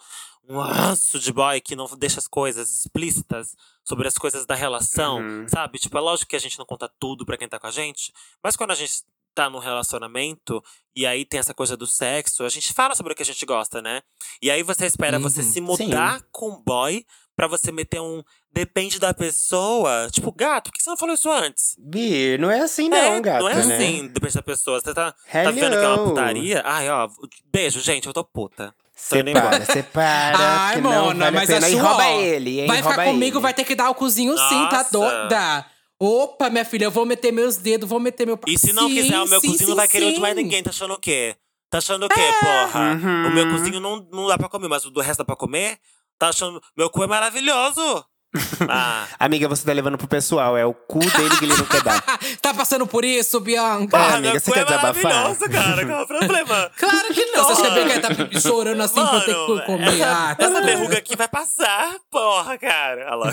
um 0.48 0.58
ranço 0.60 1.20
de 1.20 1.32
boy 1.32 1.60
que 1.62 1.76
não 1.76 1.86
deixa 1.98 2.20
as 2.20 2.28
coisas 2.28 2.72
explícitas 2.74 3.56
sobre 3.84 4.08
as 4.08 4.16
coisas 4.16 4.46
da 4.46 4.56
relação, 4.56 5.20
Uhum. 5.20 5.48
sabe? 5.48 5.78
Tipo, 5.80 5.98
é 5.98 6.02
lógico 6.02 6.30
que 6.30 6.36
a 6.36 6.40
gente 6.40 6.58
não 6.58 6.66
conta 6.66 6.90
tudo 7.00 7.26
pra 7.26 7.38
quem 7.38 7.48
tá 7.48 7.60
com 7.60 7.68
a 7.68 7.72
gente, 7.72 8.12
mas 8.44 8.56
quando 8.56 8.72
a 8.72 8.76
gente 8.76 9.04
tá 9.36 9.50
num 9.50 9.60
relacionamento 9.60 10.62
e 10.96 11.06
aí 11.06 11.24
tem 11.24 11.40
essa 11.40 11.54
coisa 11.54 11.78
do 11.78 11.86
sexo, 11.88 12.44
a 12.44 12.50
gente 12.50 12.74
fala 12.74 12.96
sobre 12.96 13.14
o 13.14 13.16
que 13.16 13.22
a 13.22 13.26
gente 13.26 13.46
gosta, 13.46 13.82
né? 13.82 14.02
E 14.42 14.50
aí 14.50 14.64
você 14.64 14.86
espera 14.86 15.20
você 15.20 15.42
Uhum. 15.42 15.52
se 15.52 15.62
mudar 15.62 16.22
com 16.32 16.50
o 16.50 16.58
boy 16.64 17.06
pra 17.36 17.48
você 17.48 17.72
meter 17.72 18.02
um 18.02 18.22
depende 18.52 19.00
da 19.00 19.14
pessoa. 19.14 20.10
Tipo, 20.12 20.32
gato, 20.32 20.66
por 20.72 20.74
que 20.74 20.84
você 20.84 20.90
não 20.90 20.98
falou 20.98 21.14
isso 21.16 21.30
antes? 21.32 21.76
Bi, 21.80 22.38
não 22.38 22.50
é 22.52 22.60
assim 22.62 22.90
não, 22.90 22.98
É, 22.98 23.22
gata, 23.22 23.40
Não 23.40 23.50
é 23.50 23.66
né? 23.66 23.76
assim, 23.76 24.08
depende 24.08 24.34
da 24.34 24.42
pessoa. 24.42 24.82
Você 24.82 24.94
tá, 24.94 25.12
tá 25.14 25.52
vendo 25.52 25.70
que 25.78 25.86
é 25.86 25.88
uma 25.88 26.04
putaria? 26.04 26.62
Ai, 26.66 26.90
ó, 26.90 27.08
beijo, 27.46 27.80
gente, 27.80 28.08
eu 28.08 28.14
tô 28.14 28.24
puta. 28.26 28.76
Separa, 29.02 29.66
separa. 29.66 30.38
Ai, 30.38 30.76
que 30.76 30.82
não 30.82 30.92
Mona, 31.06 31.26
vale 31.26 31.38
mas 31.38 31.50
a 31.50 31.54
pena. 31.54 31.66
a 31.66 31.70
E 31.70 31.74
sua, 31.74 31.82
rouba 31.82 32.04
ó, 32.06 32.20
ele, 32.22 32.60
hein? 32.62 32.68
Vai 32.68 32.78
ficar 32.84 33.06
comigo, 33.06 33.38
ele. 33.38 33.42
vai 33.42 33.54
ter 33.54 33.64
que 33.64 33.76
dar 33.76 33.90
o 33.90 33.96
cozinho 33.96 34.38
sim, 34.38 34.68
tá 34.70 34.84
doida? 34.92 35.66
Opa, 36.00 36.50
minha 36.50 36.64
filha, 36.64 36.86
eu 36.86 36.92
vou 36.92 37.06
meter 37.06 37.32
meus 37.32 37.58
dedos, 37.58 37.90
vou 37.90 38.00
meter 38.00 38.26
meu 38.26 38.40
E 38.48 38.58
se 38.58 38.72
não 38.72 38.88
Sim, 38.88 38.96
quiser 38.96 39.20
o 39.20 39.28
meu 39.28 39.42
sim, 39.42 39.48
cozinho, 39.48 39.70
não 39.70 39.76
vai 39.76 39.88
querer 39.88 40.14
de 40.14 40.20
mais 40.20 40.36
ninguém. 40.36 40.64
Tá 40.64 40.70
achando 40.70 40.94
o 40.94 41.00
quê? 41.00 41.36
Tá 41.70 41.78
achando 41.80 42.06
o 42.06 42.10
quê, 42.10 42.22
porra? 42.40 43.00
O 43.28 43.32
meu 43.32 43.50
cozinho 43.50 43.80
não, 43.80 44.08
não 44.12 44.28
dá 44.28 44.38
pra 44.38 44.48
comer, 44.50 44.68
mas 44.68 44.86
o 44.86 44.92
do 44.92 45.02
resto 45.02 45.20
dá 45.20 45.26
pra 45.26 45.36
comer? 45.36 45.78
Tá 46.18 46.30
achando. 46.30 46.62
Meu 46.78 46.90
cu 46.90 47.04
é 47.04 47.08
maravilhoso! 47.08 48.06
Ah, 48.70 49.08
Amiga, 49.20 49.48
você 49.48 49.66
tá 49.66 49.74
levando 49.74 49.98
pro 49.98 50.08
pessoal. 50.08 50.56
É 50.56 50.64
o 50.66 50.74
cu 50.74 51.00
dele 51.00 51.36
que 51.38 51.46
ele 51.46 51.58
não 51.58 51.66
quer 51.66 51.82
dar. 51.82 52.02
tá 52.42 52.54
passando 52.54 52.86
por 52.86 53.04
isso, 53.04 53.40
Bianca? 53.40 53.98
Ah, 53.98 54.04
porra, 54.04 54.18
amiga, 54.18 54.40
você 54.40 54.46
cu 54.46 54.54
quer 54.54 54.60
é 54.62 54.66
desabafar? 54.66 55.04
maravilhoso, 55.04 55.50
cara. 55.52 55.86
Qual 55.86 56.00
é 56.00 56.04
o 56.04 56.08
problema? 56.08 56.72
Claro 56.78 57.14
que 57.14 57.26
não. 57.26 57.44
Você 57.46 57.52
acha 57.54 57.62
que 57.62 57.68
a 57.68 57.84
Bianca 57.86 58.16
tá 58.16 58.40
chorando 58.40 58.82
assim 58.82 58.94
pra 59.06 59.16
eu 59.16 59.22
ter 59.22 59.34
que 59.62 59.66
comer? 59.66 59.94
essa, 59.96 60.06
Ah, 60.30 60.36
tá 60.36 60.46
essa 60.46 60.62
verruga 60.62 60.98
aqui 60.98 61.16
vai 61.16 61.28
passar, 61.28 61.96
porra, 62.12 62.58
cara. 62.58 63.08
Olha 63.08 63.16
lá. 63.16 63.32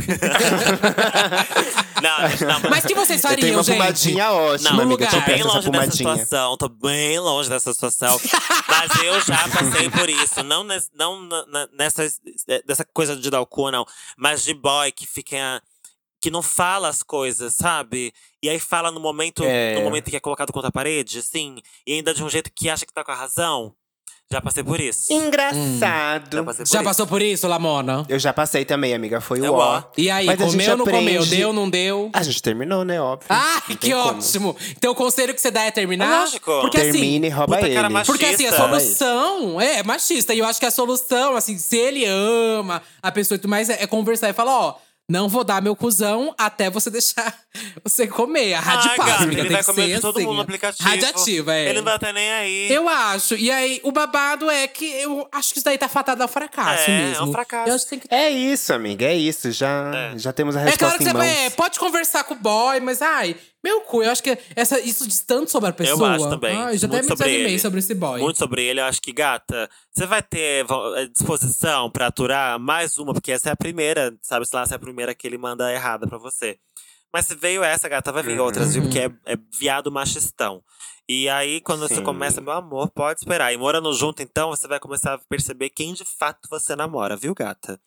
não, 2.02 2.28
gente, 2.30 2.44
não, 2.44 2.70
Mas 2.70 2.84
o 2.84 2.88
que 2.88 2.94
vocês 2.94 3.22
Eu 3.22 3.30
tenho 3.30 3.40
fariam, 3.40 3.56
uma 3.58 3.62
gente? 3.64 3.76
pomadinha 3.76 4.32
ótima, 4.32 4.70
Não, 4.70 4.80
amiga. 4.80 5.06
Tô 5.08 5.20
bem 5.20 5.42
longe 5.42 5.70
dessa 5.70 5.90
situação, 5.92 6.56
tô 6.56 6.68
bem 6.68 7.18
longe 7.18 7.48
dessa 7.48 7.72
situação. 7.72 8.20
Mas 8.68 9.02
eu 9.02 9.20
já 9.20 9.48
passei 9.48 9.90
por 9.90 10.08
isso. 10.08 10.42
Não, 10.42 10.64
não 10.94 11.28
nessa, 11.76 12.06
dessa 12.66 12.84
coisa 12.84 13.16
de 13.16 13.30
dar 13.30 13.40
o 13.40 13.46
cu, 13.46 13.70
não. 13.70 13.84
Mas 14.16 14.42
de 14.44 14.54
boy 14.54 14.85
que 14.92 15.06
fica. 15.06 15.62
Que 16.20 16.30
não 16.30 16.42
fala 16.42 16.88
as 16.88 17.02
coisas, 17.02 17.54
sabe? 17.54 18.12
E 18.42 18.48
aí 18.48 18.58
fala 18.58 18.90
no 18.90 18.98
momento, 18.98 19.44
É. 19.44 19.74
no 19.74 19.82
momento 19.82 20.10
que 20.10 20.16
é 20.16 20.20
colocado 20.20 20.52
contra 20.52 20.68
a 20.68 20.72
parede, 20.72 21.18
assim. 21.18 21.56
E 21.86 21.92
ainda 21.92 22.12
de 22.14 22.24
um 22.24 22.28
jeito 22.28 22.50
que 22.52 22.68
acha 22.70 22.86
que 22.86 22.92
tá 22.92 23.04
com 23.04 23.12
a 23.12 23.14
razão. 23.14 23.74
Já 24.32 24.40
passei 24.40 24.64
por 24.64 24.80
isso. 24.80 25.12
Engraçado. 25.12 26.34
Já 26.36 26.42
passei 26.42 26.64
por 26.64 26.72
Já 26.72 26.78
isso. 26.80 26.84
passou 26.84 27.06
por 27.06 27.22
isso, 27.22 27.46
Lamona? 27.46 28.04
Eu 28.08 28.18
já 28.18 28.32
passei 28.32 28.64
também, 28.64 28.92
amiga. 28.92 29.20
Foi 29.20 29.38
É 29.44 29.48
o 29.48 29.54
ó. 29.54 29.82
E 29.96 30.10
aí, 30.10 30.26
Mas 30.26 30.36
comeu 30.40 30.70
ou 30.72 30.76
não 30.78 30.84
comeu? 30.84 30.98
aprende- 31.20 31.36
Deu, 31.36 31.52
não 31.52 31.70
deu? 31.70 32.10
A 32.12 32.24
gente 32.24 32.42
terminou, 32.42 32.84
né? 32.84 33.00
Óbvio. 33.00 33.26
Ah, 33.30 33.62
que 33.64 33.76
tem 33.76 33.92
como. 33.92 34.18
ótimo! 34.18 34.56
Então 34.76 34.90
o 34.90 34.94
conselho 34.96 35.32
que 35.32 35.40
você 35.40 35.50
dá 35.52 35.62
é 35.62 35.70
terminar? 35.70 36.22
Lógico. 36.22 36.60
Porque 36.60 36.76
assim, 36.80 36.92
Termina 36.92 37.26
e 37.26 37.30
rouba 37.30 37.56
puta 37.56 37.68
ele. 37.68 37.88
machista. 37.88 38.12
Porque 38.12 38.26
assim, 38.26 38.46
a 38.46 38.52
solução 38.52 39.60
é 39.60 39.82
machista. 39.84 40.34
E 40.34 40.40
eu 40.40 40.44
acho 40.46 40.58
que 40.58 40.66
a 40.66 40.70
solução, 40.72 41.36
assim, 41.36 41.56
se 41.56 41.76
ele 41.76 42.04
ama 42.04 42.82
a 43.00 43.12
pessoa 43.12 43.36
e 43.36 43.38
tudo 43.38 43.48
mais, 43.50 43.70
é, 43.70 43.80
é 43.80 43.86
conversar 43.86 44.28
e 44.28 44.32
falar, 44.32 44.58
ó. 44.58 44.74
Não 45.08 45.28
vou 45.28 45.44
dar 45.44 45.62
meu 45.62 45.76
cuzão 45.76 46.34
até 46.36 46.68
você 46.68 46.90
deixar 46.90 47.32
você 47.84 48.08
comer. 48.08 48.54
A 48.54 48.58
Ah, 48.58 48.60
radipaz, 48.62 48.96
gata, 49.10 49.22
amiga. 49.22 49.40
ele 49.40 49.48
tem 49.48 49.56
vai 49.56 49.60
que 49.64 49.66
comer 49.66 50.00
todo 50.00 50.16
assim. 50.16 50.26
mundo 50.26 50.36
no 50.36 50.42
aplicativo. 50.42 50.88
Radiativa, 50.88 51.54
é. 51.54 51.68
Ele 51.68 51.78
não 51.78 51.84
vai 51.84 51.94
estar 51.94 52.12
nem 52.12 52.28
aí. 52.32 52.72
Eu 52.72 52.88
acho. 52.88 53.36
E 53.36 53.48
aí, 53.50 53.80
o 53.84 53.92
babado 53.92 54.50
é 54.50 54.66
que 54.66 54.84
eu 54.84 55.28
acho 55.30 55.52
que 55.52 55.58
isso 55.60 55.64
daí 55.64 55.78
tá 55.78 55.88
fatado 55.88 56.22
ao 56.22 56.28
fracasso 56.28 56.90
É, 56.90 56.98
mesmo. 56.98 57.24
é 57.24 57.28
um 57.28 57.32
fracasso. 57.32 57.68
Eu 57.70 57.74
acho 57.76 57.84
que 57.84 57.90
tem 57.90 57.98
que 58.00 58.12
É 58.12 58.28
isso, 58.30 58.72
amiga. 58.74 59.04
É 59.06 59.14
isso. 59.14 59.50
Já, 59.52 59.92
É. 59.94 60.18
já 60.18 60.32
temos 60.32 60.56
a 60.56 60.60
é 60.62 60.64
resposta 60.64 60.84
claro 60.86 60.98
que 60.98 61.04
você 61.04 61.12
vai, 61.12 61.46
é, 61.46 61.50
pode 61.50 61.78
conversar 61.78 62.24
com 62.24 62.34
o 62.34 62.38
boy, 62.38 62.80
mas 62.80 63.00
ai, 63.00 63.36
meu 63.62 63.80
cu, 63.82 64.02
eu 64.02 64.10
acho 64.10 64.22
que 64.22 64.36
essa, 64.54 64.78
isso 64.80 65.06
diz 65.08 65.20
tanto 65.20 65.50
sobre 65.50 65.70
a 65.70 65.72
pessoa. 65.72 66.14
acho 66.16 66.28
também. 66.30 66.56
Ai, 66.56 66.76
já 66.78 66.86
até 66.86 66.96
Muito 66.98 67.04
me 67.04 67.08
sobre 67.10 67.24
desanimei 67.26 67.52
ele. 67.52 67.58
sobre 67.60 67.78
esse 67.78 67.94
boy. 67.94 68.20
Muito 68.20 68.38
sobre 68.38 68.64
ele, 68.64 68.80
eu 68.80 68.84
acho 68.84 69.00
que, 69.02 69.12
gata, 69.12 69.68
você 69.92 70.06
vai 70.06 70.22
ter 70.22 70.64
eh, 70.96 71.06
disposição 71.12 71.90
pra 71.90 72.06
aturar 72.08 72.58
mais 72.60 72.96
uma, 72.98 73.12
porque 73.12 73.30
essa 73.32 73.48
é 73.48 73.52
a 73.52 73.56
primeira, 73.56 74.14
sabe? 74.22 74.46
Se 74.46 74.54
lá, 74.54 74.62
essa 74.62 74.74
é 74.74 74.76
a 74.76 74.78
primeira 74.78 74.95
que 75.14 75.26
ele 75.26 75.38
manda 75.38 75.72
errada 75.72 76.06
pra 76.06 76.18
você. 76.18 76.58
Mas 77.12 77.26
se 77.26 77.34
veio 77.34 77.62
essa, 77.64 77.88
gata, 77.88 78.12
vai 78.12 78.22
vir 78.22 78.38
outras, 78.40 78.74
viu? 78.74 78.82
Porque 78.82 78.98
é, 78.98 79.10
é 79.24 79.36
viado 79.58 79.90
machistão. 79.90 80.62
E 81.08 81.28
aí, 81.28 81.60
quando 81.60 81.80
você 81.80 81.96
Sim. 81.96 82.02
começa, 82.02 82.40
meu 82.40 82.52
amor, 82.52 82.90
pode 82.90 83.20
esperar. 83.20 83.52
E 83.52 83.56
morando 83.56 83.92
junto, 83.94 84.22
então, 84.22 84.50
você 84.50 84.66
vai 84.66 84.80
começar 84.80 85.14
a 85.14 85.18
perceber 85.18 85.70
quem 85.70 85.94
de 85.94 86.04
fato 86.04 86.48
você 86.50 86.74
namora, 86.74 87.16
viu, 87.16 87.34
gata? 87.34 87.80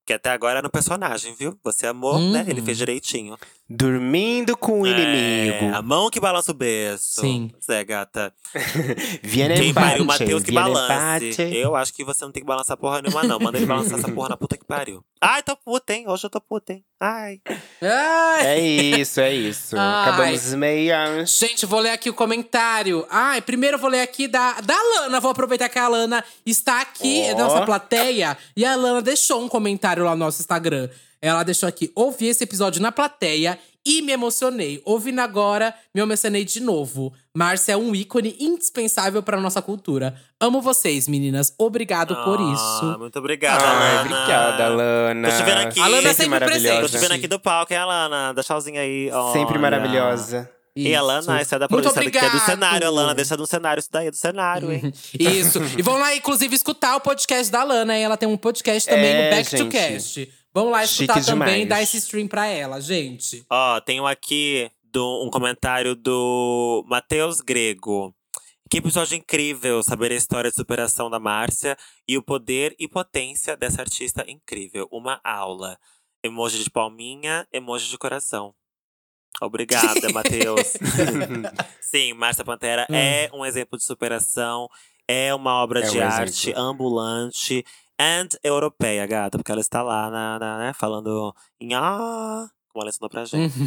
Porque 0.00 0.12
até 0.12 0.30
agora 0.30 0.58
era 0.58 0.62
no 0.62 0.70
personagem, 0.70 1.34
viu? 1.34 1.58
Você 1.64 1.86
amou, 1.86 2.18
né? 2.18 2.42
Uhum. 2.42 2.48
Ele 2.50 2.60
fez 2.60 2.76
direitinho. 2.76 3.38
Dormindo 3.68 4.56
com 4.58 4.82
o 4.82 4.86
É, 4.86 4.90
inimigo. 4.90 5.74
a 5.74 5.80
mão 5.80 6.10
que 6.10 6.20
balança 6.20 6.50
o 6.50 6.54
berço. 6.54 7.22
Sim. 7.22 7.50
Zé, 7.64 7.82
gata. 7.82 8.32
Viene 9.22 9.54
Quem 9.54 9.72
pariu, 9.72 10.04
o 10.04 10.06
Matheus 10.06 10.42
que 10.42 10.52
balance. 10.52 11.40
Eu 11.50 11.74
acho 11.74 11.92
que 11.94 12.04
você 12.04 12.24
não 12.26 12.30
tem 12.30 12.42
que 12.42 12.46
balançar 12.46 12.76
porra 12.76 13.00
nenhuma, 13.00 13.22
não. 13.24 13.38
Manda 13.38 13.56
ele 13.56 13.66
balançar 13.66 13.98
essa 13.98 14.10
porra 14.12 14.28
na 14.28 14.36
puta 14.36 14.58
que 14.58 14.64
pariu. 14.66 15.02
Ai, 15.18 15.42
tô 15.42 15.56
puta, 15.56 15.94
hein? 15.94 16.04
Hoje 16.06 16.26
eu 16.26 16.30
tô 16.30 16.40
puta, 16.42 16.74
hein? 16.74 16.84
Ai. 17.00 17.40
Ai. 17.82 18.46
É 18.46 18.60
isso, 18.60 19.20
é 19.20 19.32
isso. 19.34 19.76
Ai. 19.78 20.08
Acabamos 20.08 20.46
os 20.46 20.54
meias. 20.54 21.30
Gente, 21.30 21.64
vou 21.64 21.80
ler 21.80 21.90
aqui 21.90 22.10
o 22.10 22.14
comentário. 22.14 23.06
Ai, 23.08 23.40
primeiro 23.40 23.76
eu 23.76 23.80
vou 23.80 23.88
ler 23.88 24.02
aqui 24.02 24.28
da, 24.28 24.60
da 24.60 24.76
Lana. 24.76 25.20
Vou 25.20 25.30
aproveitar 25.30 25.70
que 25.70 25.78
a 25.78 25.88
Lana 25.88 26.22
está 26.44 26.82
aqui, 26.82 27.22
é 27.22 27.34
nossa 27.34 27.64
plateia. 27.64 28.36
E 28.54 28.64
a 28.64 28.76
Lana 28.76 29.00
deixou 29.00 29.42
um 29.42 29.48
comentário 29.48 30.04
lá 30.04 30.10
no 30.10 30.18
nosso 30.24 30.40
Instagram. 30.42 30.88
Ela 31.24 31.42
deixou 31.42 31.68
aqui: 31.68 31.90
ouvi 31.94 32.26
esse 32.26 32.44
episódio 32.44 32.82
na 32.82 32.92
plateia 32.92 33.58
e 33.86 34.00
me 34.02 34.12
emocionei. 34.12 34.80
Ouvindo 34.84 35.20
agora, 35.20 35.74
me 35.94 36.00
emocionei 36.00 36.44
de 36.44 36.60
novo. 36.60 37.12
Márcia 37.36 37.72
é 37.72 37.76
um 37.76 37.94
ícone 37.94 38.34
indispensável 38.40 39.22
para 39.22 39.40
nossa 39.40 39.60
cultura. 39.60 40.14
Amo 40.40 40.60
vocês, 40.60 41.06
meninas. 41.08 41.54
Obrigado 41.58 42.14
por 42.24 42.38
Ah, 42.40 42.52
isso. 42.54 42.98
Muito 42.98 43.18
obrigada, 43.18 43.62
Ai, 43.64 43.72
Lana. 43.96 44.00
obrigada, 44.00 44.68
Lana. 44.68 45.30
Tô 45.30 45.36
te 45.36 45.42
vendo 45.42 45.58
aqui. 45.58 45.80
A 45.80 45.86
Lana 45.86 45.96
é 45.98 46.00
sempre 46.02 46.14
sempre 46.14 46.28
maravilhosa. 46.30 46.80
Tô 46.80 46.88
te 46.88 46.98
vendo 46.98 47.12
aqui 47.12 47.28
do 47.28 47.40
palco, 47.40 47.72
hein, 47.72 47.78
Alana? 47.78 48.32
Dá 48.34 48.42
tchauzinho 48.42 48.80
aí. 48.80 49.10
Sempre 49.32 49.52
Olha. 49.54 49.58
maravilhosa. 49.58 50.50
E 50.76 50.92
a 50.94 51.00
Lana, 51.02 51.40
essa 51.40 51.54
é 51.54 51.58
da 51.58 51.68
produção 51.68 52.02
que 52.02 52.18
é 52.18 52.30
do 52.30 52.40
cenário, 52.40 52.86
Alana. 52.88 53.14
Deixa 53.14 53.36
do 53.36 53.46
cenário, 53.46 53.78
isso 53.80 53.88
daí 53.92 54.08
é 54.08 54.10
do 54.10 54.16
cenário, 54.16 54.72
hein? 54.72 54.92
Isso. 55.18 55.60
E 55.78 55.82
vão 55.82 55.96
lá, 55.98 56.14
inclusive, 56.16 56.52
escutar 56.56 56.96
o 56.96 57.00
podcast 57.00 57.52
da 57.52 57.62
Lana. 57.62 57.94
Ela 57.96 58.16
tem 58.16 58.28
um 58.28 58.36
podcast 58.36 58.88
também 58.88 59.12
É, 59.12 59.24
no 59.30 59.36
Back 59.36 59.50
to 59.50 59.56
gente. 59.58 59.70
Cast. 59.70 60.32
Vão 60.54 60.70
lá 60.70 60.86
Chique 60.86 61.02
escutar 61.10 61.24
também 61.24 61.48
e 61.48 61.64
demais. 61.64 61.68
dar 61.68 61.82
esse 61.82 61.96
stream 61.98 62.28
pra 62.28 62.46
ela, 62.46 62.80
gente. 62.80 63.44
Ó, 63.50 63.80
tenho 63.80 64.06
aqui 64.06 64.70
do- 64.84 65.24
um 65.26 65.30
comentário 65.30 65.94
do 65.96 66.84
Matheus 66.86 67.40
Grego. 67.40 68.14
Que 68.70 68.78
episódio 68.78 69.16
incrível 69.16 69.82
saber 69.82 70.10
a 70.12 70.14
história 70.16 70.50
de 70.50 70.56
superação 70.56 71.10
da 71.10 71.18
Márcia 71.20 71.76
e 72.08 72.16
o 72.16 72.22
poder 72.22 72.74
e 72.78 72.88
potência 72.88 73.56
dessa 73.56 73.82
artista 73.82 74.24
incrível. 74.28 74.88
Uma 74.90 75.20
aula. 75.24 75.76
Emoji 76.22 76.62
de 76.64 76.70
palminha, 76.70 77.46
emoji 77.52 77.90
de 77.90 77.98
coração. 77.98 78.54
Obrigada, 79.42 80.08
Matheus. 80.14 80.72
Sim, 81.80 82.14
Márcia 82.14 82.44
Pantera 82.44 82.86
é 82.90 83.28
um 83.32 83.44
exemplo 83.44 83.78
de 83.78 83.84
superação, 83.84 84.68
é 85.06 85.34
uma 85.34 85.52
obra 85.62 85.80
É 85.84 85.90
de 85.90 85.98
um 85.98 86.02
arte 86.02 86.50
exemplo. 86.50 86.62
ambulante 86.62 87.64
and 88.04 88.28
europeia, 88.42 89.06
gata, 89.06 89.38
porque 89.38 89.50
ela 89.52 89.60
está 89.60 89.82
lá 89.82 90.10
na, 90.10 90.38
na- 90.38 90.58
né, 90.58 90.72
falando 90.74 91.34
em 91.60 91.74
ah, 91.74 92.46
como 92.68 92.82
ela 92.82 92.90
ensinou 92.90 93.08
pra 93.08 93.24
gente. 93.24 93.54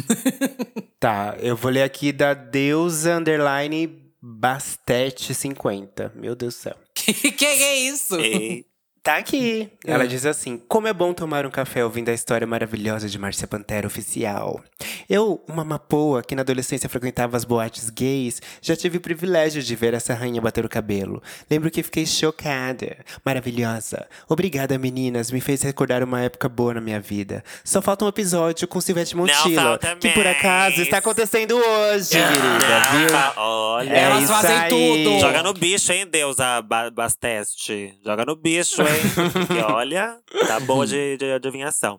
Tá, 1.00 1.36
eu 1.38 1.54
vou 1.54 1.70
ler 1.70 1.82
aqui 1.84 2.10
da 2.12 2.34
deusa 2.34 3.16
underline 3.16 4.12
Bastete 4.20 5.32
50. 5.32 6.12
Meu 6.16 6.34
Deus 6.34 6.54
do 6.54 6.58
céu. 6.58 6.76
que 6.92 7.12
que 7.32 7.44
é 7.44 7.76
isso? 7.78 8.18
E 8.20 8.66
Tá 9.08 9.16
aqui. 9.16 9.70
Ela 9.86 10.06
diz 10.06 10.26
assim: 10.26 10.60
Como 10.68 10.86
é 10.86 10.92
bom 10.92 11.14
tomar 11.14 11.46
um 11.46 11.50
café 11.50 11.82
ouvindo 11.82 12.10
a 12.10 12.12
história 12.12 12.46
maravilhosa 12.46 13.08
de 13.08 13.18
Márcia 13.18 13.48
Pantera 13.48 13.86
oficial. 13.86 14.62
Eu, 15.08 15.42
uma 15.48 15.64
mapoa 15.64 16.22
que 16.22 16.34
na 16.34 16.42
adolescência 16.42 16.90
frequentava 16.90 17.34
as 17.34 17.42
boates 17.42 17.88
gays, 17.88 18.42
já 18.60 18.76
tive 18.76 18.98
o 18.98 19.00
privilégio 19.00 19.62
de 19.62 19.74
ver 19.74 19.94
essa 19.94 20.12
rainha 20.12 20.42
bater 20.42 20.62
o 20.62 20.68
cabelo. 20.68 21.22
Lembro 21.50 21.70
que 21.70 21.82
fiquei 21.82 22.04
chocada. 22.04 22.98
Maravilhosa. 23.24 24.06
Obrigada, 24.28 24.76
meninas. 24.76 25.30
Me 25.30 25.40
fez 25.40 25.62
recordar 25.62 26.02
uma 26.02 26.20
época 26.20 26.46
boa 26.46 26.74
na 26.74 26.80
minha 26.82 27.00
vida. 27.00 27.42
Só 27.64 27.80
falta 27.80 28.04
um 28.04 28.08
episódio 28.08 28.68
com 28.68 28.78
Silvete 28.78 29.16
Montilla, 29.16 29.62
falta 29.62 29.96
que 29.96 30.10
por 30.10 30.26
acaso 30.26 30.82
está 30.82 30.98
acontecendo 30.98 31.56
hoje, 31.56 32.10
querida, 32.10 32.80
viu? 32.92 33.42
Olha. 33.42 33.90
É 33.90 34.00
Elas 34.00 34.28
fazem 34.28 34.58
aí. 34.58 34.68
tudo. 34.68 35.18
Joga 35.18 35.42
no 35.42 35.54
bicho, 35.54 35.90
hein, 35.94 36.06
Deusa 36.06 36.60
ba 36.60 36.90
Basteste. 36.90 37.94
Joga 38.04 38.26
no 38.26 38.36
bicho, 38.36 38.82
hein? 38.82 38.97
Que 39.46 39.62
olha, 39.72 40.18
tá 40.46 40.60
boa 40.60 40.86
de, 40.86 41.16
de 41.16 41.32
adivinhação. 41.32 41.98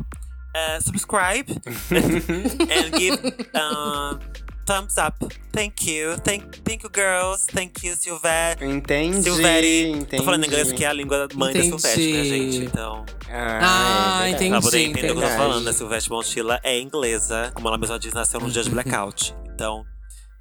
Uh, 0.54 0.80
subscribe 0.80 1.46
and 1.90 2.92
give 2.96 3.18
um, 3.54 4.18
thumbs 4.66 4.96
up. 4.96 5.14
Thank 5.52 5.86
you. 5.86 6.16
Thank, 6.24 6.64
thank 6.64 6.82
you, 6.82 6.88
girls. 6.90 7.44
Thank 7.46 7.82
you, 7.84 7.94
Silvete. 7.94 8.64
Entendi, 8.64 9.22
Silvete. 9.22 9.88
entendi. 9.90 10.16
Tô 10.16 10.24
falando 10.24 10.46
inglês 10.46 10.72
que 10.72 10.84
é 10.84 10.88
a 10.88 10.92
língua 10.94 11.28
mãe 11.34 11.52
da 11.52 11.58
Entendi. 11.60 11.78
Silvete, 11.80 12.12
né, 12.12 12.24
gente? 12.24 12.64
Então, 12.64 13.04
Ah, 13.30 14.20
é 14.22 14.30
verdade. 14.30 14.30
entendi. 14.34 14.50
pra 14.50 14.60
poder 14.62 14.80
entender 14.80 15.10
o 15.12 15.16
que 15.16 15.22
eu 15.24 15.28
tô 15.28 15.36
falando, 15.36 15.68
a 15.68 15.72
Silvete 15.74 16.10
Montilla 16.10 16.60
é 16.62 16.78
inglesa. 16.80 17.50
Como 17.54 17.68
ela 17.68 17.76
mesma 17.78 17.98
diz, 17.98 18.14
nasceu 18.14 18.40
num 18.40 18.48
dia 18.48 18.62
de 18.62 18.70
blackout. 18.70 19.34
Então. 19.54 19.84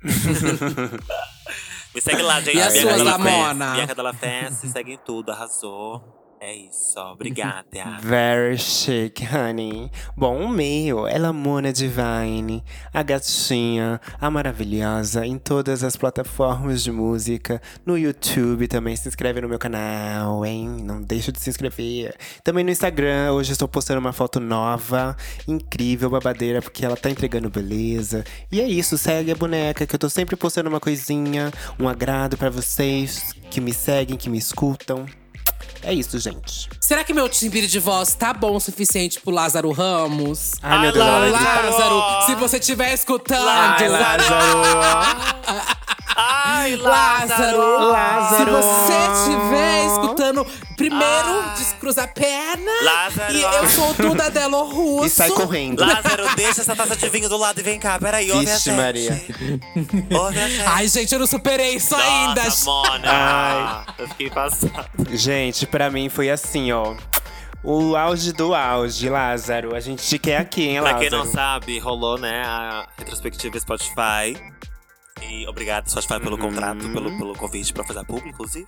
Me 1.93 2.01
segue 2.01 2.21
lá, 2.21 2.41
gente. 2.41 2.57
E 2.57 2.61
as 2.61 2.73
Bianca 2.73 2.89
suas. 2.89 3.03
Lamona? 3.03 3.73
Bianca 3.75 3.95
Della 3.95 4.13
Fence, 4.13 4.67
segue 4.69 4.93
em 4.93 4.97
tudo, 4.97 5.31
arrasou. 5.31 6.24
É 6.39 6.53
isso, 6.53 6.99
obrigada. 6.99 7.65
Very 8.01 8.57
chic, 8.57 9.21
honey. 9.33 9.89
Bom, 10.15 10.45
o 10.45 10.49
meu 10.49 11.07
é 11.07 11.17
Lamona 11.17 11.71
Divine, 11.71 12.63
a 12.93 13.01
gatinha, 13.01 13.99
a 14.19 14.29
maravilhosa, 14.29 15.25
em 15.25 15.37
todas 15.37 15.83
as 15.83 15.95
plataformas 15.95 16.83
de 16.83 16.91
música. 16.91 17.61
No 17.85 17.97
YouTube 17.97 18.67
também 18.67 18.95
se 18.95 19.07
inscreve 19.07 19.41
no 19.41 19.49
meu 19.49 19.57
canal, 19.57 20.45
hein? 20.45 20.67
Não 20.83 21.01
deixa 21.01 21.31
de 21.31 21.39
se 21.39 21.49
inscrever. 21.49 22.15
Também 22.43 22.63
no 22.63 22.69
Instagram, 22.69 23.31
hoje 23.31 23.53
estou 23.53 23.67
postando 23.67 23.99
uma 23.99 24.13
foto 24.13 24.39
nova, 24.39 25.15
incrível, 25.47 26.09
babadeira, 26.09 26.61
porque 26.61 26.85
ela 26.85 26.97
tá 26.97 27.09
entregando 27.09 27.49
beleza. 27.49 28.23
E 28.51 28.61
é 28.61 28.67
isso, 28.67 28.97
segue 28.97 29.31
a 29.31 29.35
boneca, 29.35 29.87
que 29.87 29.95
eu 29.95 29.99
tô 29.99 30.09
sempre 30.09 30.35
postando 30.35 30.69
uma 30.69 30.79
coisinha, 30.79 31.51
um 31.79 31.87
agrado 31.87 32.37
pra 32.37 32.49
vocês 32.49 33.33
que 33.49 33.61
me 33.61 33.73
seguem, 33.73 34.17
que 34.17 34.29
me 34.29 34.37
escutam. 34.37 35.05
É 35.85 35.93
isso, 35.93 36.17
gente. 36.17 36.67
Será 36.81 37.03
que 37.03 37.13
meu 37.13 37.29
timbre 37.29 37.67
de 37.67 37.79
voz 37.79 38.15
tá 38.15 38.33
bom 38.33 38.55
o 38.55 38.59
suficiente 38.59 39.21
pro 39.21 39.31
Lázaro 39.31 39.71
Ramos? 39.71 40.53
Ai, 40.63 40.79
meu 40.79 40.87
Ai, 40.87 40.91
Deus. 41.29 41.31
Lázaro. 41.31 41.97
Lázaro, 41.97 42.25
se 42.25 42.35
você 42.35 42.57
estiver 42.57 42.91
escutando. 42.93 43.47
Ai, 43.47 43.87
Lázaro. 43.87 44.35
Ai, 46.17 46.75
Lázaro, 46.77 47.87
Lázaro. 47.89 48.37
se 48.37 48.51
você 48.51 48.93
estiver 49.13 49.85
escutando, 49.85 50.04
primeiro 50.75 51.43
descruza 51.57 52.03
a 52.03 52.07
perna. 52.07 52.71
Lázaro. 52.83 53.33
E 53.33 53.41
eu 53.41 53.69
sou 53.69 53.93
Duda 53.93 54.29
Delo 54.31 54.63
Russo. 54.63 55.05
E 55.05 55.09
sai 55.09 55.29
correndo. 55.29 55.81
Lázaro, 55.85 56.35
deixa 56.35 56.61
essa 56.61 56.75
taça 56.75 56.95
de 56.95 57.09
vinho 57.09 57.29
do 57.29 57.37
lado 57.37 57.59
e 57.59 57.63
vem 57.63 57.79
cá. 57.79 57.99
Peraí, 57.99 58.31
ouve 58.31 58.49
a 58.49 58.53
Vixe, 58.53 58.69
gente. 58.69 58.77
Maria. 58.77 59.21
Ouve 60.19 60.39
a 60.39 60.47
gente. 60.49 60.61
Ai, 60.65 60.87
gente, 60.87 61.13
eu 61.13 61.19
não 61.19 61.27
superei 61.27 61.75
isso 61.75 61.95
ainda. 61.95 62.43
Nossa, 62.45 62.65
Mona. 62.65 63.03
Ai. 63.05 63.85
Eu 63.99 64.07
fiquei 64.09 64.29
passada. 64.29 64.89
Gente, 65.11 65.65
pra 65.67 65.89
mim 65.89 66.09
foi 66.09 66.29
assim, 66.29 66.71
ó. 66.71 66.95
O 67.63 67.95
auge 67.95 68.31
do 68.31 68.53
auge, 68.53 69.09
Lázaro. 69.09 69.75
A 69.75 69.79
gente 69.79 70.03
te 70.07 70.19
quer 70.19 70.37
aqui, 70.37 70.67
hein, 70.67 70.81
Pra 70.81 70.91
Lázaro? 70.91 71.01
quem 71.01 71.09
não 71.09 71.25
sabe, 71.25 71.79
rolou, 71.79 72.17
né, 72.17 72.43
a 72.45 72.87
retrospectiva 72.97 73.59
Spotify. 73.59 74.37
E 75.21 75.47
obrigado, 75.47 75.89
Spotify, 75.89 76.19
pelo 76.19 76.37
contrato, 76.37 76.89
pelo, 76.89 77.17
pelo 77.17 77.33
convite 77.35 77.71
pra 77.73 77.83
fazer 77.85 77.99
a 77.99 78.03
público, 78.03 78.27
inclusive. 78.29 78.67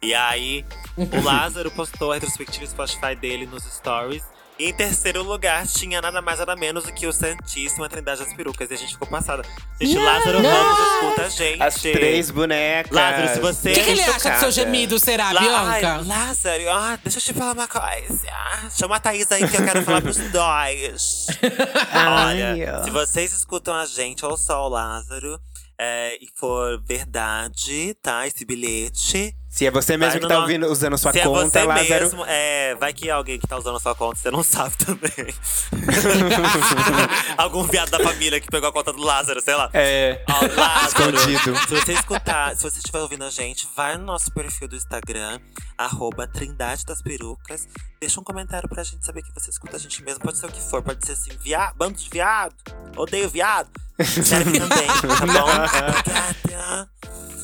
E 0.00 0.14
aí, 0.14 0.64
o 0.96 1.20
Lázaro 1.22 1.70
postou 1.70 2.12
a 2.12 2.14
retrospectiva 2.14 2.66
Spotify 2.66 3.14
dele 3.14 3.46
nos 3.46 3.62
stories. 3.64 4.22
E 4.58 4.68
em 4.68 4.72
terceiro 4.74 5.22
lugar, 5.22 5.66
tinha 5.66 6.00
nada 6.00 6.22
mais 6.22 6.38
nada 6.38 6.54
menos 6.56 6.84
do 6.84 6.92
que 6.92 7.06
o 7.06 7.12
Santíssima 7.12 7.88
Trindade 7.88 8.24
das 8.24 8.32
Perucas. 8.34 8.70
E 8.70 8.74
a 8.74 8.76
gente 8.76 8.92
ficou 8.92 9.08
passada. 9.08 9.42
Gente, 9.80 9.98
Lázaro 9.98 10.40
Ramos 10.42 10.78
escuta 10.78 11.22
a 11.22 11.28
gente. 11.28 11.62
As 11.62 11.74
três 11.74 12.30
bonecas. 12.30 12.92
Lázaro, 12.94 13.28
se 13.34 13.40
você- 13.40 13.70
O 13.70 13.74
que, 13.74 13.82
que 13.82 13.90
ele 13.90 14.02
acha 14.02 14.30
do 14.30 14.38
seu 14.40 14.50
gemido, 14.50 14.98
será, 14.98 15.32
Lá- 15.32 15.40
Bianca? 15.40 15.88
Ai, 15.96 16.04
Lázaro, 16.04 16.70
ah, 16.70 16.98
deixa 17.02 17.18
eu 17.18 17.22
te 17.22 17.34
falar 17.34 17.52
uma 17.52 17.68
coisa. 17.68 18.32
Chama 18.78 18.96
a 18.96 19.00
Thaís 19.00 19.30
aí 19.32 19.46
que 19.48 19.56
eu 19.56 19.64
quero 19.64 19.82
falar 19.82 20.00
pros 20.02 20.16
dois. 20.18 21.26
Olha, 22.26 22.84
se 22.84 22.90
vocês 22.90 23.32
escutam 23.32 23.74
a 23.74 23.84
gente 23.86 24.24
ou 24.24 24.36
só 24.36 24.66
o 24.66 24.68
Lázaro 24.68 25.38
é, 25.78 26.16
e 26.22 26.28
for 26.36 26.80
verdade, 26.82 27.94
tá? 28.02 28.26
Esse 28.26 28.44
bilhete. 28.44 29.34
Se 29.48 29.66
é 29.66 29.70
você 29.70 29.96
mesmo 29.98 30.14
que 30.14 30.20
no 30.22 30.28
tá 30.28 30.34
no- 30.36 30.40
ouvindo, 30.42 30.66
usando 30.70 30.96
sua 30.96 31.12
se 31.12 31.20
é 31.20 31.24
conta, 31.24 31.60
você 31.60 31.64
Lázaro. 31.64 32.04
mesmo, 32.04 32.24
é, 32.26 32.74
vai 32.76 32.92
que 32.94 33.10
alguém 33.10 33.38
que 33.38 33.46
tá 33.46 33.58
usando 33.58 33.78
sua 33.78 33.94
conta, 33.94 34.18
você 34.18 34.30
não 34.30 34.42
sabe 34.42 34.74
também. 34.78 35.34
Algum 37.36 37.62
viado 37.64 37.90
da 37.90 38.00
família 38.00 38.40
que 38.40 38.48
pegou 38.48 38.68
a 38.68 38.72
conta 38.72 38.92
do 38.92 39.02
Lázaro, 39.02 39.40
sei 39.40 39.54
lá. 39.54 39.68
É. 39.74 40.24
Ó, 40.28 40.60
Lázaro, 40.60 41.16
Escondido. 41.16 41.56
Se 41.68 41.74
você 41.74 41.92
escutar, 41.92 42.56
se 42.56 42.62
você 42.62 42.78
estiver 42.78 43.00
ouvindo 43.00 43.24
a 43.24 43.30
gente, 43.30 43.68
vai 43.76 43.96
no 43.96 44.04
nosso 44.04 44.32
perfil 44.32 44.68
do 44.68 44.76
Instagram, 44.76 45.38
arroba 45.76 46.26
Trindade 46.26 46.84
das 46.84 47.02
Perucas. 47.02 47.68
Deixa 48.02 48.18
um 48.20 48.24
comentário 48.24 48.68
pra 48.68 48.82
gente 48.82 49.06
saber 49.06 49.22
que 49.22 49.30
você 49.32 49.48
escuta 49.48 49.76
a 49.76 49.78
gente 49.78 50.02
mesmo. 50.02 50.18
Pode 50.24 50.36
ser 50.36 50.46
o 50.46 50.48
que 50.48 50.60
for, 50.60 50.82
pode 50.82 51.06
ser 51.06 51.12
assim, 51.12 51.30
viado, 51.40 51.76
bando 51.76 51.94
de 51.96 52.10
viado, 52.10 52.52
odeio 52.96 53.28
viado. 53.30 53.68
Serve 54.04 54.58
também, 54.58 54.86
tá 54.88 55.24
bom? 55.24 56.40
Obrigada. 56.42 56.88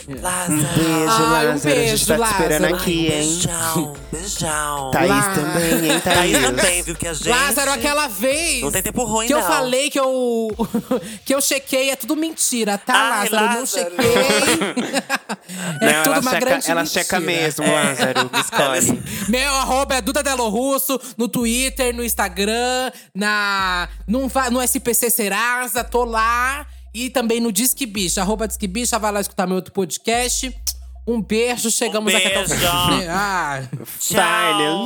Lázaro. 0.09 0.56
Beijo, 0.56 1.10
Ai, 1.10 1.47
um 1.47 1.51
Lázaro. 1.51 1.51
a 1.51 1.52
gente 1.52 1.62
beijo, 1.64 2.06
tá 2.06 2.16
te 2.16 2.22
esperando 2.32 2.62
Lázaro. 2.62 2.76
aqui, 2.76 3.06
hein? 3.09 3.10
Beijão, 3.28 3.97
beijão. 4.10 4.90
Thaís 4.90 5.09
Lá- 5.10 5.35
também, 5.35 5.72
hein, 5.90 6.01
Thaís? 6.01 6.02
Thaís 6.32 6.39
também, 6.47 6.82
viu? 6.82 6.97
Que 6.97 7.09
a 7.09 7.12
gente. 7.12 7.28
Lázaro, 7.28 7.70
aquela 7.72 8.09
vez. 8.09 8.62
Não 8.62 8.70
tem 8.72 8.82
tempo 8.82 9.05
ruim, 9.05 9.26
Que 9.26 9.35
eu 9.35 9.40
não. 9.40 9.47
falei 9.47 9.90
que 9.90 10.01
eu. 10.01 10.48
que 11.26 11.35
eu 11.35 11.43
chequei, 11.43 11.90
é 11.90 11.97
tudo 11.97 12.16
mentira, 12.16 12.78
tá, 12.78 12.94
Ai, 12.94 13.28
Lázaro? 13.28 13.47
Não 13.52 13.60
Lázaro. 13.60 13.90
chequei. 13.90 14.14
é 15.89 15.93
Não, 15.93 16.02
tudo 16.05 16.12
ela 16.14 16.20
uma 16.20 16.30
checa, 16.30 16.40
grande 16.47 16.70
ela 16.70 16.82
mentira. 16.85 17.02
checa 17.05 17.20
mesmo, 17.20 17.64
Lázaro. 17.70 18.30
Escolhe. 18.40 19.02
Meu 19.28 19.55
arroba 19.56 19.94
é 19.97 20.01
Duda 20.01 20.22
Delo 20.22 20.47
Russo, 20.48 21.00
no 21.16 21.28
Twitter, 21.28 21.94
no 21.94 22.04
Instagram, 22.04 22.90
na, 23.14 23.88
no, 24.06 24.30
no 24.50 24.62
SPC 24.62 25.10
Serasa, 25.10 25.84
tô 25.84 26.04
lá. 26.04 26.66
E 26.94 27.10
também 27.10 27.40
no 27.40 27.52
Disque 27.52 27.86
Bicha, 27.86 28.22
arroba 28.22 28.48
Disque 28.48 28.66
Bicha, 28.66 28.98
vai 28.98 29.12
lá 29.12 29.20
escutar 29.20 29.46
meu 29.46 29.56
outro 29.56 29.72
podcast. 29.72 30.52
Um 31.06 31.22
beijo, 31.22 31.70
chegamos 31.70 32.14
aqui 32.14 32.26
até 32.26 32.42
o 32.42 32.48
fim. 32.48 32.56
beijo. 32.56 32.68
Ah. 33.10 33.62
Tchau. 33.98 34.84